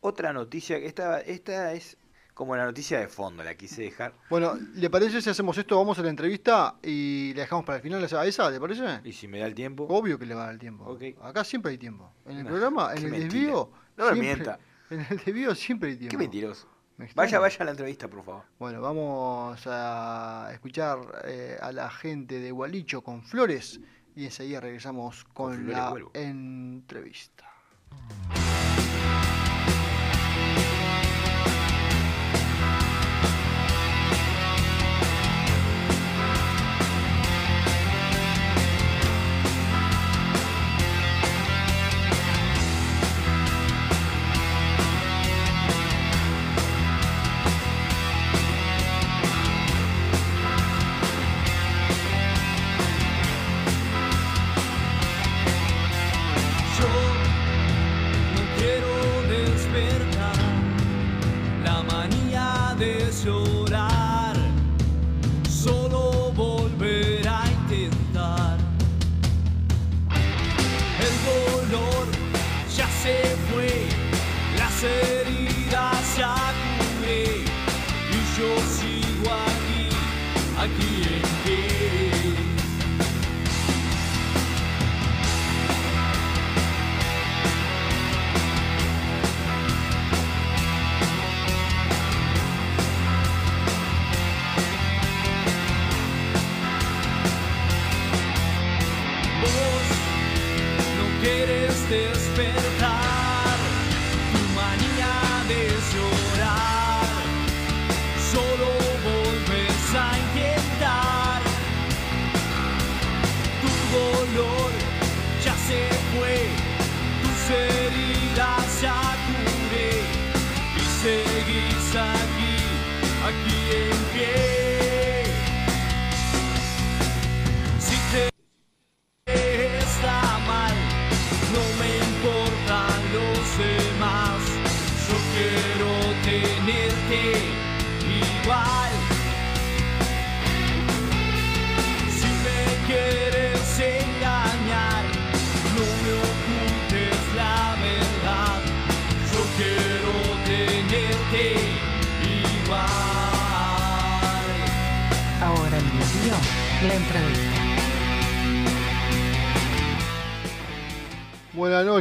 otra 0.00 0.32
noticia. 0.32 0.76
Esta, 0.76 1.20
esta 1.20 1.72
es 1.72 1.96
como 2.34 2.56
la 2.56 2.64
noticia 2.64 2.98
de 3.00 3.08
fondo, 3.08 3.42
la 3.44 3.54
quise 3.54 3.82
dejar. 3.82 4.14
Bueno, 4.30 4.56
¿le 4.74 4.88
parece 4.88 5.20
si 5.20 5.28
hacemos 5.28 5.58
esto? 5.58 5.76
Vamos 5.76 5.98
a 5.98 6.02
la 6.02 6.08
entrevista 6.10 6.76
y 6.82 7.32
la 7.34 7.42
dejamos 7.42 7.64
para 7.66 7.76
el 7.76 7.82
final 7.82 8.02
a 8.02 8.24
esa, 8.26 8.50
¿le 8.50 8.58
parece? 8.60 9.00
Y 9.04 9.12
si 9.12 9.28
me 9.28 9.40
da 9.40 9.46
el 9.46 9.54
tiempo. 9.54 9.84
Obvio 9.90 10.18
que 10.18 10.24
le 10.26 10.34
va 10.34 10.42
a 10.42 10.44
dar 10.46 10.54
el 10.54 10.60
tiempo. 10.60 10.96
Acá 11.22 11.44
siempre 11.44 11.72
hay 11.72 11.78
tiempo. 11.78 12.10
En 12.24 12.38
el 12.38 12.44
No, 12.44 12.50
programa, 12.50 12.92
en 12.94 12.98
el 13.04 13.10
mentira. 13.10 13.24
desvío. 13.34 13.70
No 13.96 14.06
me 14.12 14.20
mienta. 14.20 14.58
En 14.90 15.00
el 15.00 15.18
desvío 15.18 15.54
siempre 15.54 15.90
hay 15.90 15.96
tiempo. 15.96 16.12
Qué 16.12 16.18
mentiroso. 16.18 16.66
Vaya, 17.14 17.38
vaya 17.38 17.56
a 17.60 17.64
la 17.64 17.70
entrevista, 17.70 18.08
por 18.08 18.24
favor. 18.24 18.42
Bueno, 18.58 18.80
vamos 18.80 19.60
a 19.66 20.50
escuchar 20.52 20.98
eh, 21.24 21.56
a 21.60 21.72
la 21.72 21.90
gente 21.90 22.38
de 22.40 22.50
Gualicho 22.50 23.02
con 23.02 23.22
Flores 23.22 23.80
y 24.14 24.24
enseguida 24.24 24.60
regresamos 24.60 25.24
con, 25.24 25.70
la 25.70 25.90
vuelvo. 25.90 26.10
entrevista. 26.14 27.50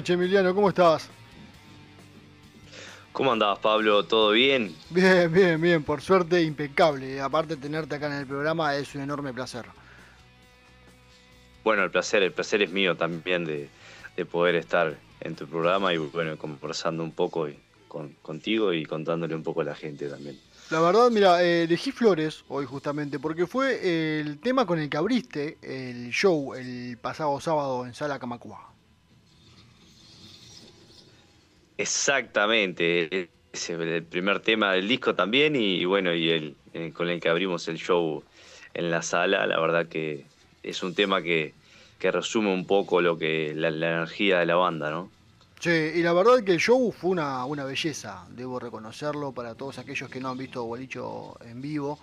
Noches, 0.09 0.25
Emiliano, 0.25 0.55
¿cómo 0.55 0.69
estás? 0.69 1.09
¿Cómo 3.11 3.31
andabas, 3.31 3.59
Pablo? 3.59 4.03
¿Todo 4.03 4.31
bien? 4.31 4.75
Bien, 4.89 5.31
bien, 5.31 5.59
bien, 5.61 5.83
por 5.83 6.01
suerte 6.01 6.41
impecable. 6.41 7.19
Aparte 7.19 7.57
tenerte 7.57 7.95
acá 7.95 8.07
en 8.07 8.13
el 8.13 8.25
programa 8.25 8.75
es 8.75 8.95
un 8.95 9.01
enorme 9.01 9.33
placer. 9.33 9.65
Bueno, 11.63 11.83
el 11.83 11.91
placer, 11.91 12.23
el 12.23 12.31
placer 12.31 12.61
es 12.61 12.71
mío 12.71 12.95
también 12.95 13.45
de, 13.45 13.69
de 14.15 14.25
poder 14.25 14.55
estar 14.55 14.97
en 15.21 15.35
tu 15.35 15.47
programa 15.47 15.93
y 15.93 15.97
bueno, 15.97 16.37
conversando 16.37 17.03
un 17.03 17.11
poco 17.11 17.47
con, 17.87 18.15
contigo 18.21 18.73
y 18.73 18.85
contándole 18.85 19.35
un 19.35 19.43
poco 19.43 19.61
a 19.61 19.65
la 19.65 19.75
gente 19.75 20.07
también. 20.07 20.39
La 20.71 20.79
verdad, 20.79 21.09
mira, 21.11 21.43
eh, 21.43 21.63
elegí 21.63 21.91
Flores 21.91 22.45
hoy 22.47 22.65
justamente 22.65 23.19
porque 23.19 23.47
fue 23.47 24.19
el 24.19 24.39
tema 24.39 24.65
con 24.65 24.79
el 24.79 24.89
que 24.89 24.97
abriste 24.97 25.57
el 25.61 26.11
show 26.11 26.53
el 26.53 26.97
pasado 27.01 27.39
sábado 27.39 27.85
en 27.85 27.93
Sala 27.93 28.19
Camacua. 28.19 28.68
Exactamente, 31.79 33.29
es 33.53 33.69
el 33.69 34.03
primer 34.03 34.41
tema 34.41 34.73
del 34.73 34.85
disco 34.85 35.15
también 35.15 35.55
y, 35.55 35.85
bueno, 35.85 36.13
y 36.13 36.29
el, 36.29 36.55
eh, 36.73 36.91
con 36.93 37.07
el 37.07 37.21
que 37.21 37.29
abrimos 37.29 37.69
el 37.69 37.77
show 37.77 38.21
en 38.73 38.91
la 38.91 39.01
sala, 39.01 39.47
la 39.47 39.57
verdad 39.61 39.87
que 39.87 40.25
es 40.61 40.83
un 40.83 40.93
tema 40.93 41.21
que, 41.21 41.53
resume 42.01 42.53
un 42.53 42.67
poco 42.67 42.99
lo 42.99 43.17
que 43.17 43.53
la, 43.55 43.69
energía 43.69 44.39
de 44.39 44.45
la 44.45 44.55
banda, 44.55 44.91
¿no? 44.91 45.09
Sí, 45.61 45.69
y 45.69 46.01
la 46.03 46.11
verdad 46.11 46.43
que 46.43 46.51
el 46.51 46.59
show 46.59 46.91
fue 46.91 47.11
una, 47.11 47.45
una 47.45 47.63
belleza, 47.63 48.25
debo 48.31 48.59
reconocerlo 48.59 49.31
para 49.31 49.55
todos 49.55 49.79
aquellos 49.79 50.09
que 50.09 50.19
no 50.19 50.31
han 50.31 50.37
visto 50.37 50.65
Bolicho 50.65 51.37
en 51.45 51.61
vivo. 51.61 51.97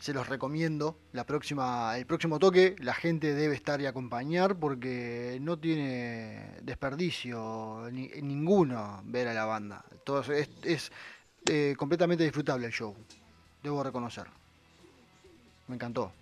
Se 0.00 0.14
los 0.14 0.28
recomiendo. 0.28 0.96
La 1.12 1.24
próxima, 1.24 1.96
el 1.98 2.06
próximo 2.06 2.38
toque, 2.38 2.74
la 2.78 2.94
gente 2.94 3.34
debe 3.34 3.54
estar 3.54 3.82
y 3.82 3.86
acompañar 3.86 4.56
porque 4.58 5.36
no 5.42 5.58
tiene 5.58 6.56
desperdicio 6.62 7.86
ni, 7.92 8.08
ninguno 8.22 9.02
ver 9.04 9.28
a 9.28 9.34
la 9.34 9.44
banda. 9.44 9.84
Todo 10.02 10.22
es, 10.32 10.90
eh, 11.50 11.74
completamente 11.76 12.24
disfrutable 12.24 12.66
el 12.66 12.72
show. 12.72 12.96
Debo 13.62 13.84
reconocer. 13.84 14.24
Me 15.68 15.74
encantó. 15.74 16.12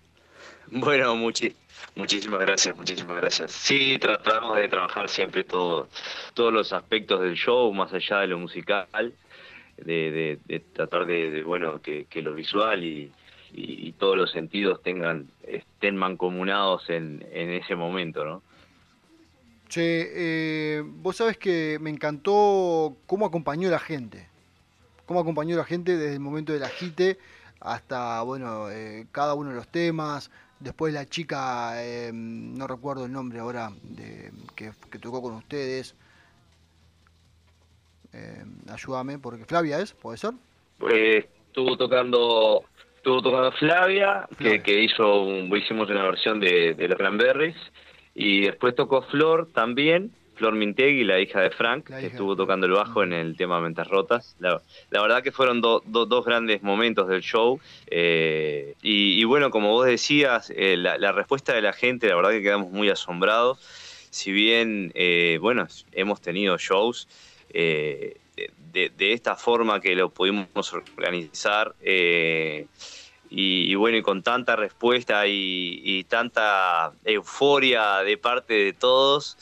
Bueno, 0.67 1.15
muchísimas 1.15 2.39
gracias, 2.41 2.75
muchísimas 2.75 3.15
gracias. 3.15 3.53
Sí, 3.53 3.97
tratamos 3.97 4.57
de 4.57 4.67
trabajar 4.67 5.07
siempre 5.07 5.45
todo, 5.45 5.87
todos 6.33 6.51
los 6.51 6.73
aspectos 6.73 7.21
del 7.21 7.35
show, 7.35 7.73
más 7.73 7.93
allá 7.93 8.19
de 8.19 8.27
lo 8.27 8.39
musical, 8.39 9.13
de, 9.77 10.37
tratar 10.73 11.05
de, 11.05 11.43
bueno, 11.43 11.81
que, 11.81 12.07
lo 12.21 12.33
visual 12.33 12.83
y, 12.83 13.11
todos 13.97 14.17
los 14.17 14.31
sentidos 14.31 14.81
tengan, 14.83 15.29
estén 15.43 15.95
mancomunados 15.97 16.89
en, 16.89 17.25
ese 17.31 17.75
momento, 17.75 18.25
¿no? 18.25 18.41
Che, 19.67 20.77
eh, 20.77 20.83
vos 20.83 21.17
sabes 21.17 21.37
que 21.37 21.77
me 21.79 21.89
encantó 21.89 22.95
cómo 23.05 23.25
acompañó 23.25 23.69
la 23.69 23.79
gente, 23.79 24.27
cómo 25.05 25.19
acompañó 25.19 25.57
la 25.57 25.65
gente 25.65 25.97
desde 25.97 26.13
el 26.13 26.19
momento 26.19 26.53
del 26.53 26.63
agite 26.63 27.19
hasta, 27.59 28.21
bueno, 28.23 28.71
eh, 28.71 29.05
cada 29.11 29.33
uno 29.35 29.49
de 29.49 29.55
los 29.55 29.67
temas, 29.67 30.31
Después 30.59 30.93
la 30.93 31.05
chica, 31.05 31.81
em, 31.85 32.53
no 32.53 32.67
recuerdo 32.67 33.05
el 33.05 33.13
nombre 33.13 33.39
ahora, 33.39 33.71
de, 33.81 34.29
que, 34.55 34.73
tocó 34.99 35.21
con 35.21 35.35
ustedes. 35.35 35.95
Em, 38.11 38.57
ayúdame, 38.69 39.19
porque 39.19 39.45
Flavia 39.45 39.79
es, 39.79 39.93
¿puede 39.93 40.17
ser? 40.17 40.33
Pues 40.77 41.25
estuvo 41.47 41.77
tocando 41.77 42.65
estuvo 42.99 43.21
tocando 43.21 43.51
Flavia, 43.53 44.27
Que, 44.37 44.61
que, 44.61 44.83
hizo 44.83 45.23
un, 45.23 45.55
hicimos 45.55 45.89
una 45.89 46.03
versión 46.03 46.39
de, 46.39 46.73
de 46.73 46.87
los 46.87 46.97
Cranberries. 46.97 47.55
Y 48.13 48.41
después 48.41 48.75
tocó 48.75 49.03
Flor 49.03 49.47
también, 49.53 50.11
Flor 50.35 50.53
Mintegui, 50.53 51.05
la 51.05 51.19
hija 51.19 51.39
de 51.39 51.51
Frank, 51.51 51.87
que 51.87 52.07
estuvo 52.07 52.35
tocando 52.35 52.65
el 52.65 52.73
bajo 52.73 53.03
en 53.03 53.13
el 53.13 53.37
tema 53.37 53.61
Mentas 53.61 53.87
Rotas. 53.87 54.35
La, 54.39 54.61
verdad 54.89 55.23
que 55.23 55.31
fueron 55.31 55.61
dos 55.61 56.25
grandes 56.25 56.61
momentos 56.61 57.07
del 57.07 57.21
show. 57.21 57.59
Eh, 57.87 58.75
y, 58.81 59.23
bueno, 59.23 59.51
como 59.51 59.71
vos 59.71 59.85
decías, 59.85 60.51
eh, 60.53 60.75
la, 60.75 61.11
respuesta 61.13 61.53
de 61.53 61.61
la 61.61 61.71
gente, 61.71 62.09
la 62.09 62.15
verdad 62.15 62.31
que 62.31 62.41
quedamos 62.41 62.71
muy 62.71 62.89
asombrados. 62.89 63.59
Si 64.11 64.31
bien, 64.33 64.91
eh, 64.95 65.37
bueno, 65.41 65.67
hemos 65.93 66.19
tenido 66.19 66.57
shows 66.57 67.07
de, 68.71 69.13
esta 69.13 69.35
forma 69.35 69.79
que 69.79 69.95
lo 69.95 70.09
pudimos 70.09 70.73
organizar. 70.73 71.75
Y, 73.31 73.75
bueno, 73.75 73.97
y 73.97 74.01
con 74.01 74.23
tanta 74.23 74.55
respuesta 74.55 75.27
y, 75.27 76.03
tanta 76.05 76.91
euforia 77.03 77.97
de 77.99 78.17
parte 78.17 78.53
de 78.53 78.73
todos, 78.73 79.37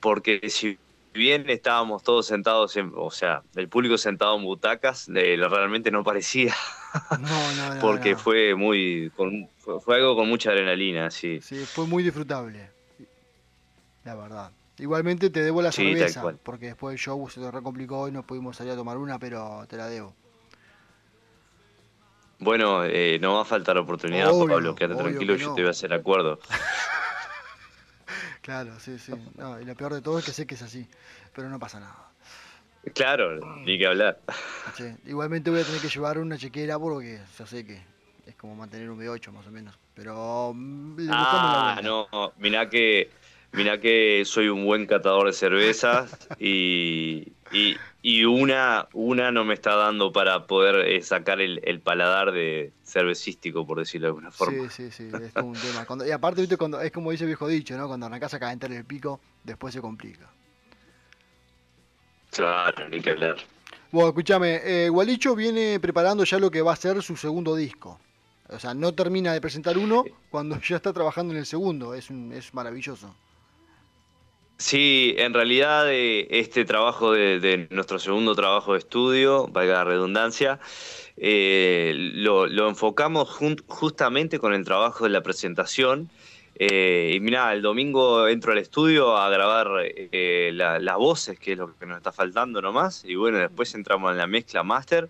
porque 0.00 0.50
si 0.50 0.78
bien 1.14 1.48
estábamos 1.48 2.02
todos 2.02 2.26
sentados, 2.26 2.76
en, 2.76 2.92
o 2.94 3.10
sea, 3.10 3.42
el 3.54 3.68
público 3.68 3.98
sentado 3.98 4.36
en 4.36 4.44
butacas, 4.44 5.08
eh, 5.14 5.36
realmente 5.36 5.90
no 5.90 6.02
parecía. 6.02 6.54
No, 7.10 7.52
no, 7.54 7.74
no 7.74 7.80
Porque 7.80 8.16
fue 8.16 8.54
muy, 8.54 9.12
fue, 9.58 9.96
algo 9.96 10.16
con 10.16 10.28
mucha 10.28 10.50
adrenalina, 10.50 11.10
sí. 11.10 11.40
Sí, 11.42 11.64
fue 11.66 11.86
muy 11.86 12.02
disfrutable, 12.02 12.70
la 14.04 14.14
verdad. 14.14 14.50
Igualmente 14.78 15.30
te 15.30 15.42
debo 15.42 15.60
la 15.62 15.72
cerveza, 15.72 16.22
porque 16.42 16.66
después 16.66 16.92
el 16.92 16.98
show 16.98 17.28
se 17.28 17.40
te 17.40 17.50
recomplicó 17.50 18.08
y 18.08 18.12
no 18.12 18.22
pudimos 18.22 18.56
salir 18.56 18.72
a 18.72 18.76
tomar 18.76 18.96
una, 18.96 19.18
pero 19.18 19.66
te 19.68 19.76
la 19.76 19.88
debo. 19.88 20.14
Bueno, 22.38 22.84
eh, 22.84 23.18
no 23.20 23.34
va 23.34 23.42
a 23.42 23.44
faltar 23.44 23.76
oportunidad, 23.78 24.30
Pablo, 24.30 24.74
quédate 24.74 25.02
tranquilo, 25.02 25.34
yo 25.34 25.54
te 25.54 25.62
voy 25.62 25.68
a 25.68 25.70
hacer 25.70 25.92
acuerdo. 25.92 26.38
Claro, 28.40 28.80
sí, 28.80 28.98
sí. 28.98 29.12
y 29.12 29.64
lo 29.66 29.74
peor 29.74 29.92
de 29.92 30.00
todo 30.00 30.18
es 30.18 30.24
que 30.24 30.32
sé 30.32 30.46
que 30.46 30.54
es 30.54 30.62
así, 30.62 30.88
pero 31.34 31.50
no 31.50 31.58
pasa 31.58 31.80
nada. 31.80 32.08
Claro, 32.94 33.58
ni 33.58 33.76
que 33.78 33.86
hablar. 33.86 34.20
igualmente 35.04 35.50
voy 35.50 35.60
a 35.60 35.64
tener 35.64 35.82
que 35.82 35.90
llevar 35.90 36.18
una 36.18 36.38
chequera 36.38 36.78
porque 36.78 37.20
yo 37.38 37.46
sé 37.46 37.66
que 37.66 37.82
es 38.24 38.34
como 38.36 38.54
mantener 38.54 38.88
un 38.88 38.98
B8 38.98 39.32
más 39.32 39.46
o 39.46 39.50
menos. 39.50 39.78
Pero 39.92 40.52
mm, 40.54 40.96
ah, 41.10 41.80
no, 41.82 42.08
mirá 42.38 42.70
que, 42.70 43.10
mirá 43.52 43.80
que 43.80 44.22
soy 44.24 44.48
un 44.48 44.64
buen 44.64 44.86
catador 44.86 45.26
de 45.26 45.32
cervezas 45.32 46.28
y, 46.38 47.32
y, 48.02 48.24
una, 48.24 48.88
una 48.92 49.30
no 49.32 49.44
me 49.44 49.54
está 49.54 49.74
dando 49.74 50.12
para 50.12 50.46
poder 50.46 50.86
eh, 50.86 51.02
sacar 51.02 51.40
el, 51.40 51.60
el, 51.64 51.80
paladar 51.80 52.32
de 52.32 52.72
cervecístico, 52.84 53.66
por 53.66 53.78
decirlo 53.78 54.06
de 54.06 54.10
alguna 54.10 54.30
forma. 54.30 54.68
Sí, 54.70 54.90
sí, 54.90 55.10
sí, 55.10 55.16
es 55.16 55.42
un 55.42 55.54
tema. 55.54 56.06
y 56.06 56.10
aparte, 56.10 56.40
¿viste? 56.40 56.56
Cuando, 56.56 56.80
es 56.80 56.92
como 56.92 57.10
dice 57.10 57.24
el 57.24 57.28
viejo 57.28 57.48
dicho, 57.48 57.76
¿no? 57.76 57.86
Cuando 57.86 58.06
arrancás 58.06 58.34
a 58.34 58.38
calentar 58.38 58.72
el 58.72 58.84
pico, 58.84 59.20
después 59.44 59.74
se 59.74 59.80
complica. 59.80 60.30
Claro, 62.30 62.88
ni 62.88 63.00
que 63.00 63.10
hablar. 63.10 63.36
Bueno, 63.90 64.08
escúchame, 64.08 64.60
eh, 64.64 64.88
Gualicho 64.90 65.34
viene 65.34 65.80
preparando 65.80 66.24
ya 66.24 66.38
lo 66.38 66.50
que 66.50 66.60
va 66.60 66.74
a 66.74 66.76
ser 66.76 67.02
su 67.02 67.16
segundo 67.16 67.56
disco. 67.56 67.98
O 68.50 68.58
sea, 68.58 68.74
no 68.74 68.94
termina 68.94 69.32
de 69.32 69.40
presentar 69.40 69.76
uno 69.78 70.04
cuando 70.30 70.60
ya 70.68 70.76
está 70.76 70.92
trabajando 70.92 71.32
en 71.32 71.40
el 71.40 71.46
segundo. 71.46 71.94
Es, 71.94 72.10
un, 72.10 72.32
es 72.32 72.52
maravilloso. 72.52 73.14
Sí, 74.60 75.14
en 75.18 75.34
realidad 75.34 75.88
eh, 75.92 76.26
este 76.30 76.64
trabajo 76.64 77.12
de, 77.12 77.68
nuestro 77.70 78.00
segundo 78.00 78.34
trabajo 78.34 78.72
de 78.72 78.80
estudio, 78.80 79.46
valga 79.46 79.74
la 79.74 79.84
redundancia, 79.84 80.58
eh, 81.16 81.92
lo, 81.94 82.68
enfocamos 82.68 83.30
justamente 83.68 84.40
con 84.40 84.52
el 84.54 84.64
trabajo 84.64 85.04
de 85.04 85.10
la 85.10 85.22
presentación. 85.22 86.10
Eh, 86.56 87.12
y 87.14 87.20
mira, 87.20 87.52
el 87.52 87.62
domingo 87.62 88.26
entro 88.26 88.50
al 88.50 88.58
estudio 88.58 89.16
a 89.16 89.30
grabar 89.30 89.68
las 90.10 90.96
voces, 90.96 91.38
que 91.38 91.52
es 91.52 91.58
lo 91.58 91.78
que 91.78 91.86
nos 91.86 91.98
está 91.98 92.10
faltando 92.10 92.60
nomás. 92.60 93.04
Y 93.04 93.14
bueno, 93.14 93.38
después 93.38 93.74
entramos 93.76 94.10
en 94.10 94.18
la 94.18 94.26
mezcla 94.26 94.64
master. 94.64 95.08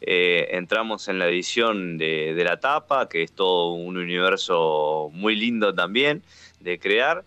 entramos 0.00 1.06
en 1.06 1.20
la 1.20 1.28
edición 1.28 1.98
de, 1.98 2.34
de 2.34 2.44
la 2.44 2.58
tapa, 2.58 3.08
que 3.08 3.22
es 3.22 3.32
todo 3.32 3.74
un 3.74 3.96
universo 3.96 5.10
muy 5.12 5.36
lindo 5.36 5.72
también 5.72 6.22
de 6.60 6.80
crear. 6.80 7.24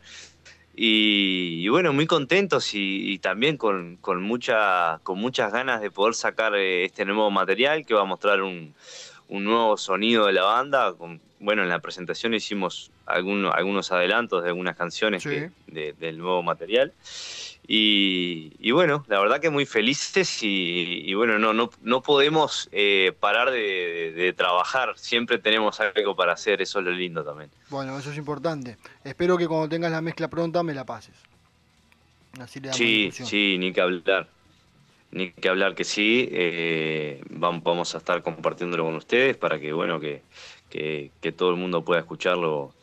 Y, 0.84 1.68
bueno, 1.70 1.94
muy 1.94 2.08
contentos 2.08 2.72
y, 2.74 3.20
también 3.20 3.56
con, 3.56 4.00
mucha, 4.20 5.00
con 5.04 5.20
muchas 5.20 5.54
ganas 5.54 5.80
de 5.80 5.92
poder 5.92 6.16
sacar 6.16 6.56
eh, 6.56 6.86
este 6.86 7.06
nuevo 7.06 7.30
material 7.30 7.86
que 7.86 7.94
va 7.94 8.02
a 8.02 8.06
mostrar 8.06 8.42
un, 8.42 8.74
un 9.32 9.46
nuevo 9.46 9.78
sonido 9.78 10.28
de 10.28 10.34
la 10.34 10.44
banda. 10.44 10.94
bueno, 11.40 11.64
en 11.64 11.70
la 11.70 11.80
presentación 11.80 12.34
hicimos 12.34 12.92
algunos, 13.06 13.56
algunos 13.56 13.92
adelantos 13.92 14.44
de 14.44 14.50
algunas 14.50 14.76
canciones 14.76 15.24
del 15.24 16.18
nuevo 16.18 16.44
material. 16.44 16.94
Y, 17.66 18.72
bueno, 18.72 19.06
la 19.08 19.20
verdad 19.22 19.40
que 19.40 19.50
muy 19.50 19.66
felices 19.66 20.40
y, 20.42 21.14
bueno, 21.14 21.40
no, 21.40 21.54
no, 21.54 21.70
no 21.82 22.02
podemos 22.02 22.68
eh, 22.74 23.14
parar 23.18 23.52
de, 23.52 24.34
trabajar, 24.36 24.98
siempre 24.98 25.38
tenemos 25.38 25.80
algo 25.80 26.14
para 26.16 26.34
hacer, 26.34 26.62
eso 26.62 26.80
es 26.80 26.86
lo 26.86 26.92
lindo 26.92 27.24
también. 27.24 27.50
Bueno, 27.70 27.98
eso 27.98 28.12
es 28.12 28.18
importante. 28.18 28.78
Espero 29.06 29.38
que 29.38 29.48
cuando 29.48 29.70
tengas 29.70 29.92
la 29.92 30.02
mezcla 30.02 30.28
pronta 30.28 30.62
me 30.62 30.74
la 30.74 30.86
pases. 30.86 31.16
sí, 32.74 33.12
sí, 33.14 33.56
ni 33.58 33.72
que 33.72 33.80
hablar. 33.80 34.28
Ni 35.12 35.32
que 35.32 35.50
hablar 35.50 35.76
que 35.76 35.84
sí, 35.84 36.30
eh, 36.32 37.22
vamos 37.30 37.96
a 37.96 37.98
estar 37.98 38.24
compartiéndolo 38.24 38.86
con 38.86 38.96
ustedes 38.96 39.36
para 39.36 39.60
que, 39.60 39.74
bueno, 39.74 40.00
que, 40.00 40.24
que, 40.70 41.32
todo 41.34 41.50
el 41.52 41.58
mundo 41.58 41.84
pueda 41.84 42.00
escuchar 42.00 42.38
lo, 42.38 42.74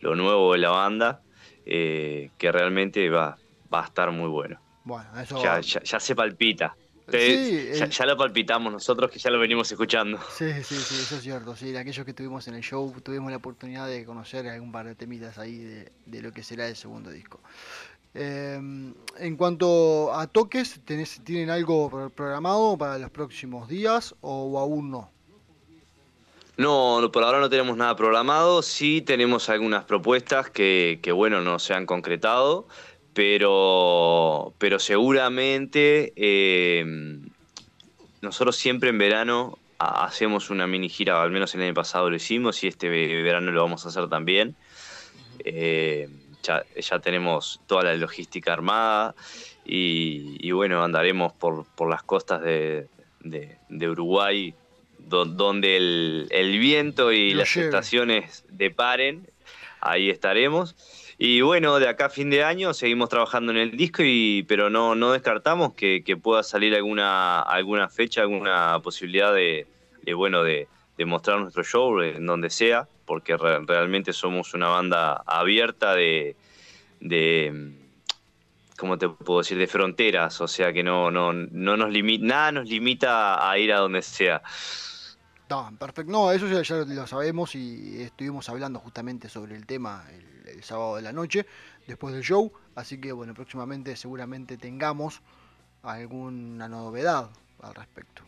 nuevo 0.00 0.52
de 0.52 0.58
la 0.58 0.70
banda, 0.70 1.22
eh, 1.64 2.30
que 2.38 2.52
realmente 2.52 3.08
va, 3.10 3.36
va 3.72 3.80
a 3.82 3.86
estar 3.86 4.12
muy 4.12 4.28
bueno. 4.28 4.60
Bueno, 4.84 5.20
eso... 5.20 5.42
Ya, 5.42 5.60
ya, 5.60 5.82
ya 5.82 6.00
se 6.00 6.14
palpita. 6.14 6.76
Sí, 7.10 7.18
ya, 7.18 7.84
el- 7.84 7.90
ya 7.90 8.06
lo 8.06 8.16
palpitamos 8.16 8.72
nosotros 8.72 9.10
que 9.10 9.18
ya 9.18 9.30
lo 9.30 9.38
venimos 9.38 9.70
escuchando. 9.70 10.18
Sí, 10.38 10.50
sí, 10.62 10.76
sí, 10.76 10.94
eso 10.94 11.16
es 11.16 11.22
cierto. 11.22 11.56
Sí, 11.56 11.72
de 11.72 11.78
aquellos 11.78 12.06
que 12.06 12.14
tuvimos 12.14 12.46
en 12.48 12.54
el 12.54 12.62
show, 12.62 12.94
tuvimos 13.02 13.30
la 13.30 13.38
oportunidad 13.38 13.86
de 13.88 14.04
conocer 14.04 14.46
algún 14.48 14.72
par 14.72 14.86
de 14.86 14.94
temitas 14.94 15.36
ahí 15.38 15.58
de, 15.58 15.92
de 16.06 16.22
lo 16.22 16.32
que 16.32 16.42
será 16.42 16.68
el 16.68 16.76
segundo 16.76 17.10
disco. 17.10 17.40
Eh, 18.14 18.54
en 19.18 19.36
cuanto 19.36 20.12
a 20.14 20.26
toques, 20.26 20.80
¿tenés, 20.84 21.20
¿tienen 21.24 21.48
algo 21.50 21.88
pro- 21.88 22.10
programado 22.10 22.76
para 22.76 22.98
los 22.98 23.10
próximos 23.10 23.68
días 23.68 24.14
o 24.20 24.58
aún 24.58 24.90
no? 24.90 25.10
No, 26.58 27.08
por 27.12 27.24
ahora 27.24 27.40
no 27.40 27.48
tenemos 27.48 27.76
nada 27.76 27.96
programado. 27.96 28.62
Sí 28.62 29.00
tenemos 29.00 29.48
algunas 29.48 29.84
propuestas 29.84 30.50
que, 30.50 31.00
que, 31.02 31.10
bueno, 31.10 31.40
no 31.40 31.58
se 31.58 31.72
han 31.72 31.86
concretado, 31.86 32.68
pero, 33.14 34.52
pero 34.58 34.78
seguramente 34.78 36.12
eh, 36.16 36.84
nosotros 38.20 38.56
siempre 38.56 38.90
en 38.90 38.98
verano 38.98 39.58
ha- 39.78 40.04
hacemos 40.04 40.50
una 40.50 40.66
mini 40.66 40.90
gira, 40.90 41.22
al 41.22 41.30
menos 41.30 41.54
el 41.54 41.62
año 41.62 41.74
pasado 41.74 42.10
lo 42.10 42.16
hicimos 42.16 42.62
y 42.62 42.68
este 42.68 42.90
ve- 42.90 43.22
verano 43.22 43.50
lo 43.50 43.62
vamos 43.62 43.86
a 43.86 43.88
hacer 43.88 44.08
también. 44.08 44.54
Eh, 45.44 46.08
ya, 46.42 46.64
ya 46.76 46.98
tenemos 46.98 47.60
toda 47.66 47.84
la 47.84 47.94
logística 47.94 48.52
armada 48.52 49.14
y, 49.64 50.36
y 50.40 50.50
bueno, 50.52 50.82
andaremos 50.82 51.32
por, 51.32 51.64
por 51.74 51.88
las 51.90 52.02
costas 52.02 52.42
de, 52.42 52.88
de- 53.20 53.56
de 53.68 53.88
Uruguay 53.88 54.54
do- 54.98 55.24
donde 55.24 55.76
el, 55.76 56.26
el 56.30 56.58
viento 56.58 57.12
y 57.12 57.32
Lo 57.32 57.40
las 57.40 57.54
lleve. 57.54 57.66
estaciones 57.66 58.44
deparen, 58.48 59.28
ahí 59.80 60.10
estaremos. 60.10 60.74
Y 61.18 61.40
bueno, 61.40 61.78
de 61.78 61.88
acá 61.88 62.06
a 62.06 62.10
fin 62.10 62.30
de 62.30 62.42
año 62.42 62.74
seguimos 62.74 63.08
trabajando 63.08 63.52
en 63.52 63.58
el 63.58 63.76
disco, 63.76 64.02
y, 64.04 64.44
pero 64.48 64.70
no, 64.70 64.94
no 64.96 65.12
descartamos 65.12 65.74
que, 65.74 66.02
que 66.04 66.16
pueda 66.16 66.42
salir 66.42 66.74
alguna, 66.74 67.40
alguna 67.40 67.88
fecha, 67.88 68.22
alguna 68.22 68.80
posibilidad 68.82 69.32
de, 69.32 69.66
de, 70.02 70.14
bueno, 70.14 70.42
de, 70.42 70.66
de 71.02 71.06
mostrar 71.06 71.40
nuestro 71.40 71.64
show 71.64 72.00
en 72.00 72.24
donde 72.26 72.48
sea, 72.50 72.86
porque 73.04 73.36
re- 73.36 73.64
realmente 73.66 74.12
somos 74.12 74.54
una 74.54 74.68
banda 74.68 75.22
abierta 75.26 75.94
de, 75.94 76.36
de 77.00 77.74
¿cómo 78.78 78.96
te 78.98 79.08
puedo 79.08 79.40
decir? 79.40 79.58
de 79.58 79.66
fronteras, 79.66 80.40
o 80.40 80.48
sea 80.48 80.72
que 80.72 80.82
no, 80.82 81.10
no, 81.10 81.32
no 81.32 81.76
nos 81.76 81.90
limita, 81.90 82.24
nada 82.24 82.52
nos 82.52 82.68
limita 82.68 83.48
a 83.50 83.58
ir 83.58 83.72
a 83.72 83.78
donde 83.80 84.02
sea. 84.02 84.42
No, 85.50 85.70
perfecto. 85.78 86.10
No, 86.10 86.32
eso 86.32 86.46
ya, 86.48 86.62
ya 86.62 86.76
lo 86.76 87.06
sabemos 87.06 87.54
y 87.54 88.00
estuvimos 88.00 88.48
hablando 88.48 88.78
justamente 88.78 89.28
sobre 89.28 89.54
el 89.54 89.66
tema 89.66 90.04
el 90.46 90.62
sábado 90.62 90.96
de 90.96 91.02
la 91.02 91.12
noche, 91.12 91.46
después 91.86 92.14
del 92.14 92.22
show. 92.22 92.50
Así 92.74 92.98
que 93.00 93.12
bueno, 93.12 93.34
próximamente 93.34 93.94
seguramente 93.96 94.56
tengamos 94.56 95.20
alguna 95.82 96.68
novedad 96.68 97.28
al 97.60 97.74
respecto. 97.74 98.22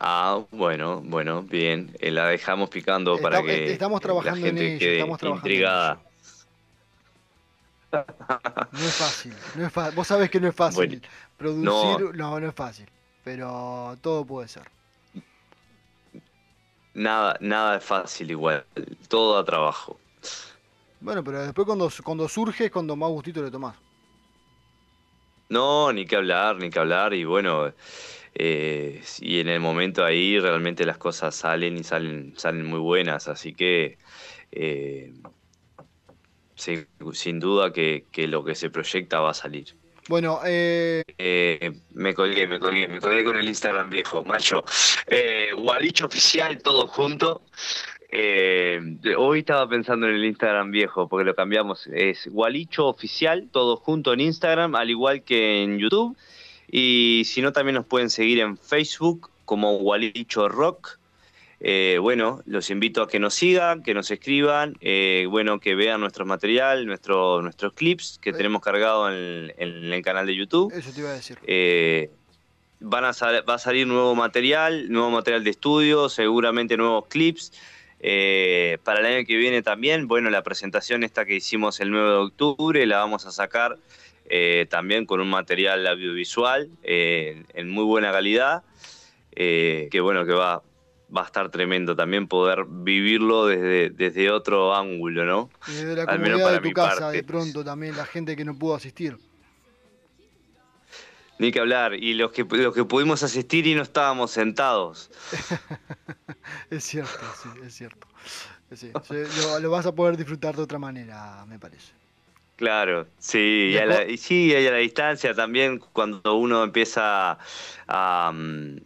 Ah, 0.00 0.44
bueno, 0.50 1.00
bueno, 1.04 1.42
bien. 1.42 1.96
Eh, 2.00 2.10
la 2.10 2.26
dejamos 2.26 2.68
picando 2.68 3.16
para 3.18 3.38
Estamos- 3.38 3.56
que 3.56 3.72
estamos 3.72 4.00
la 4.00 4.02
trabajando 4.02 4.38
en 4.38 4.44
gente 4.44 4.66
ello, 4.66 4.78
quede 4.78 4.92
estamos 4.94 5.18
trabajando 5.18 5.46
en 5.48 5.52
intrigada. 5.52 6.00
No 7.92 8.80
es 8.88 8.94
fácil, 8.96 9.34
no 9.54 9.66
es 9.66 9.72
fa- 9.72 9.90
vos 9.90 10.06
sabés 10.06 10.28
que 10.28 10.40
no 10.40 10.48
es 10.48 10.54
fácil 10.54 10.76
Bueno, 10.88 11.02
producir, 11.36 12.00
no. 12.06 12.12
no. 12.12 12.40
no, 12.40 12.48
es 12.48 12.54
fácil, 12.54 12.86
pero 13.22 13.96
todo 14.02 14.24
puede 14.24 14.48
ser. 14.48 14.64
Nada, 16.92 17.36
nada 17.40 17.76
es 17.76 17.84
fácil 17.84 18.30
igual. 18.32 18.64
Todo 19.08 19.38
a 19.38 19.44
trabajo. 19.44 19.98
Bueno, 21.00 21.22
pero 21.22 21.42
después 21.44 21.66
cuando, 21.66 21.90
cuando 22.02 22.28
surge 22.28 22.66
es 22.66 22.70
cuando 22.70 22.96
más 22.96 23.10
gustito 23.10 23.42
le 23.42 23.50
tomás. 23.50 23.76
No, 25.48 25.92
ni 25.92 26.06
que 26.06 26.16
hablar, 26.16 26.56
ni 26.56 26.70
que 26.70 26.78
hablar. 26.78 27.12
Y 27.14 27.24
bueno, 27.24 27.72
eh, 28.34 29.02
y 29.20 29.40
en 29.40 29.48
el 29.48 29.60
momento 29.60 30.04
ahí 30.04 30.38
realmente 30.38 30.84
las 30.84 30.98
cosas 30.98 31.34
salen 31.34 31.76
y 31.76 31.84
salen, 31.84 32.34
salen 32.36 32.66
muy 32.66 32.80
buenas. 32.80 33.28
Así 33.28 33.54
que 33.54 33.98
eh, 34.52 35.12
sin 36.54 37.40
duda 37.40 37.72
que, 37.72 38.04
que 38.12 38.26
lo 38.28 38.44
que 38.44 38.54
se 38.54 38.70
proyecta 38.70 39.20
va 39.20 39.30
a 39.30 39.34
salir. 39.34 39.76
Bueno, 40.08 40.40
eh, 40.44 41.02
Eh, 41.16 41.72
me 41.94 42.12
colgué, 42.12 42.46
me 42.46 42.58
colgué, 42.58 42.88
me 42.88 43.00
colgué 43.00 43.24
con 43.24 43.36
el 43.36 43.48
Instagram 43.48 43.88
viejo, 43.88 44.24
macho. 44.24 44.64
Eh, 45.06 45.50
Gualicho 45.56 46.06
oficial, 46.06 46.58
todo 46.58 46.86
junto. 46.86 47.42
Eh, 48.10 48.80
hoy 49.16 49.40
estaba 49.40 49.68
pensando 49.68 50.06
en 50.06 50.14
el 50.16 50.24
Instagram 50.24 50.70
viejo, 50.70 51.08
porque 51.08 51.24
lo 51.24 51.34
cambiamos. 51.34 51.86
Es 51.86 52.28
Gualicho 52.30 52.86
oficial, 52.86 53.48
todo 53.50 53.76
junto 53.76 54.12
en 54.12 54.20
Instagram, 54.20 54.74
al 54.74 54.90
igual 54.90 55.22
que 55.22 55.62
en 55.62 55.78
YouTube. 55.78 56.16
Y 56.76 57.22
si 57.24 57.40
no, 57.40 57.52
también 57.52 57.76
nos 57.76 57.86
pueden 57.86 58.10
seguir 58.10 58.40
en 58.40 58.58
Facebook 58.58 59.30
como 59.44 59.78
Gualicho 59.78 60.48
Rock. 60.48 60.98
Eh, 61.60 61.98
bueno, 62.00 62.42
los 62.46 62.68
invito 62.68 63.00
a 63.00 63.08
que 63.08 63.20
nos 63.20 63.34
sigan, 63.34 63.84
que 63.84 63.94
nos 63.94 64.10
escriban, 64.10 64.76
eh, 64.80 65.28
bueno, 65.30 65.60
que 65.60 65.76
vean 65.76 66.00
nuestro 66.00 66.26
material, 66.26 66.84
nuestro, 66.84 67.42
nuestros 67.42 67.74
clips 67.74 68.18
que 68.20 68.32
tenemos 68.32 68.60
cargado 68.60 69.08
en, 69.08 69.52
en 69.56 69.92
el 69.92 70.02
canal 70.02 70.26
de 70.26 70.34
YouTube. 70.34 70.72
eso 70.76 70.90
te 70.90 70.98
iba 70.98 71.10
a 71.10 71.12
decir. 71.12 71.38
Eh, 71.46 72.10
van 72.80 73.04
a 73.04 73.12
va 73.48 73.54
a 73.54 73.58
salir 73.58 73.86
nuevo 73.86 74.16
material, 74.16 74.90
nuevo 74.90 75.10
material 75.10 75.44
de 75.44 75.50
estudio, 75.50 76.08
seguramente 76.08 76.76
nuevos 76.76 77.06
clips. 77.06 77.52
Para 78.00 78.98
el 78.98 79.06
año 79.06 79.24
que 79.24 79.36
viene 79.36 79.62
también, 79.62 80.08
bueno, 80.08 80.28
la 80.28 80.42
presentación 80.42 81.04
esta 81.04 81.24
que 81.24 81.36
hicimos 81.36 81.78
el 81.78 81.92
9 81.92 82.08
de 82.08 82.16
octubre 82.16 82.84
la 82.84 82.98
vamos 82.98 83.26
a 83.26 83.30
sacar 83.30 83.78
eh, 84.26 84.66
también 84.70 85.06
con 85.06 85.20
un 85.20 85.28
material 85.28 85.86
audiovisual 85.86 86.70
eh, 86.82 87.44
en 87.54 87.70
muy 87.70 87.84
buena 87.84 88.10
calidad, 88.12 88.62
eh, 89.32 89.88
que 89.90 90.00
bueno, 90.00 90.24
que 90.24 90.32
va, 90.32 90.62
va 91.14 91.22
a 91.22 91.26
estar 91.26 91.50
tremendo 91.50 91.94
también 91.94 92.26
poder 92.26 92.64
vivirlo 92.66 93.46
desde, 93.46 93.90
desde 93.90 94.30
otro 94.30 94.74
ángulo, 94.74 95.24
¿no? 95.24 95.50
Desde 95.66 95.96
la 95.96 96.04
Al 96.04 96.18
menos 96.20 96.40
para 96.40 96.52
de 96.54 96.58
tu 96.58 96.68
mi 96.68 96.72
casa, 96.72 97.00
parte. 97.00 97.16
de 97.18 97.24
pronto 97.24 97.64
también 97.64 97.96
la 97.96 98.06
gente 98.06 98.34
que 98.36 98.44
no 98.44 98.58
pudo 98.58 98.74
asistir. 98.74 99.18
Ni 101.38 101.50
que 101.50 101.58
hablar, 101.58 101.94
y 101.94 102.14
los 102.14 102.30
que, 102.30 102.44
los 102.44 102.72
que 102.72 102.84
pudimos 102.84 103.22
asistir 103.24 103.66
y 103.66 103.74
no 103.74 103.82
estábamos 103.82 104.30
sentados. 104.30 105.10
Es 106.70 106.84
cierto, 106.84 107.18
sí, 107.42 107.48
es 107.64 107.74
cierto. 107.74 108.06
Sí, 108.72 108.90
lo, 109.42 109.60
lo 109.60 109.70
vas 109.70 109.86
a 109.86 109.94
poder 109.94 110.16
disfrutar 110.16 110.56
de 110.56 110.62
otra 110.62 110.78
manera, 110.78 111.44
me 111.46 111.58
parece. 111.58 111.92
Claro, 112.56 113.08
sí, 113.18 113.70
y, 113.72 113.78
a 113.78 113.86
la, 113.86 114.04
y 114.04 114.16
sí, 114.16 114.52
y 114.52 114.54
a 114.66 114.70
la 114.70 114.76
distancia 114.78 115.34
también 115.34 115.80
cuando 115.92 116.36
uno 116.36 116.62
empieza 116.62 117.36
a, 117.88 118.32
mm, 118.32 118.76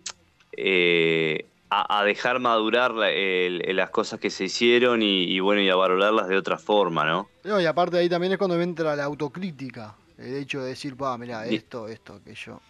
eh, 0.53 1.47
a, 1.71 1.99
a 2.01 2.05
dejar 2.05 2.41
madurar 2.41 2.93
la- 2.93 3.11
el- 3.11 3.63
el- 3.67 3.77
las 3.77 3.91
cosas 3.91 4.19
que 4.21 4.31
se 4.31 4.45
hicieron 4.45 5.03
y, 5.03 5.25
y 5.25 5.41
bueno, 5.41 5.61
y 5.61 5.69
a 5.69 5.77
valorarlas 5.77 6.29
de 6.29 6.37
otra 6.39 6.57
forma, 6.57 7.05
¿no? 7.05 7.29
No, 7.45 7.61
y 7.61 7.67
aparte 7.67 7.99
ahí 7.99 8.09
también 8.09 8.33
es 8.33 8.39
cuando 8.39 8.59
entra 8.61 8.97
la 8.97 9.05
autocrítica. 9.05 9.95
El 10.17 10.35
hecho 10.37 10.63
de 10.63 10.71
decir, 10.71 11.01
va, 11.01 11.17
mirá, 11.19 11.47
Y- 11.47 11.57
esto, 11.57 11.89
esto, 11.89 12.15
aquello. 12.15 12.61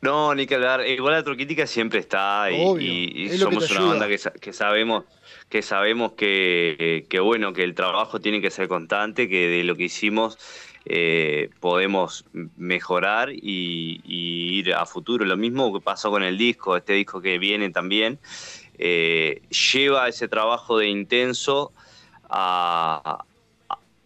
No, 0.00 0.34
ni 0.34 0.46
que 0.46 0.56
hablar. 0.56 0.84
Igual 0.84 1.12
la 1.12 1.18
autocrítica 1.18 1.64
siempre 1.68 2.00
está 2.00 2.50
y, 2.50 2.56
Obvio, 2.60 3.32
es 3.32 3.40
somos 3.40 3.70
una 3.70 3.82
banda 3.82 4.08
que 4.08 4.52
sabemos 4.52 5.04
que 5.52 5.60
sabemos 5.60 6.12
que, 6.12 7.04
que 7.10 7.20
bueno 7.20 7.52
que 7.52 7.62
el 7.62 7.74
trabajo 7.74 8.20
tiene 8.20 8.40
que 8.40 8.50
ser 8.50 8.68
constante, 8.68 9.28
que 9.28 9.48
de 9.48 9.64
lo 9.64 9.76
que 9.76 9.82
hicimos 9.82 10.38
eh, 10.86 11.50
podemos 11.60 12.24
mejorar 12.56 13.28
y, 13.30 14.00
y 14.02 14.58
ir 14.60 14.72
a 14.72 14.86
futuro. 14.86 15.26
Lo 15.26 15.36
mismo 15.36 15.70
que 15.74 15.80
pasó 15.82 16.10
con 16.10 16.22
el 16.22 16.38
disco, 16.38 16.74
este 16.74 16.94
disco 16.94 17.20
que 17.20 17.38
viene 17.38 17.68
también 17.68 18.18
eh, 18.78 19.42
lleva 19.50 20.08
ese 20.08 20.26
trabajo 20.26 20.78
de 20.78 20.88
intenso 20.88 21.70
a, 22.30 23.22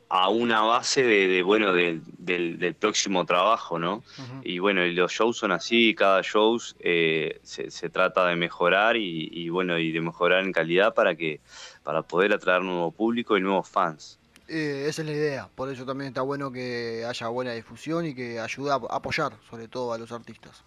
a- 0.08 0.28
una 0.28 0.60
base 0.62 1.02
de, 1.02 1.26
de, 1.26 1.42
bueno 1.42 1.72
del, 1.72 2.02
del- 2.18 2.58
del 2.58 2.74
próximo 2.74 3.24
trabajo, 3.26 3.78
¿no? 3.78 4.04
Y 4.44 4.58
bueno, 4.60 4.84
y 4.84 4.92
los 4.94 5.10
shows 5.12 5.36
son 5.38 5.50
así, 5.52 5.94
cada 5.94 6.22
show 6.22 6.58
eh, 6.78 7.40
se, 7.42 7.70
se 7.70 7.88
trata 7.90 8.26
de 8.26 8.36
mejorar 8.36 8.96
y, 8.96 9.28
y 9.32 9.48
bueno, 9.48 9.78
y 9.78 9.90
de 9.90 10.00
mejorar 10.00 10.44
en 10.44 10.52
calidad 10.52 10.94
para 10.94 11.16
que 11.16 11.40
para 11.82 12.02
poder 12.02 12.32
atraer 12.32 12.62
nuevo 12.62 12.92
público 12.92 13.36
y 13.36 13.40
nuevos 13.40 13.68
fans. 13.68 14.18
Eh, 14.48 14.84
esa 14.88 15.02
es 15.02 15.06
la 15.08 15.12
idea. 15.14 15.50
Por 15.52 15.68
eso 15.72 15.84
también 15.84 16.08
está 16.08 16.22
bueno 16.22 16.52
que 16.52 17.04
haya 17.04 17.26
buena 17.28 17.52
difusión 17.52 18.06
y 18.06 18.14
que 18.14 18.38
ayude 18.38 18.70
a 18.70 18.74
apoyar, 18.74 19.32
sobre 19.50 19.66
todo 19.66 19.92
a 19.92 19.98
los 19.98 20.12
artistas. 20.12 20.62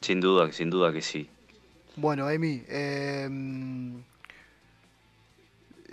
Sin 0.00 0.20
duda, 0.20 0.52
sin 0.52 0.70
duda 0.70 0.92
que 0.92 1.02
sí. 1.02 1.28
Bueno, 1.96 2.28
Emi, 2.30 2.62
eh, 2.68 3.28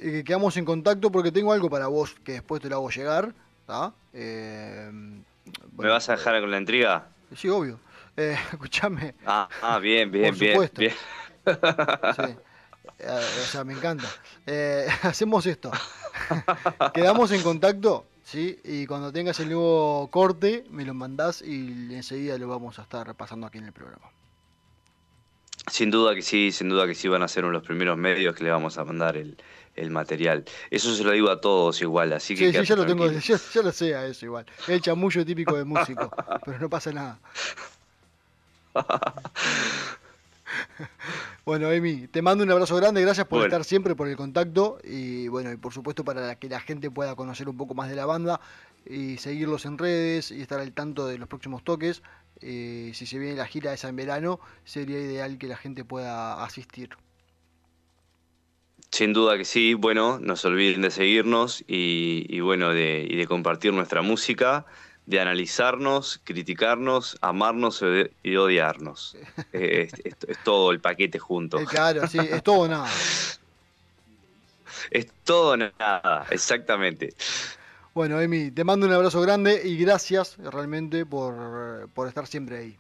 eh, 0.01 0.23
quedamos 0.25 0.55
en 0.57 0.65
contacto 0.65 1.11
porque 1.11 1.31
tengo 1.31 1.51
algo 1.53 1.69
para 1.69 1.87
vos 1.87 2.15
que 2.23 2.33
después 2.33 2.61
te 2.61 2.69
lo 2.69 2.75
hago 2.75 2.89
llegar. 2.89 3.33
Eh, 4.13 4.89
¿Me 4.91 5.87
vas 5.87 6.09
a 6.09 6.13
dejar 6.13 6.39
con 6.41 6.51
la 6.51 6.57
intriga? 6.57 7.07
sí, 7.35 7.49
obvio. 7.49 7.79
Eh, 8.17 8.35
escuchame. 8.51 9.15
Ah, 9.25 9.47
ah, 9.61 9.79
bien, 9.79 10.11
bien, 10.11 10.31
Por 10.31 10.39
bien, 10.39 10.53
supuesto. 10.53 10.81
bien. 10.81 10.93
Sí. 12.15 12.35
Eh, 12.99 13.07
o 13.07 13.45
sea, 13.45 13.63
me 13.63 13.73
encanta. 13.73 14.07
Hacemos 15.03 15.45
esto. 15.45 15.71
Quedamos 16.93 17.31
en 17.31 17.41
contacto, 17.43 18.07
¿sí? 18.23 18.59
Y 18.63 18.85
cuando 18.87 19.11
tengas 19.13 19.39
el 19.39 19.49
nuevo 19.49 20.09
corte, 20.11 20.65
me 20.69 20.83
lo 20.83 20.93
mandás 20.93 21.41
y 21.41 21.93
enseguida 21.93 22.37
lo 22.37 22.47
vamos 22.47 22.79
a 22.79 22.81
estar 22.81 23.05
repasando 23.07 23.47
aquí 23.47 23.59
en 23.59 23.65
el 23.65 23.73
programa. 23.73 24.09
Sin 25.67 25.91
duda 25.91 26.15
que 26.15 26.23
sí, 26.23 26.51
sin 26.51 26.69
duda 26.69 26.87
que 26.87 26.95
sí 26.95 27.07
van 27.07 27.21
a 27.21 27.27
ser 27.27 27.43
uno 27.43 27.53
de 27.53 27.59
los 27.59 27.67
primeros 27.67 27.95
medios 27.97 28.35
que 28.35 28.43
le 28.43 28.49
vamos 28.49 28.77
a 28.79 28.83
mandar 28.83 29.15
el, 29.17 29.37
el 29.75 29.91
material. 29.91 30.45
Eso 30.69 30.93
se 30.95 31.03
lo 31.03 31.11
digo 31.11 31.29
a 31.29 31.39
todos 31.41 31.81
igual, 31.81 32.13
así 32.13 32.35
que... 32.35 32.51
Sí, 32.51 32.59
sí, 32.59 32.65
ya 32.65 32.75
lo 32.75 32.85
tengo, 32.85 33.09
ya, 33.11 33.37
ya, 33.53 33.61
lo 33.61 33.71
sé 33.71 33.95
a 33.95 34.05
eso 34.05 34.25
igual. 34.25 34.45
El 34.67 34.81
chamullo 34.81 35.25
típico 35.25 35.55
de 35.55 35.63
músico, 35.63 36.11
pero 36.45 36.59
no 36.59 36.69
pasa 36.69 36.91
nada. 36.91 37.19
bueno, 41.45 41.71
Emi, 41.71 42.07
te 42.07 42.21
mando 42.21 42.43
un 42.43 42.51
abrazo 42.51 42.75
grande, 42.75 43.01
gracias 43.01 43.27
por 43.27 43.43
estar 43.43 43.63
siempre, 43.63 43.95
por 43.95 44.07
el 44.07 44.15
contacto 44.15 44.79
y 44.83 45.27
bueno, 45.27 45.51
y 45.51 45.57
por 45.57 45.73
supuesto 45.73 46.03
para 46.03 46.35
que 46.35 46.49
la 46.49 46.59
gente 46.59 46.91
pueda 46.91 47.15
conocer 47.15 47.49
un 47.49 47.57
poco 47.57 47.73
más 47.73 47.89
de 47.89 47.95
la 47.95 48.05
banda 48.05 48.39
y 48.85 49.17
seguirlos 49.17 49.65
en 49.65 49.77
redes 49.77 50.31
y 50.31 50.41
estar 50.41 50.59
al 50.59 50.71
tanto 50.71 51.07
de 51.07 51.17
los 51.17 51.27
próximos 51.27 51.63
toques. 51.63 52.01
Eh, 52.41 52.91
si 52.93 53.05
se 53.05 53.19
viene 53.19 53.35
la 53.35 53.45
gira 53.45 53.73
esa 53.73 53.89
en 53.89 53.97
verano, 53.97 54.39
sería 54.63 54.99
ideal 54.99 55.37
que 55.37 55.47
la 55.47 55.57
gente 55.57 55.83
pueda 55.83 56.43
asistir. 56.43 56.89
Sin 58.99 59.13
duda 59.13 59.37
que 59.37 59.45
sí, 59.45 59.75
bueno, 59.75 60.19
no 60.19 60.35
se 60.35 60.49
olviden 60.49 60.81
de 60.81 60.91
seguirnos 60.91 61.63
y, 61.69 62.41
bueno, 62.41 62.73
de, 62.73 63.07
y 63.09 63.15
de 63.15 63.27
compartir 63.27 63.71
nuestra 63.71 64.01
música, 64.01 64.65
de 65.05 65.21
analizarnos, 65.21 66.19
criticarnos, 66.25 67.17
amarnos 67.21 67.81
y 68.23 68.35
odiarnos. 68.35 69.15
es, 69.53 69.93
es, 70.03 70.17
todo 70.43 70.71
el 70.71 70.81
paquete 70.81 71.17
junto. 71.17 71.61
Eh, 71.61 71.65
claro, 71.65 72.09
sí, 72.09 72.19
es 72.19 72.43
todo 72.43 72.67
nada. 72.67 72.89
es 74.91 75.07
todo 75.23 75.55
nada, 75.55 76.25
exactamente. 76.29 77.13
Bueno, 77.93 78.19
Emi, 78.19 78.51
te 78.51 78.65
mando 78.65 78.85
un 78.85 78.91
abrazo 78.91 79.21
grande 79.21 79.61
y 79.63 79.77
gracias 79.77 80.35
realmente 80.39 81.05
por, 81.05 81.87
por 81.93 82.09
estar 82.09 82.27
siempre 82.27 82.57
ahí. 82.57 82.77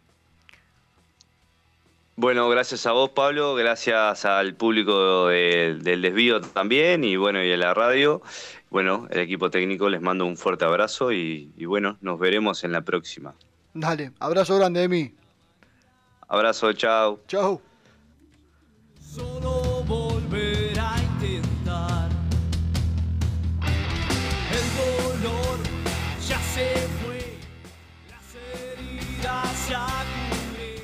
Bueno, 2.21 2.49
gracias 2.49 2.85
a 2.85 2.91
vos, 2.91 3.11
Pablo, 3.11 3.55
gracias 3.55 4.25
al 4.25 4.53
público 4.53 5.27
del 5.29 6.01
desvío 6.01 6.41
también 6.41 7.05
y 7.05 7.15
bueno, 7.15 7.41
y 7.41 7.49
a 7.49 7.55
la 7.55 7.73
radio. 7.73 8.21
Bueno, 8.69 9.07
el 9.09 9.19
equipo 9.19 9.49
técnico 9.49 9.87
les 9.87 10.01
mando 10.01 10.25
un 10.25 10.35
fuerte 10.35 10.65
abrazo 10.65 11.13
y, 11.13 11.53
y 11.55 11.63
bueno, 11.63 11.97
nos 12.01 12.19
veremos 12.19 12.65
en 12.65 12.73
la 12.73 12.81
próxima. 12.81 13.35
Dale, 13.73 14.11
abrazo 14.19 14.57
grande, 14.57 14.83
Emi. 14.83 15.15
Abrazo, 16.27 16.73
chao. 16.73 17.21
Chao. 17.25 17.68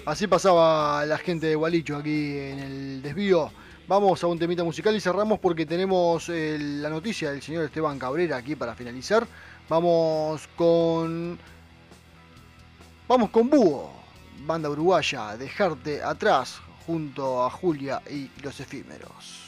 Así 0.06 0.28
pasaba 0.28 1.04
la 1.08 1.18
gente 1.18 1.48
de 1.48 1.56
Gualicho 1.56 1.98
aquí 1.98 2.38
en 2.38 2.60
el 2.60 3.02
desvío. 3.02 3.52
Vamos 3.88 4.24
a 4.24 4.28
un 4.28 4.38
temita 4.38 4.64
musical 4.64 4.96
y 4.96 5.00
cerramos 5.00 5.40
porque 5.40 5.66
tenemos 5.66 6.30
eh, 6.30 6.58
la 6.60 6.92
noticia 6.92 7.32
del 7.32 7.42
señor 7.42 7.66
Esteban 7.66 7.98
Cabrera 7.98 8.38
aquí 8.38 8.56
para 8.56 8.76
finalizar. 8.76 9.26
Vamos 9.68 10.48
con. 10.56 11.40
Vamos 13.08 13.32
con 13.32 13.50
Búho, 13.50 13.94
banda 14.46 14.70
uruguaya, 14.70 15.38
dejarte 15.38 16.04
atrás 16.04 16.60
junto 16.86 17.44
a 17.44 17.50
Julia 17.50 18.00
y 18.08 18.30
los 18.44 18.60
efímeros. 18.60 19.45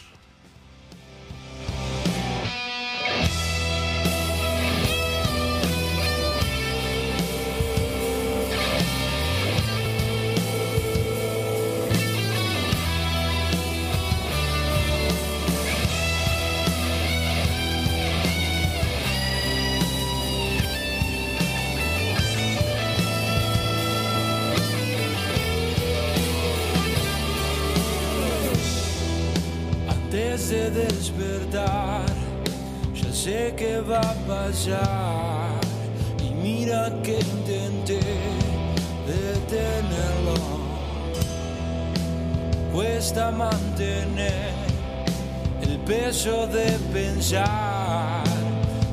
Sé 33.48 33.56
que 33.56 33.82
va 33.82 34.00
a 34.00 34.14
pasar. 34.28 35.60
Y 36.24 36.34
mira 36.34 36.92
que 37.04 37.20
intenté 37.20 38.00
detenerlo. 39.08 40.36
Cuesta 42.74 43.32
mantener 43.32 44.52
el 45.62 45.80
peso 45.80 46.48
de 46.48 46.78
pensar 46.94 48.24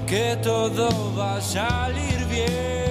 que 0.06 0.36
todo 0.43 0.89
va 1.16 1.36
a 1.36 1.40
salir 1.40 2.24
bien. 2.31 2.84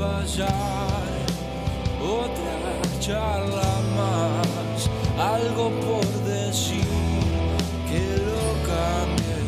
Pasar 0.00 1.02
otra 2.00 2.80
charla 3.00 3.72
más, 3.98 4.88
algo 5.18 5.70
por 5.86 6.06
decir 6.24 6.86
que 7.88 8.04
lo 8.28 8.46
cambie. 8.70 9.40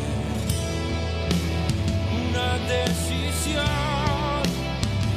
Una 2.21 2.51
decisión 2.77 3.65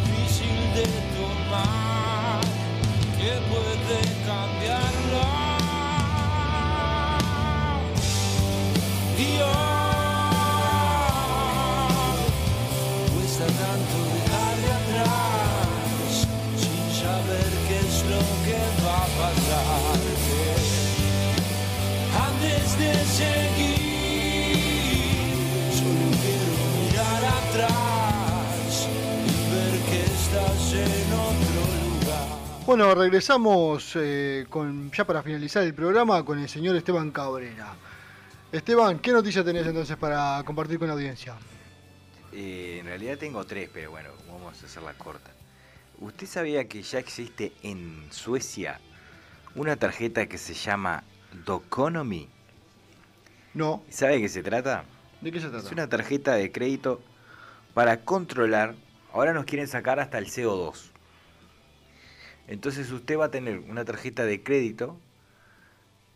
difícil 0.07 0.59
de 0.77 0.87
tomar 1.17 2.41
que 3.19 3.33
puede 3.51 3.99
cambiarlo. 4.31 5.27
Y 9.19 9.65
Bueno, 32.67 32.95
regresamos 32.95 33.93
eh, 33.95 34.45
con, 34.51 34.91
ya 34.91 35.07
para 35.07 35.23
finalizar 35.23 35.63
el 35.63 35.73
programa 35.73 36.25
con 36.25 36.39
el 36.39 36.49
señor 36.49 36.75
Esteban 36.75 37.13
Cabrera. 37.13 37.75
Esteban, 38.51 38.99
¿qué 38.99 39.13
noticias 39.13 39.45
tenés 39.45 39.67
entonces 39.67 39.97
para 39.97 40.43
compartir 40.45 40.79
con 40.79 40.89
la 40.89 40.95
audiencia? 40.95 41.37
Eh, 42.33 42.79
en 42.81 42.87
realidad 42.87 43.19
tengo 43.19 43.47
tres, 43.47 43.71
pero 43.73 43.93
bueno, 43.93 44.11
vamos 44.29 44.63
a 44.63 44.67
hacerla 44.67 44.93
corta. 44.95 45.31
¿Usted 46.01 46.27
sabía 46.27 46.69
que 46.69 46.83
ya 46.83 46.99
existe 46.99 47.53
en 47.63 48.09
Suecia 48.11 48.81
una 49.57 49.77
tarjeta 49.77 50.27
que 50.27 50.39
se 50.39 50.55
llama 50.55 51.03
Doconomy? 51.45 52.28
No. 53.55 53.83
¿Sabe 53.89 54.15
de 54.15 54.20
qué 54.20 54.28
se 54.28 54.43
trata? 54.43 54.85
¿De 55.20 55.33
qué 55.33 55.41
se 55.41 55.49
trata? 55.49 55.66
Es 55.66 55.73
una 55.73 55.89
tarjeta 55.89 56.35
de 56.35 56.53
crédito 56.53 57.01
para 57.74 58.05
controlar. 58.05 58.74
Ahora 59.12 59.33
nos 59.33 59.47
quieren 59.47 59.66
sacar 59.66 59.99
hasta 59.99 60.19
el 60.19 60.27
CO2. 60.27 60.91
Entonces 62.49 62.93
usted 62.93 63.19
va 63.19 63.27
a 63.27 63.31
tener 63.31 63.59
una 63.59 63.85
tarjeta 63.85 64.24
de 64.24 64.43
crédito 64.43 64.99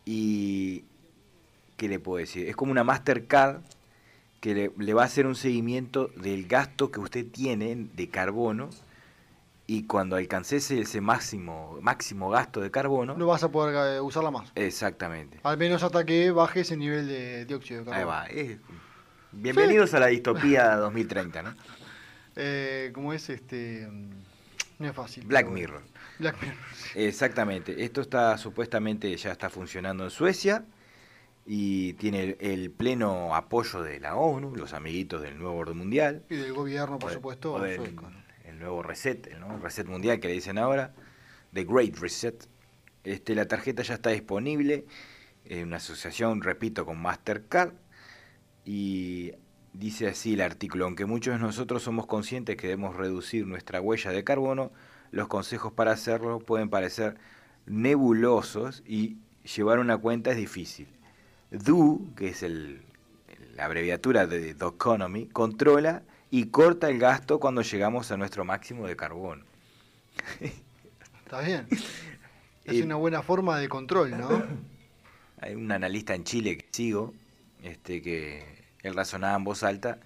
y... 0.05 0.85
¿Qué 1.77 1.89
le 1.89 1.99
puedo 1.99 2.19
decir? 2.19 2.47
Es 2.47 2.57
como 2.57 2.73
una 2.73 2.85
Mastercard 2.85 3.63
que 4.43 4.55
le, 4.55 4.71
le 4.77 4.93
va 4.93 5.03
a 5.03 5.07
hacer 5.07 5.27
un 5.27 5.35
seguimiento 5.35 6.09
del 6.09 6.47
gasto 6.47 6.91
que 6.91 7.01
usted 7.01 7.25
tiene 7.25 7.89
de 7.95 8.09
carbono 8.11 8.69
y 9.73 9.85
cuando 9.87 10.17
alcances 10.17 10.69
ese 10.73 11.01
máximo, 11.01 11.79
máximo 11.81 12.29
gasto 12.29 12.61
de 12.61 12.73
carbono... 12.73 13.15
No 13.17 13.27
vas 13.29 13.45
a 13.45 13.53
poder 13.53 13.97
eh, 13.97 14.01
usarla 14.01 14.33
más. 14.33 14.51
Exactamente. 14.57 15.39
Al 15.45 15.59
menos 15.59 15.85
hasta 15.85 16.05
que 16.05 16.33
baje 16.33 16.63
ese 16.63 16.77
nivel 16.77 17.07
de 17.07 17.45
dióxido 17.45 17.85
de 17.85 17.91
Ahí 17.93 17.99
carbono. 17.99 18.17
va. 18.17 18.27
es- 18.27 18.59
Bienvenidos 19.31 19.95
a 19.95 20.01
la 20.01 20.07
distopía 20.09 20.75
2030, 20.77 21.43
¿no? 21.45 21.55
Eh, 22.35 22.91
¿Cómo 22.93 23.13
es 23.13 23.31
este? 23.31 23.89
No 24.81 24.89
es 24.89 24.93
fácil. 24.93 25.25
Black. 25.25 25.47
Mirror. 25.49 25.83
Black 26.19 26.41
Mirror. 26.43 26.57
Exactamente. 26.97 27.85
Esto 27.85 28.01
está 28.01 28.37
supuestamente 28.39 29.17
ya 29.17 29.31
está 29.31 29.51
funcionando 29.51 30.03
en 30.03 30.11
Suecia 30.11 30.65
y 31.47 31.93
tiene 31.93 32.23
el, 32.25 32.37
el 32.41 32.71
pleno 32.73 33.37
apoyo 33.37 33.83
de 33.83 34.01
la 34.01 34.17
ONU, 34.17 34.57
los 34.57 34.73
amiguitos 34.73 35.23
del 35.23 35.39
nuevo 35.39 35.57
orden 35.59 35.77
mundial. 35.77 36.25
Y 36.29 36.35
del 36.35 36.55
gobierno, 36.55 36.99
por 36.99 37.11
o 37.11 37.15
supuesto, 37.15 37.53
o 37.55 37.61
del- 37.61 37.77
sueco, 37.77 38.11
¿no? 38.11 38.20
Nuevo 38.61 38.83
reset, 38.83 39.27
el 39.27 39.61
reset 39.61 39.87
mundial 39.87 40.21
que 40.21 40.29
le 40.29 40.35
dicen 40.35 40.59
ahora, 40.59 40.93
The 41.53 41.65
Great 41.65 41.97
Reset. 41.97 42.47
Este, 43.03 43.35
la 43.35 43.47
tarjeta 43.47 43.83
ya 43.83 43.95
está 43.95 44.11
disponible 44.11 44.85
en 45.45 45.69
una 45.69 45.77
asociación, 45.77 46.43
repito, 46.43 46.87
con 46.87 47.01
Mastercard 47.01 47.73
y 48.65 49.33
dice 49.73 50.09
así 50.09 50.35
el 50.35 50.43
artículo, 50.43 50.85
aunque 50.85 51.07
muchos 51.07 51.35
de 51.35 51.41
nosotros 51.41 51.83
somos 51.83 52.07
conscientes 52.07 52.57
que 52.57 52.69
debemos 52.69 52.97
reducir 52.97 53.47
nuestra 53.47 53.81
huella 53.81 54.11
de 54.13 54.23
carbono, 54.23 54.71
los 55.11 55.29
consejos 55.29 55.73
para 55.73 55.93
hacerlo 55.93 56.39
pueden 56.39 56.71
parecer 56.71 57.17
nebulosos 57.67 58.83
y 58.87 59.19
llevar 59.57 59.79
una 59.79 59.97
cuenta 59.97 60.31
es 60.31 60.37
difícil. 60.37 60.89
Do, 61.51 62.01
que 62.15 62.29
es 62.29 62.43
el, 62.43 62.83
la 63.57 63.65
abreviatura 63.65 64.27
de 64.27 64.55
The 64.55 64.67
Economy, 64.67 65.27
controla 65.27 66.03
y 66.31 66.47
corta 66.51 66.89
el 66.89 66.99
gasto 66.99 67.41
cuando 67.41 67.63
llegamos 67.63 68.11
a 68.11 68.17
nuestro 68.17 68.45
máximo 68.45 68.87
de 68.87 68.97
carbono. 68.97 69.45
Está 71.25 71.41
bien. 71.41 71.69
Es 72.65 72.81
Eh, 72.81 72.83
una 72.83 72.97
buena 72.97 73.23
forma 73.23 73.59
de 73.59 73.69
control, 73.69 74.17
¿no? 74.19 74.47
Hay 75.41 75.55
un 75.55 75.71
analista 75.73 76.15
en 76.15 76.25
Chile 76.25 76.57
que 76.59 76.69
sigo, 76.71 77.15
este, 77.63 78.03
que 78.03 78.45
él 78.83 78.95
razonaba 78.95 79.37
en 79.37 79.45
voz 79.45 79.63
alta 79.63 80.01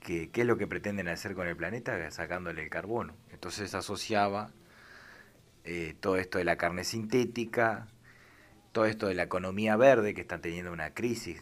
que 0.00 0.30
qué 0.30 0.42
es 0.42 0.46
lo 0.46 0.58
que 0.58 0.66
pretenden 0.68 1.08
hacer 1.08 1.34
con 1.34 1.48
el 1.48 1.56
planeta 1.56 2.10
sacándole 2.12 2.62
el 2.64 2.70
carbono. 2.70 3.14
Entonces 3.30 3.74
asociaba 3.74 4.52
eh, 5.64 5.94
todo 6.00 6.16
esto 6.16 6.38
de 6.38 6.44
la 6.44 6.56
carne 6.56 6.84
sintética, 6.84 7.88
todo 8.72 8.86
esto 8.86 9.08
de 9.08 9.14
la 9.14 9.24
economía 9.24 9.76
verde, 9.76 10.14
que 10.14 10.22
está 10.22 10.40
teniendo 10.40 10.72
una 10.72 10.94
crisis, 10.94 11.40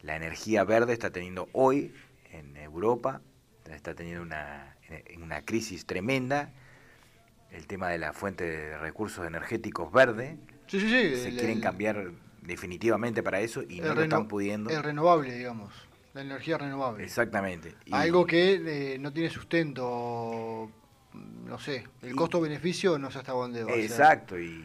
la 0.00 0.16
energía 0.16 0.64
verde 0.64 0.92
está 0.92 1.10
teniendo 1.10 1.48
hoy 1.52 1.94
en 2.38 2.56
Europa, 2.56 3.20
está 3.70 3.94
teniendo 3.94 4.22
una, 4.22 4.76
eh, 4.88 5.16
una 5.22 5.42
crisis 5.42 5.86
tremenda, 5.86 6.50
el 7.50 7.66
tema 7.66 7.88
de 7.88 7.98
la 7.98 8.12
fuente 8.12 8.44
de 8.44 8.78
recursos 8.78 9.26
energéticos 9.26 9.92
verde, 9.92 10.36
Sí, 10.66 10.80
sí, 10.80 10.88
sí. 10.88 11.16
se 11.16 11.28
el- 11.28 11.36
quieren 11.36 11.56
el- 11.58 11.62
cambiar 11.62 12.10
definitivamente 12.42 13.22
para 13.22 13.40
eso 13.40 13.62
y 13.62 13.80
no 13.80 13.94
lo 13.94 14.02
están 14.02 14.28
pudiendo. 14.28 14.70
El 14.70 14.82
renovable, 14.82 15.34
digamos. 15.36 15.72
La 16.14 16.22
energía 16.22 16.56
renovable. 16.58 17.04
Exactamente. 17.04 17.74
Y- 17.84 17.92
Algo 17.94 18.26
que 18.26 18.94
eh, 18.94 18.98
no 18.98 19.12
tiene 19.12 19.28
sustento, 19.30 20.70
no 21.44 21.58
sé, 21.58 21.84
el 22.02 22.14
costo-beneficio 22.16 22.98
no 22.98 23.10
sé 23.10 23.18
hasta 23.18 23.32
dónde 23.32 23.64
va. 23.64 23.74
Exacto, 23.74 24.38
y, 24.38 24.64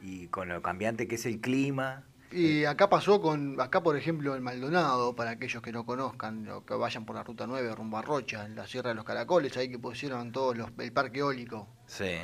y 0.00 0.26
con 0.28 0.48
lo 0.48 0.60
cambiante 0.62 1.06
que 1.08 1.14
es 1.14 1.26
el 1.26 1.40
clima. 1.40 2.04
Y 2.32 2.64
acá 2.64 2.88
pasó 2.88 3.20
con, 3.20 3.60
acá 3.60 3.82
por 3.82 3.96
ejemplo 3.96 4.34
en 4.36 4.42
Maldonado, 4.42 5.14
para 5.14 5.30
aquellos 5.32 5.62
que 5.62 5.72
no 5.72 5.84
conozcan, 5.84 6.48
o 6.48 6.64
que 6.64 6.74
vayan 6.74 7.04
por 7.04 7.16
la 7.16 7.22
ruta 7.22 7.46
9 7.46 7.74
rumbo 7.74 7.98
a 7.98 8.02
Rocha, 8.02 8.44
en 8.46 8.54
la 8.56 8.66
Sierra 8.66 8.90
de 8.90 8.94
los 8.94 9.04
Caracoles, 9.04 9.56
ahí 9.56 9.68
que 9.68 9.78
pusieron 9.78 10.32
todos 10.32 10.56
los, 10.56 10.70
el 10.78 10.92
parque 10.92 11.18
eólico, 11.20 11.68
Sí. 11.86 12.16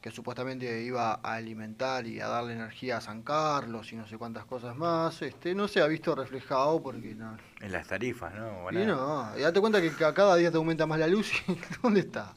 que 0.00 0.10
supuestamente 0.10 0.82
iba 0.82 1.12
a 1.22 1.34
alimentar 1.34 2.06
y 2.06 2.20
a 2.20 2.28
darle 2.28 2.54
energía 2.54 2.96
a 2.96 3.00
San 3.02 3.22
Carlos 3.22 3.92
y 3.92 3.96
no 3.96 4.06
sé 4.06 4.16
cuántas 4.16 4.46
cosas 4.46 4.74
más, 4.76 5.20
este 5.20 5.54
no 5.54 5.68
se 5.68 5.82
ha 5.82 5.86
visto 5.86 6.14
reflejado 6.14 6.82
porque 6.82 7.14
no. 7.14 7.36
En 7.60 7.70
las 7.72 7.86
tarifas, 7.86 8.34
¿no? 8.34 8.70
Y 8.72 8.86
no, 8.86 9.30
y 9.36 9.42
date 9.42 9.60
cuenta 9.60 9.82
que 9.82 9.90
ca- 9.90 10.14
cada 10.14 10.36
día 10.36 10.50
te 10.50 10.56
aumenta 10.56 10.86
más 10.86 10.98
la 10.98 11.06
luz 11.06 11.30
y 11.46 11.58
¿dónde 11.82 12.00
está? 12.00 12.34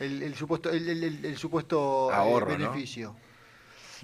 El, 0.00 0.22
el 0.22 0.34
supuesto, 0.34 0.68
el, 0.68 0.86
el- 0.88 1.04
el- 1.04 1.24
el 1.24 1.36
supuesto 1.38 2.10
eh, 2.10 2.14
Ahorro, 2.14 2.58
¿no? 2.58 2.72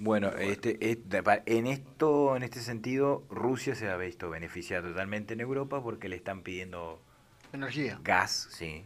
Bueno, 0.01 0.29
este, 0.37 0.77
es- 0.91 1.09
de 1.09 1.21
pa- 1.23 1.43
en 1.45 1.67
esto, 1.67 2.35
en 2.35 2.43
este 2.43 2.61
sentido, 2.61 3.23
Rusia 3.29 3.75
se 3.75 3.89
ha 3.89 3.97
visto 3.97 4.29
beneficiada 4.29 4.87
totalmente 4.89 5.33
en 5.33 5.41
Europa 5.41 5.81
porque 5.83 6.09
le 6.09 6.15
están 6.15 6.41
pidiendo 6.41 7.01
Energía. 7.51 7.99
gas, 8.03 8.47
sí. 8.51 8.85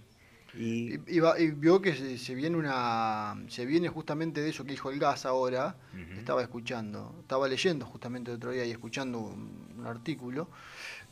Y, 0.55 0.93
Y, 0.95 1.15
y 1.15 1.19
va- 1.19 1.39
y 1.39 1.49
vio 1.51 1.81
que 1.81 1.95
se, 1.95 2.17
se 2.17 2.35
viene 2.35 2.57
una 2.57 3.35
se 3.47 3.65
viene 3.65 3.89
justamente 3.89 4.41
de 4.41 4.49
eso 4.49 4.63
que 4.63 4.71
dijo 4.71 4.91
el 4.91 4.99
gas 4.99 5.25
ahora 5.25 5.75
Ujú. 5.93 6.19
estaba 6.19 6.41
escuchando 6.43 7.15
estaba 7.21 7.47
leyendo 7.47 7.85
justamente 7.87 8.29
el 8.31 8.37
otro 8.37 8.51
día 8.51 8.63
y 8.65 8.71
escuchando 8.71 9.19
un, 9.19 9.73
un 9.79 9.87
artículo 9.87 10.47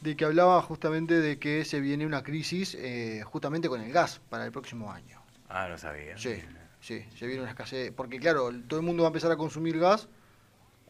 de 0.02 0.16
que 0.16 0.26
hablaba 0.26 0.62
justamente 0.62 1.16
de 1.20 1.40
que 1.40 1.66
se 1.66 1.80
viene 1.80 2.06
una 2.06 2.24
crisis 2.24 2.76
eh, 2.80 3.24
justamente 3.26 3.68
con 3.68 3.82
el 3.82 3.92
gas 3.92 4.22
para 4.30 4.46
el 4.46 4.52
próximo 4.52 4.92
año 4.92 5.20
ah, 5.50 5.68
no 5.68 5.78
sabía. 5.78 6.18
sí 6.18 6.36
sí 6.82 7.06
se 7.16 7.26
viene 7.28 7.42
una 7.44 7.52
escasez 7.52 7.92
porque 7.96 8.20
claro 8.20 8.50
todo 8.68 8.80
el 8.80 8.86
mundo 8.86 9.04
va 9.04 9.08
a 9.08 9.12
empezar 9.12 9.32
a 9.32 9.38
consumir 9.38 9.80
gas 9.80 10.10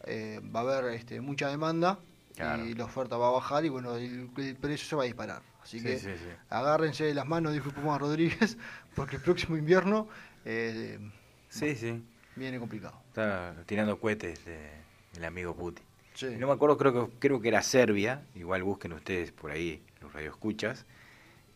eh, 0.06 0.40
va 0.44 0.62
a 0.62 0.64
haber 0.64 0.94
este, 0.96 1.22
mucha 1.22 1.48
demanda 1.50 2.00
Claro. 2.36 2.66
y 2.66 2.74
la 2.74 2.86
oferta 2.86 3.18
va 3.18 3.28
a 3.28 3.32
bajar 3.32 3.66
y 3.66 3.70
bueno 3.70 3.96
el, 3.98 4.30
el 4.38 4.56
precio 4.56 4.88
se 4.88 4.96
va 4.96 5.04
a 5.04 5.06
disparar 5.06 5.42
así 5.62 5.80
Sí, 5.80 5.86
que 5.86 6.00
sí, 6.00 6.08
sí. 6.18 6.30
agárrense 6.50 7.04
de 7.04 7.14
las 7.14 7.28
manos, 7.28 7.52
dijo 7.54 7.72
Puma 7.72 7.98
Rodríguez, 8.00 8.58
porque 8.96 9.18
el 9.18 9.22
próximo 9.22 9.58
invierno 9.58 10.08
eh, 10.46 10.98
Sí, 11.50 11.76
sí. 11.76 12.04
viene 12.38 12.58
complicado. 12.58 12.96
Está 13.10 13.54
tirando 13.66 14.00
cohetes 14.00 14.44
de, 14.46 14.72
el 15.18 15.26
amigo 15.26 15.54
Putin. 15.56 15.84
No 16.40 16.48
me 16.48 16.54
acuerdo, 16.54 16.78
creo 16.78 16.94
que, 17.10 17.20
creo 17.20 17.42
que 17.42 17.50
era 17.50 17.62
Serbia, 17.62 18.24
igual 18.34 18.64
busquen 18.64 18.94
ustedes 18.94 19.32
por 19.34 19.52
ahí 19.52 19.84
los 20.00 20.14
radioescuchas, 20.14 20.86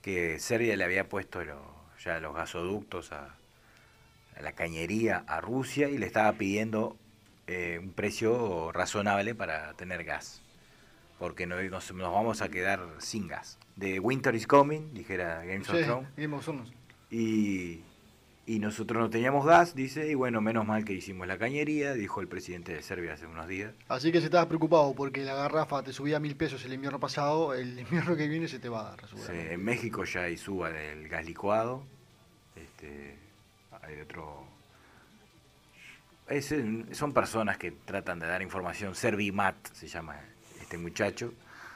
que 0.01 0.39
Serbia 0.39 0.75
le 0.75 0.83
había 0.83 1.07
puesto 1.07 1.43
lo- 1.45 1.73
ya 2.03 2.19
los 2.19 2.35
gasoductos 2.35 3.11
a 3.13 3.33
la 4.41 4.53
cañería 4.53 5.23
a 5.27 5.41
Rusia 5.41 5.89
y 5.89 5.97
le 5.97 6.05
estaba 6.05 6.31
pidiendo 6.33 6.97
eh, 7.47 7.79
un 7.81 7.91
precio 7.91 8.71
razonable 8.71 9.35
para 9.35 9.73
tener 9.73 10.03
gas, 10.03 10.41
porque 11.19 11.45
no, 11.45 11.61
nos, 11.61 11.93
nos 11.93 12.11
vamos 12.13 12.41
a 12.41 12.49
quedar 12.49 12.81
sin 12.99 13.27
gas. 13.27 13.57
De 13.75 13.99
Winter 13.99 14.33
is 14.35 14.47
Coming, 14.47 14.93
dijera 14.93 15.43
Games 15.45 15.69
of 15.69 15.77
Sí, 15.77 15.83
Thrones, 15.83 16.09
Game 16.17 16.35
of 16.35 16.43
Thrones. 16.43 16.71
y, 17.11 17.81
y 18.47 18.59
nosotros 18.59 19.01
no 19.01 19.09
teníamos 19.09 19.45
gas, 19.45 19.73
dice, 19.75 20.07
y 20.09 20.13
bueno, 20.13 20.39
menos 20.39 20.65
mal 20.67 20.85
que 20.85 20.93
hicimos 20.93 21.27
la 21.27 21.37
cañería, 21.37 21.93
dijo 21.93 22.21
el 22.21 22.27
presidente 22.27 22.73
de 22.73 22.81
Serbia 22.83 23.13
hace 23.13 23.25
unos 23.25 23.47
días. 23.47 23.73
Así 23.87 24.11
que 24.11 24.19
si 24.19 24.25
estabas 24.25 24.45
preocupado 24.47 24.93
porque 24.93 25.23
la 25.23 25.33
garrafa 25.35 25.81
te 25.83 25.91
subía 25.93 26.19
mil 26.19 26.35
pesos 26.35 26.63
el 26.65 26.73
invierno 26.73 26.99
pasado, 26.99 27.53
el 27.53 27.79
invierno 27.85 28.15
que 28.15 28.27
viene 28.27 28.47
se 28.47 28.59
te 28.59 28.69
va 28.69 28.81
a 28.81 28.83
dar. 28.91 29.07
Sí, 29.07 29.31
en 29.31 29.63
México 29.63 30.03
ya 30.03 30.21
hay 30.23 30.37
suba 30.37 30.69
del 30.71 31.07
gas 31.09 31.25
licuado. 31.25 31.83
Este, 32.55 33.17
hay 33.87 33.99
otro. 34.01 34.45
es, 36.29 36.53
son 36.93 37.13
personas 37.13 37.57
que 37.57 37.71
tratan 37.71 38.19
de 38.19 38.27
dar 38.27 38.41
información. 38.41 38.95
Servimat 38.95 39.55
se 39.73 39.87
llama 39.87 40.19
este 40.59 40.77
muchacho. 40.77 41.33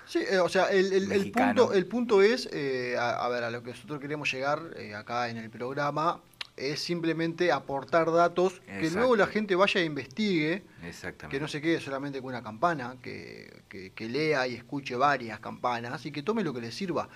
Sí, 0.08 0.20
eh, 0.28 0.40
o 0.40 0.50
sea, 0.50 0.72
el, 0.72 0.92
el- 1.12 1.32
punto, 1.32 1.72
el 1.74 1.86
punto 1.86 2.22
es, 2.24 2.50
eh, 2.52 2.96
a, 2.98 3.24
a 3.24 3.30
ver, 3.30 3.44
a 3.44 3.52
lo 3.52 3.62
que 3.62 3.72
nosotros 3.72 4.00
queremos 4.00 4.32
llegar 4.32 4.60
eh, 4.76 4.96
acá 4.96 5.30
en 5.30 5.38
el 5.38 5.52
programa, 5.52 6.20
es 6.58 6.82
simplemente 6.82 7.52
aportar 7.54 8.12
datos 8.12 8.60
que 8.66 8.90
luego 8.90 9.16
la 9.16 9.28
gente 9.28 9.56
vaya 9.56 9.80
e 9.80 9.86
investigue, 9.86 10.64
Exactamente. 10.84 11.38
que 11.38 11.40
no 11.40 11.48
se 11.48 11.62
quede 11.62 11.80
solamente 11.80 12.20
con 12.20 12.30
una 12.30 12.42
campana, 12.44 12.96
que, 13.04 13.62
que- 13.70 13.92
que 13.94 14.10
lea 14.10 14.46
y 14.48 14.56
escuche 14.56 14.96
varias 14.96 15.40
campanas 15.40 16.04
y 16.08 16.12
que 16.12 16.24
tome 16.24 16.44
lo 16.44 16.54
que 16.54 16.60
le 16.62 16.72
sirva, 16.72 17.08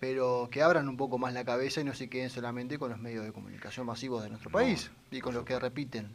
pero 0.00 0.48
que 0.50 0.62
abran 0.62 0.88
un 0.88 0.96
poco 0.96 1.18
más 1.18 1.34
la 1.34 1.44
cabeza 1.44 1.82
y 1.82 1.84
no 1.84 1.94
se 1.94 2.08
queden 2.08 2.30
solamente 2.30 2.78
con 2.78 2.90
los 2.90 2.98
medios 2.98 3.24
de 3.24 3.32
comunicación 3.32 3.86
masivos 3.86 4.22
de 4.22 4.30
nuestro 4.30 4.50
No, 4.50 4.54
país 4.54 4.90
y 5.10 5.20
con 5.20 5.34
lo 5.34 5.44
que 5.44 5.58
repiten. 5.58 6.08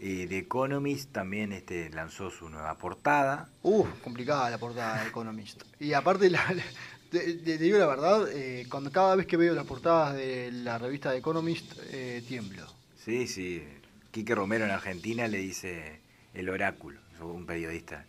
Eh, 0.00 0.26
The 0.28 0.38
Economist 0.38 1.12
también 1.12 1.52
este, 1.52 1.90
lanzó 1.90 2.30
su 2.30 2.48
nueva 2.48 2.76
portada. 2.78 3.48
Uf, 3.62 3.88
complicada 4.02 4.48
la 4.50 4.58
portada 4.58 5.02
de 5.02 5.08
Economist. 5.08 5.62
Y 5.80 5.92
aparte, 5.92 6.30
la, 6.30 6.44
te, 7.10 7.34
te 7.34 7.58
digo 7.58 7.78
la 7.78 7.86
verdad, 7.86 8.28
eh, 8.32 8.66
cuando 8.70 8.90
cada 8.90 9.14
vez 9.16 9.26
que 9.26 9.36
veo 9.36 9.54
las 9.54 9.66
portadas 9.66 10.14
de 10.14 10.50
la 10.52 10.78
revista 10.78 11.10
de 11.10 11.18
Economist, 11.18 11.74
eh, 11.92 12.24
tiemblo. 12.26 12.66
Sí, 13.04 13.26
sí. 13.26 13.62
Quique 14.10 14.34
Romero 14.34 14.64
en 14.64 14.70
Argentina 14.70 15.26
le 15.26 15.38
dice 15.38 16.00
el 16.32 16.48
oráculo, 16.48 17.00
un 17.20 17.46
periodista. 17.46 18.04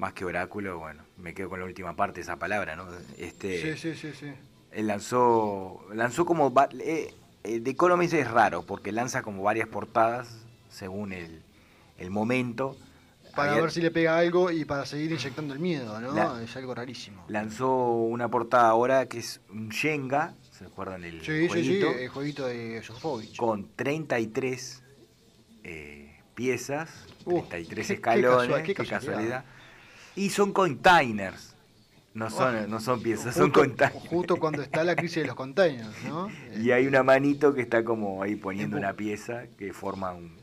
Más 0.00 0.14
que 0.14 0.24
oráculo, 0.24 0.78
bueno, 0.78 1.02
me 1.18 1.34
quedo 1.34 1.50
con 1.50 1.60
la 1.60 1.66
última 1.66 1.94
parte 1.94 2.16
de 2.16 2.22
esa 2.22 2.36
palabra, 2.36 2.74
¿no? 2.74 2.86
Este, 3.18 3.76
Sí, 3.76 3.92
sí, 3.92 3.94
sí, 3.94 4.14
sí. 4.18 4.32
Él 4.72 4.86
lanzó, 4.86 5.84
lanzó 5.92 6.24
como... 6.24 6.50
eh, 6.78 7.12
eh, 7.44 7.60
The 7.60 7.70
Economist 7.70 8.14
es 8.14 8.30
raro 8.30 8.62
porque 8.64 8.92
lanza 8.92 9.20
como 9.20 9.42
varias 9.42 9.68
portadas 9.68 10.46
según 10.70 11.12
el, 11.12 11.42
el 11.98 12.10
momento. 12.10 12.78
Para 13.36 13.50
Había- 13.50 13.60
ver 13.62 13.70
si 13.72 13.82
le 13.82 13.90
pega 13.90 14.16
algo 14.16 14.50
y 14.50 14.64
para 14.64 14.86
seguir 14.86 15.12
inyectando 15.12 15.52
el 15.52 15.60
miedo, 15.60 16.00
¿no? 16.00 16.14
La- 16.14 16.42
es 16.42 16.56
algo 16.56 16.74
rarísimo. 16.74 17.22
Lanzó 17.28 17.76
una 17.92 18.30
portada 18.30 18.70
ahora 18.70 19.04
que 19.04 19.18
es 19.18 19.42
un 19.50 19.68
Shenga, 19.68 20.32
¿se 20.50 20.64
acuerdan 20.64 21.02
del 21.02 21.20
Sí, 21.20 21.26
sí, 21.26 21.40
sí, 21.42 21.46
jueguito? 21.48 21.90
el 21.90 22.08
jueguito 22.08 22.46
de 22.46 22.82
Sofovich. 22.82 23.36
Con 23.36 23.68
33 23.76 24.82
eh, 25.62 26.16
piezas, 26.34 26.88
Uh, 27.26 27.42
33 27.42 27.86
qué- 27.86 27.86
qué 27.86 27.94
escalones, 27.94 28.56
qué 28.62 28.62
qué 28.62 28.74
casualidad. 28.74 28.98
casualidad. 29.00 29.44
Y 30.16 30.30
son 30.30 30.52
containers. 30.52 31.54
No 32.12 32.28
son, 32.28 32.56
Oh. 32.56 32.66
no 32.66 32.80
son 32.80 33.00
piezas, 33.02 33.34
son 33.36 33.50
containers. 33.52 34.08
justo 34.08 34.36
cuando 34.36 34.62
está 34.62 34.82
la 34.82 34.96
crisis 34.96 35.22
de 35.22 35.26
los 35.26 35.36
containers, 35.36 35.88
¿no? 36.08 36.28
Y 36.60 36.72
hay 36.72 36.86
una 36.88 37.04
manito 37.04 37.54
que 37.54 37.60
está 37.62 37.84
como 37.84 38.22
ahí 38.22 38.34
poniendo 38.34 38.76
una 38.76 38.94
pieza 38.94 39.44
que 39.56 39.72
forma 39.72 40.12
un, 40.12 40.36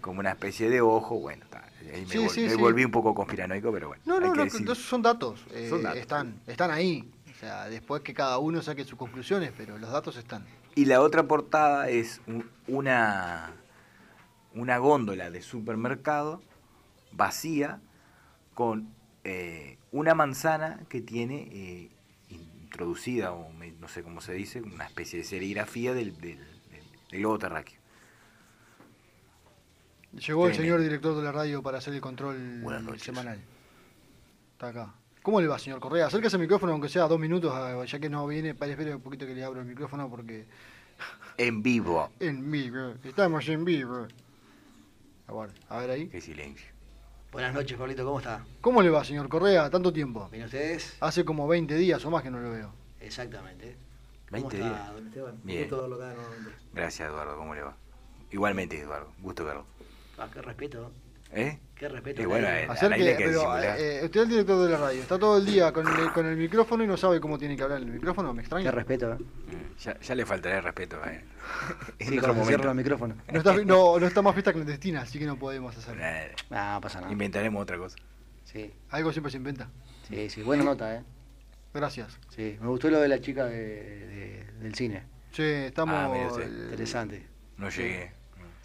como 0.00 0.20
una 0.20 0.30
especie 0.30 0.70
de 0.70 0.80
ojo. 0.80 1.18
Bueno, 1.20 1.44
está, 1.44 1.64
ahí 1.92 2.00
me, 2.00 2.06
Sí, 2.08 2.18
vol- 2.18 2.28
sí, 2.30 2.40
me 2.44 2.50
sí. 2.50 2.56
volví 2.56 2.82
un 2.84 2.90
poco 2.90 3.14
conspiranoico, 3.14 3.70
pero 3.72 3.88
bueno. 3.88 4.02
No, 4.06 4.18
no, 4.18 4.34
no, 4.34 4.42
esos 4.44 4.78
son 4.78 5.02
datos. 5.02 5.44
eh, 5.52 5.66
Son 5.68 5.82
datos. 5.82 5.98
Están, 6.00 6.40
están 6.46 6.70
ahí. 6.70 7.10
O 7.30 7.38
sea, 7.38 7.66
después 7.68 8.00
que 8.00 8.14
cada 8.14 8.38
uno 8.38 8.62
saque 8.62 8.84
sus 8.84 8.98
conclusiones, 8.98 9.52
pero 9.54 9.76
los 9.76 9.90
datos 9.92 10.16
están. 10.16 10.46
Y 10.74 10.86
la 10.86 11.02
otra 11.02 11.24
portada 11.24 11.90
es 11.90 12.22
un- 12.26 12.48
una, 12.68 13.50
una 14.54 14.78
góndola 14.78 15.30
de 15.30 15.42
supermercado 15.42 16.40
vacía 17.12 17.80
con 18.56 18.88
eh, 19.22 19.76
una 19.92 20.14
manzana 20.14 20.80
que 20.88 21.02
tiene 21.02 21.48
eh, 21.52 21.90
introducida, 22.30 23.32
o 23.32 23.52
me- 23.52 23.72
no 23.72 23.86
sé 23.86 24.02
cómo 24.02 24.22
se 24.22 24.32
dice, 24.32 24.62
una 24.62 24.86
especie 24.86 25.18
de 25.18 25.24
serigrafía 25.26 25.92
del, 25.92 26.12
del, 26.20 26.38
del- 26.38 26.84
del 27.10 27.20
globo 27.20 27.38
terráqueo. 27.38 27.78
Llegó 30.12 30.46
el 30.48 30.54
señor 30.54 30.80
director 30.80 31.14
de 31.14 31.22
la 31.22 31.32
radio 31.32 31.62
para 31.62 31.78
hacer 31.78 31.92
el 31.92 32.00
control 32.00 32.62
semanal. 32.98 33.38
Está 34.52 34.68
acá. 34.68 34.94
¿Cómo 35.22 35.40
le 35.40 35.46
va, 35.48 35.58
señor 35.58 35.80
Correa? 35.80 36.06
Acérquese 36.06 36.36
al 36.36 36.42
micrófono, 36.42 36.72
aunque 36.72 36.88
sea 36.88 37.06
dos 37.08 37.18
minutos, 37.20 37.52
ah, 37.54 37.84
ya 37.84 37.98
que 37.98 38.08
no 38.08 38.26
viene. 38.26 38.54
Para 38.54 38.70
espere 38.72 38.94
un 38.94 39.02
poquito 39.02 39.26
que 39.26 39.34
le 39.34 39.44
abro 39.44 39.60
el 39.60 39.66
micrófono 39.66 40.08
porque. 40.08 40.46
En 41.38 41.62
vivo. 41.62 42.10
En 42.20 42.50
vivo. 42.50 42.94
Estamos 43.04 43.46
en 43.50 43.62
vivo. 43.66 44.06
Aguarde, 45.26 45.52
a 45.68 45.78
ver 45.80 45.90
ahí. 45.90 46.08
Qué 46.08 46.22
silencio. 46.22 46.66
Buenas 47.32 47.52
noches, 47.52 47.76
Pablito, 47.76 48.04
¿cómo 48.04 48.18
está? 48.18 48.44
¿Cómo 48.60 48.82
le 48.82 48.90
va, 48.90 49.04
señor 49.04 49.28
Correa? 49.28 49.68
Tanto 49.68 49.92
tiempo. 49.92 50.28
¿Bien 50.30 50.44
ustedes? 50.44 50.96
Hace 51.00 51.24
como 51.24 51.46
20 51.46 51.74
días 51.74 52.04
o 52.04 52.10
más 52.10 52.22
que 52.22 52.30
no 52.30 52.40
lo 52.40 52.50
veo. 52.50 52.72
Exactamente. 53.00 53.76
20 54.30 54.56
¿Cómo 54.58 54.64
días. 54.64 54.80
está, 54.80 54.92
don 54.92 55.06
Esteban? 55.06 55.40
Bien. 55.44 55.60
Gusto 55.62 55.80
verlo 55.82 55.96
acá 55.96 56.14
nuevamente. 56.14 56.50
Gracias, 56.72 57.08
Eduardo. 57.08 57.36
¿Cómo 57.36 57.54
le 57.54 57.62
va? 57.62 57.76
Igualmente, 58.30 58.80
Eduardo. 58.80 59.12
Gusto 59.20 59.44
verlo. 59.44 59.66
Ah, 60.18 60.28
qué 60.32 60.40
respeto. 60.40 60.90
¿Eh? 61.32 61.58
Qué 61.74 61.88
respeto. 61.88 62.22
Y 62.22 62.24
bueno, 62.24 62.46
eh, 62.48 62.66
Acerque, 62.68 62.86
al 62.86 62.92
aire 62.94 63.10
hay 63.10 63.16
que 63.18 63.24
pero 63.24 63.58
eh, 63.58 64.00
usted 64.04 64.20
es 64.20 64.22
el 64.24 64.28
director 64.30 64.64
de 64.64 64.70
la 64.72 64.78
radio. 64.78 65.02
Está 65.02 65.18
todo 65.18 65.36
el 65.36 65.44
día 65.44 65.72
con 65.72 65.86
el, 65.86 66.12
con 66.12 66.24
el 66.26 66.36
micrófono 66.36 66.84
y 66.84 66.86
no 66.86 66.96
sabe 66.96 67.20
cómo 67.20 67.38
tiene 67.38 67.54
que 67.56 67.62
hablar 67.62 67.82
en 67.82 67.88
el 67.88 67.94
micrófono. 67.94 68.32
¿Me 68.32 68.40
extraña? 68.40 68.64
Qué 68.64 68.70
respeto, 68.76 69.12
¿eh? 69.12 69.16
Mm, 69.18 69.78
Ya, 69.82 70.00
ya 70.00 70.14
le 70.14 70.24
faltará 70.24 70.56
el 70.58 70.62
respeto. 70.62 70.96
eh. 71.04 71.22
En 71.98 72.08
Sí, 72.08 72.18
otro 72.18 72.28
cuando 72.32 72.44
cierro 72.46 72.62
momento. 72.64 72.70
el 72.70 72.76
micrófono. 72.76 73.14
No 73.30 73.38
está, 73.38 73.54
no, 73.64 73.98
no 73.98 74.06
está 74.06 74.22
más 74.22 74.32
fiesta 74.34 74.52
clandestina, 74.52 75.02
así 75.02 75.18
que 75.18 75.26
no 75.26 75.36
podemos 75.38 75.76
hacerlo. 75.76 76.02
Eh, 76.02 76.32
no 76.50 76.80
pasa 76.80 77.00
nada. 77.00 77.12
Inventaremos 77.12 77.60
otra 77.62 77.76
cosa. 77.76 77.96
Sí, 78.44 78.72
Algo 78.90 79.12
siempre 79.12 79.30
se 79.30 79.36
inventa. 79.36 79.68
sí, 80.08 80.30
sí. 80.30 80.42
Buena 80.42 80.64
nota, 80.64 80.94
¿eh? 80.96 81.02
Gracias. 81.74 82.18
Sí, 82.34 82.56
me 82.60 82.68
gustó 82.68 82.88
lo 82.88 83.00
de 83.00 83.08
la 83.08 83.20
chica 83.20 83.44
de, 83.44 83.58
de- 83.58 84.46
del 84.60 84.74
cine. 84.74 85.02
Sí, 85.32 85.42
estamos 85.42 85.94
Ah, 85.94 86.10
eh, 86.40 86.46
Interesante. 86.70 87.26
No 87.58 87.68
llegué. 87.68 88.12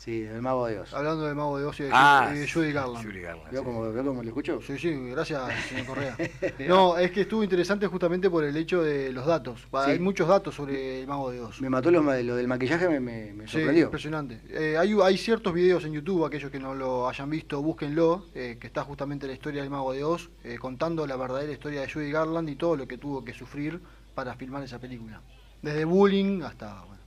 Sí, 0.04 0.24
el 0.24 0.42
mago 0.42 0.66
de 0.66 0.74
Dios. 0.74 0.92
hablando 0.96 1.26
del 1.28 1.36
mago 1.36 1.60
de 1.60 1.66
Oz 1.66 1.80
y 1.80 1.84
de, 1.84 1.90
Ah, 1.94 2.26
Judy- 2.30 2.36
y 2.36 2.40
de 2.40 2.50
Judy 2.52 2.72
Garland. 2.72 3.06
Judy 3.06 3.22
Garland, 3.22 3.52
¿Vio 3.52 3.60
sí. 3.60 3.66
cómo, 3.68 3.92
vio 3.94 4.04
cómo 4.04 4.24
lo 4.24 4.28
escucho? 4.30 4.60
Sí, 4.60 4.76
sí, 4.80 4.90
gracias, 5.12 5.42
señor 5.70 5.86
Correa. 5.86 6.18
No, 6.68 6.98
es 6.98 7.12
que 7.12 7.22
estuvo 7.22 7.44
interesante 7.44 7.86
justamente 7.86 8.28
por 8.28 8.44
el 8.44 8.58
hecho 8.58 8.82
de 8.82 9.14
los 9.14 9.28
datos. 9.28 9.60
Sí. 9.62 9.68
Hay 9.74 10.00
muchos 10.00 10.28
datos 10.28 10.56
sobre 10.56 11.02
el 11.02 11.08
mago 11.08 11.30
de 11.30 11.42
Oz. 11.42 11.62
Me 11.62 11.70
mató 11.70 11.92
lo, 11.92 12.02
lo 12.02 12.36
del 12.36 12.48
maquillaje, 12.48 12.90
me, 12.90 13.00
me, 13.00 13.32
me 13.34 13.48
sorprendió. 13.48 13.86
impresionante. 13.86 14.42
Eh, 14.50 14.76
hay, 14.76 14.92
hay 15.04 15.18
ciertos 15.20 15.54
videos 15.54 15.86
en 15.86 15.94
YouTube, 15.94 16.26
aquellos 16.26 16.50
que 16.50 16.60
no 16.60 16.74
lo 16.74 17.08
hayan 17.08 17.30
visto, 17.30 17.62
búsquenlo, 17.62 18.26
eh, 18.34 18.58
que 18.60 18.66
está 18.66 18.84
justamente 18.84 19.28
la 19.28 19.34
historia 19.34 19.62
del 19.62 19.70
mago 19.70 19.94
de 19.94 20.04
Oz, 20.04 20.32
eh, 20.44 20.58
contando 20.60 21.06
la 21.06 21.16
verdadera 21.16 21.52
historia 21.54 21.82
de 21.82 21.92
Judy 21.92 22.10
Garland 22.10 22.50
y 22.50 22.56
todo 22.56 22.76
lo 22.76 22.88
que 22.88 22.98
tuvo 22.98 23.24
que 23.24 23.34
sufrir 23.36 23.80
para 24.16 24.34
filmar 24.34 24.64
esa 24.64 24.80
película. 24.80 25.22
Desde 25.62 25.86
bullying 25.86 26.42
hasta, 26.42 26.86
bueno, 26.86 27.04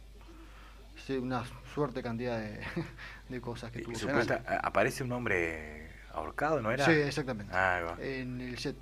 sí, 1.04 1.14
una 1.16 1.42
suerte 1.74 2.02
cantidad 2.02 2.38
de, 2.38 2.60
de 3.28 3.40
cosas 3.40 3.70
que 3.72 3.80
Y 3.80 3.82
tuvo. 3.84 3.94
supuesta- 3.96 4.42
a- 4.46 4.66
aparece 4.66 5.02
un 5.04 5.12
hombre 5.12 5.90
ahorcado, 6.12 6.60
¿no 6.62 6.70
era? 6.70 6.84
Sí, 6.84 6.92
exactamente. 6.92 7.52
Ah, 7.54 7.76
ahí 7.76 7.84
va. 7.84 7.96
En 8.00 8.40
el 8.40 8.58
set, 8.58 8.76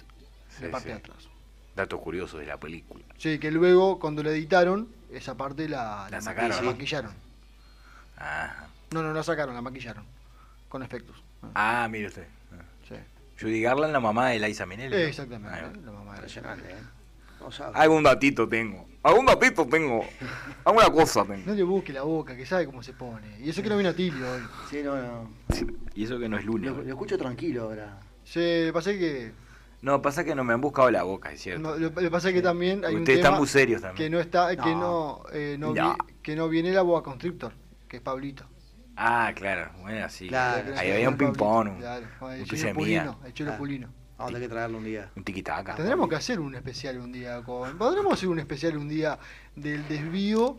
Sí, 0.48 0.64
de 0.64 0.68
parte 0.68 0.88
sí. 0.88 0.92
de 0.92 0.98
atrás. 0.98 1.28
Datos 1.74 2.00
curiosos 2.00 2.38
de 2.40 2.46
la 2.46 2.58
película. 2.58 3.02
Sí, 3.16 3.38
que 3.38 3.50
luego 3.50 3.98
cuando 3.98 4.22
la 4.22 4.30
editaron, 4.30 4.88
esa 5.10 5.34
parte 5.36 5.68
la, 5.68 6.06
La 6.10 6.18
maqui- 6.18 6.22
sacaron, 6.22 6.50
la 6.50 6.56
¿sí? 6.58 6.64
maquillaron. 6.66 7.12
Ah, 8.18 8.66
No, 8.90 9.02
no 9.02 9.12
la 9.14 9.22
sacaron, 9.22 9.54
la 9.54 9.62
maquillaron. 9.62 10.04
Con 10.68 10.82
efectos. 10.82 11.16
ah 11.54 11.88
mire 11.90 12.08
usted. 12.08 12.26
Sí. 12.88 12.94
Judy 13.40 13.62
Garland, 13.62 13.92
la 13.92 14.00
mamá 14.00 14.28
de 14.28 14.38
Liza 14.38 14.66
Minnelli. 14.66 14.94
¿no? 14.94 15.02
Exactamente, 15.02 15.80
la 15.84 15.92
mamá 15.92 16.20
de 16.20 16.26
¿eh? 16.28 16.76
Algún 17.74 18.02
datito 18.02 18.46
tengo. 18.48 18.86
Algún 19.02 19.26
datito 19.26 19.66
tengo. 19.66 20.04
Alguna 20.64 20.88
cosa 20.90 21.24
tengo. 21.24 21.42
No 21.46 21.54
le 21.54 21.62
busque 21.64 21.92
la 21.92 22.02
boca, 22.02 22.36
que 22.36 22.46
sabe 22.46 22.66
cómo 22.66 22.82
se 22.82 22.92
pone. 22.92 23.38
Y 23.40 23.50
eso 23.50 23.62
que 23.62 23.68
no 23.68 23.76
viene 23.76 23.90
a 23.90 23.96
Tilio 23.96 24.30
hoy. 24.30 24.42
Sí, 24.70 24.80
no, 24.84 24.96
no. 24.96 25.30
Y 25.94 26.04
eso 26.04 26.18
que 26.20 26.28
no 26.28 26.36
es 26.38 26.44
lunes. 26.44 26.70
Lo, 26.70 26.82
lo 26.82 26.88
escucho 26.88 27.18
tranquilo 27.18 27.64
ahora. 27.64 27.98
Se 28.24 28.66
le 28.66 28.72
pasa 28.72 28.92
que. 28.92 29.32
No, 29.80 30.00
pasa 30.00 30.22
que 30.22 30.36
no 30.36 30.44
me 30.44 30.52
han 30.54 30.60
buscado 30.60 30.88
la 30.92 31.02
boca, 31.02 31.32
es 31.32 31.40
cierto. 31.42 31.60
No, 31.60 31.76
lo, 31.76 31.90
le 32.00 32.10
pasa 32.10 32.32
que 32.32 32.40
también 32.40 32.84
hay 32.84 32.94
un 32.94 33.00
Ustedes 33.00 33.18
tema 33.18 33.28
están 33.30 33.38
muy 33.40 33.48
serios 33.48 33.82
también. 33.82 33.96
que 34.06 34.10
no 34.10 34.20
está, 34.20 34.50
que 34.50 34.70
No. 34.70 34.80
no, 34.80 35.22
eh, 35.32 35.56
no, 35.58 35.74
No. 35.74 35.94
vi- 35.96 36.14
que 36.22 36.36
no 36.36 36.48
viene 36.48 36.70
la 36.70 36.82
boa 36.82 37.02
constrictor, 37.02 37.52
que 37.88 37.96
es 37.96 38.02
Pablito. 38.02 38.44
Ah, 38.96 39.32
claro. 39.34 39.72
Bueno, 39.80 40.08
sí. 40.08 40.28
Claro. 40.28 40.74
Ahí 40.76 40.92
había 40.92 41.08
un 41.08 41.16
ping-pong. 41.16 41.78
Claro, 41.78 42.06
el 42.30 42.42
un 42.42 42.46
chelo 42.46 42.60
tuya 42.62 42.74
pulino, 42.74 43.18
el 43.24 43.56
pulino. 43.56 43.88
Vamos 44.22 44.30
a 44.30 44.34
tener 44.34 44.48
que 44.48 44.54
traerlo 44.54 44.78
un 44.78 44.84
día. 44.84 45.10
Un 45.16 45.24
tiquitaca. 45.24 45.74
Tendremos 45.74 46.08
que 46.08 46.14
hacer 46.14 46.38
un 46.38 46.54
especial 46.54 46.98
un 46.98 47.10
día 47.12 47.42
con. 47.42 47.76
Podremos 47.76 48.12
hacer 48.14 48.28
un 48.28 48.38
especial 48.38 48.76
un 48.76 48.88
día 48.88 49.18
del 49.56 49.86
desvío 49.88 50.58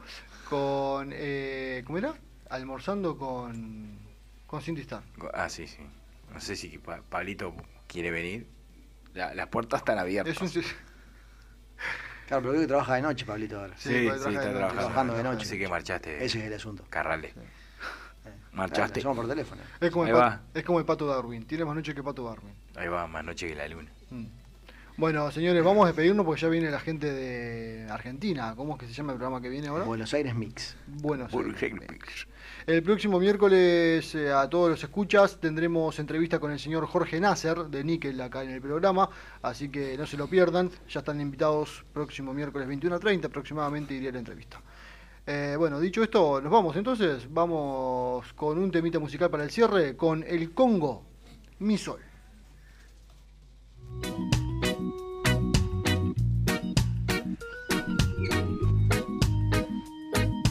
con. 0.49 1.11
Eh, 1.13 1.81
¿Cómo 1.85 1.97
era? 1.97 2.13
Almorzando 2.49 3.17
con. 3.17 3.97
Con 4.45 4.61
Cindy 4.61 4.81
Star. 4.81 5.01
Ah, 5.33 5.47
sí, 5.49 5.67
sí. 5.67 5.79
No 6.33 6.39
sé 6.41 6.55
si 6.55 6.77
Pa- 6.77 7.01
Pablito 7.09 7.55
quiere 7.87 8.11
venir. 8.11 8.47
La- 9.13 9.33
las 9.33 9.47
puertas 9.47 9.79
están 9.81 9.97
abiertas. 9.97 10.35
Es 10.41 10.55
un. 10.55 10.63
Claro, 12.27 12.41
pero 12.41 12.49
creo 12.51 12.61
que 12.61 12.67
trabaja 12.67 12.95
de 12.95 13.01
noche, 13.01 13.25
Pablito, 13.25 13.59
ahora. 13.59 13.75
Sí, 13.77 13.89
Sí, 13.89 14.07
está 14.07 14.29
trabajando. 14.29 14.73
Trabajando 14.73 15.13
de 15.17 15.23
noche. 15.23 15.41
Así 15.45 15.57
que 15.57 15.67
marchaste. 15.67 16.23
Ese 16.23 16.39
es 16.39 16.45
el 16.45 16.53
asunto. 16.53 16.85
Carrale. 16.89 17.29
Eh, 17.29 17.33
Marchaste. 18.53 19.01
Por 19.01 19.27
teléfono. 19.27 19.61
Es 19.79 19.91
como, 19.91 20.05
el 20.05 20.13
pato, 20.13 20.23
va. 20.23 20.41
es 20.53 20.63
como 20.63 20.79
el 20.79 20.85
pato 20.85 21.07
Darwin. 21.07 21.45
Tiene 21.45 21.65
más 21.65 21.75
noche 21.75 21.93
que 21.95 22.03
pato 22.03 22.23
Darwin. 22.23 22.53
Ahí 22.75 22.87
va, 22.87 23.07
más 23.07 23.23
noche 23.23 23.47
que 23.47 23.55
la 23.55 23.67
luna. 23.67 23.89
Mm. 24.11 24.25
Bueno, 24.95 25.31
señores, 25.31 25.63
vamos 25.63 25.85
a 25.85 25.87
despedirnos 25.87 26.23
porque 26.23 26.41
ya 26.41 26.49
viene 26.49 26.69
la 26.69 26.79
gente 26.79 27.11
de 27.11 27.89
Argentina. 27.89 28.53
¿Cómo 28.55 28.73
es 28.73 28.79
que 28.79 28.85
se 28.85 28.93
llama 28.93 29.13
el 29.13 29.17
programa 29.17 29.41
que 29.41 29.49
viene 29.49 29.67
ahora? 29.67 29.85
Buenos 29.85 30.13
Aires 30.13 30.35
Mix. 30.35 30.75
Buenos 30.85 31.31
Buenos 31.31 31.59
Aires. 31.63 31.81
Aires. 31.89 32.27
El 32.67 32.83
próximo 32.83 33.19
miércoles 33.19 34.13
eh, 34.15 34.31
a 34.31 34.47
todos 34.47 34.69
los 34.69 34.83
escuchas 34.83 35.39
tendremos 35.39 35.97
entrevista 35.97 36.39
con 36.39 36.51
el 36.51 36.59
señor 36.59 36.85
Jorge 36.85 37.19
Nasser 37.19 37.65
de 37.65 37.83
Nickel 37.83 38.21
acá 38.21 38.43
en 38.43 38.51
el 38.51 38.61
programa, 38.61 39.09
así 39.41 39.67
que 39.67 39.97
no 39.97 40.05
se 40.05 40.15
lo 40.15 40.27
pierdan, 40.27 40.69
ya 40.87 40.99
están 40.99 41.19
invitados 41.19 41.83
próximo 41.91 42.33
miércoles 42.33 42.67
21.30 42.69 43.25
aproximadamente 43.25 43.95
iría 43.95 44.11
la 44.11 44.19
entrevista. 44.19 44.61
Eh, 45.25 45.55
bueno, 45.57 45.79
dicho 45.79 46.03
esto, 46.03 46.41
nos 46.41 46.51
vamos 46.51 46.75
entonces, 46.75 47.27
vamos 47.29 48.33
con 48.33 48.57
un 48.57 48.71
temita 48.71 48.99
musical 48.99 49.29
para 49.29 49.45
el 49.45 49.51
cierre, 49.51 49.95
con 49.95 50.23
El 50.23 50.53
Congo, 50.53 51.03
Mi 51.59 51.77
Sol. 51.77 52.01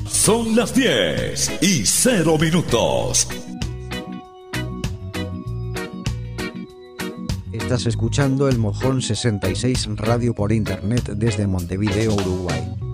Son 0.06 0.56
las 0.56 0.74
10 0.74 1.62
y 1.62 1.84
0 1.84 2.38
minutos. 2.38 3.28
Estás 7.52 7.86
escuchando 7.86 8.48
el 8.48 8.58
Mojón 8.58 9.02
66 9.02 9.96
Radio 9.96 10.32
por 10.32 10.52
internet 10.52 11.10
desde 11.16 11.46
Montevideo, 11.46 12.14
Uruguay. 12.14 12.91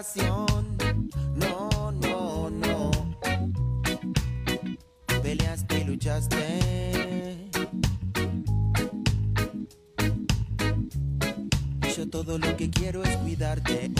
No, 0.00 0.46
no, 1.92 2.48
no. 2.48 2.90
Peleaste 5.22 5.80
y 5.80 5.84
luchaste. 5.84 7.50
Yo 11.94 12.08
todo 12.08 12.38
lo 12.38 12.56
que 12.56 12.70
quiero 12.70 13.02
es 13.04 13.14
cuidarte 13.18 13.90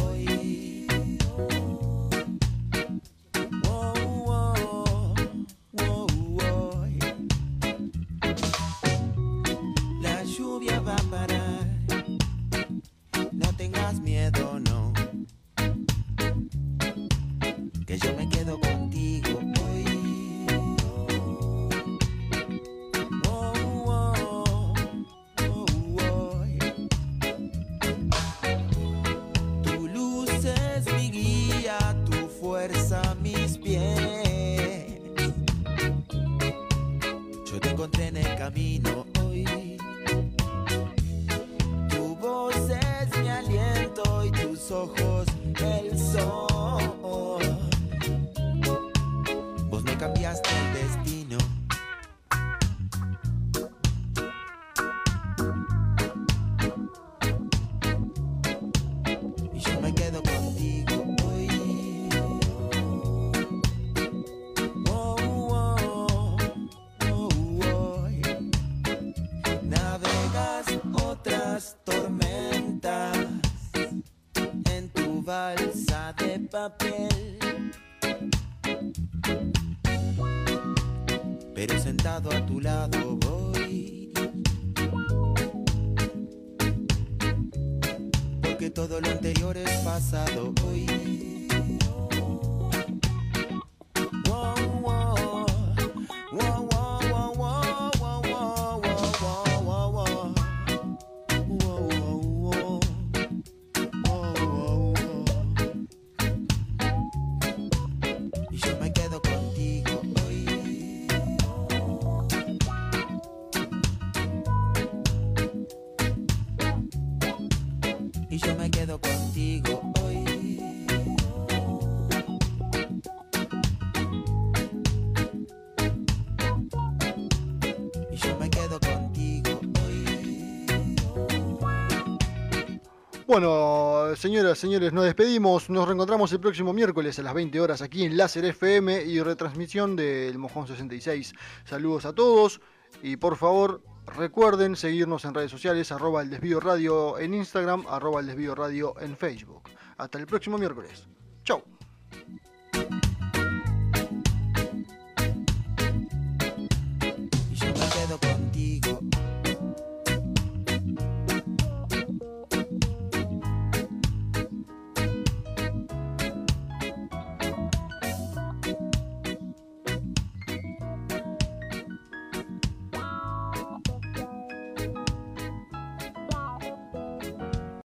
Bueno, 133.30 134.16
señoras, 134.16 134.58
señores, 134.58 134.92
nos 134.92 135.04
despedimos. 135.04 135.70
Nos 135.70 135.86
reencontramos 135.86 136.32
el 136.32 136.40
próximo 136.40 136.72
miércoles 136.72 137.16
a 137.16 137.22
las 137.22 137.32
20 137.32 137.60
horas 137.60 137.80
aquí 137.80 138.04
en 138.04 138.16
Láser 138.16 138.44
FM 138.44 139.04
y 139.04 139.22
retransmisión 139.22 139.94
del 139.94 140.36
Mojón 140.36 140.66
66. 140.66 141.32
Saludos 141.64 142.06
a 142.06 142.12
todos 142.12 142.60
y 143.04 143.18
por 143.18 143.36
favor 143.36 143.84
recuerden 144.04 144.74
seguirnos 144.74 145.24
en 145.24 145.34
redes 145.34 145.52
sociales, 145.52 145.92
arroba 145.92 146.22
el 146.22 146.30
desvío 146.30 146.58
radio 146.58 147.20
en 147.20 147.34
Instagram, 147.34 147.86
arroba 147.88 148.18
el 148.18 148.26
desvío 148.26 148.56
radio 148.56 149.00
en 149.00 149.16
Facebook. 149.16 149.62
Hasta 149.96 150.18
el 150.18 150.26
próximo 150.26 150.58
miércoles. 150.58 151.06
Chau. 151.44 151.62